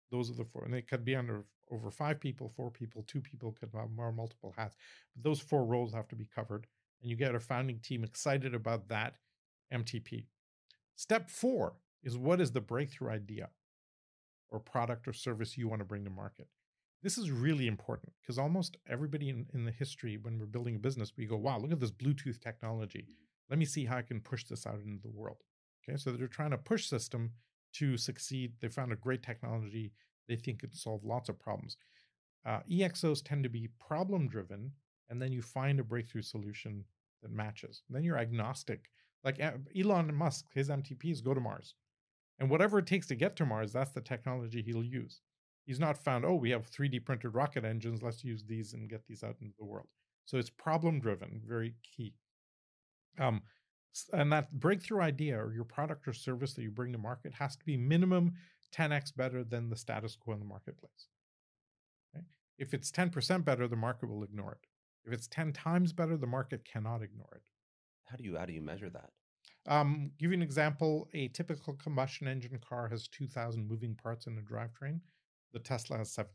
Those 0.09 0.31
are 0.31 0.33
the 0.33 0.43
four, 0.43 0.65
and 0.65 0.73
they 0.73 0.81
could 0.81 1.05
be 1.05 1.15
under 1.15 1.45
over 1.69 1.91
five 1.91 2.19
people, 2.19 2.49
four 2.49 2.71
people, 2.71 3.03
two 3.05 3.21
people 3.21 3.51
could 3.51 3.69
have 3.75 3.91
more 3.91 4.11
multiple 4.11 4.55
hats. 4.57 4.75
But 5.13 5.23
those 5.23 5.39
four 5.39 5.65
roles 5.65 5.93
have 5.93 6.07
to 6.07 6.15
be 6.15 6.27
covered, 6.33 6.65
and 6.99 7.11
you 7.11 7.15
get 7.15 7.35
a 7.35 7.39
founding 7.39 7.77
team 7.77 8.03
excited 8.03 8.55
about 8.55 8.87
that 8.87 9.17
MTP. 9.71 10.25
Step 10.95 11.29
four 11.29 11.75
is 12.01 12.17
what 12.17 12.41
is 12.41 12.53
the 12.53 12.59
breakthrough 12.59 13.11
idea 13.11 13.49
or 14.49 14.59
product 14.59 15.07
or 15.07 15.13
service 15.13 15.59
you 15.59 15.67
want 15.67 15.81
to 15.81 15.85
bring 15.85 16.05
to 16.05 16.09
market. 16.09 16.47
This 17.03 17.17
is 17.17 17.31
really 17.31 17.67
important 17.67 18.13
because 18.21 18.37
almost 18.37 18.77
everybody 18.87 19.29
in, 19.29 19.47
in 19.53 19.65
the 19.65 19.71
history, 19.71 20.17
when 20.17 20.37
we're 20.37 20.45
building 20.45 20.75
a 20.75 20.79
business, 20.79 21.13
we 21.17 21.25
go, 21.25 21.35
wow, 21.35 21.57
look 21.57 21.71
at 21.71 21.79
this 21.79 21.91
Bluetooth 21.91 22.39
technology. 22.39 23.07
Let 23.49 23.57
me 23.57 23.65
see 23.65 23.85
how 23.85 23.97
I 23.97 24.03
can 24.03 24.21
push 24.21 24.43
this 24.45 24.67
out 24.67 24.79
into 24.85 25.01
the 25.01 25.09
world. 25.09 25.37
Okay, 25.83 25.97
so 25.97 26.11
they're 26.11 26.27
trying 26.27 26.51
to 26.51 26.57
push 26.57 26.85
system 26.85 27.31
to 27.73 27.97
succeed. 27.97 28.53
They 28.59 28.67
found 28.67 28.93
a 28.93 28.97
great 28.97 29.23
technology. 29.23 29.93
They 30.27 30.35
think 30.35 30.63
it 30.63 30.75
solve 30.75 31.03
lots 31.03 31.27
of 31.27 31.39
problems. 31.39 31.75
Uh, 32.45 32.59
EXOs 32.71 33.23
tend 33.23 33.43
to 33.43 33.49
be 33.49 33.69
problem 33.79 34.27
driven, 34.27 34.71
and 35.09 35.19
then 35.19 35.31
you 35.31 35.41
find 35.41 35.79
a 35.79 35.83
breakthrough 35.83 36.21
solution 36.21 36.85
that 37.23 37.31
matches. 37.31 37.83
then 37.89 38.03
you're 38.03 38.17
agnostic. 38.17 38.89
Like 39.23 39.41
uh, 39.41 39.51
Elon 39.77 40.13
Musk, 40.13 40.45
his 40.53 40.69
MTP 40.69 41.11
is 41.11 41.21
go 41.21 41.33
to 41.33 41.39
Mars. 41.39 41.75
And 42.39 42.49
whatever 42.49 42.79
it 42.79 42.87
takes 42.87 43.07
to 43.07 43.15
get 43.15 43.35
to 43.35 43.45
Mars, 43.45 43.71
that's 43.71 43.91
the 43.91 44.01
technology 44.01 44.63
he'll 44.63 44.83
use. 44.83 45.21
He's 45.65 45.79
not 45.79 45.97
found, 45.97 46.25
oh, 46.25 46.35
we 46.35 46.49
have 46.49 46.69
3D 46.69 47.05
printed 47.05 47.33
rocket 47.33 47.63
engines, 47.63 48.01
let's 48.01 48.23
use 48.23 48.43
these 48.43 48.73
and 48.73 48.89
get 48.89 49.05
these 49.07 49.23
out 49.23 49.35
into 49.41 49.53
the 49.59 49.65
world. 49.65 49.87
So 50.25 50.37
it's 50.37 50.49
problem 50.49 50.99
driven, 50.99 51.41
very 51.45 51.75
key. 51.83 52.13
Um, 53.19 53.41
and 54.13 54.31
that 54.31 54.51
breakthrough 54.51 55.01
idea 55.01 55.37
or 55.37 55.53
your 55.53 55.65
product 55.65 56.07
or 56.07 56.13
service 56.13 56.53
that 56.53 56.61
you 56.61 56.71
bring 56.71 56.91
to 56.93 56.97
market 56.97 57.33
has 57.33 57.55
to 57.57 57.65
be 57.65 57.77
minimum 57.77 58.33
10x 58.75 59.15
better 59.15 59.43
than 59.43 59.69
the 59.69 59.75
status 59.75 60.15
quo 60.15 60.33
in 60.33 60.39
the 60.39 60.45
marketplace. 60.45 61.07
Okay? 62.15 62.25
If 62.57 62.73
it's 62.73 62.91
10% 62.91 63.43
better, 63.43 63.67
the 63.67 63.75
market 63.75 64.09
will 64.09 64.23
ignore 64.23 64.53
it. 64.53 64.67
If 65.05 65.13
it's 65.13 65.27
10 65.27 65.51
times 65.53 65.93
better, 65.93 66.15
the 66.15 66.27
market 66.27 66.63
cannot 66.63 67.01
ignore 67.01 67.33
it. 67.35 67.41
How 68.05 68.17
do 68.17 68.23
you 68.23 68.37
how 68.37 68.45
do 68.45 68.53
you 68.53 68.61
measure 68.61 68.89
that? 68.89 69.09
Um, 69.67 70.11
give 70.19 70.31
you 70.31 70.37
an 70.37 70.41
example. 70.41 71.07
A 71.13 71.27
typical 71.29 71.73
combustion 71.73 72.27
engine 72.27 72.59
car 72.67 72.87
has 72.89 73.07
2,000 73.07 73.67
moving 73.67 73.95
parts 73.95 74.27
in 74.27 74.37
a 74.37 74.41
drivetrain. 74.41 74.99
The 75.53 75.59
Tesla 75.59 75.97
has 75.97 76.11
17. 76.11 76.33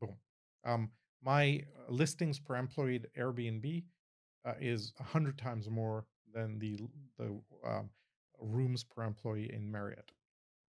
Boom. 0.00 0.16
Um, 0.64 0.90
my 1.22 1.62
uh, 1.76 1.92
listings 1.92 2.38
per 2.38 2.56
employee 2.56 2.96
at 2.96 3.14
Airbnb 3.20 3.84
uh, 4.44 4.52
is 4.60 4.92
100 4.98 5.38
times 5.38 5.68
more 5.68 6.06
than 6.32 6.58
the 6.58 6.78
the 7.18 7.40
um, 7.66 7.90
rooms 8.40 8.84
per 8.84 9.02
employee 9.02 9.50
in 9.52 9.70
Marriott. 9.70 10.12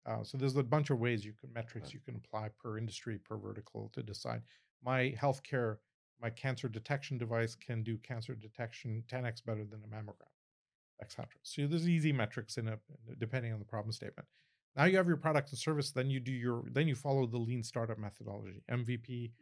Uh, 0.07 0.23
so 0.25 0.39
there's 0.39 0.57
a 0.57 0.63
bunch 0.63 0.91
of 0.91 0.99
ways 0.99 1.25
you 1.25 1.35
can 1.39 1.53
metrics 1.53 1.93
you 1.93 2.01
can 2.01 2.17
apply 2.17 2.49
per 2.61 2.79
industry 2.79 3.19
per 3.19 3.37
vertical 3.37 3.91
to 3.93 4.03
decide. 4.03 4.43
My 4.83 5.15
healthcare, 5.21 5.77
my 6.21 6.31
cancer 6.31 6.69
detection 6.69 7.19
device 7.19 7.55
can 7.55 7.83
do 7.83 7.99
cancer 7.99 8.35
detection 8.35 9.05
10x 9.13 9.45
better 9.45 9.65
than 9.65 9.83
a 9.85 9.95
mammogram, 9.95 10.33
etc. 11.03 11.27
So 11.43 11.67
there's 11.67 11.89
easy 11.89 12.13
metrics 12.13 12.57
in 12.57 12.69
a 12.69 12.79
depending 13.19 13.53
on 13.53 13.59
the 13.59 13.65
problem 13.65 13.93
statement. 13.93 14.27
Now 14.77 14.85
you 14.85 14.97
have 14.97 15.09
your 15.09 15.17
product 15.17 15.51
and 15.51 15.59
service. 15.59 15.91
Then 15.91 16.11
you 16.11 16.21
do 16.21 16.33
your 16.33 16.63
then 16.71 16.89
you 16.89 16.95
follow 16.95 17.27
the 17.27 17.39
lean 17.39 17.63
startup 17.63 17.99
methodology, 17.99 18.63
MVP, 18.71 19.33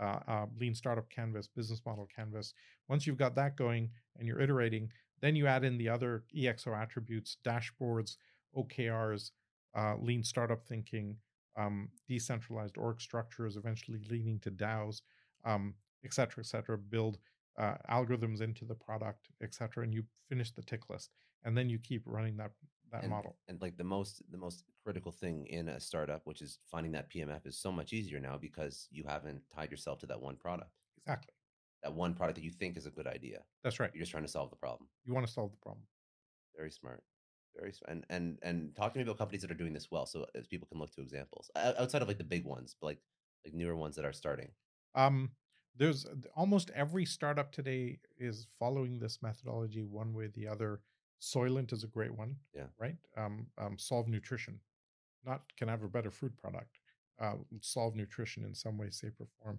uh, 0.00 0.18
uh, 0.26 0.46
lean 0.58 0.74
startup 0.74 1.08
canvas, 1.10 1.48
business 1.48 1.82
model 1.84 2.08
canvas. 2.14 2.54
Once 2.88 3.06
you've 3.06 3.18
got 3.18 3.34
that 3.34 3.56
going 3.56 3.90
and 4.18 4.26
you're 4.26 4.40
iterating, 4.40 4.90
then 5.20 5.36
you 5.36 5.46
add 5.46 5.64
in 5.64 5.76
the 5.78 5.88
other 5.88 6.24
EXO 6.36 6.76
attributes, 6.76 7.36
dashboards, 7.44 8.16
OKRs, 8.56 9.32
uh, 9.76 9.94
lean 10.00 10.22
startup 10.22 10.64
thinking, 10.64 11.16
um, 11.56 11.88
decentralized 12.08 12.78
org 12.78 13.00
structures, 13.00 13.56
eventually 13.56 13.98
leading 14.08 14.38
to 14.40 14.50
DAOs, 14.50 15.02
um, 15.44 15.74
et 16.04 16.14
cetera, 16.14 16.42
et 16.42 16.46
cetera. 16.46 16.78
Build 16.78 17.18
uh, 17.58 17.74
algorithms 17.90 18.40
into 18.40 18.64
the 18.64 18.74
product, 18.74 19.28
et 19.42 19.54
cetera, 19.54 19.82
and 19.82 19.92
you 19.92 20.04
finish 20.28 20.52
the 20.52 20.62
tick 20.62 20.88
list, 20.88 21.10
and 21.44 21.56
then 21.58 21.68
you 21.68 21.78
keep 21.78 22.02
running 22.06 22.36
that 22.36 22.52
that 22.92 23.02
and, 23.04 23.10
model. 23.10 23.36
and 23.48 23.60
like 23.60 23.76
the 23.76 23.84
most 23.84 24.22
the 24.30 24.38
most 24.38 24.64
critical 24.84 25.12
thing 25.12 25.46
in 25.46 25.68
a 25.68 25.80
startup 25.80 26.22
which 26.24 26.40
is 26.42 26.58
finding 26.70 26.92
that 26.92 27.10
pmf 27.10 27.46
is 27.46 27.58
so 27.58 27.70
much 27.72 27.92
easier 27.92 28.20
now 28.20 28.36
because 28.38 28.88
you 28.90 29.04
haven't 29.06 29.42
tied 29.54 29.70
yourself 29.70 29.98
to 29.98 30.06
that 30.06 30.20
one 30.20 30.36
product 30.36 30.70
Exactly. 30.98 31.32
that 31.82 31.92
one 31.94 32.14
product 32.14 32.36
that 32.36 32.44
you 32.44 32.50
think 32.50 32.76
is 32.76 32.86
a 32.86 32.90
good 32.90 33.06
idea 33.06 33.40
That's 33.62 33.78
right. 33.80 33.90
you're 33.94 34.02
just 34.02 34.10
trying 34.12 34.24
to 34.24 34.28
solve 34.30 34.50
the 34.50 34.56
problem 34.56 34.88
You 35.04 35.14
want 35.14 35.26
to 35.26 35.32
solve 35.32 35.50
the 35.52 35.58
problem. 35.58 35.84
very 36.56 36.70
smart 36.70 37.02
very 37.56 37.72
smart 37.72 37.90
and 37.92 38.04
and 38.10 38.38
and 38.42 38.74
talk 38.76 38.92
to 38.92 38.98
me 38.98 39.02
about 39.02 39.18
companies 39.18 39.42
that 39.42 39.50
are 39.50 39.54
doing 39.62 39.72
this 39.72 39.90
well 39.90 40.06
so 40.06 40.26
as 40.34 40.46
people 40.46 40.68
can 40.70 40.78
look 40.78 40.92
to 40.92 41.00
examples 41.00 41.50
outside 41.56 42.02
of 42.02 42.08
like 42.08 42.18
the 42.18 42.24
big 42.24 42.44
ones 42.44 42.74
but 42.80 42.86
like 42.88 42.98
like 43.44 43.54
newer 43.54 43.76
ones 43.76 43.96
that 43.96 44.04
are 44.04 44.12
starting 44.12 44.50
Um, 44.94 45.32
there's 45.76 46.06
uh, 46.06 46.14
almost 46.34 46.70
every 46.74 47.04
startup 47.04 47.52
today 47.52 48.00
is 48.18 48.46
following 48.58 48.98
this 48.98 49.22
methodology 49.22 49.82
one 49.84 50.12
way 50.12 50.24
or 50.24 50.28
the 50.28 50.48
other. 50.48 50.80
Soylent 51.20 51.72
is 51.72 51.84
a 51.84 51.88
great 51.88 52.16
one. 52.16 52.36
Yeah. 52.54 52.66
Right. 52.78 52.96
Um, 53.16 53.46
um, 53.58 53.76
Solve 53.78 54.08
Nutrition, 54.08 54.60
not 55.24 55.42
can 55.56 55.68
have 55.68 55.82
a 55.82 55.88
better 55.88 56.10
food 56.10 56.36
product. 56.36 56.78
Uh, 57.20 57.34
solve 57.60 57.96
nutrition 57.96 58.44
in 58.44 58.54
some 58.54 58.78
way, 58.78 58.88
shape, 58.90 59.14
or 59.18 59.26
form. 59.42 59.58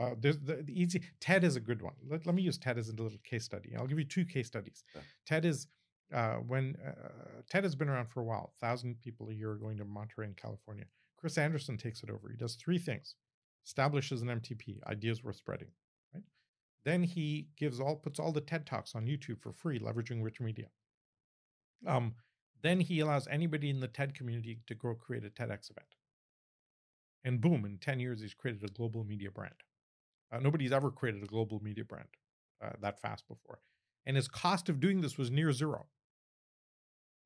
Uh, 0.00 0.14
there's 0.18 0.38
the, 0.38 0.62
the 0.62 0.80
easy. 0.80 1.02
TED 1.20 1.44
is 1.44 1.54
a 1.56 1.60
good 1.60 1.82
one. 1.82 1.92
Let, 2.08 2.24
let 2.24 2.34
me 2.34 2.42
use 2.42 2.56
TED 2.56 2.78
as 2.78 2.88
a 2.88 2.92
little 2.92 3.10
case 3.22 3.44
study. 3.44 3.74
I'll 3.76 3.86
give 3.86 3.98
you 3.98 4.04
two 4.04 4.24
case 4.24 4.46
studies. 4.46 4.82
Yeah. 4.94 5.02
TED 5.26 5.44
is 5.44 5.66
uh, 6.14 6.36
when 6.36 6.76
uh, 6.86 7.42
TED 7.50 7.64
has 7.64 7.74
been 7.74 7.88
around 7.88 8.06
for 8.06 8.20
a 8.20 8.24
while. 8.24 8.54
Thousand 8.60 9.00
people 9.02 9.28
a 9.28 9.32
year 9.32 9.50
are 9.50 9.56
going 9.56 9.76
to 9.78 9.84
Monterey 9.84 10.26
in 10.26 10.34
California. 10.34 10.84
Chris 11.18 11.36
Anderson 11.36 11.76
takes 11.76 12.02
it 12.02 12.10
over. 12.10 12.30
He 12.30 12.36
does 12.36 12.54
three 12.54 12.78
things: 12.78 13.14
establishes 13.64 14.22
an 14.22 14.28
MTP, 14.28 14.82
ideas 14.86 15.22
worth 15.22 15.36
spreading. 15.36 15.68
Right. 16.14 16.24
Then 16.84 17.02
he 17.02 17.48
gives 17.58 17.78
all 17.78 17.96
puts 17.96 18.18
all 18.18 18.32
the 18.32 18.40
TED 18.40 18.66
talks 18.66 18.94
on 18.94 19.06
YouTube 19.06 19.42
for 19.42 19.52
free, 19.52 19.78
leveraging 19.78 20.22
rich 20.22 20.40
media. 20.40 20.68
Um, 21.86 22.14
then 22.62 22.80
he 22.80 23.00
allows 23.00 23.28
anybody 23.28 23.70
in 23.70 23.80
the 23.80 23.88
TED 23.88 24.14
community 24.14 24.58
to 24.66 24.74
go 24.74 24.94
create 24.94 25.24
a 25.24 25.30
TEDx 25.30 25.70
event. 25.70 25.94
And 27.24 27.40
boom, 27.40 27.64
in 27.64 27.78
10 27.78 28.00
years, 28.00 28.20
he's 28.20 28.34
created 28.34 28.62
a 28.64 28.72
global 28.72 29.04
media 29.04 29.30
brand. 29.30 29.54
Uh, 30.32 30.38
nobody's 30.38 30.72
ever 30.72 30.90
created 30.90 31.22
a 31.22 31.26
global 31.26 31.62
media 31.62 31.84
brand 31.84 32.08
uh, 32.64 32.70
that 32.80 33.00
fast 33.00 33.26
before. 33.28 33.60
And 34.06 34.16
his 34.16 34.28
cost 34.28 34.68
of 34.68 34.80
doing 34.80 35.00
this 35.00 35.18
was 35.18 35.30
near 35.30 35.52
zero. 35.52 35.86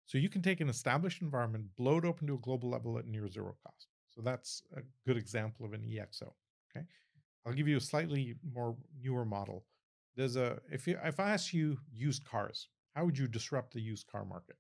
So 0.07 0.19
you 0.19 0.29
can 0.29 0.43
take 0.43 0.61
an 0.61 0.69
established 0.69 1.23
environment, 1.23 1.67
blow 1.77 1.99
it 1.99 2.05
open 2.05 2.27
to 2.27 2.35
a 2.35 2.39
global 2.39 2.71
level 2.71 2.99
at 2.99 3.07
near 3.07 3.29
zero 3.29 3.55
cost. 3.65 3.87
So 4.09 4.23
that's 4.23 4.63
a 4.77 4.81
good 5.07 5.17
example 5.17 5.65
of 5.65 5.73
an 5.73 5.83
EXO. 5.83 6.33
Okay. 6.75 6.85
I'll 7.47 7.53
give 7.53 7.69
you 7.69 7.77
a 7.77 7.81
slightly 7.81 8.35
more 8.53 8.77
newer 9.01 9.25
model. 9.25 9.65
There's 10.17 10.37
a 10.37 10.59
if 10.71 10.87
you 10.87 10.99
if 11.05 11.21
I 11.21 11.31
ask 11.31 11.55
you 11.55 11.79
used 11.93 12.25
cars, 12.25 12.69
how 12.95 13.05
would 13.05 13.19
you 13.19 13.29
disrupt 13.29 13.73
the 13.73 13.81
used 13.81 14.07
car 14.07 14.25
market? 14.25 14.57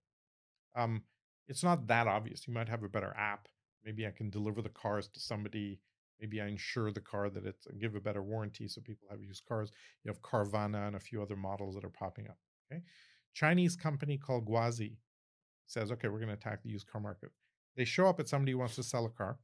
Um, 0.76 1.02
it's 1.48 1.64
not 1.64 1.88
that 1.88 2.06
obvious. 2.06 2.46
You 2.46 2.54
might 2.54 2.68
have 2.68 2.82
a 2.82 2.88
better 2.88 3.14
app. 3.16 3.48
Maybe 3.84 4.06
I 4.06 4.10
can 4.10 4.30
deliver 4.30 4.62
the 4.62 4.68
cars 4.68 5.08
to 5.08 5.20
somebody. 5.20 5.80
Maybe 6.20 6.40
I 6.40 6.46
insure 6.46 6.92
the 6.92 7.00
car 7.00 7.30
that 7.30 7.44
it's 7.44 7.66
give 7.80 7.94
a 7.94 8.00
better 8.00 8.22
warranty 8.22 8.68
so 8.68 8.80
people 8.80 9.08
have 9.10 9.22
used 9.22 9.46
cars. 9.46 9.72
You 10.04 10.10
have 10.10 10.22
Carvana 10.22 10.86
and 10.86 10.96
a 10.96 11.00
few 11.00 11.22
other 11.22 11.36
models 11.36 11.74
that 11.74 11.84
are 11.84 11.90
popping 11.90 12.28
up. 12.28 12.36
Okay. 12.70 12.82
Chinese 13.34 13.74
company 13.74 14.16
called 14.16 14.46
Guazi 14.46 14.96
says, 15.66 15.90
okay, 15.92 16.08
we're 16.08 16.18
going 16.18 16.28
to 16.28 16.34
attack 16.34 16.62
the 16.62 16.70
used 16.70 16.88
car 16.88 17.00
market. 17.00 17.30
They 17.76 17.84
show 17.84 18.06
up 18.06 18.20
at 18.20 18.28
somebody 18.28 18.52
who 18.52 18.58
wants 18.58 18.76
to 18.76 18.82
sell 18.82 19.06
a 19.06 19.10
car. 19.10 19.38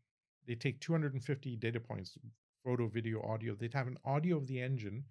They 0.46 0.54
take 0.54 0.80
250 0.80 1.56
data 1.56 1.80
points, 1.80 2.18
photo, 2.64 2.88
video, 2.88 3.22
audio. 3.22 3.54
They 3.54 3.70
have 3.72 3.86
an 3.86 3.98
audio 4.04 4.36
of 4.36 4.46
the 4.46 4.60
engine. 4.60 5.04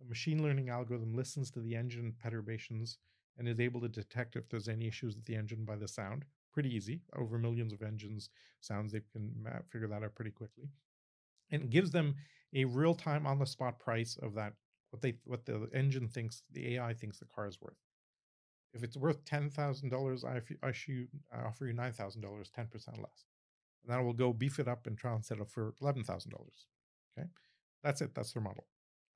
A 0.00 0.08
machine 0.08 0.42
learning 0.42 0.68
algorithm 0.68 1.14
listens 1.14 1.50
to 1.50 1.60
the 1.60 1.74
engine 1.74 2.14
perturbations 2.22 2.98
and 3.38 3.48
is 3.48 3.60
able 3.60 3.80
to 3.80 3.88
detect 3.88 4.36
if 4.36 4.48
there's 4.48 4.68
any 4.68 4.86
issues 4.86 5.14
with 5.14 5.24
the 5.24 5.36
engine 5.36 5.64
by 5.64 5.76
the 5.76 5.88
sound. 5.88 6.24
Pretty 6.52 6.74
easy. 6.74 7.02
Over 7.16 7.38
millions 7.38 7.72
of 7.72 7.82
engines 7.82 8.30
sounds, 8.60 8.92
they 8.92 9.00
can 9.12 9.46
figure 9.70 9.88
that 9.88 10.02
out 10.02 10.14
pretty 10.14 10.32
quickly. 10.32 10.70
And 11.50 11.62
it 11.62 11.70
gives 11.70 11.90
them 11.92 12.16
a 12.54 12.64
real 12.64 12.94
time 12.94 13.26
on 13.26 13.38
the 13.38 13.46
spot 13.46 13.78
price 13.78 14.18
of 14.22 14.34
that 14.34 14.54
what 14.90 15.02
they 15.02 15.14
what 15.24 15.44
the 15.44 15.68
engine 15.74 16.08
thinks 16.08 16.42
the 16.52 16.74
AI 16.76 16.94
thinks 16.94 17.18
the 17.18 17.26
car 17.26 17.46
is 17.46 17.60
worth. 17.60 17.76
If 18.72 18.82
it's 18.82 18.96
worth 18.96 19.24
ten 19.24 19.50
thousand 19.50 19.90
dollars, 19.90 20.24
I 20.24 20.40
offer 21.42 21.66
you 21.66 21.72
nine 21.72 21.92
thousand 21.92 22.22
dollars, 22.22 22.50
ten 22.54 22.66
percent 22.66 22.98
less, 22.98 23.24
and 23.84 23.94
I 23.94 24.00
will 24.00 24.12
go 24.12 24.32
beef 24.32 24.58
it 24.58 24.68
up 24.68 24.86
and 24.86 24.96
try 24.96 25.12
and 25.14 25.24
settle 25.24 25.46
for 25.46 25.74
eleven 25.80 26.04
thousand 26.04 26.30
dollars. 26.32 26.66
Okay, 27.16 27.28
that's 27.82 28.00
it. 28.00 28.14
That's 28.14 28.32
their 28.32 28.42
model. 28.42 28.66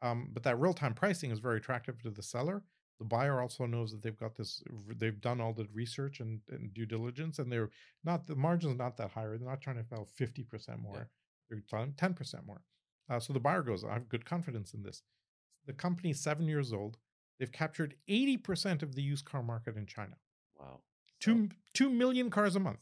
Um, 0.03 0.31
but 0.33 0.43
that 0.43 0.59
real 0.59 0.75
time 0.75 0.95
pricing 0.95 1.31
is 1.31 1.39
very 1.39 1.59
attractive 1.59 2.03
to 2.03 2.11
the 2.11 2.23
seller. 2.23 2.63
The 3.03 3.09
buyer 3.09 3.41
also 3.41 3.67
knows 3.67 3.91
that 3.91 4.01
they've 4.01 4.17
got 4.17 4.37
this. 4.37 4.63
They've 4.97 5.21
done 5.21 5.41
all 5.41 5.53
the 5.53 5.67
research 5.75 6.21
and, 6.21 6.41
and 6.49 6.73
due 6.73 6.87
diligence, 6.87 7.41
and 7.41 7.51
they're 7.51 7.71
not 8.05 8.29
the 8.29 8.37
margin's 8.37 8.79
not 8.79 8.97
that 8.99 9.11
higher. 9.11 9.37
They're 9.37 9.49
not 9.49 9.61
trying 9.61 9.79
to 9.79 9.85
sell 9.85 10.09
fifty 10.15 10.45
percent 10.45 10.81
more. 10.81 11.09
Yeah. 11.51 11.61
They're 11.73 11.87
ten 11.97 12.15
percent 12.15 12.47
more. 12.47 12.63
Uh, 13.11 13.19
so 13.19 13.33
the 13.33 13.41
buyer 13.41 13.63
goes, 13.63 13.85
I 13.85 13.95
have 13.95 14.09
good 14.09 14.25
confidence 14.25 14.73
in 14.73 14.85
this. 14.85 15.03
The 15.67 15.73
company's 15.73 16.21
seven 16.21 16.47
years 16.47 16.73
old. 16.73 16.99
They've 17.39 17.51
captured 17.51 17.97
80% 18.09 18.83
of 18.83 18.95
the 18.95 19.03
used 19.03 19.25
car 19.25 19.43
market 19.43 19.77
in 19.77 19.87
China. 19.87 20.15
wow 20.57 20.79
Two, 21.19 21.49
2 21.75 21.91
million 21.91 22.31
cars 22.31 22.55
a 22.55 22.61
month. 22.61 22.79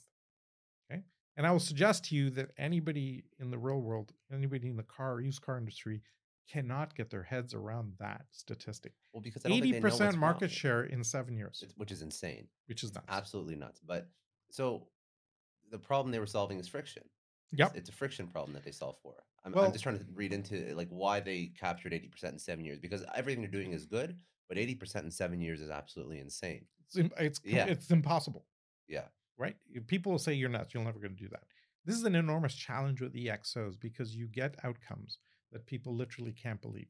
Okay. 0.90 1.02
And 1.36 1.46
I 1.46 1.50
will 1.50 1.60
suggest 1.60 2.04
to 2.06 2.14
you 2.14 2.28
that 2.30 2.50
anybody 2.58 3.24
in 3.38 3.50
the 3.50 3.58
real 3.58 3.80
world, 3.80 4.12
anybody 4.32 4.68
in 4.68 4.76
the 4.76 4.82
car, 4.82 5.20
used 5.20 5.40
car 5.40 5.56
industry, 5.56 6.02
cannot 6.50 6.94
get 6.94 7.10
their 7.10 7.22
heads 7.22 7.54
around 7.54 7.92
that 7.98 8.22
statistic. 8.32 8.92
well 9.12 9.20
because 9.20 9.44
I 9.44 9.48
don't 9.50 9.60
think 9.60 9.74
they 9.74 9.80
know 9.80 9.88
80% 9.88 10.16
market 10.16 10.40
wrong, 10.46 10.48
share 10.50 10.84
in 10.84 11.04
seven 11.04 11.36
years, 11.36 11.60
it's- 11.62 11.76
which 11.76 11.92
is 11.92 12.02
insane 12.02 12.48
which 12.66 12.82
is 12.82 12.94
nuts. 12.94 13.06
absolutely 13.08 13.56
nuts 13.56 13.80
but 13.86 14.08
so 14.50 14.88
the 15.70 15.78
problem 15.78 16.10
they 16.10 16.18
were 16.18 16.26
solving 16.26 16.58
is 16.58 16.66
friction 16.68 17.04
Yep. 17.52 17.76
it's 17.76 17.88
a 17.88 17.92
friction 17.92 18.26
problem 18.28 18.52
that 18.54 18.62
they 18.64 18.70
solve 18.70 18.96
for. 19.02 19.14
I'm, 19.44 19.52
Well- 19.52 19.64
I'm 19.64 19.72
just 19.72 19.82
trying 19.82 19.98
to 19.98 20.04
read 20.14 20.32
into 20.32 20.72
like 20.76 20.88
why 20.90 21.18
they 21.20 21.46
captured 21.58 21.92
80% 21.92 22.32
in 22.34 22.38
seven 22.38 22.64
years 22.64 22.78
because 22.78 23.04
everything 23.14 23.42
they're 23.42 23.50
doing 23.50 23.72
is 23.72 23.86
good, 23.86 24.16
but 24.48 24.56
80% 24.56 25.04
in 25.04 25.10
seven 25.10 25.40
years 25.40 25.60
is 25.60 25.68
absolutely 25.70 26.20
insane. 26.20 26.66
It's, 26.86 26.96
it's, 27.18 27.40
Yeah. 27.44 27.66
it's 27.66 27.90
impossible. 27.90 28.46
Yeah. 28.88 29.06
right? 29.38 29.56
People 29.88 30.12
will 30.12 30.18
say 30.18 30.34
you're 30.34 30.48
nuts. 30.50 30.74
You're 30.74 30.84
never 30.84 30.98
going 31.00 31.16
to 31.16 31.22
do 31.22 31.28
that. 31.30 31.42
This 31.86 31.96
is 31.96 32.04
an 32.04 32.14
enormous 32.14 32.54
challenge 32.54 33.00
with 33.00 33.14
EXOs 33.14 33.80
because 33.80 34.14
you 34.14 34.28
get 34.28 34.54
outcomes 34.62 35.18
that 35.52 35.66
people 35.66 35.94
literally 35.94 36.32
can't 36.32 36.60
believe. 36.60 36.88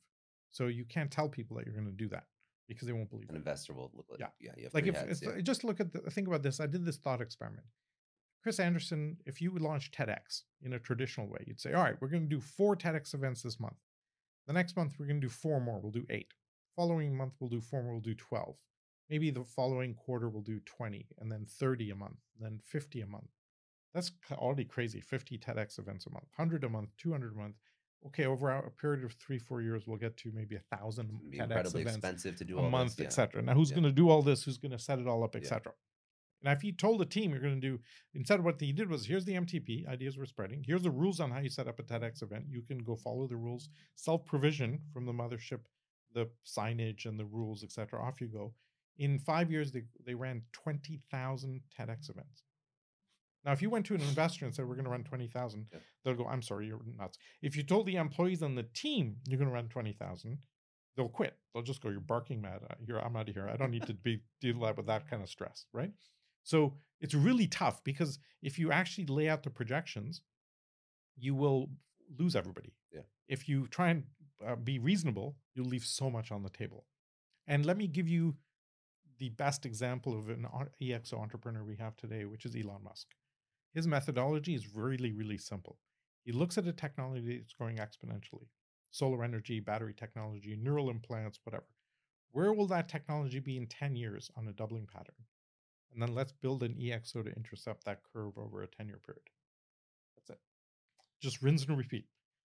So 0.51 0.67
you 0.67 0.85
can't 0.85 1.11
tell 1.11 1.29
people 1.29 1.57
that 1.57 1.67
you're 1.67 1.75
going 1.75 1.87
to 1.87 1.93
do 1.93 2.09
that 2.09 2.25
because 2.69 2.87
they 2.87 2.93
won't 2.93 3.11
believe 3.11 3.29
An 3.29 3.37
it. 3.37 3.39
investor 3.39 3.73
will 3.73 3.91
look 3.95 4.07
like, 4.11 4.21
Yeah. 4.21 4.29
yeah, 4.41 4.53
you 4.57 4.65
have 4.65 4.75
Like 4.75 4.87
if, 4.87 4.97
heads, 4.97 5.23
if 5.23 5.37
yeah. 5.37 5.41
just 5.43 5.65
look 5.65 5.81
at 5.81 5.93
the 5.93 6.11
think 6.11 6.29
about 6.29 6.43
this. 6.43 6.61
I 6.61 6.67
did 6.67 6.85
this 6.85 6.97
thought 6.99 7.21
experiment. 7.21 7.65
Chris 8.43 8.59
Anderson, 8.59 9.19
if 9.27 9.41
you 9.41 9.53
would 9.53 9.63
launch 9.63 9.91
TEDx 9.91 10.43
in 10.63 10.73
a 10.73 10.79
traditional 10.79 11.29
way, 11.29 11.45
you'd 11.47 11.61
say, 11.61 11.73
all 11.75 11.83
right, 11.85 11.97
we're 12.01 12.09
going 12.09 12.23
to 12.29 12.29
do 12.37 12.41
four 12.41 12.75
TEDx 12.75 13.15
events 13.15 13.43
this 13.43 13.61
month. 13.61 13.77
The 14.47 14.53
next 14.55 14.77
month, 14.77 14.95
we're 14.99 15.07
going 15.07 15.21
to 15.21 15.27
do 15.27 15.33
four 15.33 15.61
more. 15.61 15.79
We'll 15.79 15.93
do 15.93 16.07
eight. 16.11 16.33
Following 16.75 17.15
month, 17.17 17.35
we'll 17.39 17.51
do 17.51 17.61
four 17.61 17.83
more. 17.83 17.93
We'll 17.93 18.01
do 18.01 18.15
12. 18.15 18.57
Maybe 19.11 19.31
the 19.31 19.45
following 19.45 19.95
quarter, 19.95 20.29
we'll 20.29 20.43
do 20.43 20.61
20, 20.61 21.09
and 21.19 21.31
then 21.31 21.45
30 21.45 21.91
a 21.91 21.95
month, 21.97 22.17
then 22.39 22.61
50 22.65 23.01
a 23.03 23.07
month. 23.07 23.29
That's 23.93 24.13
already 24.33 24.65
crazy. 24.65 25.01
50 25.01 25.37
TEDx 25.37 25.79
events 25.79 26.07
a 26.07 26.11
month, 26.11 26.29
100 26.37 26.65
a 26.65 26.69
month, 26.69 26.91
200 26.97 27.35
a 27.35 27.37
month. 27.37 27.57
Okay, 28.07 28.25
over 28.27 28.51
a 28.51 28.71
period 28.71 29.05
of 29.05 29.13
three, 29.15 29.39
four 29.39 29.61
years, 29.63 29.87
we'll 29.87 29.99
get 29.99 30.17
to 30.19 30.33
maybe 30.33 30.57
a 30.57 30.77
thousand 30.77 31.11
TEDx 31.33 31.43
incredibly 31.43 31.83
events 31.83 31.97
expensive 31.99 32.37
to 32.37 32.45
do 32.45 32.59
a 32.59 32.69
month, 32.69 32.97
this. 32.97 33.03
yeah. 33.03 33.07
etc. 33.25 33.43
Now, 33.43 33.55
who's 33.55 33.71
Yeah. 33.71 33.77
going 33.77 33.85
to 33.85 33.93
do 33.93 34.09
all 34.09 34.23
this? 34.23 34.45
Who's 34.45 34.59
going 34.59 34.73
to 34.73 34.79
set 34.79 34.99
it 34.99 35.07
all 35.07 35.23
up, 35.23 35.37
etc. 35.37 35.73
Now, 36.43 36.53
if 36.53 36.63
he 36.63 36.73
told 36.73 37.01
the 37.01 37.07
team 37.07 37.33
you're 37.33 37.41
going 37.41 37.61
to 37.61 37.69
do 37.69 37.81
instead, 38.15 38.43
what 38.43 38.61
he 38.61 38.73
did 38.73 38.89
was 38.89 39.05
here's 39.07 39.27
the 39.27 39.35
MTP 39.35 39.87
ideas 39.87 40.17
were 40.17 40.25
spreading. 40.25 40.65
Here's 40.67 40.83
the 40.83 40.91
rules 40.91 41.21
on 41.21 41.31
how 41.31 41.41
you 41.41 41.51
set 41.51 41.69
up 41.69 41.79
a 41.79 41.83
TEDx 41.83 42.23
event. 42.23 42.47
You 42.49 42.63
can 42.63 42.79
go 42.79 42.97
follow 42.97 43.27
the 43.27 43.37
rules, 43.37 43.69
self 43.97 44.25
provision 44.25 44.81
from 44.93 45.05
the 45.05 45.13
mothership, 45.13 45.61
the 46.15 46.31
signage 46.47 47.05
and 47.05 47.19
the 47.19 47.27
rules, 47.27 47.63
etc. 47.63 48.01
Off 48.03 48.21
you 48.21 48.29
go. 48.29 48.55
In 48.97 49.19
five 49.19 49.51
years, 49.51 49.73
they 49.73 49.83
they 50.05 50.15
ran 50.15 50.43
twenty 50.53 51.01
thousand 51.11 51.61
TEDx 51.79 52.09
events. 52.09 52.45
Now, 53.45 53.53
if 53.53 53.63
you 53.63 53.71
went 53.71 53.87
to 53.87 53.95
an 53.95 54.03
investor 54.03 54.45
and 54.45 54.55
said 54.55 54.67
we're 54.67 54.75
going 54.75 54.85
to 54.85 54.91
run 54.91 55.05
twenty 55.05 55.27
thousand, 55.29 55.67
Yeah. 55.73 55.79
they'll 56.05 56.15
go, 56.15 56.27
"I'm 56.27 56.43
sorry, 56.43 56.67
you're 56.67 56.81
nuts." 56.99 57.19
If 57.43 57.57
you 57.57 57.63
told 57.63 57.87
the 57.87 57.97
employees 57.97 58.43
on 58.43 58.55
the 58.55 58.65
team 58.65 59.17
you're 59.27 59.39
going 59.39 59.49
to 59.49 59.55
run 59.55 59.69
twenty 59.69 59.93
thousand, 59.93 60.39
they'll 60.97 61.09
quit. 61.09 61.37
They'll 61.55 61.63
just 61.63 61.81
go, 61.81 61.89
"You're 61.89 62.01
barking 62.01 62.41
mad. 62.41 62.61
Uh, 62.69 62.75
Here, 62.87 62.99
I'm 62.99 63.17
out 63.17 63.29
of 63.29 63.35
here. 63.35 63.49
I 63.49 63.57
don't 63.57 63.71
need 63.71 63.87
to 63.87 63.95
be 63.95 64.23
deal 64.41 64.59
with 64.59 64.87
that 64.87 65.09
kind 65.09 65.23
of 65.23 65.29
stress." 65.29 65.67
Right? 65.73 65.93
So 66.43 66.75
it's 67.01 67.15
really 67.15 67.47
tough 67.47 67.83
because 67.85 68.19
if 68.43 68.59
you 68.59 68.73
actually 68.73 69.07
lay 69.07 69.29
out 69.29 69.43
the 69.43 69.51
projections, 69.51 70.23
you 71.17 71.35
will 71.35 71.71
lose 72.19 72.35
everybody. 72.37 72.75
Yeah. 72.93 73.03
If 73.29 73.49
you 73.49 73.67
try 73.69 73.89
and 73.91 74.05
uh, 74.47 74.57
be 74.57 74.79
reasonable, 74.79 75.37
you'll 75.55 75.67
leave 75.67 75.85
so 75.85 76.11
much 76.11 76.31
on 76.33 76.43
the 76.43 76.51
table. 76.51 76.87
And 77.47 77.65
let 77.67 77.77
me 77.77 77.87
give 77.87 78.09
you 78.09 78.37
the 79.19 79.29
best 79.31 79.67
example 79.67 80.19
of 80.19 80.29
an 80.31 80.47
en- 80.59 80.69
EXO 80.81 81.21
entrepreneur 81.21 81.63
we 81.63 81.77
have 81.77 81.95
today, 81.97 82.25
which 82.25 82.47
is 82.47 82.57
Elon 82.57 82.83
Musk. 82.83 83.09
His 83.73 83.87
methodology 83.87 84.55
is 84.55 84.75
really, 84.75 85.13
really 85.13 85.39
simple. 85.39 85.79
He 86.25 86.33
looks 86.33 86.59
at 86.59 86.67
a 86.67 86.73
technology 86.73 87.39
that's 87.39 87.53
growing 87.53 87.77
exponentially 87.77 88.49
solar 88.91 89.23
energy, 89.23 89.61
battery 89.61 89.95
technology, 89.95 90.59
neural 90.61 90.91
implants, 90.91 91.39
whatever. 91.45 91.67
Where 92.33 92.53
will 92.53 92.67
that 92.69 92.89
technology 92.89 93.41
be 93.41 93.57
in 93.57 93.67
10 93.67 93.97
years 93.97 94.31
on 94.37 94.47
a 94.49 94.53
doubling 94.53 94.87
pattern? 94.87 95.15
And 95.93 96.01
then 96.01 96.15
let's 96.15 96.33
build 96.33 96.63
an 96.63 96.75
EXO 96.75 97.25
to 97.25 97.33
intercept 97.33 97.85
that 97.85 98.01
curve 98.13 98.39
over 98.39 98.63
a 98.63 98.69
10 98.69 98.87
year 98.87 99.01
period. 99.05 99.23
That's 100.17 100.31
it. 100.31 100.41
Just 101.21 101.43
rinse 101.43 101.65
and 101.65 101.77
repeat. 101.77 102.07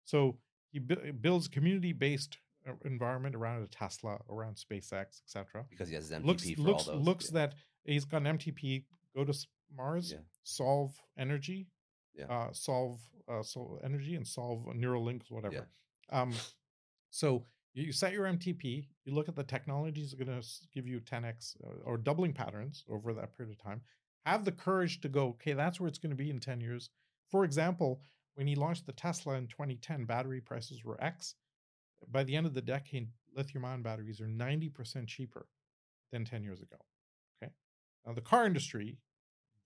So 0.05 0.38
he 0.72 0.80
bu- 0.80 1.13
builds 1.13 1.47
a 1.47 1.49
community 1.49 1.93
based 1.93 2.38
uh, 2.68 2.74
environment 2.86 3.36
around 3.36 3.63
a 3.63 3.68
Tesla, 3.68 4.20
around 4.30 4.55
SpaceX, 4.55 5.22
etc 5.24 5.65
because 5.70 5.89
he 5.89 5.95
has 5.95 6.09
his 6.09 6.20
MTP 6.20 6.26
looks 6.26 6.49
for 6.49 6.61
looks 6.61 6.88
all 6.88 6.95
those. 6.95 7.05
looks 7.05 7.26
yeah. 7.32 7.39
that 7.39 7.53
he's 7.86 8.05
got 8.05 8.26
an 8.26 8.38
MTP. 8.38 8.86
Go 9.15 9.24
to 9.24 9.34
Mars, 9.76 10.11
Yeah. 10.11 10.20
solve 10.43 10.99
energy, 11.18 11.68
Yeah. 12.13 12.26
uh, 12.26 12.53
solve 12.53 13.01
uh, 13.28 13.43
so 13.43 13.80
energy, 13.84 14.15
and 14.15 14.26
solve 14.26 14.65
neural 14.76 15.03
links, 15.03 15.30
whatever. 15.30 15.70
Yeah. 16.09 16.22
Um, 16.22 16.34
so 17.09 17.45
you, 17.74 17.84
you 17.86 17.91
set 17.91 18.13
your 18.13 18.26
MTP. 18.26 18.88
You 19.03 19.13
look 19.13 19.28
at 19.28 19.36
the 19.36 19.43
technologies 19.43 20.11
that 20.11 20.22
are 20.22 20.26
going 20.26 20.41
to 20.41 20.47
give 20.74 20.88
you 20.88 21.01
10x 21.01 21.57
uh, 21.63 21.68
or 21.84 21.97
doubling 21.97 22.34
patterns 22.34 22.86
over 22.89 23.13
that 23.13 23.36
period 23.36 23.53
of 23.53 23.61
time. 23.61 23.82
Have 24.26 24.45
the 24.45 24.51
courage 24.51 25.01
to 25.01 25.09
go. 25.09 25.28
Okay, 25.30 25.53
that's 25.53 25.80
where 25.80 25.88
it's 25.89 25.97
going 25.99 26.11
to 26.11 26.15
be 26.15 26.30
in 26.30 26.39
10 26.39 26.61
years. 26.61 26.89
For 27.30 27.43
example, 27.43 28.01
when 28.36 28.47
he 28.47 28.55
launched 28.55 28.86
the 28.86 28.93
Tesla 28.93 29.36
in 29.36 29.47
2010, 29.47 30.05
battery 30.05 30.39
prices 30.41 30.84
were 30.86 31.01
X. 31.03 31.36
By 32.09 32.24
the 32.24 32.36
end 32.36 32.45
of 32.45 32.53
the 32.53 32.61
decade, 32.61 33.09
lithium 33.36 33.65
ion 33.65 33.82
batteries 33.82 34.22
are 34.22 34.28
90% 34.28 35.07
cheaper 35.07 35.47
than 36.11 36.24
10 36.24 36.43
years 36.43 36.61
ago. 36.61 36.78
Okay. 37.43 37.51
Now, 38.05 38.13
the 38.13 38.22
car 38.22 38.45
industry 38.45 38.97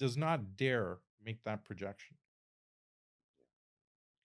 does 0.01 0.17
not 0.17 0.57
dare 0.57 0.97
make 1.23 1.43
that 1.43 1.63
projection. 1.63 2.17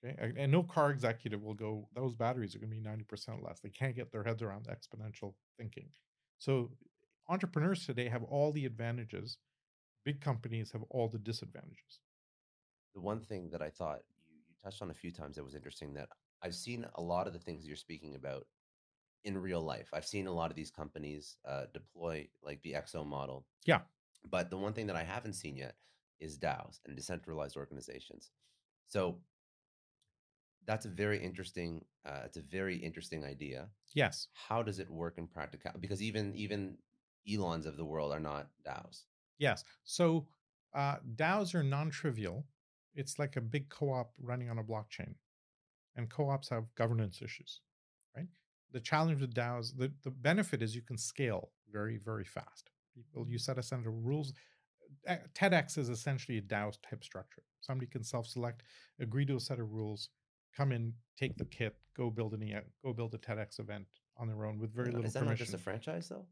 Okay. 0.02 0.32
And, 0.38 0.50
no 0.50 0.62
car 0.62 0.90
executive 0.90 1.42
will 1.42 1.54
go, 1.54 1.88
those 1.94 2.14
batteries 2.14 2.56
are 2.56 2.60
going 2.60 2.70
to 2.70 2.76
be 2.76 2.82
90% 2.82 3.44
less. 3.44 3.60
They 3.60 3.68
can't 3.68 3.94
get 3.94 4.10
their 4.10 4.24
heads 4.24 4.42
around 4.42 4.68
exponential 4.68 5.34
thinking. 5.58 5.90
So, 6.38 6.70
entrepreneurs 7.28 7.84
today 7.84 8.08
have 8.08 8.22
all 8.24 8.52
the 8.52 8.64
advantages, 8.64 9.38
big 10.04 10.22
companies 10.22 10.72
have 10.72 10.84
all 10.90 11.08
the 11.08 11.18
disadvantages. 11.18 12.00
the 12.94 13.00
one 13.00 13.20
thing 13.20 13.50
that 13.50 13.62
I 13.62 13.70
thought 13.70 14.00
you, 14.26 14.34
you 14.48 14.54
touched 14.64 14.82
on 14.82 14.90
a 14.90 14.94
few 14.94 15.12
times 15.12 15.36
that 15.36 15.44
was 15.44 15.54
interesting 15.54 15.94
that 15.94 16.08
I've 16.42 16.54
seen 16.54 16.86
a 16.94 17.02
lot 17.02 17.26
of 17.26 17.34
the 17.34 17.38
things 17.38 17.66
you're 17.66 17.76
speaking 17.76 18.14
about 18.14 18.46
in 19.24 19.36
real 19.38 19.60
life. 19.60 19.88
I've 19.92 20.06
seen 20.06 20.26
a 20.26 20.32
lot 20.32 20.50
of 20.50 20.56
these 20.56 20.70
companies 20.70 21.36
uh, 21.46 21.64
deploy 21.74 22.28
like 22.42 22.62
the 22.62 22.74
XO 22.74 23.04
model. 23.06 23.44
Yeah. 23.66 23.80
But 24.24 24.50
the 24.50 24.56
one 24.56 24.72
thing 24.72 24.86
that 24.88 24.96
I 24.96 25.04
haven't 25.04 25.34
seen 25.34 25.56
yet 25.56 25.74
is 26.20 26.38
DAOs 26.38 26.80
and 26.86 26.96
decentralized 26.96 27.56
organizations. 27.56 28.30
So 28.88 29.18
that's 30.66 30.86
a 30.86 30.88
very 30.88 31.22
interesting. 31.22 31.84
Uh, 32.04 32.22
it's 32.24 32.36
a 32.36 32.42
very 32.42 32.76
interesting 32.76 33.24
idea. 33.24 33.68
Yes. 33.94 34.28
How 34.32 34.62
does 34.62 34.78
it 34.78 34.90
work 34.90 35.18
in 35.18 35.26
practical? 35.26 35.72
Because 35.80 36.02
even 36.02 36.34
even 36.34 36.76
Elons 37.30 37.66
of 37.66 37.76
the 37.76 37.84
world 37.84 38.12
are 38.12 38.20
not 38.20 38.48
DAOs. 38.66 39.04
Yes. 39.38 39.64
So 39.84 40.26
uh, 40.74 40.96
DAOs 41.14 41.54
are 41.54 41.62
non 41.62 41.90
trivial. 41.90 42.44
It's 42.94 43.18
like 43.18 43.36
a 43.36 43.40
big 43.40 43.68
co 43.68 43.92
op 43.92 44.12
running 44.20 44.50
on 44.50 44.58
a 44.58 44.64
blockchain. 44.64 45.14
And 45.96 46.10
co 46.10 46.28
ops 46.28 46.48
have 46.50 46.74
governance 46.74 47.22
issues, 47.22 47.60
right? 48.16 48.26
The 48.72 48.80
challenge 48.80 49.20
with 49.20 49.34
DAOs, 49.34 49.76
the, 49.76 49.92
the 50.02 50.10
benefit 50.10 50.62
is 50.62 50.74
you 50.74 50.82
can 50.82 50.98
scale 50.98 51.50
very, 51.70 51.98
very 51.98 52.24
fast. 52.24 52.70
People, 52.96 53.26
you 53.28 53.38
set 53.38 53.58
a 53.58 53.62
set 53.62 53.80
of 53.80 53.86
rules. 53.86 54.32
Uh, 55.08 55.16
TEDx 55.34 55.76
is 55.78 55.88
essentially 55.88 56.38
a 56.38 56.42
DAO 56.42 56.72
type 56.88 57.04
structure. 57.04 57.42
Somebody 57.60 57.90
can 57.90 58.02
self 58.02 58.26
select, 58.26 58.62
agree 59.00 59.26
to 59.26 59.36
a 59.36 59.40
set 59.40 59.58
of 59.60 59.70
rules, 59.72 60.08
come 60.56 60.72
in, 60.72 60.94
take 61.18 61.36
the 61.36 61.44
kit, 61.44 61.76
go 61.96 62.08
build 62.10 62.32
an 62.34 62.42
e- 62.42 62.54
go 62.84 62.92
build 62.92 63.14
a 63.14 63.18
TEDx 63.18 63.60
event 63.60 63.86
on 64.16 64.26
their 64.28 64.46
own 64.46 64.58
with 64.58 64.72
very 64.74 64.88
Uh, 64.88 64.92
little 64.92 65.06
is 65.06 65.12
that 65.12 65.20
permission 65.24 65.44
not 65.44 65.50
just 65.50 65.54
a 65.54 65.58
franchise 65.58 66.08
though? 66.08 66.26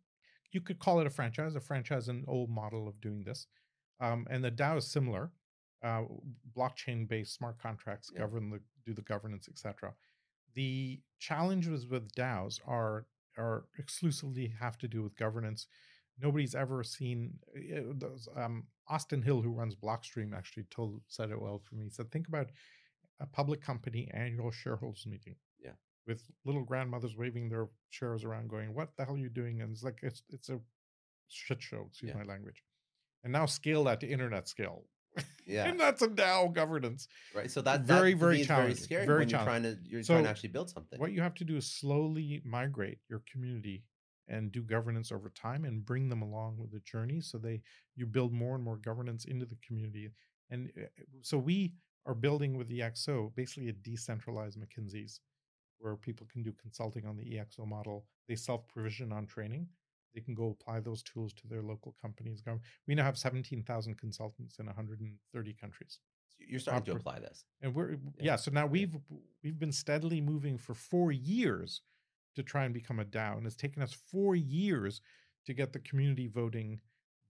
you 0.52 0.60
could 0.60 0.78
call 0.78 1.00
it 1.00 1.06
a 1.06 1.10
franchise. 1.10 1.54
A 1.56 1.60
franchise, 1.60 2.04
is 2.04 2.08
an 2.08 2.24
old 2.28 2.48
model 2.48 2.86
of 2.88 3.00
doing 3.00 3.24
this, 3.24 3.46
um, 4.00 4.26
and 4.30 4.42
the 4.44 4.50
DAO 4.50 4.78
is 4.78 4.86
similar. 4.90 5.30
Uh, 5.82 6.04
blockchain-based 6.56 7.34
smart 7.34 7.58
contracts 7.58 8.10
Yeah. 8.12 8.20
govern 8.20 8.48
the 8.50 8.60
do 8.86 8.94
the 8.94 9.02
governance, 9.02 9.48
etc. 9.48 9.94
The 10.54 11.02
challenges 11.18 11.86
with 11.86 12.12
DAOs 12.14 12.60
are 12.66 13.06
are 13.36 13.66
exclusively 13.78 14.46
have 14.60 14.78
to 14.78 14.86
do 14.88 15.02
with 15.02 15.16
governance. 15.16 15.66
Nobody's 16.20 16.54
ever 16.54 16.82
seen 16.84 17.34
uh, 17.56 17.80
those, 17.94 18.28
um, 18.36 18.64
Austin 18.88 19.22
Hill, 19.22 19.42
who 19.42 19.50
runs 19.50 19.74
Blockstream, 19.74 20.32
actually 20.36 20.64
told 20.70 21.00
said 21.08 21.30
it 21.30 21.40
well 21.40 21.60
for 21.64 21.74
me. 21.74 21.84
He 21.84 21.90
said, 21.90 22.10
think 22.10 22.28
about 22.28 22.50
a 23.20 23.26
public 23.26 23.60
company 23.60 24.10
annual 24.12 24.50
shareholders 24.50 25.06
meeting. 25.06 25.36
Yeah. 25.62 25.72
With 26.06 26.22
little 26.44 26.62
grandmothers 26.62 27.16
waving 27.16 27.48
their 27.48 27.68
shares 27.90 28.24
around, 28.24 28.48
going, 28.50 28.74
"What 28.74 28.90
the 28.96 29.04
hell 29.06 29.14
are 29.14 29.18
you 29.18 29.30
doing?" 29.30 29.62
And 29.62 29.72
it's 29.72 29.82
like 29.82 30.00
it's 30.02 30.22
it's 30.28 30.50
a 30.50 30.60
shit 31.28 31.62
show. 31.62 31.86
Excuse 31.88 32.10
Yeah. 32.12 32.18
my 32.18 32.24
language. 32.24 32.62
And 33.22 33.32
now 33.32 33.46
scale 33.46 33.84
that 33.84 34.00
to 34.00 34.06
internet 34.06 34.46
scale, 34.48 34.84
Yeah. 35.46 35.64
and 35.66 35.80
that's 35.80 36.02
a 36.02 36.08
DAO 36.08 36.52
governance. 36.52 37.08
Right. 37.34 37.50
So 37.50 37.62
that 37.62 37.82
Very, 37.82 38.12
that 38.12 38.18
very 38.18 38.38
me 38.38 38.44
challenging, 38.44 38.74
Very 38.74 38.84
scary 38.84 39.06
very 39.06 39.18
when 39.20 39.28
you're 39.30 39.40
trying 39.44 39.62
to 39.62 39.78
you're 39.84 40.02
trying 40.02 40.18
So 40.18 40.22
to 40.24 40.28
actually 40.28 40.50
build 40.50 40.68
something. 40.68 41.00
What 41.00 41.12
you 41.12 41.22
have 41.22 41.34
to 41.36 41.44
do 41.44 41.56
is 41.56 41.66
slowly 41.72 42.42
migrate 42.44 42.98
your 43.08 43.22
community 43.32 43.84
and 44.29 44.51
do 44.53 44.62
governance 44.62 45.12
over 45.12 45.29
time 45.31 45.64
and 45.64 45.85
bring 45.85 46.09
them 46.09 46.22
along 46.22 46.57
with 46.59 46.70
the 46.72 46.81
journey 46.81 47.20
so 47.20 47.37
they 47.39 47.61
you 47.95 48.07
build 48.07 48.33
more 48.33 48.55
and 48.55 48.64
more 48.64 48.77
governance 48.77 49.25
into 49.27 49.45
the 49.46 49.57
community. 49.67 50.11
And 50.51 50.71
uh, 50.76 50.87
so 51.22 51.37
we 51.38 51.75
are 52.07 52.14
building 52.14 52.57
with 52.57 52.68
the 52.68 52.80
exo 52.80 53.34
basically 53.34 53.68
a 53.68 53.72
decentralized 53.72 54.59
mckinsey's 54.59 55.21
where 55.79 55.96
people 55.96 56.26
can 56.33 56.42
do 56.42 56.53
consulting 56.61 57.05
on 57.07 57.17
the 57.17 57.25
exo 57.34 57.67
model. 57.67 58.07
They 58.29 58.37
self 58.37 58.67
provision 58.68 59.13
on 59.13 59.26
training. 59.26 59.68
They 60.14 60.21
can 60.21 60.34
go 60.34 60.51
apply 60.59 60.80
those 60.80 61.03
tools 61.03 61.33
to 61.34 61.49
their 61.49 61.63
local 61.63 61.95
companies. 62.01 62.42
We 62.87 62.95
now 62.95 63.03
have 63.03 63.18
17,000 63.18 63.99
consultants 63.99 64.59
in 64.61 64.67
130 64.67 65.53
countries. 65.55 65.99
You're 66.38 66.61
starting 66.61 66.84
to 66.84 66.92
apply 66.92 67.18
this. 67.18 67.45
and 67.63 67.75
we're 67.75 67.91
yeah, 67.92 67.96
Yeah. 68.21 68.37
so 68.37 68.51
now 68.51 68.67
we've 68.67 68.96
we've 69.42 69.59
been 69.59 69.72
steadily 69.72 70.21
moving 70.21 70.57
for 70.59 70.75
four 70.75 71.11
years 71.13 71.83
to 72.34 72.42
try 72.42 72.64
and 72.64 72.74
become 72.74 73.00
a 73.00 73.04
DAO, 73.04 73.36
and 73.38 73.46
it's 73.46 73.56
taken 73.56 73.82
us 73.82 73.92
four 74.11 74.34
years 74.36 75.00
to 75.46 75.54
get 75.54 75.72
the 75.72 75.78
community 75.80 76.26
voting, 76.28 76.80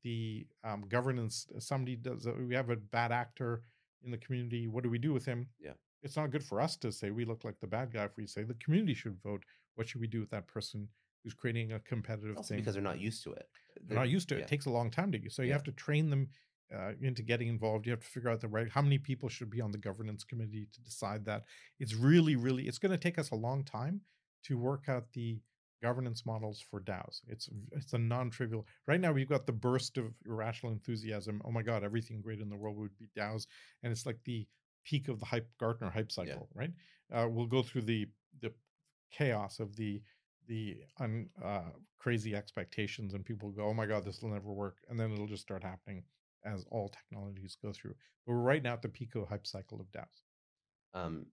the 0.03 0.47
um, 0.63 0.85
governance. 0.89 1.47
Somebody 1.59 1.97
does 1.97 2.27
we 2.49 2.55
have 2.55 2.71
a 2.71 2.77
bad 2.77 3.13
actor 3.13 3.63
in 4.05 4.11
the 4.11 4.19
community. 4.19 4.67
What 4.69 4.85
do 4.85 4.91
we 4.91 4.99
do 4.99 5.13
with 5.13 5.25
him? 5.25 5.49
Yeah. 5.61 5.73
it's 6.03 6.17
not 6.17 6.31
good 6.31 6.45
for 6.45 6.61
us 6.61 6.77
to 6.77 6.93
say 6.93 7.11
we 7.11 7.25
look 7.25 7.45
like 7.45 7.59
the 7.61 7.67
bad 7.67 7.93
guy 7.93 8.05
if 8.05 8.17
we 8.17 8.27
say 8.27 8.43
the 8.43 8.55
community 8.55 8.95
should 8.95 9.17
vote. 9.23 9.43
What 9.77 9.89
should 9.89 10.01
we 10.01 10.07
do 10.07 10.21
with 10.21 10.31
that 10.31 10.47
person 10.47 10.89
who's 11.23 11.35
creating 11.35 11.73
a 11.73 11.81
competitive 11.81 12.37
Also 12.37 12.49
thing? 12.55 12.59
because 12.59 12.75
they're 12.75 12.83
not 12.83 13.01
used 13.01 13.25
to 13.25 13.33
it. 13.33 13.49
they're 13.87 13.97
not 13.99 14.11
used 14.11 14.29
to 14.29 14.35
it. 14.35 14.39
yeah. 14.39 14.45
It 14.45 14.49
takes 14.49 14.67
a 14.67 14.71
long 14.71 14.91
time 14.91 15.11
to 15.13 15.19
use. 15.23 15.35
So 15.35 15.43
you 15.43 15.49
Yeah. 15.49 15.55
have 15.55 15.65
to 15.65 15.73
train 15.73 16.11
them 16.11 16.29
uh, 16.75 16.93
into 17.01 17.23
getting 17.23 17.49
involved. 17.49 17.87
You 17.87 17.93
have 17.93 18.01
to 18.01 18.07
figure 18.07 18.29
out 18.31 18.41
the 18.41 18.49
right 18.49 18.69
how 18.71 18.83
many 18.83 18.99
people 18.99 19.29
should 19.29 19.51
be 19.51 19.61
on 19.61 19.71
the 19.73 19.79
governance 19.79 20.23
committee 20.25 20.67
to 20.73 20.81
decide 20.83 21.25
that. 21.25 21.45
It's 21.81 21.95
really, 21.95 22.37
really 22.37 22.69
it's 22.69 22.79
going 22.79 22.93
to 22.93 22.99
take 22.99 23.19
us 23.19 23.31
a 23.31 23.35
long 23.37 23.65
time 23.65 24.03
to 24.45 24.59
work 24.59 24.89
out 24.89 25.13
the 25.13 25.41
governance 25.83 26.25
models 26.25 26.61
for 26.61 26.81
DAOs. 26.81 27.21
It's 27.29 27.49
it's 27.73 27.93
a 27.93 27.99
non-trivial. 27.99 28.67
Right 28.87 29.01
now 29.01 29.13
we've 29.13 29.29
got 29.29 29.47
the 29.47 29.53
burst 29.53 29.99
of 29.99 30.15
irrational 30.27 30.73
enthusiasm. 30.73 31.43
Oh 31.45 31.51
my 31.51 31.63
god, 31.63 31.85
everything 31.85 32.21
great 32.23 32.41
in 32.41 32.49
the 32.49 32.57
world 32.57 32.77
would 32.79 32.97
be 32.99 33.09
DAOs, 33.17 33.47
and 33.83 33.93
it's 33.93 34.07
like 34.07 34.19
the 34.25 34.47
peak 34.85 35.09
of 35.09 35.19
the 35.21 35.27
hype 35.27 35.49
Gartner 35.59 35.91
hype 35.91 36.13
cycle, 36.13 36.49
right? 36.55 36.73
Uh, 37.13 37.29
we'll 37.31 37.47
go 37.47 37.63
through 37.63 37.83
the 37.83 38.07
the 38.41 38.53
chaos 39.11 39.61
of 39.61 39.77
the 39.77 40.03
the 40.47 40.85
un, 41.01 41.29
uh, 41.43 41.71
crazy 41.99 42.35
expectations, 42.35 43.15
and 43.15 43.25
people 43.25 43.51
go, 43.51 43.65
"Oh 43.67 43.75
my 43.75 43.87
god, 43.87 44.05
this 44.05 44.21
will 44.23 44.31
never 44.31 44.53
work," 44.53 44.79
and 44.89 44.99
then 44.99 45.13
it'll 45.13 45.27
just 45.27 45.43
start 45.43 45.63
happening 45.63 46.05
as 46.45 46.65
all 46.71 46.89
technologies 46.89 47.57
go 47.61 47.73
through. 47.73 47.95
But 48.27 48.33
we're 48.33 48.41
right 48.43 48.63
now 48.63 48.75
at 48.75 48.83
the 48.83 48.89
peak 48.89 49.15
of 49.15 49.29
hype 49.29 49.47
cycle 49.47 49.81
of 49.81 49.91
DAOs. 49.91 50.23
Um, 50.95 51.27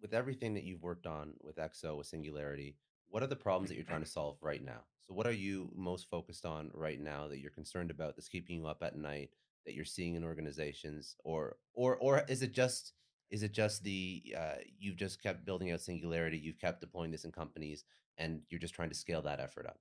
with 0.00 0.14
everything 0.14 0.54
that 0.54 0.64
you've 0.64 0.82
worked 0.82 1.06
on 1.06 1.34
with 1.42 1.56
EXO, 1.56 1.96
with 1.96 2.06
Singularity, 2.06 2.76
what 3.08 3.22
are 3.22 3.28
the 3.28 3.36
problems 3.36 3.68
that 3.68 3.76
you're 3.76 3.84
trying 3.84 4.02
to 4.02 4.08
solve 4.08 4.36
right 4.40 4.64
now? 4.64 4.80
So, 5.00 5.14
what 5.14 5.26
are 5.26 5.32
you 5.32 5.70
most 5.74 6.08
focused 6.08 6.46
on 6.46 6.70
right 6.72 7.00
now 7.00 7.28
that 7.28 7.38
you're 7.38 7.50
concerned 7.50 7.90
about 7.90 8.16
that's 8.16 8.28
keeping 8.28 8.56
you 8.56 8.66
up 8.66 8.82
at 8.82 8.96
night 8.96 9.30
that 9.66 9.74
you're 9.74 9.84
seeing 9.84 10.14
in 10.14 10.24
organizations, 10.24 11.16
or 11.24 11.56
or 11.74 11.96
or 11.96 12.22
is 12.28 12.42
it 12.42 12.52
just 12.52 12.92
is 13.30 13.42
it 13.42 13.52
just 13.52 13.82
the 13.82 14.34
uh, 14.36 14.54
you've 14.78 14.96
just 14.96 15.22
kept 15.22 15.44
building 15.44 15.72
out 15.72 15.80
Singularity, 15.80 16.38
you've 16.38 16.60
kept 16.60 16.80
deploying 16.80 17.10
this 17.10 17.24
in 17.24 17.32
companies, 17.32 17.84
and 18.16 18.42
you're 18.48 18.60
just 18.60 18.74
trying 18.74 18.90
to 18.90 18.94
scale 18.94 19.22
that 19.22 19.40
effort 19.40 19.66
up? 19.66 19.80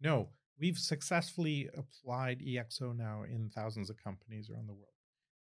No, 0.00 0.30
we've 0.58 0.78
successfully 0.78 1.68
applied 1.76 2.40
EXO 2.40 2.96
now 2.96 3.24
in 3.24 3.50
thousands 3.50 3.90
of 3.90 4.02
companies 4.02 4.50
around 4.50 4.68
the 4.68 4.74
world 4.74 4.93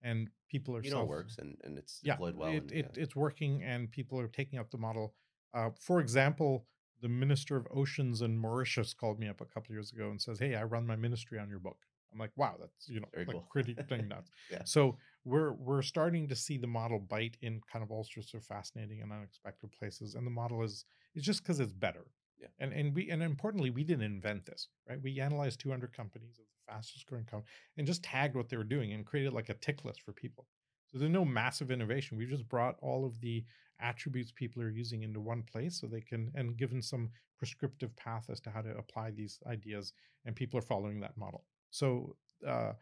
and 0.04 0.30
people 0.50 0.76
are 0.76 0.84
you 0.84 0.92
know 0.92 1.02
it 1.02 1.08
works 1.08 1.38
and, 1.38 1.58
and 1.64 1.78
it's 1.78 2.00
yeah, 2.04 2.14
deployed 2.14 2.36
well. 2.36 2.50
It, 2.50 2.58
and, 2.58 2.72
it, 2.72 2.92
yeah. 2.96 3.04
It's 3.04 3.16
working 3.16 3.64
and 3.64 3.92
people 3.92 4.20
are 4.20 4.28
taking 4.28 4.60
up 4.60 4.72
the 4.72 4.78
model. 4.78 5.14
Uh, 5.54 5.70
for 5.80 6.00
example, 6.00 6.66
the 7.02 7.10
Minister 7.10 7.58
of 7.58 7.68
Oceans 7.74 8.22
in 8.22 8.38
Mauritius 8.38 8.94
called 8.94 9.20
me 9.20 9.28
up 9.28 9.42
a 9.42 9.46
couple 9.46 9.74
years 9.74 9.92
ago 9.92 10.10
and 10.10 10.22
says, 10.22 10.40
"Hey, 10.40 10.56
I 10.56 10.64
run 10.64 10.86
my 10.86 10.96
ministry 10.96 11.40
on 11.40 11.50
your 11.50 11.60
book." 11.60 11.78
I'm 12.14 12.20
like, 12.20 12.32
"Wow, 12.36 12.56
that's 12.60 12.88
you 12.88 13.00
know 13.00 13.08
Very 13.14 13.26
like 13.26 13.36
cool. 13.36 13.48
pretty 13.52 13.74
thing 13.90 14.08
nuts." 14.08 14.30
Yeah. 14.52 14.64
So 14.66 14.98
we're 15.26 15.54
we're 15.54 15.82
starting 15.82 16.28
to 16.30 16.36
see 16.36 16.58
the 16.58 16.68
model 16.68 17.00
bite 17.00 17.38
in 17.42 17.62
kind 17.72 17.84
of 17.84 17.92
all 17.92 18.04
sorts 18.04 18.34
of 18.34 18.44
fascinating 18.44 19.02
and 19.02 19.12
unexpected 19.12 19.72
places, 19.78 20.16
and 20.16 20.26
the 20.26 20.32
model 20.32 20.64
is 20.64 20.86
it's 21.16 21.26
just 21.26 21.44
because 21.44 21.60
it's 21.60 21.74
better. 21.74 22.06
Yeah. 22.42 22.48
And 22.60 22.74
and 22.74 22.96
we 22.96 23.10
and 23.12 23.22
importantly, 23.22 23.70
we 23.70 23.84
didn't 23.84 24.06
invent 24.06 24.46
this, 24.46 24.68
right? 24.90 25.02
We 25.02 25.20
analyzed 25.20 25.60
200 25.60 25.94
companies 25.94 26.40
of 26.40 26.46
the 26.46 26.74
fastest 26.74 27.06
growing 27.06 27.26
company 27.26 27.52
and 27.78 27.88
just 27.88 28.04
tagged 28.04 28.36
what 28.36 28.50
they 28.50 28.58
were 28.58 28.64
doing 28.64 28.94
and 28.94 29.06
created 29.06 29.34
like 29.34 29.50
a 29.50 29.54
tick 29.56 29.86
list 29.86 30.02
for 30.02 30.14
people. 30.14 30.48
So 30.88 30.98
there's 30.98 31.12
no 31.12 31.24
massive 31.26 31.72
innovation. 31.72 32.18
We 32.18 32.26
just 32.26 32.50
brought 32.50 32.78
all 32.82 33.06
of 33.06 33.20
the 33.22 33.46
attributes 33.80 34.32
people 34.32 34.62
are 34.62 34.70
using 34.70 35.04
into 35.04 35.20
one 35.22 35.44
place 35.44 35.80
so 35.80 35.88
they 35.88 36.02
can 36.02 36.32
and 36.36 36.58
given 36.58 36.82
some 36.82 37.12
prescriptive 37.38 37.96
path 37.96 38.30
as 38.30 38.40
to 38.42 38.52
how 38.52 38.62
to 38.62 38.78
apply 38.78 39.12
these 39.12 39.40
ideas 39.48 39.94
and 40.26 40.36
people 40.36 40.58
are 40.60 40.64
following 40.64 41.00
that 41.00 41.18
model. 41.18 41.46
So 41.70 42.16
uh, 42.46 42.74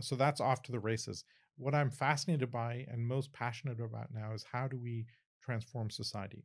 so 0.00 0.16
that's 0.16 0.40
off 0.40 0.62
to 0.62 0.72
the 0.72 0.78
races. 0.78 1.24
What 1.56 1.74
I'm 1.74 1.90
fascinated 1.90 2.50
by 2.50 2.86
and 2.90 3.06
most 3.06 3.32
passionate 3.32 3.80
about 3.80 4.12
now 4.14 4.32
is 4.32 4.44
how 4.50 4.68
do 4.68 4.78
we 4.78 5.06
transform 5.42 5.90
society? 5.90 6.44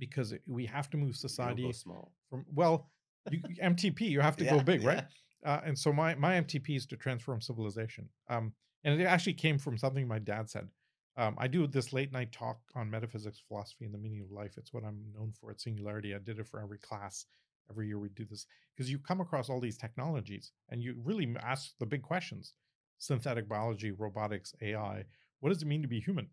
Because 0.00 0.34
we 0.46 0.66
have 0.66 0.90
to 0.90 0.96
move 0.96 1.14
society 1.14 1.62
go 1.62 1.72
small. 1.72 2.12
from 2.28 2.44
well, 2.52 2.90
you, 3.30 3.40
MTP, 3.62 4.00
you 4.00 4.20
have 4.20 4.36
to 4.38 4.44
go 4.44 4.56
Yeah, 4.56 4.62
big, 4.62 4.82
right? 4.82 5.04
uh, 5.44 5.60
and 5.64 5.78
so 5.78 5.92
my 5.92 6.14
my 6.14 6.40
MTP 6.40 6.76
is 6.76 6.86
to 6.86 6.96
transform 6.96 7.40
civilization. 7.40 8.08
Um, 8.28 8.52
and 8.82 9.00
it 9.00 9.04
actually 9.04 9.34
came 9.34 9.58
from 9.58 9.76
something 9.78 10.08
my 10.08 10.18
dad 10.18 10.48
said. 10.48 10.68
Um, 11.16 11.34
I 11.38 11.48
do 11.48 11.66
this 11.66 11.92
late 11.92 12.12
night 12.12 12.32
talk 12.32 12.60
on 12.74 12.90
metaphysics, 12.90 13.42
philosophy, 13.46 13.84
and 13.84 13.92
the 13.92 13.98
meaning 13.98 14.22
of 14.22 14.30
life. 14.30 14.54
It's 14.56 14.72
what 14.72 14.84
I'm 14.84 15.04
known 15.14 15.32
for 15.38 15.50
at 15.50 15.60
Singularity. 15.60 16.14
I 16.14 16.18
did 16.18 16.38
it 16.38 16.46
for 16.46 16.60
every 16.60 16.78
class. 16.78 17.26
Every 17.68 17.86
year 17.86 17.98
we 17.98 18.08
do 18.08 18.24
this 18.24 18.46
because 18.74 18.90
you 18.90 18.98
come 18.98 19.20
across 19.20 19.48
all 19.48 19.60
these 19.60 19.78
technologies 19.78 20.50
and 20.70 20.82
you 20.82 20.96
really 21.04 21.32
ask 21.40 21.72
the 21.78 21.86
big 21.86 22.02
questions: 22.02 22.54
synthetic 22.98 23.48
biology, 23.48 23.92
robotics, 23.92 24.54
AI. 24.60 25.04
What 25.40 25.50
does 25.50 25.62
it 25.62 25.68
mean 25.68 25.82
to 25.82 25.88
be 25.88 26.00
human? 26.00 26.28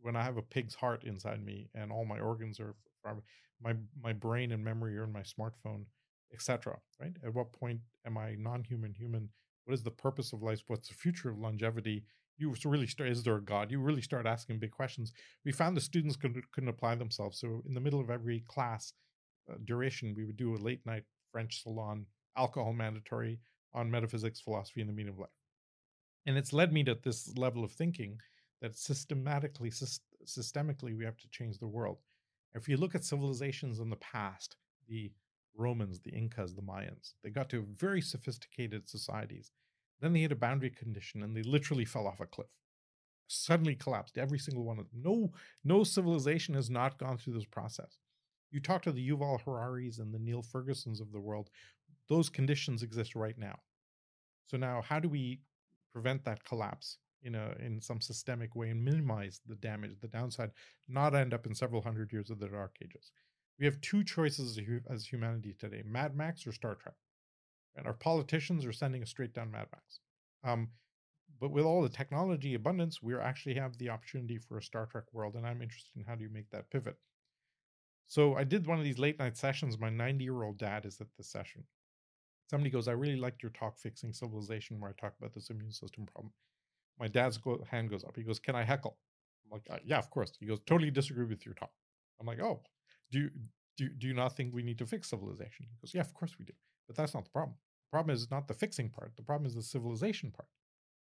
When 0.00 0.14
I 0.14 0.22
have 0.22 0.36
a 0.36 0.42
pig's 0.42 0.74
heart 0.74 1.04
inside 1.04 1.44
me 1.44 1.68
and 1.74 1.90
all 1.90 2.04
my 2.04 2.20
organs 2.20 2.60
are 2.60 2.76
my 3.62 3.74
my 4.02 4.12
brain 4.12 4.52
and 4.52 4.64
memory 4.64 4.96
are 4.98 5.04
in 5.04 5.12
my 5.12 5.22
smartphone 5.22 5.84
etc. 6.32 6.78
Right? 7.00 7.12
At 7.24 7.34
what 7.34 7.52
point 7.52 7.80
am 8.06 8.18
I 8.18 8.34
non-human, 8.38 8.94
human? 8.94 9.28
What 9.64 9.74
is 9.74 9.82
the 9.82 9.90
purpose 9.90 10.32
of 10.32 10.42
life? 10.42 10.62
What's 10.66 10.88
the 10.88 10.94
future 10.94 11.30
of 11.30 11.38
longevity? 11.38 12.04
You 12.36 12.54
really 12.64 12.86
start. 12.86 13.10
Is 13.10 13.22
there 13.24 13.36
a 13.36 13.42
God? 13.42 13.70
You 13.70 13.80
really 13.80 14.02
start 14.02 14.26
asking 14.26 14.60
big 14.60 14.70
questions. 14.70 15.12
We 15.44 15.52
found 15.52 15.76
the 15.76 15.80
students 15.80 16.16
couldn't, 16.16 16.50
couldn't 16.52 16.68
apply 16.68 16.94
themselves. 16.94 17.40
So 17.40 17.62
in 17.66 17.74
the 17.74 17.80
middle 17.80 18.00
of 18.00 18.10
every 18.10 18.44
class 18.46 18.92
uh, 19.50 19.56
duration, 19.64 20.14
we 20.16 20.24
would 20.24 20.36
do 20.36 20.54
a 20.54 20.56
late 20.56 20.80
night 20.86 21.02
French 21.32 21.62
salon, 21.62 22.06
alcohol 22.36 22.72
mandatory 22.72 23.40
on 23.74 23.90
metaphysics, 23.90 24.40
philosophy, 24.40 24.80
and 24.80 24.88
the 24.88 24.94
meaning 24.94 25.12
of 25.12 25.18
life. 25.18 25.30
And 26.26 26.38
it's 26.38 26.52
led 26.52 26.72
me 26.72 26.84
to 26.84 26.96
this 27.02 27.36
level 27.36 27.64
of 27.64 27.72
thinking 27.72 28.18
that 28.62 28.76
systematically, 28.76 29.70
sys- 29.70 30.00
systemically, 30.24 30.96
we 30.96 31.04
have 31.04 31.16
to 31.16 31.28
change 31.30 31.58
the 31.58 31.66
world. 31.66 31.98
If 32.54 32.68
you 32.68 32.76
look 32.76 32.94
at 32.94 33.04
civilizations 33.04 33.78
in 33.78 33.90
the 33.90 33.96
past, 33.96 34.56
the 34.88 35.12
Romans, 35.58 36.00
the 36.00 36.10
Incas, 36.10 36.54
the 36.54 36.62
Mayans. 36.62 37.14
They 37.22 37.30
got 37.30 37.50
to 37.50 37.66
very 37.76 38.00
sophisticated 38.00 38.88
societies. 38.88 39.50
Then 40.00 40.12
they 40.12 40.20
hit 40.20 40.32
a 40.32 40.36
boundary 40.36 40.70
condition 40.70 41.22
and 41.22 41.36
they 41.36 41.42
literally 41.42 41.84
fell 41.84 42.06
off 42.06 42.20
a 42.20 42.26
cliff. 42.26 42.48
Suddenly 43.26 43.74
collapsed, 43.74 44.16
every 44.16 44.38
single 44.38 44.64
one 44.64 44.78
of 44.78 44.88
them. 44.88 45.02
No, 45.02 45.32
no 45.64 45.84
civilization 45.84 46.54
has 46.54 46.70
not 46.70 46.98
gone 46.98 47.18
through 47.18 47.34
this 47.34 47.44
process. 47.44 47.98
You 48.50 48.60
talk 48.60 48.82
to 48.82 48.92
the 48.92 49.06
Yuval 49.06 49.42
Hararis 49.42 49.98
and 49.98 50.14
the 50.14 50.18
Niall 50.18 50.42
Fergusons 50.44 51.00
of 51.00 51.12
the 51.12 51.20
world, 51.20 51.50
those 52.08 52.30
conditions 52.30 52.82
exist 52.82 53.14
right 53.14 53.36
now. 53.36 53.58
So 54.46 54.56
now 54.56 54.80
how 54.80 54.98
do 54.98 55.08
we 55.08 55.40
prevent 55.92 56.24
that 56.24 56.44
collapse 56.44 56.96
in 57.22 57.34
a 57.34 57.54
in 57.60 57.80
some 57.80 58.00
systemic 58.00 58.54
way 58.54 58.70
and 58.70 58.84
minimize 58.84 59.40
the 59.46 59.56
damage, 59.56 59.92
the 60.00 60.08
downside, 60.08 60.50
not 60.88 61.14
end 61.14 61.34
up 61.34 61.46
in 61.46 61.54
several 61.54 61.82
hundred 61.82 62.12
years 62.12 62.30
of 62.30 62.38
the 62.38 62.48
dark 62.48 62.76
ages? 62.82 63.12
we 63.58 63.66
have 63.66 63.80
two 63.80 64.04
choices 64.04 64.58
as 64.88 65.06
humanity 65.06 65.54
today 65.58 65.82
Mad 65.84 66.16
Max 66.16 66.46
or 66.46 66.52
Star 66.52 66.74
Trek. 66.74 66.94
And 67.76 67.86
our 67.86 67.92
politicians 67.92 68.64
are 68.66 68.72
sending 68.72 69.02
us 69.02 69.10
straight 69.10 69.34
down 69.34 69.50
Mad 69.50 69.66
Max. 69.72 70.00
Um, 70.44 70.68
but 71.40 71.50
with 71.52 71.64
all 71.64 71.82
the 71.82 71.88
technology 71.88 72.54
abundance, 72.54 73.02
we 73.02 73.14
actually 73.16 73.54
have 73.54 73.78
the 73.78 73.90
opportunity 73.90 74.38
for 74.38 74.58
a 74.58 74.62
Star 74.62 74.86
Trek 74.86 75.04
world. 75.12 75.34
And 75.34 75.46
I'm 75.46 75.62
interested 75.62 75.92
in 75.96 76.04
how 76.04 76.14
do 76.14 76.24
you 76.24 76.30
make 76.30 76.50
that 76.50 76.70
pivot. 76.70 76.96
So 78.08 78.34
I 78.34 78.44
did 78.44 78.66
one 78.66 78.78
of 78.78 78.84
these 78.84 78.98
late 78.98 79.18
night 79.18 79.36
sessions. 79.36 79.78
My 79.78 79.90
90 79.90 80.24
year 80.24 80.42
old 80.42 80.58
dad 80.58 80.86
is 80.86 81.00
at 81.00 81.08
this 81.16 81.30
session. 81.30 81.64
Somebody 82.50 82.70
goes, 82.70 82.88
I 82.88 82.92
really 82.92 83.16
liked 83.16 83.42
your 83.42 83.52
talk, 83.52 83.78
Fixing 83.78 84.12
Civilization, 84.12 84.80
where 84.80 84.90
I 84.90 85.00
talk 85.00 85.14
about 85.18 85.34
this 85.34 85.50
immune 85.50 85.72
system 85.72 86.06
problem. 86.06 86.32
My 86.98 87.08
dad's 87.08 87.38
go- 87.38 87.64
hand 87.70 87.90
goes 87.90 88.04
up. 88.04 88.16
He 88.16 88.22
goes, 88.22 88.38
Can 88.38 88.54
I 88.56 88.64
heckle? 88.64 88.98
I'm 89.44 89.50
like, 89.52 89.66
"Uh, 89.70 89.78
Yeah, 89.84 89.98
of 89.98 90.10
course. 90.10 90.32
He 90.38 90.46
goes, 90.46 90.60
Totally 90.66 90.90
disagree 90.90 91.24
with 91.26 91.44
your 91.46 91.54
talk. 91.54 91.70
I'm 92.20 92.26
like, 92.26 92.40
Oh, 92.40 92.62
do 93.10 93.18
you 93.20 93.30
do, 93.76 93.88
do 93.90 94.08
you 94.08 94.14
not 94.14 94.36
think 94.36 94.52
we 94.52 94.62
need 94.64 94.78
to 94.78 94.86
fix 94.86 95.08
civilization? 95.10 95.66
He 95.70 95.76
goes, 95.80 95.94
Yeah, 95.94 96.00
of 96.02 96.12
course 96.14 96.36
we 96.38 96.44
do. 96.44 96.52
But 96.86 96.96
that's 96.96 97.14
not 97.14 97.24
the 97.24 97.30
problem. 97.30 97.56
The 97.86 97.96
problem 97.96 98.14
is 98.14 98.30
not 98.30 98.48
the 98.48 98.54
fixing 98.54 98.90
part. 98.90 99.12
The 99.16 99.22
problem 99.22 99.46
is 99.46 99.54
the 99.54 99.62
civilization 99.62 100.30
part. 100.30 100.48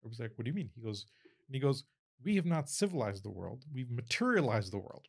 I 0.04 0.08
was 0.08 0.20
like, 0.20 0.32
What 0.36 0.46
do 0.46 0.50
you 0.52 0.56
mean? 0.56 0.70
He 0.76 0.82
goes, 0.82 1.06
and 1.48 1.54
he 1.56 1.60
goes, 1.60 1.84
We 2.24 2.36
have 2.38 2.46
not 2.46 2.70
civilized 2.70 3.24
the 3.24 3.30
world. 3.30 3.66
We've 3.74 3.92
materialized 3.92 4.72
the 4.72 4.80
world. 4.80 5.08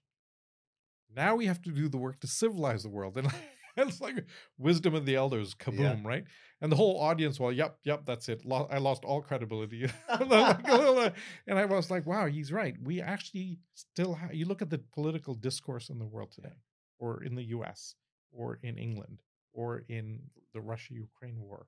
Now 1.15 1.37
we 1.37 1.47
have 1.47 1.63
to 1.63 1.71
do 1.71 1.89
the 1.89 1.99
work 1.99 2.21
to 2.21 2.27
civilize 2.27 2.83
the 2.83 2.89
world. 2.89 3.17
And 3.19 3.31
it's 3.77 4.01
like 4.01 4.25
wisdom 4.59 4.95
of 4.95 5.07
the 5.07 5.17
elders, 5.17 5.55
kaboom, 5.55 6.05
right? 6.05 6.25
And 6.61 6.71
the 6.71 6.77
whole 6.77 7.01
audience, 7.01 7.41
well, 7.41 7.53
yep, 7.53 7.79
yep, 7.85 8.03
that's 8.07 8.29
it. 8.29 8.45
Lo- 8.45 8.69
I 8.71 8.79
lost 8.79 9.05
all 9.05 9.21
credibility. 9.21 9.91
and 10.09 11.59
I 11.59 11.65
was 11.65 11.91
like, 11.91 12.07
wow, 12.07 12.27
he's 12.27 12.53
right. 12.53 12.77
We 12.83 13.01
actually 13.01 13.59
still 13.75 14.15
have, 14.15 14.35
you 14.35 14.47
look 14.47 14.63
at 14.63 14.71
the 14.71 14.79
political 14.79 15.35
discourse 15.35 15.89
in 15.89 15.99
the 15.99 16.07
world 16.07 16.33
today, 16.33 16.57
or 16.99 17.23
in 17.25 17.35
the 17.35 17.45
US, 17.45 17.95
or 18.31 18.59
in 18.63 18.79
England, 18.79 19.23
or 19.53 19.85
in 19.89 20.21
the 20.55 20.61
Russia 20.61 20.95
Ukraine 20.95 21.41
war. 21.41 21.67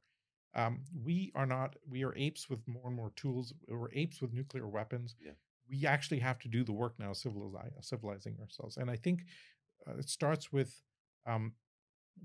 Um, 0.54 0.82
we 1.02 1.32
are 1.34 1.46
not, 1.46 1.74
we 1.88 2.04
are 2.04 2.14
apes 2.14 2.48
with 2.48 2.60
more 2.68 2.86
and 2.86 2.94
more 2.94 3.12
tools. 3.16 3.52
We're 3.66 3.92
apes 3.92 4.20
with 4.22 4.32
nuclear 4.32 4.68
weapons. 4.68 5.16
Yeah. 5.20 5.32
We 5.68 5.86
actually 5.86 6.20
have 6.20 6.38
to 6.40 6.48
do 6.48 6.62
the 6.62 6.72
work 6.72 6.94
now, 6.98 7.12
civilizing, 7.14 7.72
civilizing 7.80 8.36
ourselves. 8.40 8.76
And 8.76 8.90
I 8.90 8.96
think 8.96 9.22
uh, 9.88 9.96
it 9.98 10.08
starts 10.08 10.52
with 10.52 10.82
um, 11.26 11.54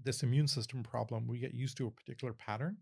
this 0.03 0.23
immune 0.23 0.47
system 0.47 0.83
problem. 0.83 1.27
We 1.27 1.39
get 1.39 1.53
used 1.53 1.77
to 1.77 1.87
a 1.87 1.91
particular 1.91 2.33
pattern 2.33 2.77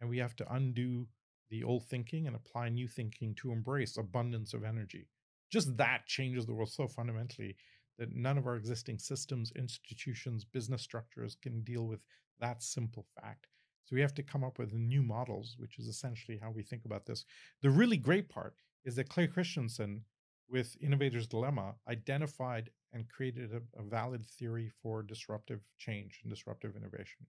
and 0.00 0.08
we 0.08 0.18
have 0.18 0.36
to 0.36 0.52
undo 0.52 1.06
the 1.50 1.64
old 1.64 1.84
thinking 1.86 2.26
and 2.26 2.36
apply 2.36 2.68
new 2.68 2.88
thinking 2.88 3.34
to 3.36 3.52
embrace 3.52 3.96
abundance 3.96 4.54
of 4.54 4.64
energy. 4.64 5.08
Just 5.50 5.76
that 5.78 6.06
changes 6.06 6.46
the 6.46 6.52
world 6.52 6.70
so 6.70 6.86
fundamentally 6.86 7.56
that 7.98 8.14
none 8.14 8.38
of 8.38 8.46
our 8.46 8.56
existing 8.56 8.98
systems, 8.98 9.52
institutions, 9.56 10.44
business 10.44 10.82
structures 10.82 11.36
can 11.40 11.62
deal 11.62 11.86
with 11.86 12.00
that 12.38 12.62
simple 12.62 13.06
fact. 13.20 13.46
So 13.84 13.96
we 13.96 14.02
have 14.02 14.14
to 14.14 14.22
come 14.22 14.44
up 14.44 14.58
with 14.58 14.74
new 14.74 15.02
models, 15.02 15.56
which 15.58 15.78
is 15.78 15.86
essentially 15.86 16.38
how 16.40 16.50
we 16.50 16.62
think 16.62 16.84
about 16.84 17.06
this. 17.06 17.24
The 17.62 17.70
really 17.70 17.96
great 17.96 18.28
part 18.28 18.54
is 18.84 18.94
that 18.96 19.08
Clay 19.08 19.26
Christensen, 19.26 20.02
with 20.48 20.76
Innovator's 20.80 21.26
Dilemma, 21.26 21.74
identified 21.88 22.70
and 22.92 23.08
created 23.08 23.52
a, 23.52 23.80
a 23.80 23.82
valid 23.82 24.24
theory 24.26 24.70
for 24.82 25.02
disruptive 25.02 25.60
change 25.78 26.20
and 26.22 26.30
disruptive 26.30 26.76
innovation. 26.76 27.26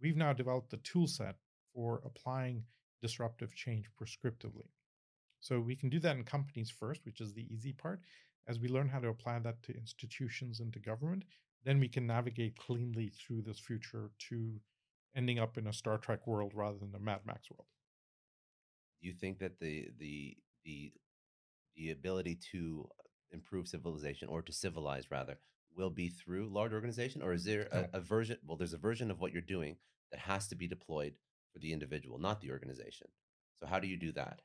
We've 0.00 0.16
now 0.16 0.32
developed 0.32 0.72
a 0.72 0.78
tool 0.78 1.06
set 1.06 1.36
for 1.74 2.02
applying 2.04 2.64
disruptive 3.02 3.54
change 3.54 3.86
prescriptively. 4.00 4.68
So 5.40 5.60
we 5.60 5.76
can 5.76 5.90
do 5.90 6.00
that 6.00 6.16
in 6.16 6.24
companies 6.24 6.70
first, 6.70 7.04
which 7.04 7.20
is 7.20 7.34
the 7.34 7.46
easy 7.52 7.72
part. 7.72 8.00
As 8.48 8.58
we 8.58 8.68
learn 8.68 8.88
how 8.88 9.00
to 9.00 9.08
apply 9.08 9.38
that 9.40 9.62
to 9.64 9.76
institutions 9.76 10.60
and 10.60 10.72
to 10.72 10.78
government, 10.78 11.24
then 11.64 11.80
we 11.80 11.88
can 11.88 12.06
navigate 12.06 12.56
cleanly 12.56 13.10
through 13.10 13.42
this 13.42 13.58
future 13.58 14.10
to 14.30 14.60
ending 15.16 15.38
up 15.38 15.56
in 15.58 15.66
a 15.66 15.72
Star 15.72 15.98
Trek 15.98 16.26
world 16.26 16.52
rather 16.54 16.78
than 16.78 16.94
a 16.94 16.98
Mad 16.98 17.20
Max 17.26 17.50
world. 17.50 17.66
Do 19.00 19.08
you 19.08 19.14
think 19.14 19.38
that 19.38 19.58
the 19.60 19.88
the 19.98 20.36
the 20.64 20.92
the 21.76 21.90
ability 21.90 22.38
to 22.52 22.88
improve 23.34 23.68
civilization 23.68 24.28
or 24.28 24.42
to 24.42 24.52
civilize 24.52 25.10
rather 25.10 25.38
will 25.76 25.90
be 25.90 26.08
through 26.08 26.48
large 26.48 26.72
organization 26.72 27.20
or 27.22 27.32
is 27.32 27.44
there 27.44 27.68
a, 27.72 27.98
a 27.98 28.00
version 28.00 28.38
well 28.46 28.56
there's 28.56 28.72
a 28.74 28.78
version 28.78 29.10
of 29.10 29.20
what 29.20 29.32
you're 29.32 29.42
doing 29.42 29.76
that 30.10 30.20
has 30.20 30.48
to 30.48 30.54
be 30.56 30.68
deployed 30.68 31.14
for 31.52 31.58
the 31.58 31.72
individual 31.72 32.18
not 32.18 32.40
the 32.40 32.50
organization 32.52 33.08
so 33.58 33.66
how 33.66 33.78
do 33.80 33.88
you 33.88 33.96
do 33.96 34.12
that 34.12 34.40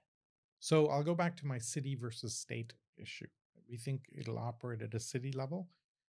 So 0.60 0.88
I'll 0.88 1.04
go 1.04 1.16
back 1.16 1.36
to 1.38 1.48
my 1.48 1.58
city 1.60 1.96
versus 1.96 2.34
state 2.36 2.74
issue. 2.98 3.28
We 3.70 3.78
think 3.78 4.02
it'll 4.18 4.40
operate 4.40 4.82
at 4.82 4.94
a 4.94 5.00
city 5.00 5.32
level. 5.32 5.70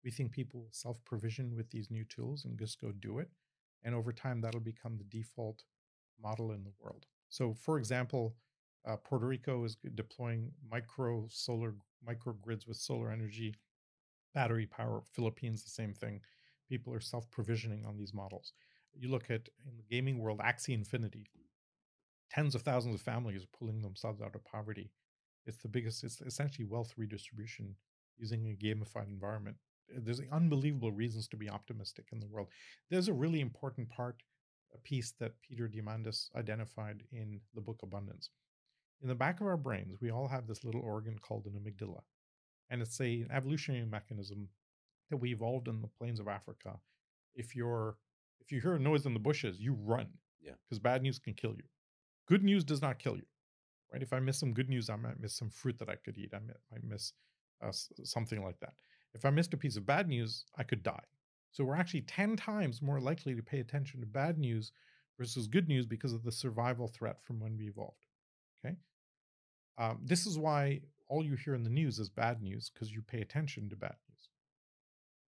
We 0.04 0.12
think 0.12 0.32
people 0.32 0.62
will 0.62 0.72
self 0.72 1.04
provision 1.06 1.56
with 1.56 1.70
these 1.72 1.92
new 1.92 2.06
tools 2.06 2.46
and 2.46 2.58
just 2.58 2.80
go 2.80 2.92
do 2.92 3.20
it. 3.20 3.30
And 3.84 3.96
over 3.96 4.14
time, 4.14 4.42
that'll 4.42 4.60
become 4.62 4.98
the 4.98 5.04
default 5.04 5.64
model 6.22 6.52
in 6.52 6.64
the 6.64 6.74
world. 6.80 7.06
So, 7.30 7.54
for 7.54 7.78
example, 7.78 8.36
uh, 8.88 8.96
Puerto 8.98 9.26
Rico 9.28 9.64
is 9.66 9.78
deploying 9.96 10.52
micro 10.70 11.28
solar 11.30 11.76
microgrids 12.08 12.68
with 12.68 12.78
solar 12.78 13.12
energy, 13.12 13.56
battery 14.34 14.66
power. 14.66 15.04
Philippines, 15.14 15.64
the 15.64 15.70
same 15.70 15.94
thing. 15.94 16.22
People 16.70 16.94
are 16.94 17.00
self 17.00 17.30
provisioning 17.32 17.86
on 17.86 17.98
these 17.98 18.14
models. 18.14 18.54
You 18.94 19.10
look 19.10 19.30
at 19.30 19.50
in 19.68 19.78
the 19.78 19.84
gaming 19.84 20.20
world, 20.20 20.40
Axie 20.40 20.74
Infinity, 20.74 21.28
tens 22.30 22.56
of 22.56 22.62
thousands 22.62 22.96
of 22.96 23.02
families 23.02 23.44
are 23.44 23.58
pulling 23.58 23.82
themselves 23.82 24.22
out 24.22 24.36
of 24.36 24.44
poverty. 24.44 24.92
It's 25.46 25.58
the 25.58 25.68
biggest, 25.68 26.04
it's 26.04 26.22
essentially 26.22 26.66
wealth 26.66 26.94
redistribution 26.98 27.76
using 28.18 28.48
a 28.48 28.66
gamified 28.66 29.08
environment. 29.08 29.58
Uh, 29.96 30.00
There's 30.04 30.22
unbelievable 30.32 30.92
reasons 30.92 31.28
to 31.30 31.38
be 31.38 31.50
optimistic 31.50 32.06
in 32.12 32.20
the 32.20 32.28
world. 32.28 32.50
There's 32.90 33.08
a 33.08 33.14
really 33.14 33.42
important 33.42 33.90
part, 33.90 34.22
a 34.74 34.78
piece 34.80 35.14
that 35.20 35.42
Peter 35.42 35.68
Diamandis 35.68 36.30
identified 36.36 37.04
in 37.12 37.42
the 37.56 37.62
book 37.62 37.80
Abundance. 37.84 38.30
In 39.02 39.08
the 39.08 39.16
back 39.16 39.40
of 39.40 39.48
our 39.48 39.58
brains, 39.58 39.98
we 40.02 40.12
all 40.12 40.28
have 40.28 40.48
this 40.48 40.64
little 40.64 40.82
organ 40.82 41.18
called 41.20 41.46
an 41.46 41.54
amygdala. 41.54 42.02
And 42.70 42.82
it's 42.82 43.00
a, 43.00 43.22
an 43.22 43.30
evolutionary 43.32 43.86
mechanism 43.86 44.50
that 45.10 45.18
we 45.18 45.32
evolved 45.32 45.68
in 45.68 45.82
the 45.82 45.88
plains 45.88 46.20
of 46.20 46.28
Africa. 46.28 46.78
If 47.36 47.56
you're 47.56 47.96
if 48.42 48.52
you 48.52 48.62
hear 48.62 48.76
a 48.76 48.80
noise 48.80 49.06
in 49.06 49.14
the 49.14 49.20
bushes, 49.20 49.60
you 49.60 49.74
run. 49.74 50.08
Yeah. 50.42 50.54
Because 50.64 50.80
bad 50.80 51.02
news 51.02 51.20
can 51.20 51.34
kill 51.34 51.54
you. 51.56 51.64
Good 52.28 52.44
news 52.44 52.64
does 52.64 52.82
not 52.82 53.00
kill 53.00 53.16
you. 53.16 53.26
Right? 53.92 54.02
If 54.02 54.14
I 54.14 54.20
miss 54.20 54.40
some 54.40 54.54
good 54.54 54.70
news, 54.70 54.90
I 54.90 54.96
might 54.96 55.20
miss 55.20 55.36
some 55.36 55.50
fruit 55.50 55.78
that 55.80 55.90
I 55.90 55.96
could 55.96 56.18
eat. 56.18 56.32
I 56.34 56.40
might, 56.40 56.58
might 56.72 56.84
miss 56.84 57.14
uh, 57.62 57.72
something 58.04 58.44
like 58.44 58.60
that. 58.60 58.74
If 59.14 59.26
I 59.26 59.30
missed 59.30 59.54
a 59.54 59.58
piece 59.58 59.78
of 59.78 59.86
bad 59.86 60.08
news, 60.08 60.46
I 60.58 60.64
could 60.64 60.84
die. 60.84 61.04
So 61.52 61.64
we're 61.64 61.76
actually 61.76 62.02
10 62.02 62.36
times 62.36 62.82
more 62.82 63.00
likely 63.00 63.36
to 63.36 63.42
pay 63.42 63.60
attention 63.60 64.00
to 64.00 64.06
bad 64.06 64.38
news 64.38 64.72
versus 65.18 65.48
good 65.48 65.68
news 65.68 65.86
because 65.86 66.14
of 66.14 66.24
the 66.24 66.32
survival 66.32 66.88
threat 66.88 67.18
from 67.24 67.40
when 67.40 67.58
we 67.58 67.68
evolved. 67.68 68.06
Okay. 68.66 68.76
Um, 69.78 70.00
this 70.04 70.26
is 70.26 70.38
why 70.38 70.82
all 71.08 71.24
you 71.24 71.36
hear 71.36 71.56
in 71.56 71.64
the 71.64 71.70
news 71.70 72.00
is 72.00 72.10
bad 72.10 72.42
news 72.42 72.70
because 72.74 72.92
you 72.92 73.02
pay 73.02 73.22
attention 73.22 73.70
to 73.70 73.76
bad 73.76 73.96
news. 74.10 74.30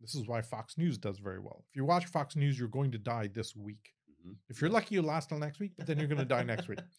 This 0.01 0.15
is 0.15 0.27
why 0.27 0.41
Fox 0.41 0.77
News 0.77 0.97
does 0.97 1.17
very 1.19 1.39
well. 1.39 1.63
If 1.69 1.75
you 1.77 1.85
watch 1.85 2.05
Fox 2.07 2.35
News, 2.35 2.59
you're 2.59 2.67
going 2.67 2.91
to 2.91 2.97
die 2.97 3.27
this 3.27 3.55
week. 3.55 3.93
Mhm. 4.25 4.35
If 4.49 4.59
you're 4.59 4.69
lucky, 4.69 4.95
you'll 4.95 5.05
last 5.05 5.29
till 5.29 5.39
next 5.39 5.59
week, 5.59 5.71
but 5.77 5.87
then 5.87 5.97
you're 5.97 6.09
going 6.09 6.19
to 6.19 6.25
die 6.25 6.43
next 6.43 6.67
week. 6.67 6.79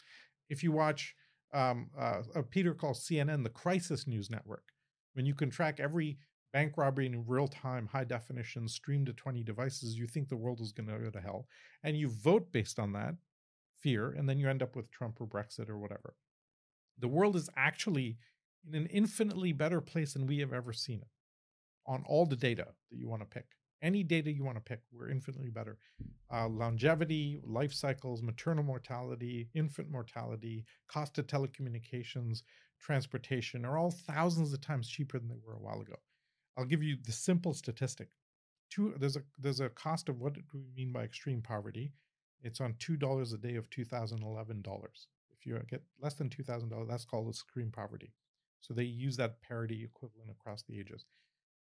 If 0.50 0.62
you 0.62 0.72
watch 0.72 1.14
um, 1.54 1.88
uh, 1.98 2.22
uh, 2.34 2.42
Peter 2.50 2.74
calls 2.74 3.06
CNN 3.08 3.44
the 3.44 3.48
crisis 3.48 4.06
news 4.06 4.28
network, 4.28 4.72
when 5.14 5.24
you 5.24 5.34
can 5.34 5.48
track 5.48 5.80
every 5.80 6.18
bank 6.52 6.76
robbery 6.76 7.06
in 7.06 7.24
real 7.26 7.48
time, 7.48 7.86
high 7.86 8.04
definition, 8.04 8.68
streamed 8.68 9.06
to 9.06 9.12
20 9.14 9.42
devices, 9.42 9.96
you 9.96 10.06
think 10.06 10.28
the 10.28 10.36
world 10.36 10.60
is 10.60 10.72
going 10.72 10.88
to 10.88 10.98
go 10.98 11.10
to 11.10 11.20
hell. 11.20 11.46
And 11.82 11.96
you 11.96 12.08
vote 12.08 12.52
based 12.52 12.78
on 12.78 12.92
that 12.92 13.14
fear, 13.84 14.08
and 14.10 14.26
then 14.26 14.38
you 14.38 14.48
end 14.48 14.62
up 14.62 14.74
with 14.74 14.90
Trump 14.90 15.20
or 15.20 15.26
Brexit 15.26 15.68
or 15.68 15.78
whatever. 15.78 16.16
The 16.98 17.08
world 17.08 17.36
is 17.36 17.50
actually 17.54 18.16
in 18.66 18.74
an 18.74 18.86
infinitely 18.86 19.52
better 19.52 19.82
place 19.82 20.14
than 20.14 20.26
we 20.26 20.38
have 20.38 20.54
ever 20.54 20.72
seen 20.72 21.02
it 21.02 21.08
on 21.86 22.02
all 22.06 22.24
the 22.24 22.34
data 22.34 22.68
that 22.90 22.96
you 22.96 23.06
want 23.06 23.20
to 23.20 23.26
pick. 23.26 23.44
Any 23.82 24.02
data 24.02 24.32
you 24.32 24.42
want 24.42 24.56
to 24.56 24.62
pick, 24.62 24.80
we're 24.90 25.10
infinitely 25.10 25.50
better. 25.50 25.76
Uh, 26.32 26.48
longevity, 26.48 27.40
life 27.44 27.74
cycles, 27.74 28.22
maternal 28.22 28.64
mortality, 28.64 29.50
infant 29.54 29.90
mortality, 29.90 30.64
cost 30.88 31.18
of 31.18 31.26
telecommunications, 31.26 32.42
transportation 32.80 33.66
are 33.66 33.76
all 33.76 33.90
thousands 33.90 34.54
of 34.54 34.62
times 34.62 34.88
cheaper 34.88 35.18
than 35.18 35.28
they 35.28 35.42
were 35.46 35.56
a 35.56 35.60
while 35.60 35.82
ago. 35.82 35.96
I'll 36.56 36.64
give 36.64 36.82
you 36.82 36.96
the 37.04 37.12
simple 37.12 37.52
statistic. 37.52 38.08
Two, 38.70 38.94
there's 38.98 39.16
a 39.16 39.22
there's 39.38 39.60
a 39.60 39.68
cost 39.68 40.08
of 40.08 40.20
what 40.20 40.32
do 40.32 40.40
we 40.54 40.70
mean 40.74 40.90
by 40.90 41.02
extreme 41.02 41.42
poverty. 41.42 41.92
It's 42.44 42.60
on 42.60 42.74
two 42.78 42.96
dollars 42.96 43.32
a 43.32 43.38
day 43.38 43.56
of 43.56 43.68
two 43.70 43.84
thousand 43.84 44.22
eleven 44.22 44.62
dollars. 44.62 45.08
If 45.32 45.46
you 45.46 45.58
get 45.68 45.82
less 46.00 46.14
than 46.14 46.28
two 46.28 46.44
thousand 46.44 46.68
dollars, 46.68 46.88
that's 46.88 47.06
called 47.06 47.28
extreme 47.28 47.72
poverty. 47.72 48.12
So 48.60 48.74
they 48.74 48.84
use 48.84 49.16
that 49.16 49.42
parity 49.42 49.82
equivalent 49.82 50.30
across 50.30 50.62
the 50.62 50.78
ages. 50.78 51.04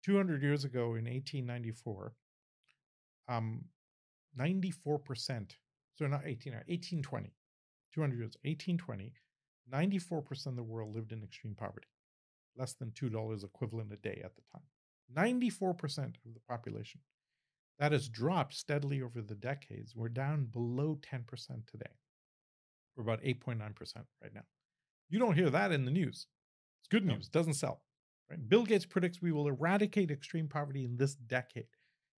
200 0.05 0.43
years 0.43 0.65
ago 0.65 0.95
in 0.95 1.05
1894, 1.05 2.15
um, 3.29 3.65
94%, 4.39 5.53
so 5.95 6.07
not 6.07 6.23
18, 6.25 6.55
1820, 6.55 7.33
200 7.95 8.19
years, 8.19 8.37
1820, 8.43 9.13
94% 9.73 10.47
of 10.47 10.57
the 10.57 10.63
world 10.63 10.95
lived 10.95 11.13
in 11.13 11.23
extreme 11.23 11.55
poverty, 11.55 11.89
less 12.57 12.73
than 12.73 12.91
$2 12.91 13.45
equivalent 13.45 13.93
a 13.93 13.97
day 13.97 14.21
at 14.25 14.33
the 14.37 14.43
time. 14.53 14.63
94% 15.15 15.99
of 16.27 16.35
the 16.35 16.41
population. 16.49 17.01
That 17.81 17.93
has 17.93 18.09
dropped 18.09 18.55
steadily 18.55 19.01
over 19.03 19.23
the 19.23 19.35
decades. 19.35 19.97
We're 19.97 20.11
down 20.11 20.45
below 20.45 20.99
10% 21.03 21.27
today. 21.67 21.91
We're 22.95 23.03
about 23.05 23.23
8.9% 23.23 23.59
right 24.23 24.35
now. 24.35 24.43
You 25.09 25.19
don't 25.19 25.35
hear 25.35 25.49
that 25.51 25.73
in 25.73 25.87
the 25.87 25.91
news. 25.91 26.27
It's 26.83 26.89
good 26.89 27.07
news, 27.07 27.29
doesn't 27.29 27.55
sell. 27.55 27.81
Right? 28.31 28.49
Bill 28.49 28.65
Gates 28.65 28.85
predicts 28.85 29.23
we 29.23 29.33
will 29.33 29.49
eradicate 29.49 30.11
extreme 30.11 30.47
poverty 30.47 30.85
in 30.85 30.99
this 30.99 31.15
decade. 31.15 31.67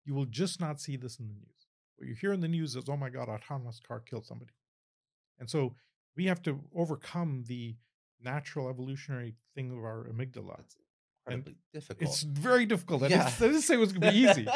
You 0.03 0.15
will 0.15 0.25
just 0.25 0.59
not 0.59 0.81
see 0.81 0.97
this 0.97 1.19
in 1.19 1.27
the 1.27 1.33
news. 1.35 1.67
What 1.95 2.07
you 2.07 2.15
hear 2.15 2.33
in 2.33 2.41
the 2.41 2.47
news 2.47 2.75
is, 2.75 2.85
oh 2.89 2.97
my 2.97 3.09
God, 3.11 3.29
autonomous 3.29 3.79
car 3.79 3.99
killed 3.99 4.25
somebody. 4.25 4.51
And 5.39 5.47
so 5.47 5.75
we 6.17 6.25
have 6.25 6.41
to 6.43 6.59
overcome 6.75 7.43
the 7.47 7.75
natural 8.19 8.67
evolutionary 8.67 9.35
thing 9.55 9.71
of 9.71 9.77
our 9.77 10.07
amygdala. 10.11 10.57
that's 10.57 10.75
incredibly 11.27 11.55
difficult 11.71 12.09
It's 12.09 12.23
very 12.23 12.65
difficult. 12.65 13.03
I 13.03 13.09
didn't, 13.09 13.21
Yeah. 13.21 13.27
I 13.27 13.47
didn't 13.47 13.61
say 13.61 13.75
it 13.75 13.79
was 13.79 13.93
going 13.93 14.01
to 14.01 14.11
be 14.11 14.17
easy. 14.29 14.47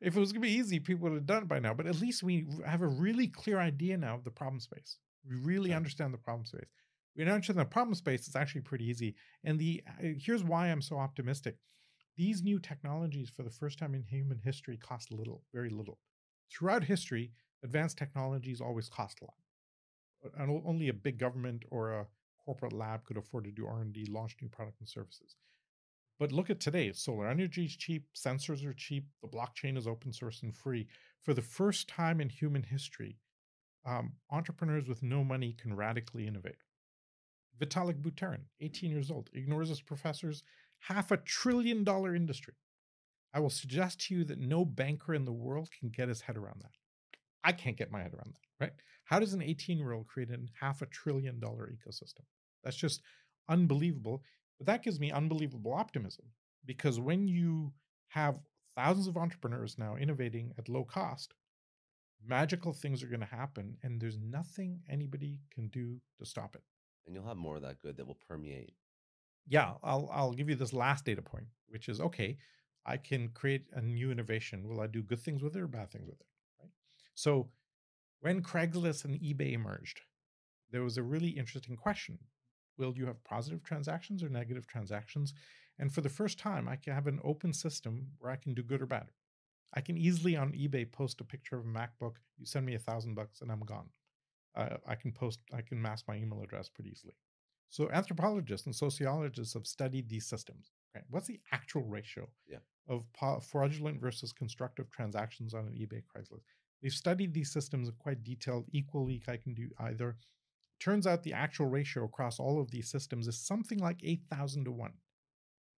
If 0.00 0.16
it 0.16 0.20
was 0.20 0.32
going 0.32 0.42
to 0.42 0.48
be 0.48 0.54
easy, 0.54 0.78
people 0.80 1.08
would 1.08 1.14
have 1.14 1.26
done 1.26 1.42
it 1.44 1.48
by 1.48 1.58
now. 1.58 1.74
But 1.74 1.86
at 1.86 2.00
least 2.00 2.22
we 2.22 2.46
have 2.66 2.82
a 2.82 2.86
really 2.88 3.28
clear 3.28 3.58
idea 3.58 3.96
now 3.96 4.14
of 4.14 4.24
the 4.24 4.30
problem 4.30 4.60
space. 4.60 4.98
We 5.24 5.36
really 5.36 5.70
Yeah. 5.70 5.76
understand 5.76 6.14
the 6.14 6.18
problem 6.18 6.46
space. 6.46 6.70
We 7.16 7.24
understand 7.24 7.58
the 7.58 7.64
problem 7.64 7.94
space. 7.94 8.26
It's 8.26 8.36
actually 8.36 8.60
pretty 8.62 8.84
easy. 8.86 9.16
And 9.44 9.58
the 9.58 9.82
uh, 9.88 10.14
here's 10.18 10.44
why 10.44 10.68
I'm 10.68 10.82
so 10.82 10.98
optimistic. 10.98 11.58
These 12.16 12.42
new 12.42 12.58
technologies, 12.58 13.30
for 13.30 13.42
the 13.42 13.50
first 13.50 13.78
time 13.78 13.94
in 13.94 14.02
human 14.02 14.38
history, 14.38 14.76
cost 14.76 15.10
little, 15.10 15.44
very 15.52 15.70
little. 15.70 15.98
Throughout 16.50 16.84
history, 16.84 17.32
advanced 17.62 17.98
technologies 17.98 18.60
always 18.60 18.88
cost 18.88 19.20
a 19.20 19.24
lot. 19.24 19.38
And 20.36 20.62
only 20.64 20.88
a 20.88 20.92
big 20.94 21.18
government 21.18 21.64
or 21.70 21.92
a 21.92 22.08
corporate 22.44 22.72
lab 22.72 23.04
could 23.04 23.16
afford 23.16 23.44
to 23.44 23.52
do 23.52 23.66
R&D, 23.66 24.06
launch 24.06 24.36
new 24.40 24.48
products 24.48 24.80
and 24.80 24.88
services. 24.88 25.36
But 26.18 26.32
look 26.32 26.50
at 26.50 26.60
today. 26.60 26.92
Solar 26.92 27.28
energy 27.28 27.64
is 27.64 27.76
cheap, 27.76 28.06
sensors 28.14 28.64
are 28.66 28.74
cheap, 28.74 29.06
the 29.22 29.28
blockchain 29.28 29.76
is 29.76 29.86
open 29.86 30.12
source 30.12 30.42
and 30.42 30.54
free. 30.54 30.88
For 31.22 31.32
the 31.32 31.42
first 31.42 31.88
time 31.88 32.20
in 32.20 32.28
human 32.28 32.64
history, 32.64 33.18
um, 33.86 34.12
entrepreneurs 34.30 34.88
with 34.88 35.02
no 35.02 35.22
money 35.22 35.54
can 35.60 35.74
radically 35.76 36.26
innovate. 36.26 36.56
Vitalik 37.58 38.00
Buterin, 38.00 38.42
18 38.60 38.90
years 38.90 39.10
old, 39.10 39.30
ignores 39.32 39.68
his 39.68 39.80
professors, 39.80 40.42
half 40.80 41.10
a 41.10 41.16
trillion 41.16 41.84
dollar 41.84 42.14
industry. 42.14 42.54
I 43.34 43.40
will 43.40 43.50
suggest 43.50 44.00
to 44.02 44.14
you 44.16 44.24
that 44.24 44.38
no 44.38 44.64
banker 44.64 45.14
in 45.14 45.24
the 45.24 45.32
world 45.32 45.68
can 45.78 45.90
get 45.90 46.08
his 46.08 46.22
head 46.22 46.36
around 46.36 46.60
that. 46.62 46.72
I 47.44 47.52
can't 47.52 47.76
get 47.76 47.90
my 47.90 48.02
head 48.02 48.14
around 48.14 48.34
that, 48.34 48.64
right? 48.64 48.72
How 49.04 49.18
does 49.18 49.34
an 49.34 49.42
18 49.42 49.78
year 49.78 49.92
old 49.92 50.06
create 50.06 50.30
a 50.30 50.38
half 50.60 50.82
a 50.82 50.86
trillion 50.86 51.38
dollar 51.40 51.70
ecosystem? 51.72 52.24
That's 52.64 52.76
just 52.76 53.02
unbelievable. 53.48 54.22
But 54.58 54.66
that 54.66 54.82
gives 54.82 54.98
me 55.00 55.10
unbelievable 55.12 55.72
optimism 55.72 56.26
because 56.64 57.00
when 57.00 57.28
you 57.28 57.72
have 58.08 58.40
thousands 58.76 59.06
of 59.06 59.16
entrepreneurs 59.16 59.78
now 59.78 59.96
innovating 59.96 60.52
at 60.58 60.68
low 60.68 60.84
cost, 60.84 61.34
magical 62.24 62.72
things 62.72 63.02
are 63.02 63.08
going 63.08 63.20
to 63.20 63.26
happen 63.26 63.76
and 63.82 64.00
there's 64.00 64.18
nothing 64.18 64.80
anybody 64.88 65.40
can 65.54 65.68
do 65.68 66.00
to 66.18 66.24
stop 66.26 66.54
it. 66.56 66.62
and 67.06 67.14
you'll 67.14 67.26
have 67.26 67.36
more 67.36 67.56
of 67.56 67.62
that 67.62 67.78
good 67.80 67.96
that 67.96 68.06
will 68.06 68.18
permeate 68.28 68.74
Yeah, 69.46 69.74
I'll 69.82 70.08
I'll 70.12 70.32
give 70.32 70.48
you 70.50 70.56
this 70.56 70.72
last 70.72 71.04
data 71.04 71.22
point, 71.22 71.46
which 71.68 71.88
is 71.88 72.00
okay, 72.00 72.36
I 72.86 72.96
can 72.98 73.28
create 73.28 73.66
a 73.72 73.80
new 73.80 74.10
innovation. 74.10 74.68
Will 74.68 74.80
I 74.80 74.86
do 74.86 75.02
good 75.02 75.20
things 75.20 75.42
with 75.42 75.56
it 75.56 75.60
or 75.62 75.68
bad 75.68 75.90
things 75.90 76.06
with 76.08 76.20
it? 76.20 76.26
Right. 76.60 76.70
So 77.14 77.50
when 78.20 78.42
Craigslist 78.42 79.04
and 79.04 79.18
eBay 79.20 79.52
emerged, 79.52 80.00
there 80.70 80.82
was 80.82 80.98
a 80.98 81.02
really 81.02 81.30
interesting 81.30 81.76
question. 81.76 82.18
Will 82.78 82.94
you 82.96 83.06
have 83.06 83.22
positive 83.24 83.62
transactions 83.62 84.22
or 84.22 84.28
negative 84.28 84.66
transactions? 84.66 85.34
And 85.78 85.92
for 85.92 86.00
the 86.00 86.08
first 86.08 86.38
time, 86.38 86.68
I 86.68 86.76
can 86.76 86.92
have 86.94 87.06
an 87.06 87.20
open 87.22 87.52
system 87.52 88.12
where 88.18 88.32
I 88.32 88.36
can 88.36 88.54
do 88.54 88.62
good 88.62 88.82
or 88.82 88.86
bad. 88.86 89.10
I 89.74 89.80
can 89.80 89.98
easily 89.98 90.36
on 90.36 90.52
eBay 90.52 90.90
post 90.90 91.20
a 91.20 91.24
picture 91.24 91.58
of 91.58 91.66
a 91.66 91.68
MacBook. 91.68 92.16
You 92.38 92.46
send 92.46 92.64
me 92.64 92.74
a 92.74 92.78
thousand 92.78 93.14
bucks 93.14 93.42
and 93.42 93.52
I'm 93.52 93.60
gone. 93.60 93.90
Uh, 94.54 94.78
I 94.86 94.94
can 94.94 95.12
post, 95.12 95.40
I 95.52 95.60
can 95.60 95.80
mask 95.80 96.06
my 96.08 96.16
email 96.16 96.42
address 96.42 96.68
pretty 96.68 96.90
easily. 96.90 97.14
So 97.68 97.90
anthropologists 97.90 98.66
and 98.66 98.74
sociologists 98.74 99.54
have 99.54 99.66
studied 99.66 100.08
these 100.08 100.26
systems. 100.26 100.70
Okay, 100.96 101.04
what's 101.10 101.26
the 101.26 101.40
actual 101.52 101.84
ratio 101.84 102.28
Yeah. 102.46 102.58
of 102.86 103.04
fraudulent 103.44 104.00
versus 104.00 104.32
constructive 104.32 104.90
transactions 104.90 105.52
on 105.52 105.66
an 105.66 105.74
eBay 105.74 106.02
Craigslist? 106.02 106.44
They've 106.80 106.92
studied 106.92 107.34
these 107.34 107.52
systems 107.52 107.88
in 107.88 107.94
quite 107.96 108.24
detailed. 108.24 108.66
Equally, 108.72 109.22
I 109.28 109.36
can 109.36 109.52
do 109.52 109.70
either. 109.80 110.16
Turns 110.80 111.06
out 111.06 111.22
the 111.22 111.32
actual 111.32 111.66
ratio 111.66 112.04
across 112.04 112.38
all 112.38 112.60
of 112.60 112.70
these 112.70 112.90
systems 112.90 113.26
is 113.26 113.38
something 113.38 113.78
like 113.78 114.00
8,000 114.02 114.64
to 114.64 114.72
1. 114.72 114.92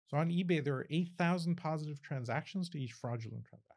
So 0.07 0.17
on 0.17 0.29
eBay, 0.29 0.63
there 0.63 0.75
are 0.75 0.87
8,000 0.89 1.55
positive 1.55 2.01
transactions 2.01 2.69
to 2.69 2.79
each 2.79 2.93
fraudulent 2.93 3.45
transaction. 3.45 3.75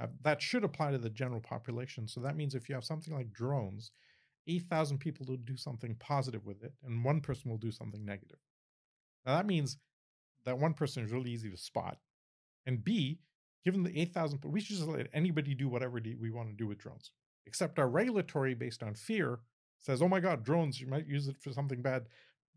Uh, 0.00 0.06
that 0.22 0.42
should 0.42 0.64
apply 0.64 0.90
to 0.90 0.98
the 0.98 1.10
general 1.10 1.40
population. 1.40 2.08
So 2.08 2.20
that 2.20 2.36
means 2.36 2.54
if 2.54 2.68
you 2.68 2.74
have 2.74 2.84
something 2.84 3.14
like 3.14 3.32
drones, 3.32 3.92
8,000 4.48 4.98
people 4.98 5.26
will 5.28 5.36
do 5.36 5.56
something 5.56 5.94
positive 6.00 6.44
with 6.44 6.62
it, 6.64 6.72
and 6.84 7.04
one 7.04 7.20
person 7.20 7.50
will 7.50 7.58
do 7.58 7.70
something 7.70 8.04
negative. 8.04 8.38
Now 9.24 9.36
that 9.36 9.46
means 9.46 9.78
that 10.44 10.58
one 10.58 10.74
person 10.74 11.04
is 11.04 11.12
really 11.12 11.30
easy 11.30 11.50
to 11.50 11.56
spot. 11.56 11.98
And 12.66 12.84
B, 12.84 13.20
given 13.64 13.82
the 13.82 13.98
8,000, 13.98 14.44
we 14.44 14.60
should 14.60 14.76
just 14.76 14.88
let 14.88 15.08
anybody 15.12 15.54
do 15.54 15.68
whatever 15.68 16.00
we 16.20 16.30
want 16.30 16.48
to 16.48 16.56
do 16.56 16.66
with 16.66 16.78
drones. 16.78 17.12
Except 17.46 17.78
our 17.78 17.88
regulatory, 17.88 18.54
based 18.54 18.82
on 18.82 18.94
fear, 18.94 19.40
says, 19.84 20.02
oh 20.02 20.08
my 20.08 20.20
God, 20.20 20.44
drones, 20.44 20.80
you 20.80 20.86
might 20.86 21.06
use 21.06 21.28
it 21.28 21.36
for 21.40 21.52
something 21.52 21.82
bad. 21.82 22.06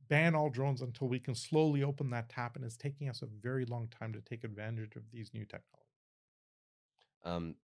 Ban 0.10 0.36
all 0.36 0.49
drones 0.49 0.82
until 0.82 1.08
we 1.10 1.20
can 1.20 1.36
slowly 1.36 1.84
open 1.84 2.10
that 2.12 2.30
tap. 2.30 2.56
And 2.56 2.64
it's 2.64 2.78
taking 2.78 3.10
us 3.10 3.22
a 3.22 3.28
very 3.41 3.66
long 3.66 3.90
time 3.90 4.14
to 4.14 4.22
take 4.22 4.44
advantage 4.44 4.95
of 4.95 5.04
these 5.12 5.32
new 5.34 5.44
technologies. 5.44 5.84
Um, 7.26 7.56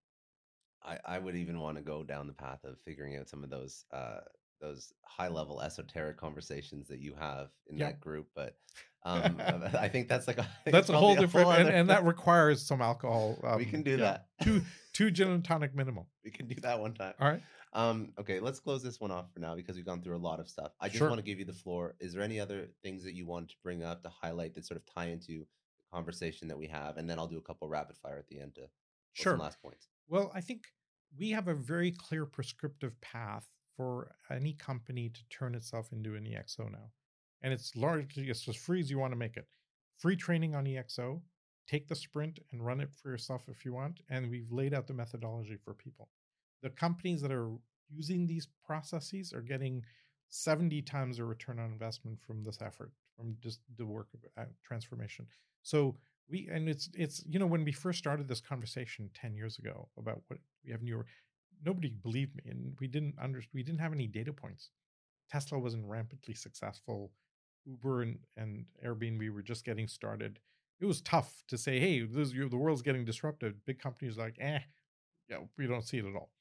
I 0.84 0.98
I 1.06 1.20
would 1.20 1.36
even 1.36 1.60
want 1.60 1.78
to 1.78 1.84
go 1.84 2.04
down 2.04 2.28
the 2.28 2.34
path 2.34 2.66
of 2.66 2.78
figuring 2.84 3.16
out 3.16 3.30
some 3.30 3.44
of 3.44 3.50
those 3.50 3.86
uh 3.92 4.20
those 4.60 4.94
high 5.04 5.28
level 5.28 5.62
esoteric 5.62 6.18
conversations 6.18 6.88
that 6.88 7.00
you 7.00 7.14
have 7.20 7.50
in 7.68 7.78
that 7.78 8.00
group, 8.00 8.28
but 8.36 8.56
um, 9.04 9.38
I 9.78 9.90
think 9.90 10.08
that's 10.08 10.28
like 10.28 10.38
a, 10.38 10.48
That's 10.66 10.90
a 10.90 10.98
whole 10.98 11.16
different, 11.16 11.50
and, 11.50 11.62
other- 11.62 11.72
and 11.72 11.90
that 11.90 12.06
requires 12.06 12.66
some 12.66 12.82
alcohol. 12.82 13.38
we 13.42 13.50
um, 13.50 13.66
can 13.66 13.84
do 13.84 13.92
yeah, 13.92 13.98
that. 13.98 14.28
Two, 14.42 14.62
two 14.94 15.12
gin 15.12 15.30
and 15.30 15.44
tonic 15.44 15.76
minimum. 15.76 16.06
we 16.24 16.32
can 16.32 16.48
do 16.48 16.56
that 16.62 16.80
one 16.80 16.94
time. 16.94 17.14
All 17.20 17.28
right. 17.28 17.42
Um, 17.74 18.14
okay, 18.20 18.40
let's 18.40 18.60
close 18.60 18.84
this 18.84 19.00
one 19.00 19.12
off 19.12 19.34
for 19.34 19.40
now 19.40 19.56
because 19.56 19.76
we've 19.76 19.86
gone 19.86 20.02
through 20.02 20.16
a 20.16 20.20
lot 20.20 20.40
of 20.40 20.48
stuff. 20.48 20.74
I 20.80 20.88
just 20.88 21.00
Sure. 21.00 21.10
want 21.10 21.20
to 21.20 21.24
give 21.26 21.40
you 21.40 21.46
the 21.46 21.54
floor. 21.54 21.96
Is 22.00 22.14
there 22.14 22.22
any 22.22 22.40
other 22.40 22.68
things 22.84 23.04
that 23.04 23.14
you 23.14 23.26
want 23.26 23.50
to 23.50 23.56
bring 23.64 23.84
up 23.84 24.04
to 24.04 24.10
highlight 24.10 24.54
that 24.56 24.66
sort 24.66 24.78
of 24.78 24.86
tie 24.86 25.08
into 25.08 25.40
the 25.40 25.48
conversation 25.92 26.48
that 26.50 26.58
we 26.58 26.68
have? 26.68 26.98
And 26.98 27.10
then 27.10 27.18
I'll 27.18 27.28
do 27.28 27.38
a 27.38 27.42
couple 27.42 27.68
rapid 27.68 27.98
fire 27.98 28.18
at 28.18 28.28
the 28.28 28.40
end 28.40 28.56
to 28.56 28.70
Sure. 29.14 29.34
some 29.34 29.40
last 29.40 29.62
points. 29.62 29.90
Well, 30.08 30.32
I 30.34 30.42
think 30.42 30.68
we 31.18 31.32
have 31.32 31.48
a 31.48 31.56
very 31.56 31.92
clear 31.92 32.26
prescriptive 32.26 33.00
path 33.02 33.50
for 33.76 34.16
any 34.30 34.54
company 34.54 35.10
to 35.10 35.26
turn 35.30 35.56
itself 35.56 35.92
into 35.92 36.16
an 36.16 36.26
EXO 36.26 36.72
now. 36.72 36.92
And 37.42 37.54
it's 37.54 37.76
largely 37.76 38.30
it's 38.30 38.48
as 38.48 38.56
free 38.56 38.80
as 38.80 38.90
you 38.90 39.00
want 39.00 39.12
to 39.14 39.18
make 39.18 39.36
it. 39.36 39.48
Free 39.98 40.16
training 40.16 40.56
on 40.56 40.66
EXO, 40.66 41.24
take 41.68 41.88
the 41.88 41.96
sprint 41.96 42.40
and 42.52 42.64
run 42.66 42.80
it 42.82 42.94
for 42.94 43.10
yourself 43.10 43.50
if 43.50 43.66
you 43.66 43.74
want. 43.74 44.02
And 44.10 44.30
we've 44.30 44.52
laid 44.52 44.74
out 44.74 44.88
the 44.88 44.94
methodology 44.94 45.58
for 45.58 45.74
people. 45.74 46.10
The 46.64 46.72
companies 46.72 47.22
that 47.22 47.32
are 47.32 47.52
using 47.90 48.26
these 48.26 48.48
processes 48.66 49.34
are 49.34 49.42
getting 49.42 49.84
70 50.30 50.82
times 50.82 51.20
a 51.20 51.26
return 51.26 51.60
on 51.60 51.72
investment 51.72 52.20
from 52.20 52.44
this 52.44 52.60
effort, 52.62 52.92
from 53.16 53.38
just 53.40 53.60
the 53.78 53.86
work 53.86 54.08
of 54.16 54.22
uh, 54.36 54.48
transformation. 54.64 55.28
So 55.62 55.96
we 56.30 56.50
and 56.52 56.68
it's 56.70 56.90
it's 56.96 57.24
you 57.30 57.38
know 57.38 57.46
when 57.46 57.64
we 57.64 57.72
first 57.72 58.00
started 58.00 58.28
this 58.28 58.42
conversation 58.42 59.10
10 59.14 59.36
years 59.36 59.60
ago 59.60 59.90
about 59.98 60.22
what 60.28 60.40
we 60.66 60.72
have 60.72 60.82
new 60.82 61.04
nobody 61.66 61.90
believed 61.90 62.36
me 62.36 62.44
and 62.50 62.74
we 62.80 62.88
didn't 62.88 63.16
under 63.22 63.44
we 63.54 63.64
didn't 63.64 63.82
have 63.82 63.94
any 63.94 64.08
data 64.08 64.34
points. 64.34 64.72
Tesla 65.30 65.60
wasn't 65.60 65.86
rampantly 65.86 66.34
successful. 66.34 67.12
Uber 67.66 68.02
and, 68.02 68.20
and 68.36 68.66
airbnb 68.86 69.34
were 69.34 69.42
just 69.42 69.66
getting 69.66 69.88
started. 69.88 70.40
It 70.80 70.86
was 70.86 71.02
tough 71.02 71.44
to 71.48 71.58
say 71.58 71.80
hey 71.80 72.02
this 72.02 72.32
the 72.32 72.58
world's 72.58 72.82
getting 72.82 73.06
disrupted. 73.06 73.66
Big 73.66 73.80
companies 73.80 74.18
like 74.18 74.38
eh 74.40 74.60
yeah 75.30 75.38
we 75.58 75.68
don't 75.68 75.88
see 75.88 75.98
it 75.98 76.06
at 76.06 76.16
all 76.16 76.32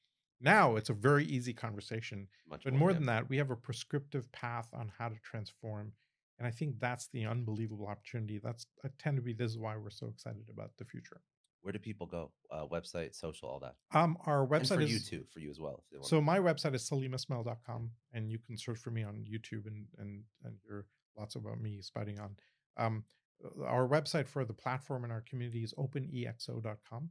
now 0.43 0.75
it's 0.75 0.89
a 0.89 0.93
very 0.93 1.25
easy 1.25 1.53
conversation 1.53 2.27
Much 2.49 2.63
but 2.63 2.73
more 2.73 2.91
yeah. 2.91 2.95
than 2.97 3.05
that 3.07 3.29
we 3.29 3.37
have 3.37 3.49
a 3.51 3.55
prescriptive 3.55 4.31
path 4.31 4.67
on 4.73 4.91
how 4.99 5.07
to 5.09 5.15
transform 5.23 5.93
and 6.37 6.47
i 6.47 6.51
think 6.51 6.79
that's 6.79 7.07
the 7.07 7.25
unbelievable 7.25 7.87
opportunity 7.87 8.39
that's 8.43 8.65
i 8.85 8.89
tend 8.99 9.15
to 9.15 9.21
be 9.23 9.33
this 9.33 9.51
is 9.51 9.57
why 9.57 9.75
we're 9.77 9.89
so 9.89 10.07
excited 10.07 10.43
about 10.49 10.71
the 10.77 10.85
future 10.85 11.21
Where 11.61 11.71
do 11.71 11.79
people 11.79 12.07
go? 12.07 12.31
Uh, 12.51 12.65
website, 12.67 13.15
social, 13.15 13.47
all 13.49 13.59
that. 13.61 13.75
um 13.97 14.17
our 14.25 14.41
and 14.43 14.51
website 14.51 14.75
for 14.75 14.81
is 14.81 14.91
you 14.91 14.99
too, 14.99 15.23
for 15.31 15.39
you 15.39 15.49
as 15.49 15.59
well. 15.61 15.77
If 15.79 15.89
they 15.91 15.97
want 15.97 16.07
so 16.09 16.19
my 16.21 16.39
website 16.39 16.75
is 16.75 16.83
salimismail.com 16.89 17.91
and 18.13 18.29
you 18.31 18.37
can 18.45 18.57
search 18.57 18.79
for 18.79 18.91
me 18.91 19.03
on 19.03 19.15
youtube 19.33 19.65
and 19.67 19.85
and 19.97 20.23
and 20.43 20.53
hear 20.65 20.85
lots 21.17 21.35
about 21.35 21.61
me 21.61 21.81
spouting 21.81 22.19
on 22.19 22.31
um 22.77 23.03
uh, 23.45 23.63
our 23.65 23.87
website 23.87 24.27
for 24.27 24.43
the 24.45 24.53
platform 24.63 25.03
and 25.05 25.13
our 25.13 25.21
community 25.29 25.63
is 25.63 25.73
openexo.com 25.83 27.09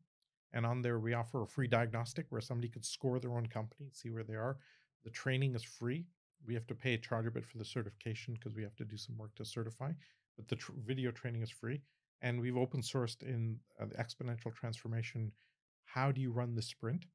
and 0.53 0.67
on 0.67 0.83
there 0.83 0.99
we 0.99 1.15
offer 1.15 1.43
a 1.43 1.47
free 1.47 1.67
diagnostic 1.69 2.27
where 2.31 2.41
somebody 2.41 2.69
could 2.69 2.85
score 2.85 3.19
their 3.19 3.37
own 3.37 3.47
company 3.47 3.89
see 3.93 4.11
where 4.11 4.25
they 4.25 4.35
are 4.35 4.57
the 5.05 5.11
training 5.11 5.55
is 5.55 5.63
free 5.63 6.05
we 6.47 6.55
have 6.55 6.67
to 6.67 6.75
pay 6.75 6.95
a 6.95 6.99
charge 6.99 7.27
a 7.27 7.31
bit 7.31 7.45
for 7.45 7.59
the 7.59 7.65
certification 7.65 8.35
because 8.35 8.55
we 8.55 8.63
have 8.63 8.77
to 8.77 8.85
do 8.85 8.97
some 8.97 9.17
work 9.17 9.35
to 9.35 9.45
certify 9.45 9.91
but 10.37 10.49
the 10.49 10.57
tr- 10.57 10.73
video 10.85 11.11
training 11.11 11.43
is 11.43 11.51
free 11.51 11.81
and 12.23 12.41
we've 12.41 12.57
open 12.57 12.81
sourced 12.81 13.23
in 13.23 13.59
uh, 13.81 13.87
the 13.87 13.95
exponential 13.97 14.55
transformation 14.55 15.31
how 15.85 16.11
do 16.13 16.21
you 16.21 16.33
run 16.33 16.55
the 16.55 16.63
sprint 16.63 17.07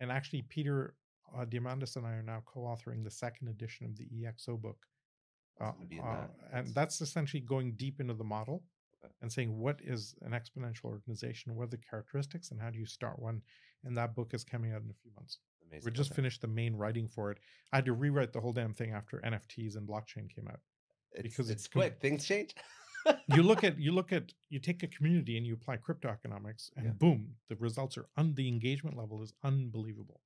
and 0.00 0.10
actually 0.10 0.42
peter 0.42 0.94
uh, 1.36 1.44
diamandis 1.44 1.96
and 1.96 2.06
i 2.06 2.12
are 2.12 2.22
now 2.22 2.42
co-authoring 2.46 3.02
the 3.04 3.10
second 3.10 3.48
edition 3.48 3.86
of 3.86 3.96
the 3.96 4.06
exo 4.24 4.60
book 4.60 4.86
uh, 5.60 5.70
gonna 5.72 5.86
be 5.86 5.98
in 5.98 6.04
uh, 6.04 6.26
and 6.52 6.66
That's- 6.74 7.00
essentially 7.00 7.40
going 7.40 7.72
deep 7.76 8.00
into 8.00 8.14
the 8.14 8.24
model. 8.24 8.64
And 9.24 9.32
saying 9.32 9.58
what 9.58 9.80
is 9.82 10.14
an 10.22 10.32
exponential 10.32 10.84
organization 10.84 11.54
what 11.56 11.64
are 11.64 11.68
the 11.68 11.78
characteristics 11.78 12.50
and 12.50 12.60
how 12.60 12.70
do 12.70 12.78
you 12.78 12.86
start 12.86 13.18
one 13.18 13.40
and 13.84 13.96
that 13.96 14.14
book 14.14 14.34
is 14.34 14.44
coming 14.44 14.72
out 14.72 14.82
in 14.82 14.90
a 14.90 15.00
few 15.02 15.10
months 15.16 15.38
Amazing. 15.70 15.86
we 15.90 15.96
just 15.96 16.10
okay. 16.12 16.16
finished 16.16 16.42
the 16.42 16.46
main 16.46 16.74
writing 16.76 17.08
for 17.08 17.30
it 17.32 17.38
i 17.72 17.76
had 17.76 17.86
to 17.86 17.94
rewrite 17.94 18.32
the 18.34 18.40
whole 18.40 18.52
damn 18.52 18.74
thing 18.74 18.92
after 18.92 19.20
nfts 19.24 19.76
and 19.76 19.88
blockchain 19.88 20.28
came 20.34 20.46
out 20.48 20.60
It's, 21.12 21.22
because 21.22 21.48
it's 21.50 21.62
it's 21.64 21.68
com- 21.68 21.80
quick. 21.80 22.00
Things 22.00 22.24
change. 22.26 22.54
you 23.34 23.42
look 23.50 23.64
at 23.64 23.78
you 23.78 23.92
look 23.92 24.12
at 24.12 24.32
you 24.50 24.58
take 24.60 24.82
a 24.82 24.88
community 24.88 25.38
and 25.38 25.46
you 25.46 25.54
apply 25.54 25.76
crypto 25.78 26.08
economics 26.10 26.70
and 26.76 26.84
Yeah. 26.86 26.92
boom 26.92 27.34
the 27.48 27.56
results 27.56 27.96
are 27.96 28.06
un 28.18 28.34
the 28.34 28.46
engagement 28.46 28.94
level 28.96 29.22
is 29.22 29.32
unbelievable 29.42 30.20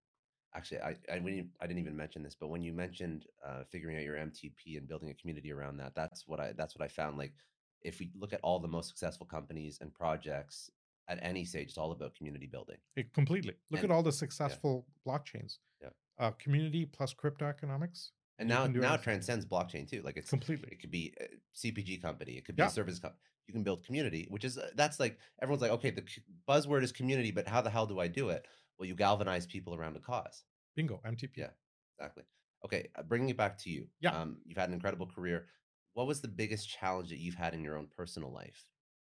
Actually, 0.54 0.80
I 0.80 0.96
I, 1.12 1.16
you, 1.16 1.44
I 1.60 1.66
didn't 1.66 1.78
even 1.80 1.94
mention 1.94 2.22
this, 2.22 2.34
but 2.34 2.48
when 2.48 2.62
you 2.62 2.72
mentioned 2.72 3.26
uh, 3.46 3.64
figuring 3.70 3.96
out 3.98 4.02
your 4.02 4.16
MTP 4.16 4.78
and 4.78 4.88
building 4.88 5.10
a 5.10 5.14
community 5.14 5.52
around 5.52 5.76
that, 5.76 5.94
that's 5.94 6.26
what 6.26 6.40
I 6.40 6.52
that's 6.56 6.74
what 6.74 6.82
I 6.82 6.88
found. 6.88 7.18
Like, 7.18 7.34
if 7.82 8.00
we 8.00 8.10
look 8.14 8.32
at 8.32 8.40
all 8.42 8.58
the 8.58 8.68
most 8.68 8.88
successful 8.88 9.26
companies 9.26 9.78
and 9.80 9.92
projects 9.94 10.70
at 11.08 11.18
any 11.22 11.44
stage, 11.44 11.68
it's 11.68 11.78
all 11.78 11.92
about 11.92 12.14
community 12.14 12.46
building. 12.46 12.76
It 12.96 13.12
completely. 13.14 13.54
Look 13.70 13.82
And- 13.82 13.90
at 13.90 13.94
all 13.94 14.02
the 14.02 14.12
successful 14.12 14.86
blockchains. 15.06 15.58
Yeah. 15.80 15.90
Uh, 16.18 16.32
community 16.32 16.84
plus 16.86 17.14
crypto 17.14 17.46
economics. 17.46 18.12
And 18.40 18.48
You 18.48 18.54
now 18.54 18.66
now 18.66 18.94
it 18.94 19.02
transcends 19.02 19.44
blockchain 19.46 19.88
too. 19.88 20.02
Like 20.02 20.16
it's 20.16 20.30
Completely. 20.30 20.68
it 20.70 20.80
could 20.80 20.90
be 20.90 21.12
a 21.20 21.26
CPG 21.56 22.00
company, 22.00 22.36
it 22.36 22.44
could 22.44 22.56
be 22.56 22.62
Yeah. 22.62 22.68
a 22.68 22.70
service 22.70 22.98
company. 22.98 23.20
You 23.48 23.52
can 23.54 23.62
build 23.64 23.84
community, 23.84 24.26
which 24.28 24.44
is 24.44 24.58
uh, 24.58 24.70
that's 24.74 25.00
like 25.00 25.18
everyone's 25.40 25.62
like, 25.62 25.70
okay, 25.72 25.90
the 25.90 26.04
buzzword 26.48 26.82
is 26.82 26.92
community, 26.92 27.30
but 27.30 27.48
how 27.48 27.62
the 27.62 27.70
hell 27.70 27.86
do 27.86 27.98
I 27.98 28.06
do 28.06 28.28
it? 28.28 28.46
Well, 28.78 28.86
you 28.86 28.94
galvanize 28.94 29.46
people 29.46 29.74
around 29.74 29.96
a 29.96 30.00
cause. 30.00 30.44
Bingo. 30.76 31.00
MTP. 31.04 31.38
Yeah. 31.38 31.50
Exactly. 31.98 32.24
Okay, 32.64 32.88
uh, 32.94 33.02
bringing 33.02 33.28
it 33.30 33.36
back 33.36 33.56
to 33.58 33.70
you. 33.70 33.88
Yeah. 34.00 34.10
Um, 34.20 34.40
you've 34.44 34.58
had 34.58 34.68
an 34.68 34.74
incredible 34.74 35.06
career. 35.06 35.46
What 35.94 36.06
was 36.06 36.20
the 36.20 36.28
biggest 36.28 36.68
challenge 36.68 37.10
that 37.10 37.18
you've 37.18 37.34
had 37.34 37.54
in 37.54 37.64
your 37.64 37.76
own 37.76 37.88
personal 37.96 38.32
life 38.32 38.64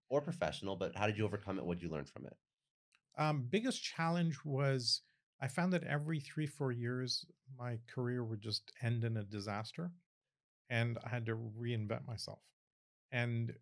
or 0.09 0.21
professional? 0.21 0.77
But 0.77 0.95
how 0.97 1.07
did 1.07 1.17
you 1.17 1.25
overcome 1.25 1.59
it? 1.59 1.65
What 1.65 1.79
did 1.79 1.85
you 1.85 1.91
learn 1.91 2.05
from 2.05 2.27
it? 2.27 2.37
Um, 3.19 3.47
biggest 3.49 3.83
challenge 3.83 4.39
was 4.45 5.03
I 5.41 5.49
found 5.49 5.73
that 5.73 5.85
every 5.85 6.21
three, 6.21 6.47
four 6.47 6.73
years, 6.73 7.27
my 7.59 7.79
career 7.93 8.25
would 8.25 8.41
just 8.41 8.73
end 8.83 9.05
in 9.05 9.17
a 9.17 9.25
disaster 9.25 9.91
and 10.71 10.99
I 11.05 11.09
had 11.09 11.27
to 11.27 11.37
reinvent 11.37 12.07
myself. 12.07 12.41
And 13.11 13.53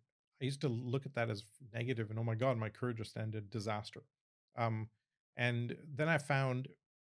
I 0.41 0.45
used 0.45 0.61
to 0.61 0.69
look 0.69 1.05
at 1.05 1.15
that 1.15 1.29
as 1.29 1.43
negative 1.73 2.09
and 2.09 2.19
oh 2.19 2.23
my 2.23 2.35
God, 2.35 2.57
my 2.57 2.69
career 2.69 2.93
just 2.93 3.17
ended 3.17 3.49
disaster. 3.49 4.03
Um, 4.57 4.89
and 5.37 5.75
then 5.95 6.07
I 6.07 6.17
found 6.17 6.67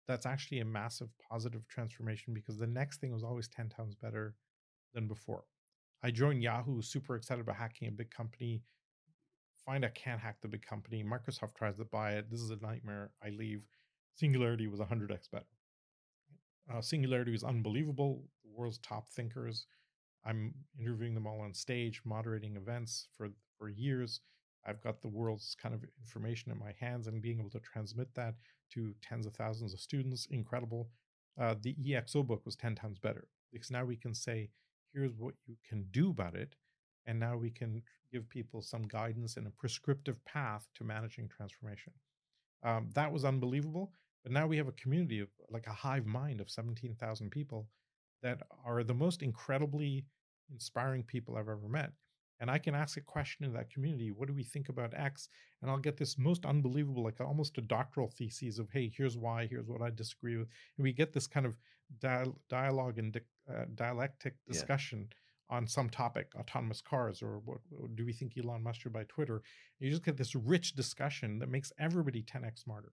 that's 0.06 0.26
actually 0.26 0.60
a 0.60 0.64
massive 0.64 1.08
positive 1.30 1.66
transformation 1.68 2.34
because 2.34 2.58
the 2.58 2.66
next 2.66 3.00
thing 3.00 3.12
was 3.12 3.24
always 3.24 3.48
10 3.48 3.68
times 3.68 3.94
better 3.94 4.34
than 4.92 5.08
before. 5.08 5.44
I 6.04 6.10
joined 6.10 6.42
Yahoo, 6.42 6.82
super 6.82 7.16
excited 7.16 7.40
about 7.40 7.56
hacking 7.56 7.88
a 7.88 7.92
big 7.92 8.10
company. 8.10 8.62
Find 9.64 9.84
I 9.84 9.88
can't 9.88 10.20
hack 10.20 10.36
the 10.42 10.48
big 10.48 10.64
company. 10.64 11.02
Microsoft 11.02 11.54
tries 11.56 11.78
to 11.78 11.84
buy 11.84 12.12
it. 12.12 12.30
This 12.30 12.40
is 12.40 12.50
a 12.50 12.56
nightmare. 12.56 13.10
I 13.24 13.30
leave. 13.30 13.62
Singularity 14.14 14.68
was 14.68 14.80
100x 14.80 15.30
better. 15.32 15.46
Uh, 16.72 16.80
Singularity 16.80 17.32
was 17.32 17.42
unbelievable. 17.42 18.22
The 18.44 18.50
world's 18.54 18.78
top 18.78 19.08
thinkers 19.08 19.66
I'm 20.24 20.54
interviewing 20.78 21.14
them 21.14 21.26
all 21.26 21.40
on 21.40 21.52
stage, 21.54 22.00
moderating 22.04 22.56
events 22.56 23.08
for 23.16 23.28
for 23.58 23.68
years. 23.68 24.20
I've 24.66 24.80
got 24.80 25.02
the 25.02 25.08
world's 25.08 25.54
kind 25.60 25.74
of 25.74 25.84
information 26.00 26.50
in 26.50 26.58
my 26.58 26.72
hands 26.80 27.06
and 27.06 27.20
being 27.20 27.38
able 27.38 27.50
to 27.50 27.60
transmit 27.60 28.14
that 28.14 28.34
to 28.72 28.94
tens 29.02 29.26
of 29.26 29.34
thousands 29.34 29.74
of 29.74 29.80
students, 29.80 30.26
incredible. 30.30 30.88
Uh, 31.38 31.54
the 31.60 31.74
EXO 31.74 32.26
book 32.26 32.46
was 32.46 32.56
10 32.56 32.74
times 32.74 32.98
better 32.98 33.28
because 33.52 33.70
now 33.70 33.84
we 33.84 33.96
can 33.96 34.14
say, 34.14 34.48
here's 34.94 35.12
what 35.18 35.34
you 35.46 35.56
can 35.68 35.86
do 35.90 36.10
about 36.10 36.34
it. 36.34 36.54
And 37.06 37.18
now 37.20 37.36
we 37.36 37.50
can 37.50 37.82
give 38.10 38.28
people 38.28 38.62
some 38.62 38.82
guidance 38.82 39.36
and 39.36 39.46
a 39.46 39.50
prescriptive 39.50 40.24
path 40.24 40.66
to 40.76 40.84
managing 40.84 41.28
transformation. 41.28 41.92
Um, 42.62 42.88
that 42.94 43.12
was 43.12 43.24
unbelievable. 43.24 43.92
But 44.22 44.32
now 44.32 44.46
we 44.46 44.56
have 44.56 44.68
a 44.68 44.72
community 44.72 45.20
of 45.20 45.28
like 45.50 45.66
a 45.66 45.72
hive 45.72 46.06
mind 46.06 46.40
of 46.40 46.50
17,000 46.50 47.30
people 47.30 47.68
that 48.22 48.40
are 48.64 48.82
the 48.82 48.94
most 48.94 49.22
incredibly 49.22 50.06
inspiring 50.50 51.02
people 51.02 51.36
I've 51.36 51.48
ever 51.48 51.68
met. 51.68 51.92
And 52.40 52.50
I 52.50 52.58
can 52.58 52.74
ask 52.74 52.96
a 52.96 53.00
question 53.00 53.44
in 53.44 53.52
that 53.54 53.70
community, 53.70 54.10
what 54.10 54.28
do 54.28 54.34
we 54.34 54.42
think 54.42 54.68
about 54.68 54.92
X? 54.94 55.28
And 55.62 55.70
I'll 55.70 55.78
get 55.78 55.96
this 55.96 56.18
most 56.18 56.44
unbelievable, 56.44 57.04
like 57.04 57.20
almost 57.20 57.58
a 57.58 57.62
doctoral 57.62 58.08
thesis 58.08 58.58
of, 58.58 58.68
hey, 58.70 58.92
here's 58.94 59.16
why, 59.16 59.46
here's 59.46 59.68
what 59.68 59.82
I 59.82 59.90
disagree 59.90 60.36
with. 60.36 60.48
And 60.76 60.84
we 60.84 60.92
get 60.92 61.12
this 61.12 61.26
kind 61.26 61.46
of 61.46 61.54
dialogue 62.48 62.98
and 62.98 63.20
uh, 63.48 63.64
dialectic 63.74 64.34
discussion 64.46 65.08
yeah. 65.10 65.56
on 65.56 65.68
some 65.68 65.88
topic, 65.88 66.32
autonomous 66.38 66.80
cars, 66.80 67.22
or 67.22 67.38
what, 67.44 67.58
what, 67.70 67.94
do 67.94 68.04
we 68.04 68.12
think 68.12 68.32
Elon 68.36 68.62
Musk 68.62 68.80
should 68.80 68.92
buy 68.92 69.04
Twitter? 69.04 69.36
And 69.36 69.86
you 69.86 69.90
just 69.90 70.04
get 70.04 70.16
this 70.16 70.34
rich 70.34 70.74
discussion 70.74 71.38
that 71.38 71.48
makes 71.48 71.72
everybody 71.78 72.22
10x 72.22 72.60
smarter. 72.60 72.92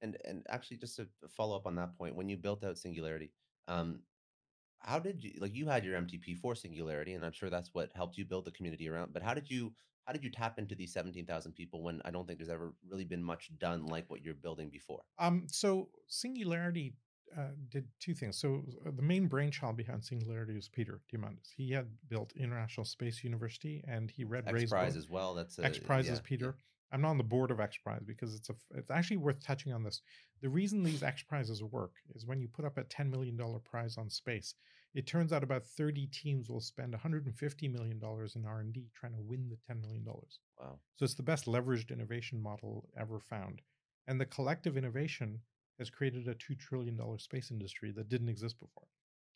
And 0.00 0.16
and 0.24 0.46
actually, 0.48 0.76
just 0.76 0.96
to 0.96 1.08
follow 1.28 1.56
up 1.56 1.66
on 1.66 1.74
that 1.74 1.96
point, 1.98 2.14
when 2.14 2.28
you 2.28 2.36
built 2.36 2.62
out 2.64 2.78
Singularity, 2.78 3.32
um, 3.66 4.00
how 4.80 4.98
did 4.98 5.22
you 5.22 5.32
like 5.38 5.54
you 5.54 5.66
had 5.66 5.84
your 5.84 6.00
MTP 6.00 6.36
for 6.36 6.54
Singularity, 6.54 7.14
and 7.14 7.24
I'm 7.24 7.32
sure 7.32 7.50
that's 7.50 7.70
what 7.72 7.90
helped 7.94 8.16
you 8.16 8.24
build 8.24 8.44
the 8.44 8.52
community 8.52 8.88
around. 8.88 9.12
But 9.12 9.22
how 9.22 9.34
did 9.34 9.50
you 9.50 9.72
how 10.04 10.12
did 10.12 10.24
you 10.24 10.30
tap 10.30 10.58
into 10.58 10.74
these 10.74 10.90
17,000 10.94 11.52
people 11.52 11.82
when 11.82 12.00
I 12.02 12.10
don't 12.10 12.26
think 12.26 12.38
there's 12.38 12.48
ever 12.48 12.72
really 12.88 13.04
been 13.04 13.22
much 13.22 13.50
done 13.58 13.84
like 13.86 14.06
what 14.08 14.22
you're 14.22 14.32
building 14.32 14.70
before? 14.70 15.02
Um, 15.18 15.46
so 15.48 15.90
Singularity 16.06 16.94
uh, 17.36 17.48
did 17.68 17.86
two 18.00 18.14
things. 18.14 18.38
So 18.38 18.64
uh, 18.86 18.90
the 18.96 19.02
main 19.02 19.26
brainchild 19.26 19.76
behind 19.76 20.02
Singularity 20.02 20.54
was 20.54 20.66
Peter 20.66 21.00
Diamandis. 21.12 21.50
He 21.54 21.72
had 21.72 21.88
built 22.08 22.32
International 22.36 22.86
Space 22.86 23.22
University, 23.22 23.84
and 23.86 24.10
he 24.10 24.24
read 24.24 24.44
X 24.46 24.54
Ray's 24.54 24.70
Prize 24.70 24.96
as 24.96 25.10
well. 25.10 25.34
That's 25.34 25.58
a, 25.58 25.66
X 25.66 25.78
Prize 25.78 26.06
yeah, 26.06 26.14
is 26.14 26.20
Peter. 26.20 26.56
I'm 26.92 27.02
not 27.02 27.10
on 27.10 27.18
the 27.18 27.24
board 27.24 27.50
of 27.50 27.60
X 27.60 27.76
Prize 27.76 28.02
because 28.06 28.34
it's 28.34 28.48
a 28.48 28.54
it's 28.74 28.90
actually 28.90 29.18
worth 29.18 29.44
touching 29.44 29.72
on 29.72 29.82
this. 29.82 30.00
The 30.40 30.48
reason 30.48 30.82
these 30.82 31.02
X 31.02 31.22
Prizes 31.22 31.62
work 31.62 31.92
is 32.14 32.26
when 32.26 32.40
you 32.40 32.48
put 32.48 32.64
up 32.64 32.78
a 32.78 32.84
$10 32.84 33.10
million 33.10 33.38
prize 33.64 33.98
on 33.98 34.08
space, 34.08 34.54
it 34.94 35.06
turns 35.06 35.32
out 35.32 35.42
about 35.42 35.66
30 35.66 36.06
teams 36.06 36.48
will 36.48 36.60
spend 36.60 36.94
$150 36.94 37.72
million 37.72 38.00
in 38.34 38.46
R&D 38.46 38.90
trying 38.94 39.12
to 39.12 39.20
win 39.20 39.48
the 39.48 39.74
$10 39.74 39.80
million. 39.82 40.04
Wow. 40.06 40.78
So 40.96 41.04
it's 41.04 41.14
the 41.14 41.22
best 41.22 41.46
leveraged 41.46 41.90
innovation 41.90 42.42
model 42.42 42.88
ever 42.98 43.18
found. 43.18 43.60
And 44.06 44.20
the 44.20 44.26
collective 44.26 44.76
innovation 44.76 45.40
has 45.78 45.90
created 45.90 46.26
a 46.26 46.34
$2 46.34 46.58
trillion 46.58 46.98
space 47.18 47.50
industry 47.50 47.92
that 47.92 48.08
didn't 48.08 48.30
exist 48.30 48.58
before. 48.58 48.88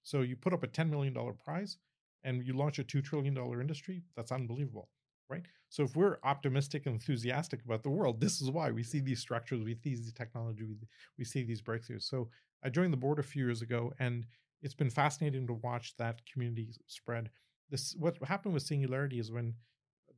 So 0.02 0.22
you 0.22 0.36
put 0.36 0.54
up 0.54 0.62
a 0.62 0.68
$10 0.68 0.88
million 0.88 1.14
prize 1.44 1.76
and 2.24 2.44
you 2.44 2.54
launch 2.54 2.78
a 2.78 2.84
$2 2.84 3.04
trillion 3.04 3.36
industry, 3.36 4.02
that's 4.16 4.32
unbelievable 4.32 4.88
right? 5.32 5.42
So 5.70 5.82
if 5.82 5.96
we're 5.96 6.18
optimistic 6.22 6.86
and 6.86 6.94
enthusiastic 6.94 7.64
about 7.64 7.82
the 7.82 7.90
world, 7.90 8.20
this 8.20 8.40
is 8.40 8.50
why 8.50 8.70
we 8.70 8.82
see 8.82 9.00
these 9.00 9.20
structures, 9.20 9.64
we 9.64 9.74
see 9.74 9.94
these 9.94 10.12
technology, 10.12 10.64
we, 10.64 10.76
we 11.18 11.24
see 11.24 11.42
these 11.42 11.62
breakthroughs. 11.62 12.02
So 12.02 12.28
I 12.62 12.68
joined 12.68 12.92
the 12.92 12.98
board 12.98 13.18
a 13.18 13.22
few 13.22 13.44
years 13.44 13.62
ago, 13.62 13.92
and 13.98 14.26
it's 14.62 14.74
been 14.74 14.90
fascinating 14.90 15.46
to 15.46 15.54
watch 15.54 15.96
that 15.96 16.20
community 16.30 16.68
spread. 16.86 17.30
This 17.70 17.96
what 17.98 18.16
happened 18.24 18.54
with 18.54 18.62
Singularity 18.62 19.18
is 19.18 19.32
when 19.32 19.54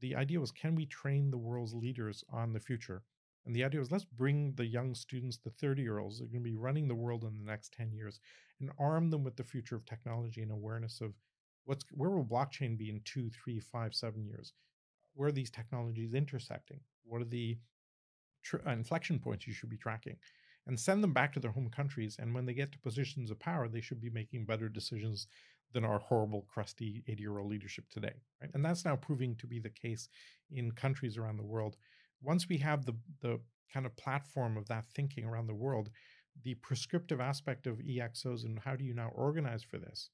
the 0.00 0.16
idea 0.16 0.40
was, 0.40 0.50
can 0.50 0.74
we 0.74 0.86
train 0.86 1.30
the 1.30 1.38
world's 1.38 1.72
leaders 1.72 2.24
on 2.30 2.52
the 2.52 2.60
future? 2.60 3.02
And 3.46 3.54
the 3.54 3.64
idea 3.64 3.80
was, 3.80 3.92
let's 3.92 4.04
bring 4.04 4.54
the 4.56 4.66
young 4.66 4.94
students, 4.94 5.38
the 5.38 5.50
30 5.50 5.82
year 5.82 5.98
olds, 5.98 6.18
that 6.18 6.24
are 6.24 6.28
going 6.28 6.42
to 6.42 6.50
be 6.50 6.56
running 6.56 6.88
the 6.88 6.94
world 6.94 7.24
in 7.24 7.38
the 7.38 7.44
next 7.44 7.72
10 7.74 7.92
years, 7.92 8.18
and 8.60 8.70
arm 8.78 9.10
them 9.10 9.22
with 9.22 9.36
the 9.36 9.44
future 9.44 9.76
of 9.76 9.84
technology 9.84 10.42
and 10.42 10.50
awareness 10.50 11.00
of 11.00 11.14
what's 11.64 11.84
where 11.92 12.10
will 12.10 12.24
blockchain 12.24 12.76
be 12.76 12.90
in 12.90 13.00
two, 13.04 13.30
three, 13.30 13.60
five, 13.60 13.94
seven 13.94 14.26
years? 14.26 14.52
Where 15.14 15.28
are 15.28 15.32
these 15.32 15.50
technologies 15.50 16.14
intersecting? 16.14 16.80
What 17.04 17.22
are 17.22 17.26
the 17.26 17.58
tr- 18.42 18.66
uh, 18.66 18.72
inflection 18.72 19.18
points 19.18 19.46
you 19.46 19.52
should 19.52 19.70
be 19.70 19.76
tracking? 19.76 20.16
And 20.66 20.80
send 20.80 21.02
them 21.02 21.12
back 21.12 21.32
to 21.34 21.40
their 21.40 21.50
home 21.50 21.68
countries. 21.68 22.16
And 22.18 22.34
when 22.34 22.46
they 22.46 22.54
get 22.54 22.72
to 22.72 22.78
positions 22.78 23.30
of 23.30 23.38
power, 23.38 23.68
they 23.68 23.82
should 23.82 24.00
be 24.00 24.10
making 24.10 24.46
better 24.46 24.68
decisions 24.68 25.26
than 25.72 25.84
our 25.84 25.98
horrible, 25.98 26.46
crusty 26.48 27.04
80 27.06 27.20
year 27.20 27.38
old 27.38 27.50
leadership 27.50 27.84
today. 27.90 28.14
Right? 28.40 28.50
And 28.54 28.64
that's 28.64 28.84
now 28.84 28.96
proving 28.96 29.36
to 29.36 29.46
be 29.46 29.58
the 29.58 29.70
case 29.70 30.08
in 30.50 30.72
countries 30.72 31.18
around 31.18 31.36
the 31.36 31.44
world. 31.44 31.76
Once 32.22 32.48
we 32.48 32.58
have 32.58 32.86
the, 32.86 32.94
the 33.20 33.40
kind 33.72 33.84
of 33.84 33.96
platform 33.96 34.56
of 34.56 34.66
that 34.68 34.84
thinking 34.94 35.24
around 35.24 35.48
the 35.48 35.54
world, 35.54 35.90
the 36.42 36.54
prescriptive 36.54 37.20
aspect 37.20 37.66
of 37.66 37.78
EXOs 37.78 38.44
and 38.44 38.58
how 38.58 38.74
do 38.76 38.84
you 38.84 38.94
now 38.94 39.10
organize 39.14 39.62
for 39.62 39.78
this, 39.78 40.10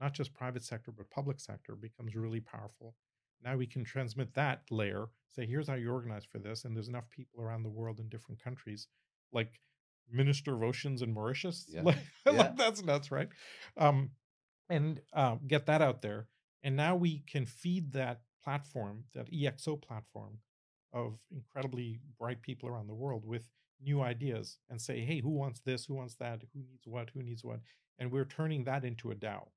not 0.00 0.14
just 0.14 0.34
private 0.34 0.62
sector, 0.62 0.92
but 0.92 1.10
public 1.10 1.40
sector, 1.40 1.74
becomes 1.74 2.14
really 2.14 2.40
powerful. 2.40 2.94
Now 3.44 3.56
we 3.56 3.66
can 3.66 3.84
transmit 3.84 4.34
that 4.34 4.62
layer, 4.70 5.08
say, 5.30 5.46
here's 5.46 5.68
how 5.68 5.74
you 5.74 5.90
organize 5.92 6.24
for 6.24 6.38
this. 6.38 6.64
And 6.64 6.74
there's 6.74 6.88
enough 6.88 7.08
people 7.10 7.42
around 7.42 7.62
the 7.62 7.68
world 7.68 8.00
in 8.00 8.08
different 8.08 8.42
countries, 8.42 8.88
like 9.32 9.60
Minister 10.10 10.54
of 10.54 10.62
Oceans 10.62 11.02
in 11.02 11.12
Mauritius. 11.12 11.66
Yeah. 11.72 11.82
Like, 11.82 11.96
yeah. 12.26 12.32
like 12.32 12.56
that's 12.56 12.82
nuts, 12.82 13.10
right? 13.10 13.28
Um, 13.76 14.10
and 14.68 15.00
uh, 15.12 15.36
get 15.46 15.66
that 15.66 15.82
out 15.82 16.02
there. 16.02 16.26
And 16.62 16.76
now 16.76 16.96
we 16.96 17.22
can 17.30 17.46
feed 17.46 17.92
that 17.92 18.20
platform, 18.42 19.04
that 19.14 19.30
EXO 19.32 19.80
platform 19.80 20.38
of 20.92 21.18
incredibly 21.30 22.00
bright 22.18 22.42
people 22.42 22.68
around 22.68 22.88
the 22.88 22.94
world 22.94 23.24
with 23.24 23.48
new 23.80 24.00
ideas 24.00 24.58
and 24.68 24.80
say, 24.80 25.00
hey, 25.00 25.20
who 25.20 25.30
wants 25.30 25.60
this? 25.60 25.84
Who 25.86 25.94
wants 25.94 26.14
that? 26.16 26.42
Who 26.52 26.60
needs 26.60 26.86
what? 26.86 27.10
Who 27.14 27.22
needs 27.22 27.44
what? 27.44 27.60
And 27.98 28.10
we're 28.10 28.24
turning 28.24 28.64
that 28.64 28.84
into 28.84 29.10
a 29.10 29.14
DAO. 29.14 29.48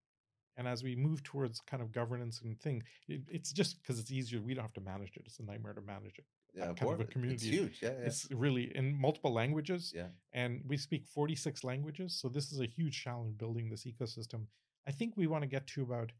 And 0.57 0.67
as 0.67 0.83
we 0.83 0.95
move 0.95 1.23
towards 1.23 1.61
kind 1.61 1.81
of 1.81 1.91
governance 1.91 2.41
and 2.41 2.59
thing, 2.59 2.83
it, 3.07 3.21
it's 3.29 3.51
just 3.51 3.81
because 3.81 3.99
it's 3.99 4.11
easier. 4.11 4.41
We 4.41 4.53
don't 4.53 4.63
have 4.63 4.73
to 4.73 4.81
manage 4.81 5.15
it. 5.15 5.23
It's 5.25 5.39
a 5.39 5.43
nightmare 5.43 5.73
to 5.73 5.81
manage 5.81 6.17
it. 6.19 6.25
Yeah, 6.53 6.73
kind 6.73 6.93
of, 6.93 6.99
of 6.99 7.01
a 7.01 7.05
community. 7.05 7.47
It's 7.47 7.57
huge. 7.57 7.79
Yeah, 7.81 7.89
yeah, 7.89 8.07
It's 8.07 8.27
really 8.31 8.75
in 8.75 8.99
multiple 8.99 9.33
languages. 9.33 9.93
Yeah. 9.95 10.07
And 10.33 10.61
we 10.67 10.77
speak 10.77 11.05
46 11.05 11.63
languages. 11.63 12.19
So 12.19 12.27
this 12.27 12.51
is 12.51 12.59
a 12.59 12.65
huge 12.65 13.01
challenge 13.01 13.37
building 13.37 13.69
this 13.69 13.85
ecosystem. 13.85 14.47
I 14.87 14.91
think 14.91 15.15
we 15.15 15.27
want 15.27 15.43
to 15.43 15.47
get 15.47 15.67
to 15.67 15.83
about 15.83 16.11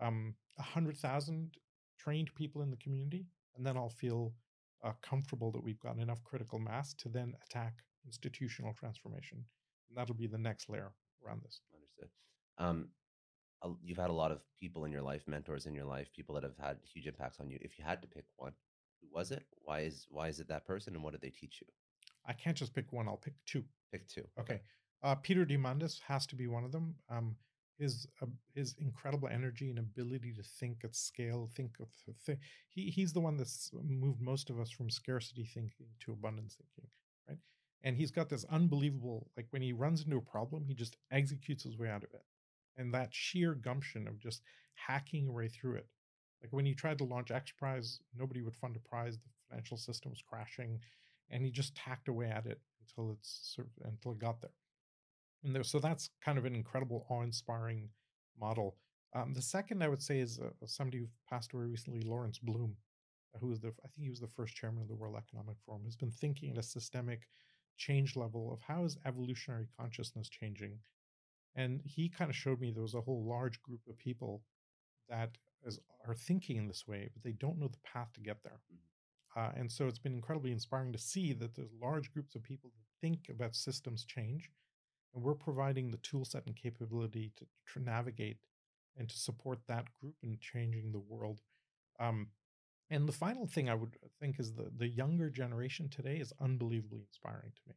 um, 0.00 0.34
100,000 0.56 1.50
trained 1.98 2.34
people 2.34 2.62
in 2.62 2.70
the 2.70 2.76
community. 2.76 3.26
And 3.56 3.66
then 3.66 3.76
I'll 3.76 3.90
feel 3.90 4.32
uh, 4.82 4.92
comfortable 5.02 5.50
that 5.52 5.62
we've 5.62 5.80
got 5.80 5.98
enough 5.98 6.22
critical 6.24 6.58
mass 6.58 6.94
to 6.94 7.08
then 7.08 7.34
attack 7.44 7.74
institutional 8.06 8.72
transformation. 8.72 9.44
And 9.88 9.98
that'll 9.98 10.14
be 10.14 10.26
the 10.26 10.38
next 10.38 10.68
layer 10.68 10.92
around 11.24 11.42
this. 11.42 11.60
Understood. 11.74 12.08
Um, 12.58 12.88
you've 13.82 13.98
had 13.98 14.10
a 14.10 14.14
lot 14.14 14.30
of 14.30 14.40
people 14.58 14.84
in 14.84 14.92
your 14.92 15.02
life, 15.02 15.22
mentors 15.26 15.66
in 15.66 15.74
your 15.74 15.84
life, 15.84 16.08
people 16.14 16.34
that 16.34 16.44
have 16.44 16.58
had 16.58 16.78
huge 16.82 17.06
impacts 17.06 17.40
on 17.40 17.48
you. 17.48 17.58
If 17.60 17.78
you 17.78 17.84
had 17.84 18.02
to 18.02 18.08
pick 18.08 18.24
one, 18.36 18.52
who 19.00 19.08
was 19.12 19.30
it? 19.30 19.44
Why 19.62 19.80
is 19.80 20.06
why 20.10 20.28
is 20.28 20.40
it 20.40 20.48
that 20.48 20.66
person, 20.66 20.94
and 20.94 21.02
what 21.02 21.12
did 21.12 21.22
they 21.22 21.30
teach 21.30 21.60
you? 21.60 21.66
I 22.26 22.32
can't 22.32 22.56
just 22.56 22.74
pick 22.74 22.92
one. 22.92 23.08
I'll 23.08 23.16
pick 23.16 23.34
two. 23.46 23.64
Pick 23.92 24.08
two. 24.08 24.24
Okay. 24.40 24.60
Uh, 25.02 25.14
Peter 25.16 25.44
Diamandis 25.44 26.00
has 26.06 26.26
to 26.26 26.36
be 26.36 26.46
one 26.46 26.64
of 26.64 26.72
them. 26.72 26.94
Um, 27.10 27.36
his 27.78 28.06
uh, 28.22 28.26
his 28.54 28.74
incredible 28.78 29.28
energy 29.28 29.68
and 29.70 29.78
ability 29.78 30.32
to 30.34 30.42
think 30.42 30.84
at 30.84 30.94
scale, 30.94 31.50
think 31.54 31.72
of 31.80 31.88
th- 32.24 32.38
he 32.70 32.90
he's 32.90 33.12
the 33.12 33.20
one 33.20 33.36
that's 33.36 33.70
moved 33.82 34.20
most 34.20 34.50
of 34.50 34.60
us 34.60 34.70
from 34.70 34.90
scarcity 34.90 35.44
thinking 35.44 35.86
to 36.00 36.12
abundance 36.12 36.56
thinking, 36.56 36.90
right? 37.28 37.38
And 37.82 37.96
he's 37.96 38.12
got 38.12 38.28
this 38.28 38.44
unbelievable 38.50 39.28
like 39.36 39.46
when 39.50 39.62
he 39.62 39.72
runs 39.72 40.04
into 40.04 40.16
a 40.16 40.22
problem, 40.22 40.64
he 40.66 40.74
just 40.74 40.96
executes 41.10 41.64
his 41.64 41.76
way 41.76 41.88
out 41.88 42.04
of 42.04 42.14
it 42.14 42.22
and 42.76 42.92
that 42.92 43.08
sheer 43.12 43.54
gumption 43.54 44.06
of 44.06 44.18
just 44.18 44.42
hacking 44.74 45.24
your 45.24 45.32
way 45.32 45.48
through 45.48 45.76
it. 45.76 45.86
Like 46.42 46.52
when 46.52 46.66
he 46.66 46.74
tried 46.74 46.98
to 46.98 47.04
launch 47.04 47.30
X 47.30 47.52
Prize, 47.52 48.00
nobody 48.16 48.42
would 48.42 48.56
fund 48.56 48.76
a 48.76 48.88
prize. 48.88 49.16
The 49.16 49.30
financial 49.48 49.76
system 49.76 50.10
was 50.10 50.22
crashing, 50.22 50.80
and 51.30 51.44
he 51.44 51.50
just 51.50 51.74
tacked 51.74 52.08
away 52.08 52.26
at 52.26 52.46
it 52.46 52.60
until 52.80 53.12
it's 53.12 53.40
sort 53.54 53.68
of, 53.68 53.86
until 53.86 54.12
it 54.12 54.18
got 54.18 54.40
there. 54.40 54.50
And 55.42 55.54
there, 55.54 55.64
so 55.64 55.78
that's 55.78 56.10
kind 56.24 56.38
of 56.38 56.44
an 56.44 56.54
incredible, 56.54 57.06
awe-inspiring 57.08 57.88
model. 58.38 58.76
Um, 59.14 59.32
the 59.32 59.42
second 59.42 59.82
I 59.82 59.88
would 59.88 60.02
say 60.02 60.18
is 60.18 60.38
uh, 60.38 60.50
somebody 60.66 60.98
who 60.98 61.06
passed 61.30 61.52
away 61.52 61.64
recently, 61.64 62.02
Lawrence 62.02 62.38
Bloom, 62.38 62.76
who 63.40 63.48
was 63.48 63.60
the 63.60 63.68
I 63.68 63.88
think 63.88 64.04
he 64.04 64.10
was 64.10 64.20
the 64.20 64.28
first 64.28 64.54
chairman 64.54 64.82
of 64.82 64.88
the 64.88 64.94
World 64.94 65.16
Economic 65.16 65.56
Forum. 65.64 65.82
Has 65.84 65.96
been 65.96 66.10
thinking 66.10 66.50
at 66.50 66.58
a 66.58 66.62
systemic 66.62 67.28
change 67.76 68.16
level 68.16 68.52
of 68.52 68.60
how 68.60 68.84
is 68.84 68.98
evolutionary 69.06 69.66
consciousness 69.78 70.28
changing 70.28 70.78
and 71.54 71.80
he 71.84 72.08
kind 72.08 72.30
of 72.30 72.36
showed 72.36 72.60
me 72.60 72.70
there 72.70 72.82
was 72.82 72.94
a 72.94 73.00
whole 73.00 73.24
large 73.24 73.62
group 73.62 73.80
of 73.88 73.98
people 73.98 74.42
that 75.08 75.36
is, 75.64 75.78
are 76.06 76.14
thinking 76.14 76.56
in 76.56 76.68
this 76.68 76.86
way, 76.86 77.08
but 77.12 77.22
they 77.22 77.32
don't 77.32 77.58
know 77.58 77.68
the 77.68 77.78
path 77.84 78.12
to 78.14 78.20
get 78.20 78.42
there. 78.42 78.60
Mm-hmm. 78.72 79.40
Uh, 79.40 79.50
and 79.56 79.70
so 79.70 79.86
it's 79.86 79.98
been 79.98 80.14
incredibly 80.14 80.52
inspiring 80.52 80.92
to 80.92 80.98
see 80.98 81.32
that 81.32 81.54
there's 81.54 81.70
large 81.80 82.12
groups 82.12 82.34
of 82.34 82.42
people 82.42 82.70
that 82.70 83.06
think 83.06 83.28
about 83.28 83.54
systems 83.54 84.04
change, 84.04 84.50
and 85.14 85.22
we're 85.22 85.34
providing 85.34 85.90
the 85.90 85.98
tool 85.98 86.24
set 86.24 86.46
and 86.46 86.56
capability 86.56 87.32
to, 87.36 87.44
to 87.72 87.84
navigate 87.84 88.38
and 88.96 89.08
to 89.08 89.16
support 89.16 89.58
that 89.66 89.86
group 90.00 90.14
in 90.22 90.38
changing 90.40 90.92
the 90.92 91.00
world. 91.00 91.40
Um, 91.98 92.28
and 92.90 93.08
the 93.08 93.12
final 93.12 93.46
thing 93.46 93.68
I 93.68 93.74
would 93.74 93.96
think 94.20 94.38
is 94.38 94.52
the 94.52 94.70
the 94.76 94.88
younger 94.88 95.30
generation 95.30 95.88
today 95.88 96.16
is 96.16 96.32
unbelievably 96.40 97.00
inspiring 97.00 97.52
to 97.54 97.60
me. 97.68 97.74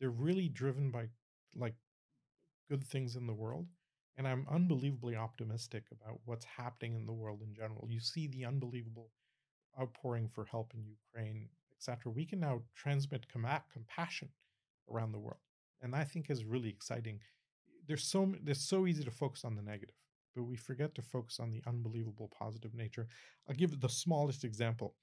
They're 0.00 0.10
really 0.10 0.48
driven 0.48 0.90
by 0.90 1.08
like 1.54 1.74
good 2.70 2.84
things 2.84 3.16
in 3.16 3.26
the 3.26 3.34
world, 3.34 3.66
and 4.16 4.26
I'm 4.26 4.46
unbelievably 4.50 5.16
optimistic 5.16 5.84
about 5.90 6.20
what's 6.24 6.44
happening 6.44 6.94
in 6.94 7.04
the 7.04 7.12
world 7.12 7.42
in 7.42 7.52
general. 7.52 7.86
You 7.90 8.00
see 8.00 8.28
the 8.28 8.46
unbelievable 8.46 9.10
outpouring 9.78 10.28
for 10.28 10.44
help 10.44 10.72
in 10.74 10.84
Ukraine, 10.84 11.48
etc. 11.76 12.12
We 12.12 12.24
can 12.24 12.40
now 12.40 12.62
transmit 12.74 13.26
com- 13.28 13.46
compassion 13.72 14.30
around 14.90 15.12
the 15.12 15.18
world, 15.18 15.42
and 15.82 15.94
I 15.94 16.04
think 16.04 16.30
is 16.30 16.44
really 16.44 16.70
exciting. 16.70 17.20
There's 17.86 18.04
so 18.04 18.32
there's 18.42 18.60
so 18.60 18.86
easy 18.86 19.04
to 19.04 19.10
focus 19.10 19.44
on 19.44 19.56
the 19.56 19.62
negative 19.62 19.96
but 20.34 20.44
we 20.44 20.56
forget 20.56 20.94
to 20.94 21.02
focus 21.02 21.40
on 21.40 21.50
the 21.50 21.62
unbelievable 21.66 22.30
positive 22.36 22.74
nature. 22.74 23.08
I'll 23.48 23.54
give 23.54 23.80
the 23.80 23.88
smallest 23.88 24.44
example. 24.44 24.94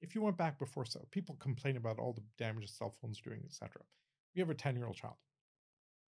If 0.00 0.14
you 0.14 0.22
went 0.22 0.36
back 0.36 0.58
before, 0.58 0.84
so 0.84 1.06
people 1.10 1.36
complain 1.36 1.76
about 1.76 1.98
all 1.98 2.12
the 2.12 2.24
damage 2.38 2.70
cell 2.70 2.90
phones 3.00 3.20
doing, 3.20 3.42
etc. 3.44 3.82
You 4.34 4.42
have 4.42 4.50
a 4.50 4.54
10 4.54 4.76
year 4.76 4.86
old 4.86 4.96
child. 4.96 5.14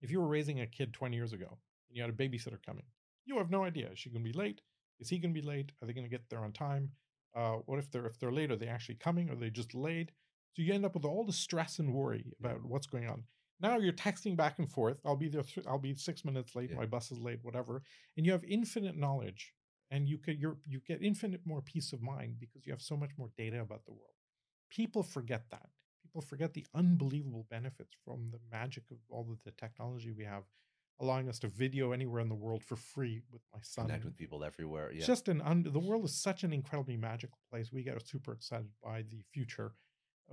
If 0.01 0.11
you 0.11 0.21
were 0.21 0.29
raising 0.29 0.61
a 0.61 0.67
kid 0.67 0.93
20 0.93 1.17
years 1.17 1.33
ago 1.33 1.59
and 1.89 1.97
you 1.97 2.03
had 2.03 2.11
a 2.11 2.15
babysitter 2.15 2.63
coming, 2.65 2.85
you 3.25 3.39
have 3.39 3.51
no 3.51 3.65
idea. 3.65 3.91
Is 3.91 3.99
she 3.99 4.11
going 4.11 4.25
to 4.25 4.31
be 4.31 4.39
late? 4.39 4.61
Is 5.01 5.09
he 5.09 5.19
going 5.19 5.35
to 5.35 5.41
be 5.41 5.47
late? 5.47 5.73
Are 5.81 5.87
they 5.87 5.93
going 5.93 6.05
to 6.07 6.11
get 6.11 6.29
there 6.31 6.45
on 6.45 6.53
time? 6.53 6.91
Uh, 7.35 7.57
what 7.67 7.79
if 7.79 7.91
they're 7.91 8.07
if 8.07 8.19
they're 8.19 8.33
late? 8.33 8.51
Are 8.51 8.57
they 8.57 8.69
actually 8.69 8.95
coming? 8.95 9.29
Are 9.29 9.37
they 9.37 9.51
just 9.51 9.71
delayed? 9.71 10.13
So 10.55 10.63
you 10.63 10.73
end 10.73 10.87
up 10.87 10.95
with 10.95 11.05
all 11.05 11.25
the 11.25 11.33
stress 11.33 11.79
and 11.79 11.93
worry 11.93 12.33
about 12.41 12.65
what's 12.65 12.87
going 12.87 13.09
on. 13.09 13.25
Now 13.61 13.77
you're 13.77 13.93
texting 13.93 14.37
back 14.37 14.59
and 14.59 14.71
forth. 14.71 14.99
I'll 15.05 15.17
be 15.17 15.29
there. 15.29 15.43
Th- 15.43 15.67
I'll 15.67 15.79
be 15.79 15.95
six 15.95 16.25
minutes 16.25 16.55
late. 16.55 16.71
Yeah. 16.71 16.77
My 16.77 16.87
bus 16.87 17.11
is 17.11 17.19
late. 17.19 17.41
Whatever. 17.43 17.83
And 18.17 18.25
you 18.25 18.33
have 18.33 18.45
infinite 18.45 18.97
knowledge, 18.97 19.53
and 19.91 20.09
you 20.09 20.19
could 20.19 20.41
you're 20.41 20.57
you 20.67 20.81
get 20.87 21.03
infinite 21.03 21.41
more 21.45 21.61
peace 21.61 21.93
of 21.93 22.01
mind 22.01 22.37
because 22.41 22.67
you 22.67 22.73
have 22.73 22.83
so 22.83 22.97
much 22.97 23.11
more 23.19 23.29
data 23.37 23.61
about 23.61 23.85
the 23.85 23.93
world. 23.93 24.15
People 24.71 25.03
forget 25.03 25.45
that. 25.51 25.69
People 26.17 26.29
forget 26.29 26.55
the 26.55 26.65
unbelievable 26.75 27.47
benefits 27.51 27.95
from 28.03 28.31
the 28.33 28.39
magic 28.51 28.85
of 28.91 28.97
all 29.11 29.29
of 29.31 29.37
the 29.45 29.51
technology 29.51 30.13
we 30.13 30.25
have, 30.25 30.45
allowing 30.99 31.29
us 31.29 31.39
to 31.41 31.49
video 31.49 31.93
anywhere 31.93 32.23
in 32.23 32.31
the 32.31 32.35
world 32.35 32.65
for 32.65 32.75
free 32.75 33.21
with 33.31 33.43
my 33.53 33.61
son. 33.61 33.85
Connect 33.85 34.07
with 34.07 34.17
people 34.17 34.43
everywhere. 34.43 34.91
Yeah. 34.91 35.05
Just 35.05 35.29
an 35.29 35.43
un- 35.43 35.69
the 35.71 35.79
world 35.79 36.07
is 36.07 36.15
such 36.15 36.43
an 36.43 36.55
incredibly 36.55 36.97
magical 36.97 37.37
place. 37.51 37.71
We 37.71 37.83
get 37.83 38.01
super 38.09 38.33
excited 38.33 38.71
by 38.83 39.03
the 39.03 39.21
future, 39.31 39.75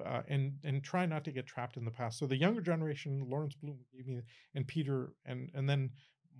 uh, 0.01 0.21
and 0.29 0.53
and 0.63 0.81
try 0.85 1.05
not 1.05 1.25
to 1.25 1.33
get 1.33 1.47
trapped 1.47 1.75
in 1.75 1.83
the 1.83 1.91
past. 1.91 2.17
So 2.17 2.27
the 2.27 2.37
younger 2.37 2.61
generation, 2.61 3.27
Lawrence 3.29 3.55
Bloom 3.55 3.79
gave 3.93 4.07
me, 4.07 4.21
and 4.55 4.65
Peter, 4.65 5.11
and 5.25 5.51
and 5.53 5.69
then 5.69 5.89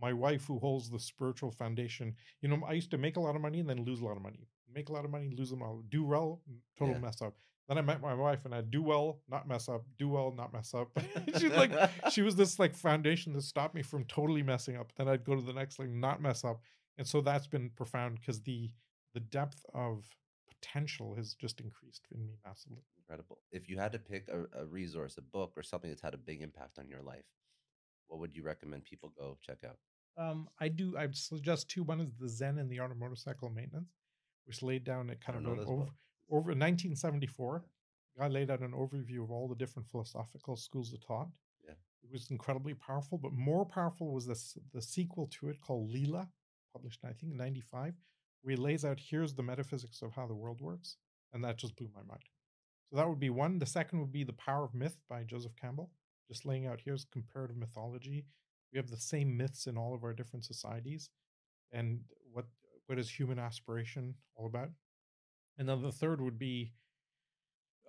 my 0.01 0.13
wife 0.13 0.45
who 0.45 0.57
holds 0.59 0.89
the 0.89 0.99
spiritual 0.99 1.51
foundation. 1.51 2.15
You 2.39 2.47
know, 2.47 2.61
I 2.65 2.71
used 2.71 2.91
to 2.91 2.97
make 2.97 3.17
a 3.17 3.19
lot 3.19 3.35
of 3.35 3.41
money 3.41 3.59
and 3.59 3.69
then 3.69 3.83
lose 3.83 3.99
a 3.99 4.05
lot 4.05 4.15
of 4.15 4.23
money. 4.23 4.47
Make 4.73 4.89
a 4.89 4.93
lot 4.93 5.05
of 5.05 5.11
money, 5.11 5.29
lose 5.35 5.49
them 5.49 5.61
all. 5.61 5.83
Do 5.89 6.03
well, 6.03 6.41
total 6.77 6.95
Yeah. 6.95 7.01
mess 7.01 7.21
up. 7.21 7.35
Then 7.67 7.77
I 7.77 7.81
met 7.81 8.01
my 8.01 8.13
wife 8.13 8.43
and 8.45 8.53
I 8.53 8.61
do 8.61 8.81
well, 8.83 9.21
not 9.29 9.47
mess 9.47 9.69
up. 9.69 9.85
Do 9.97 10.09
well, 10.09 10.31
not 10.35 10.51
mess 10.51 10.73
up. 10.73 10.89
She's 11.39 11.51
like, 11.51 11.71
she 12.11 12.21
was 12.21 12.35
this 12.35 12.59
like 12.59 12.75
foundation 12.75 13.31
that 13.33 13.43
stopped 13.43 13.73
me 13.73 13.81
from 13.81 14.03
totally 14.05 14.43
messing 14.43 14.75
up. 14.75 14.91
Then 14.97 15.07
I'd 15.07 15.23
go 15.23 15.35
to 15.35 15.41
the 15.41 15.53
next 15.53 15.77
thing, 15.77 15.99
not 15.99 16.21
mess 16.21 16.43
up, 16.43 16.59
and 16.97 17.07
so 17.07 17.21
that's 17.21 17.47
been 17.47 17.69
profound 17.69 18.19
because 18.19 18.41
the 18.41 18.69
the 19.13 19.19
depth 19.21 19.65
of 19.73 20.05
potential 20.49 21.15
has 21.15 21.35
just 21.35 21.61
increased 21.61 22.05
in 22.13 22.25
me 22.25 22.33
massively. 22.45 22.83
Incredible. 22.97 23.39
If 23.51 23.69
you 23.69 23.77
had 23.77 23.91
to 23.93 23.99
pick 23.99 24.27
a, 24.29 24.61
a 24.61 24.65
resource, 24.65 25.17
a 25.17 25.21
book, 25.21 25.53
or 25.55 25.63
something 25.63 25.89
that's 25.89 26.01
had 26.01 26.13
a 26.13 26.17
big 26.17 26.41
impact 26.41 26.79
on 26.79 26.87
your 26.89 27.01
life, 27.01 27.25
what 28.07 28.19
would 28.19 28.35
you 28.35 28.43
recommend 28.43 28.83
people 28.85 29.13
go 29.17 29.37
check 29.41 29.59
out? 29.65 29.77
Um, 30.17 30.47
I 30.59 30.67
do. 30.67 30.97
I 30.97 31.07
suggest 31.11 31.69
two. 31.69 31.83
One 31.83 32.01
is 32.01 32.11
the 32.19 32.27
Zen 32.29 32.57
and 32.57 32.69
the 32.69 32.79
Art 32.79 32.91
of 32.91 32.97
Motorcycle 32.97 33.49
Maintenance, 33.49 33.89
which 34.45 34.61
laid 34.61 34.83
down 34.83 35.09
a 35.09 35.15
kind 35.15 35.37
of 35.37 35.45
an 35.53 35.59
over, 35.59 35.87
over 36.29 36.51
1974. 36.51 37.63
I 38.19 38.27
laid 38.27 38.51
out 38.51 38.59
an 38.59 38.73
overview 38.73 39.23
of 39.23 39.31
all 39.31 39.47
the 39.47 39.55
different 39.55 39.87
philosophical 39.87 40.55
schools 40.55 40.93
of 40.93 41.01
thought. 41.01 41.29
Yeah. 41.65 41.73
It 42.03 42.11
was 42.11 42.29
incredibly 42.29 42.75
powerful, 42.75 43.17
but 43.17 43.33
more 43.33 43.65
powerful 43.65 44.13
was 44.13 44.27
this 44.27 44.57
the 44.71 44.81
sequel 44.81 45.27
to 45.39 45.49
it 45.49 45.61
called 45.61 45.89
Lila, 45.89 46.29
published 46.73 46.99
I 47.03 47.13
think 47.13 47.31
in 47.31 47.37
95, 47.37 47.95
where 48.41 48.55
he 48.55 48.61
lays 48.61 48.85
out 48.85 48.99
here's 48.99 49.33
the 49.33 49.43
metaphysics 49.43 50.01
of 50.01 50.13
how 50.13 50.27
the 50.27 50.35
world 50.35 50.61
works. 50.61 50.97
And 51.33 51.43
that 51.43 51.57
just 51.57 51.75
blew 51.75 51.89
my 51.95 52.03
mind. 52.03 52.21
So 52.89 52.97
that 52.97 53.09
would 53.09 53.19
be 53.19 53.31
one. 53.31 53.57
The 53.57 53.65
second 53.65 53.99
would 54.01 54.11
be 54.11 54.23
The 54.23 54.33
Power 54.33 54.65
of 54.65 54.75
Myth 54.75 54.97
by 55.09 55.23
Joseph 55.23 55.55
Campbell, 55.55 55.89
just 56.27 56.45
laying 56.45 56.67
out 56.67 56.81
here's 56.85 57.05
comparative 57.05 57.57
mythology. 57.57 58.27
We 58.71 58.77
have 58.77 58.89
the 58.89 58.97
same 58.97 59.35
myths 59.35 59.65
in 59.65 59.77
all 59.77 59.95
of 59.95 60.03
our 60.03 60.13
different 60.13 60.45
societies. 60.45 61.09
And 61.71 62.01
what 62.87 62.99
is 62.99 63.09
human 63.09 63.39
aspiration 63.39 64.15
all 64.35 64.45
about? 64.45 64.69
And 65.57 65.69
then 65.69 65.81
the 65.81 65.91
third 65.91 66.21
would 66.21 66.39
be 66.39 66.73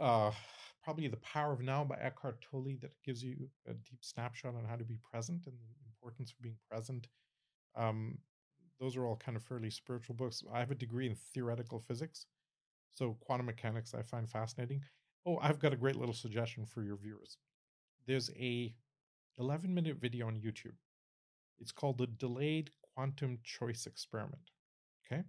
uh 0.01 0.33
probably 0.85 1.09
The 1.09 1.16
Power 1.16 1.53
of 1.53 1.62
Now 1.62 1.83
by 1.83 1.97
Eckhart 1.97 2.43
Tolle 2.43 2.77
that 2.83 2.93
gives 3.03 3.25
you 3.25 3.49
a 3.66 3.73
deep 3.73 4.01
snapshot 4.03 4.55
on 4.55 4.66
how 4.69 4.77
to 4.77 4.85
be 4.85 4.99
present 5.11 5.47
and 5.47 5.55
the 5.57 5.89
importance 5.89 6.31
of 6.31 6.43
being 6.43 6.59
present. 6.71 7.09
Um, 7.75 8.19
those 8.79 8.97
are 8.97 9.07
all 9.07 9.16
kind 9.16 9.37
of 9.37 9.43
fairly 9.43 9.71
spiritual 9.71 10.15
books. 10.15 10.43
I 10.53 10.59
have 10.59 10.71
a 10.71 10.75
degree 10.75 11.07
in 11.07 11.15
theoretical 11.15 11.81
physics, 11.81 12.27
so 12.93 13.16
quantum 13.21 13.47
mechanics 13.47 13.95
I 13.95 14.03
find 14.03 14.29
fascinating. 14.29 14.83
Oh, 15.27 15.39
I've 15.41 15.59
got 15.59 15.73
a 15.73 15.77
great 15.77 15.97
little 15.97 16.15
suggestion 16.15 16.66
for 16.66 16.83
your 16.83 16.97
viewers. 16.97 17.39
There's 18.07 18.31
a 18.39 18.75
11 19.39 19.73
minute 19.73 19.97
video 19.97 20.27
on 20.27 20.37
YouTube. 20.37 20.77
It's 21.59 21.73
called 21.73 21.97
the 21.97 22.07
Delayed 22.07 22.71
Quantum 22.95 23.39
Choice 23.43 23.87
Experiment. 23.87 24.51
Okay? 25.07 25.23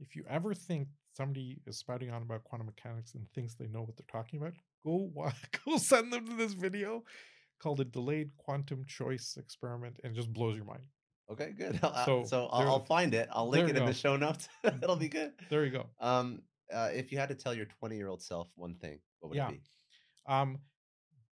If 0.00 0.16
you 0.16 0.24
ever 0.28 0.54
think 0.54 0.88
somebody 1.16 1.58
is 1.66 1.78
spouting 1.78 2.10
on 2.10 2.22
about 2.22 2.44
quantum 2.44 2.66
mechanics 2.66 3.14
and 3.14 3.26
thinks 3.34 3.54
they 3.54 3.68
know 3.68 3.82
what 3.82 3.96
they're 3.96 4.06
talking 4.10 4.40
about, 4.40 4.52
go 4.84 5.10
go 5.64 5.76
send 5.76 6.12
them 6.12 6.26
to 6.26 6.34
this 6.34 6.54
video 6.54 7.04
called 7.60 7.78
the 7.78 7.84
Delayed 7.84 8.30
Quantum 8.38 8.84
Choice 8.86 9.36
Experiment 9.38 10.00
and 10.02 10.12
it 10.12 10.16
just 10.16 10.32
blows 10.32 10.56
your 10.56 10.64
mind. 10.64 10.82
Okay, 11.30 11.52
good. 11.56 11.78
So, 11.80 11.92
So, 12.04 12.24
so 12.24 12.46
I'll, 12.50 12.68
I'll 12.68 12.84
find 12.84 13.14
it. 13.14 13.28
I'll 13.32 13.48
link 13.48 13.68
it 13.68 13.76
in 13.76 13.86
the 13.86 13.94
show 13.94 14.16
notes. 14.16 14.48
It'll 14.64 14.96
be 14.96 15.08
good. 15.08 15.32
There 15.48 15.64
you 15.64 15.70
go. 15.70 15.86
Um, 16.00 16.42
uh, 16.72 16.90
if 16.92 17.12
you 17.12 17.18
had 17.18 17.28
to 17.28 17.34
tell 17.34 17.54
your 17.54 17.66
20 17.66 17.96
year 17.96 18.08
old 18.08 18.20
self 18.22 18.48
one 18.56 18.74
thing, 18.74 18.98
what 19.20 19.28
would 19.30 19.36
Yeah. 19.36 19.48
it 19.48 19.52
be? 19.52 19.60
Um, 20.26 20.58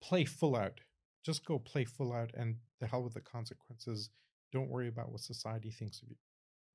play 0.02 0.24
full 0.24 0.54
out. 0.54 0.80
Just 1.24 1.44
go 1.44 1.58
play 1.58 1.84
full 1.84 2.12
out 2.12 2.30
and 2.34 2.56
the 2.80 2.86
hell 2.86 3.02
with 3.02 3.14
the 3.14 3.20
consequences. 3.20 4.10
Don't 4.52 4.68
worry 4.68 4.88
about 4.88 5.10
what 5.10 5.20
society 5.20 5.70
thinks 5.70 6.00
of 6.02 6.08
you. 6.10 6.16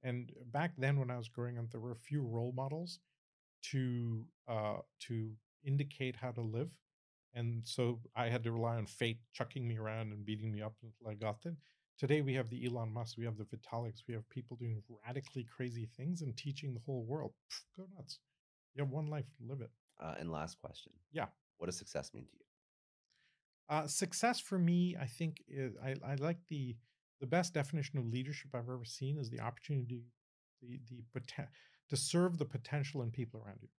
And 0.04 0.32
back 0.52 0.74
then, 0.78 1.00
when 1.00 1.10
I 1.10 1.18
was 1.18 1.30
growing 1.30 1.58
up, 1.58 1.72
there 1.72 1.80
were 1.80 1.92
a 1.92 1.96
few 1.96 2.22
role 2.22 2.54
models 2.56 3.00
to 3.72 4.26
uh, 4.48 4.78
to 5.08 5.32
indicate 5.66 6.18
how 6.18 6.32
to 6.32 6.42
live, 6.42 6.70
and 7.34 7.66
so 7.66 8.02
I 8.16 8.28
had 8.28 8.44
to 8.44 8.52
rely 8.52 8.76
on 8.76 8.86
fate 8.86 9.20
chucking 9.32 9.66
me 9.66 9.78
around 9.78 10.12
and 10.12 10.26
beating 10.26 10.52
me 10.52 10.62
up 10.62 10.76
until 10.84 11.10
I 11.10 11.14
got 11.14 11.42
there. 11.42 11.58
Today, 11.98 12.22
we 12.22 12.34
have 12.34 12.50
the 12.50 12.66
Elon 12.66 12.92
Musk, 12.92 13.18
we 13.18 13.26
have 13.26 13.38
the 13.38 13.46
Vitaliks, 13.46 14.04
we 14.08 14.14
have 14.14 14.28
people 14.30 14.58
doing 14.58 14.82
radically 15.08 15.46
crazy 15.56 15.88
things 15.96 16.22
and 16.22 16.36
teaching 16.36 16.74
the 16.74 16.82
whole 16.86 17.06
world. 17.06 17.32
Pff, 17.50 17.78
go 17.78 17.88
nuts! 17.96 18.20
You 18.76 18.84
have 18.84 18.92
one 18.92 19.08
life, 19.08 19.26
live 19.40 19.62
it. 19.62 19.70
Uh, 20.02 20.16
and 20.20 20.32
last 20.32 20.60
question. 20.60 20.92
Yeah. 21.12 21.28
What 21.58 21.68
does 21.68 21.78
success 21.78 22.14
mean 22.14 22.26
to 22.26 22.32
you? 22.34 22.46
Uh, 23.70 23.88
success 23.88 24.40
for 24.40 24.60
me, 24.60 24.98
I 25.00 25.06
think, 25.06 25.42
is 25.48 25.74
I, 25.84 25.96
I 26.06 26.16
like 26.16 26.40
the 26.50 26.76
the 27.20 27.28
best 27.28 27.54
definition 27.54 28.00
of 28.00 28.06
leadership 28.06 28.52
I've 28.54 28.70
ever 28.70 28.86
seen 28.86 29.18
is 29.18 29.30
the 29.30 29.40
opportunity, 29.40 30.04
the 30.62 30.80
the 30.90 31.04
to 31.90 31.98
serve 31.98 32.38
the 32.38 32.46
potential 32.46 33.02
in 33.02 33.12
people 33.12 33.42
around 33.46 33.60
you, 33.62 33.70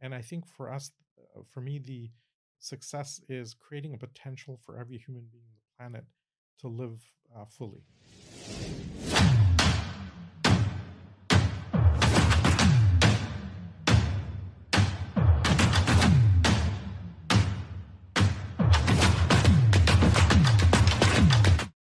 and 0.00 0.14
I 0.14 0.22
think 0.22 0.46
for 0.46 0.72
us, 0.72 0.92
uh, 1.18 1.42
for 1.48 1.60
me, 1.60 1.78
the 1.78 2.10
success 2.58 3.20
is 3.28 3.54
creating 3.54 3.94
a 3.94 3.98
potential 3.98 4.58
for 4.64 4.78
every 4.78 4.98
human 4.98 5.24
being 5.32 5.44
on 5.44 5.56
the 5.56 5.76
planet 5.76 6.04
to 6.60 6.68
live 6.68 7.00
uh, 7.36 7.46
fully. 7.46 7.82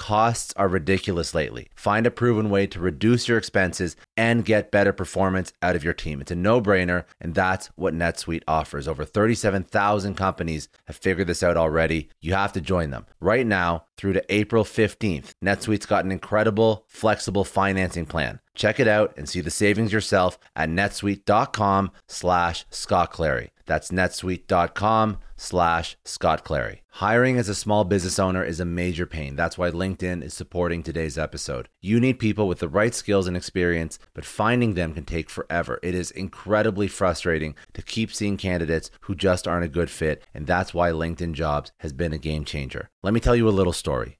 Costs 0.00 0.54
are 0.56 0.66
ridiculous 0.66 1.34
lately. 1.34 1.68
Find 1.74 2.06
a 2.06 2.10
proven 2.10 2.48
way 2.48 2.66
to 2.68 2.80
reduce 2.80 3.28
your 3.28 3.36
expenses 3.36 3.96
and 4.16 4.46
get 4.46 4.70
better 4.70 4.94
performance 4.94 5.52
out 5.60 5.76
of 5.76 5.84
your 5.84 5.92
team. 5.92 6.22
It's 6.22 6.30
a 6.30 6.34
no 6.34 6.58
brainer, 6.58 7.04
and 7.20 7.34
that's 7.34 7.66
what 7.76 7.92
NetSuite 7.92 8.44
offers. 8.48 8.88
Over 8.88 9.04
37,000 9.04 10.14
companies 10.14 10.70
have 10.86 10.96
figured 10.96 11.26
this 11.26 11.42
out 11.42 11.58
already. 11.58 12.08
You 12.18 12.32
have 12.32 12.54
to 12.54 12.62
join 12.62 12.88
them. 12.88 13.04
Right 13.20 13.46
now, 13.46 13.84
through 13.98 14.14
to 14.14 14.34
April 14.34 14.64
15th, 14.64 15.34
NetSuite's 15.44 15.84
got 15.84 16.06
an 16.06 16.12
incredible, 16.12 16.86
flexible 16.88 17.44
financing 17.44 18.06
plan. 18.06 18.40
Check 18.60 18.78
it 18.78 18.86
out 18.86 19.14
and 19.16 19.26
see 19.26 19.40
the 19.40 19.50
savings 19.50 19.90
yourself 19.90 20.38
at 20.54 20.68
netsuite.com 20.68 21.92
slash 22.06 22.66
Scott 22.68 23.10
Clary. 23.10 23.52
That's 23.64 23.90
netsuite.com 23.90 25.16
slash 25.38 25.96
Scott 26.04 26.44
Clary. 26.44 26.82
Hiring 26.90 27.38
as 27.38 27.48
a 27.48 27.54
small 27.54 27.84
business 27.84 28.18
owner 28.18 28.44
is 28.44 28.60
a 28.60 28.66
major 28.66 29.06
pain. 29.06 29.34
That's 29.34 29.56
why 29.56 29.70
LinkedIn 29.70 30.22
is 30.22 30.34
supporting 30.34 30.82
today's 30.82 31.16
episode. 31.16 31.70
You 31.80 32.00
need 32.00 32.18
people 32.18 32.46
with 32.46 32.58
the 32.58 32.68
right 32.68 32.94
skills 32.94 33.26
and 33.26 33.34
experience, 33.34 33.98
but 34.12 34.26
finding 34.26 34.74
them 34.74 34.92
can 34.92 35.06
take 35.06 35.30
forever. 35.30 35.80
It 35.82 35.94
is 35.94 36.10
incredibly 36.10 36.86
frustrating 36.86 37.54
to 37.72 37.80
keep 37.80 38.12
seeing 38.12 38.36
candidates 38.36 38.90
who 39.02 39.14
just 39.14 39.48
aren't 39.48 39.64
a 39.64 39.68
good 39.68 39.88
fit, 39.88 40.22
and 40.34 40.46
that's 40.46 40.74
why 40.74 40.90
LinkedIn 40.90 41.32
Jobs 41.32 41.72
has 41.78 41.94
been 41.94 42.12
a 42.12 42.18
game 42.18 42.44
changer. 42.44 42.90
Let 43.02 43.14
me 43.14 43.20
tell 43.20 43.36
you 43.36 43.48
a 43.48 43.58
little 43.58 43.72
story. 43.72 44.19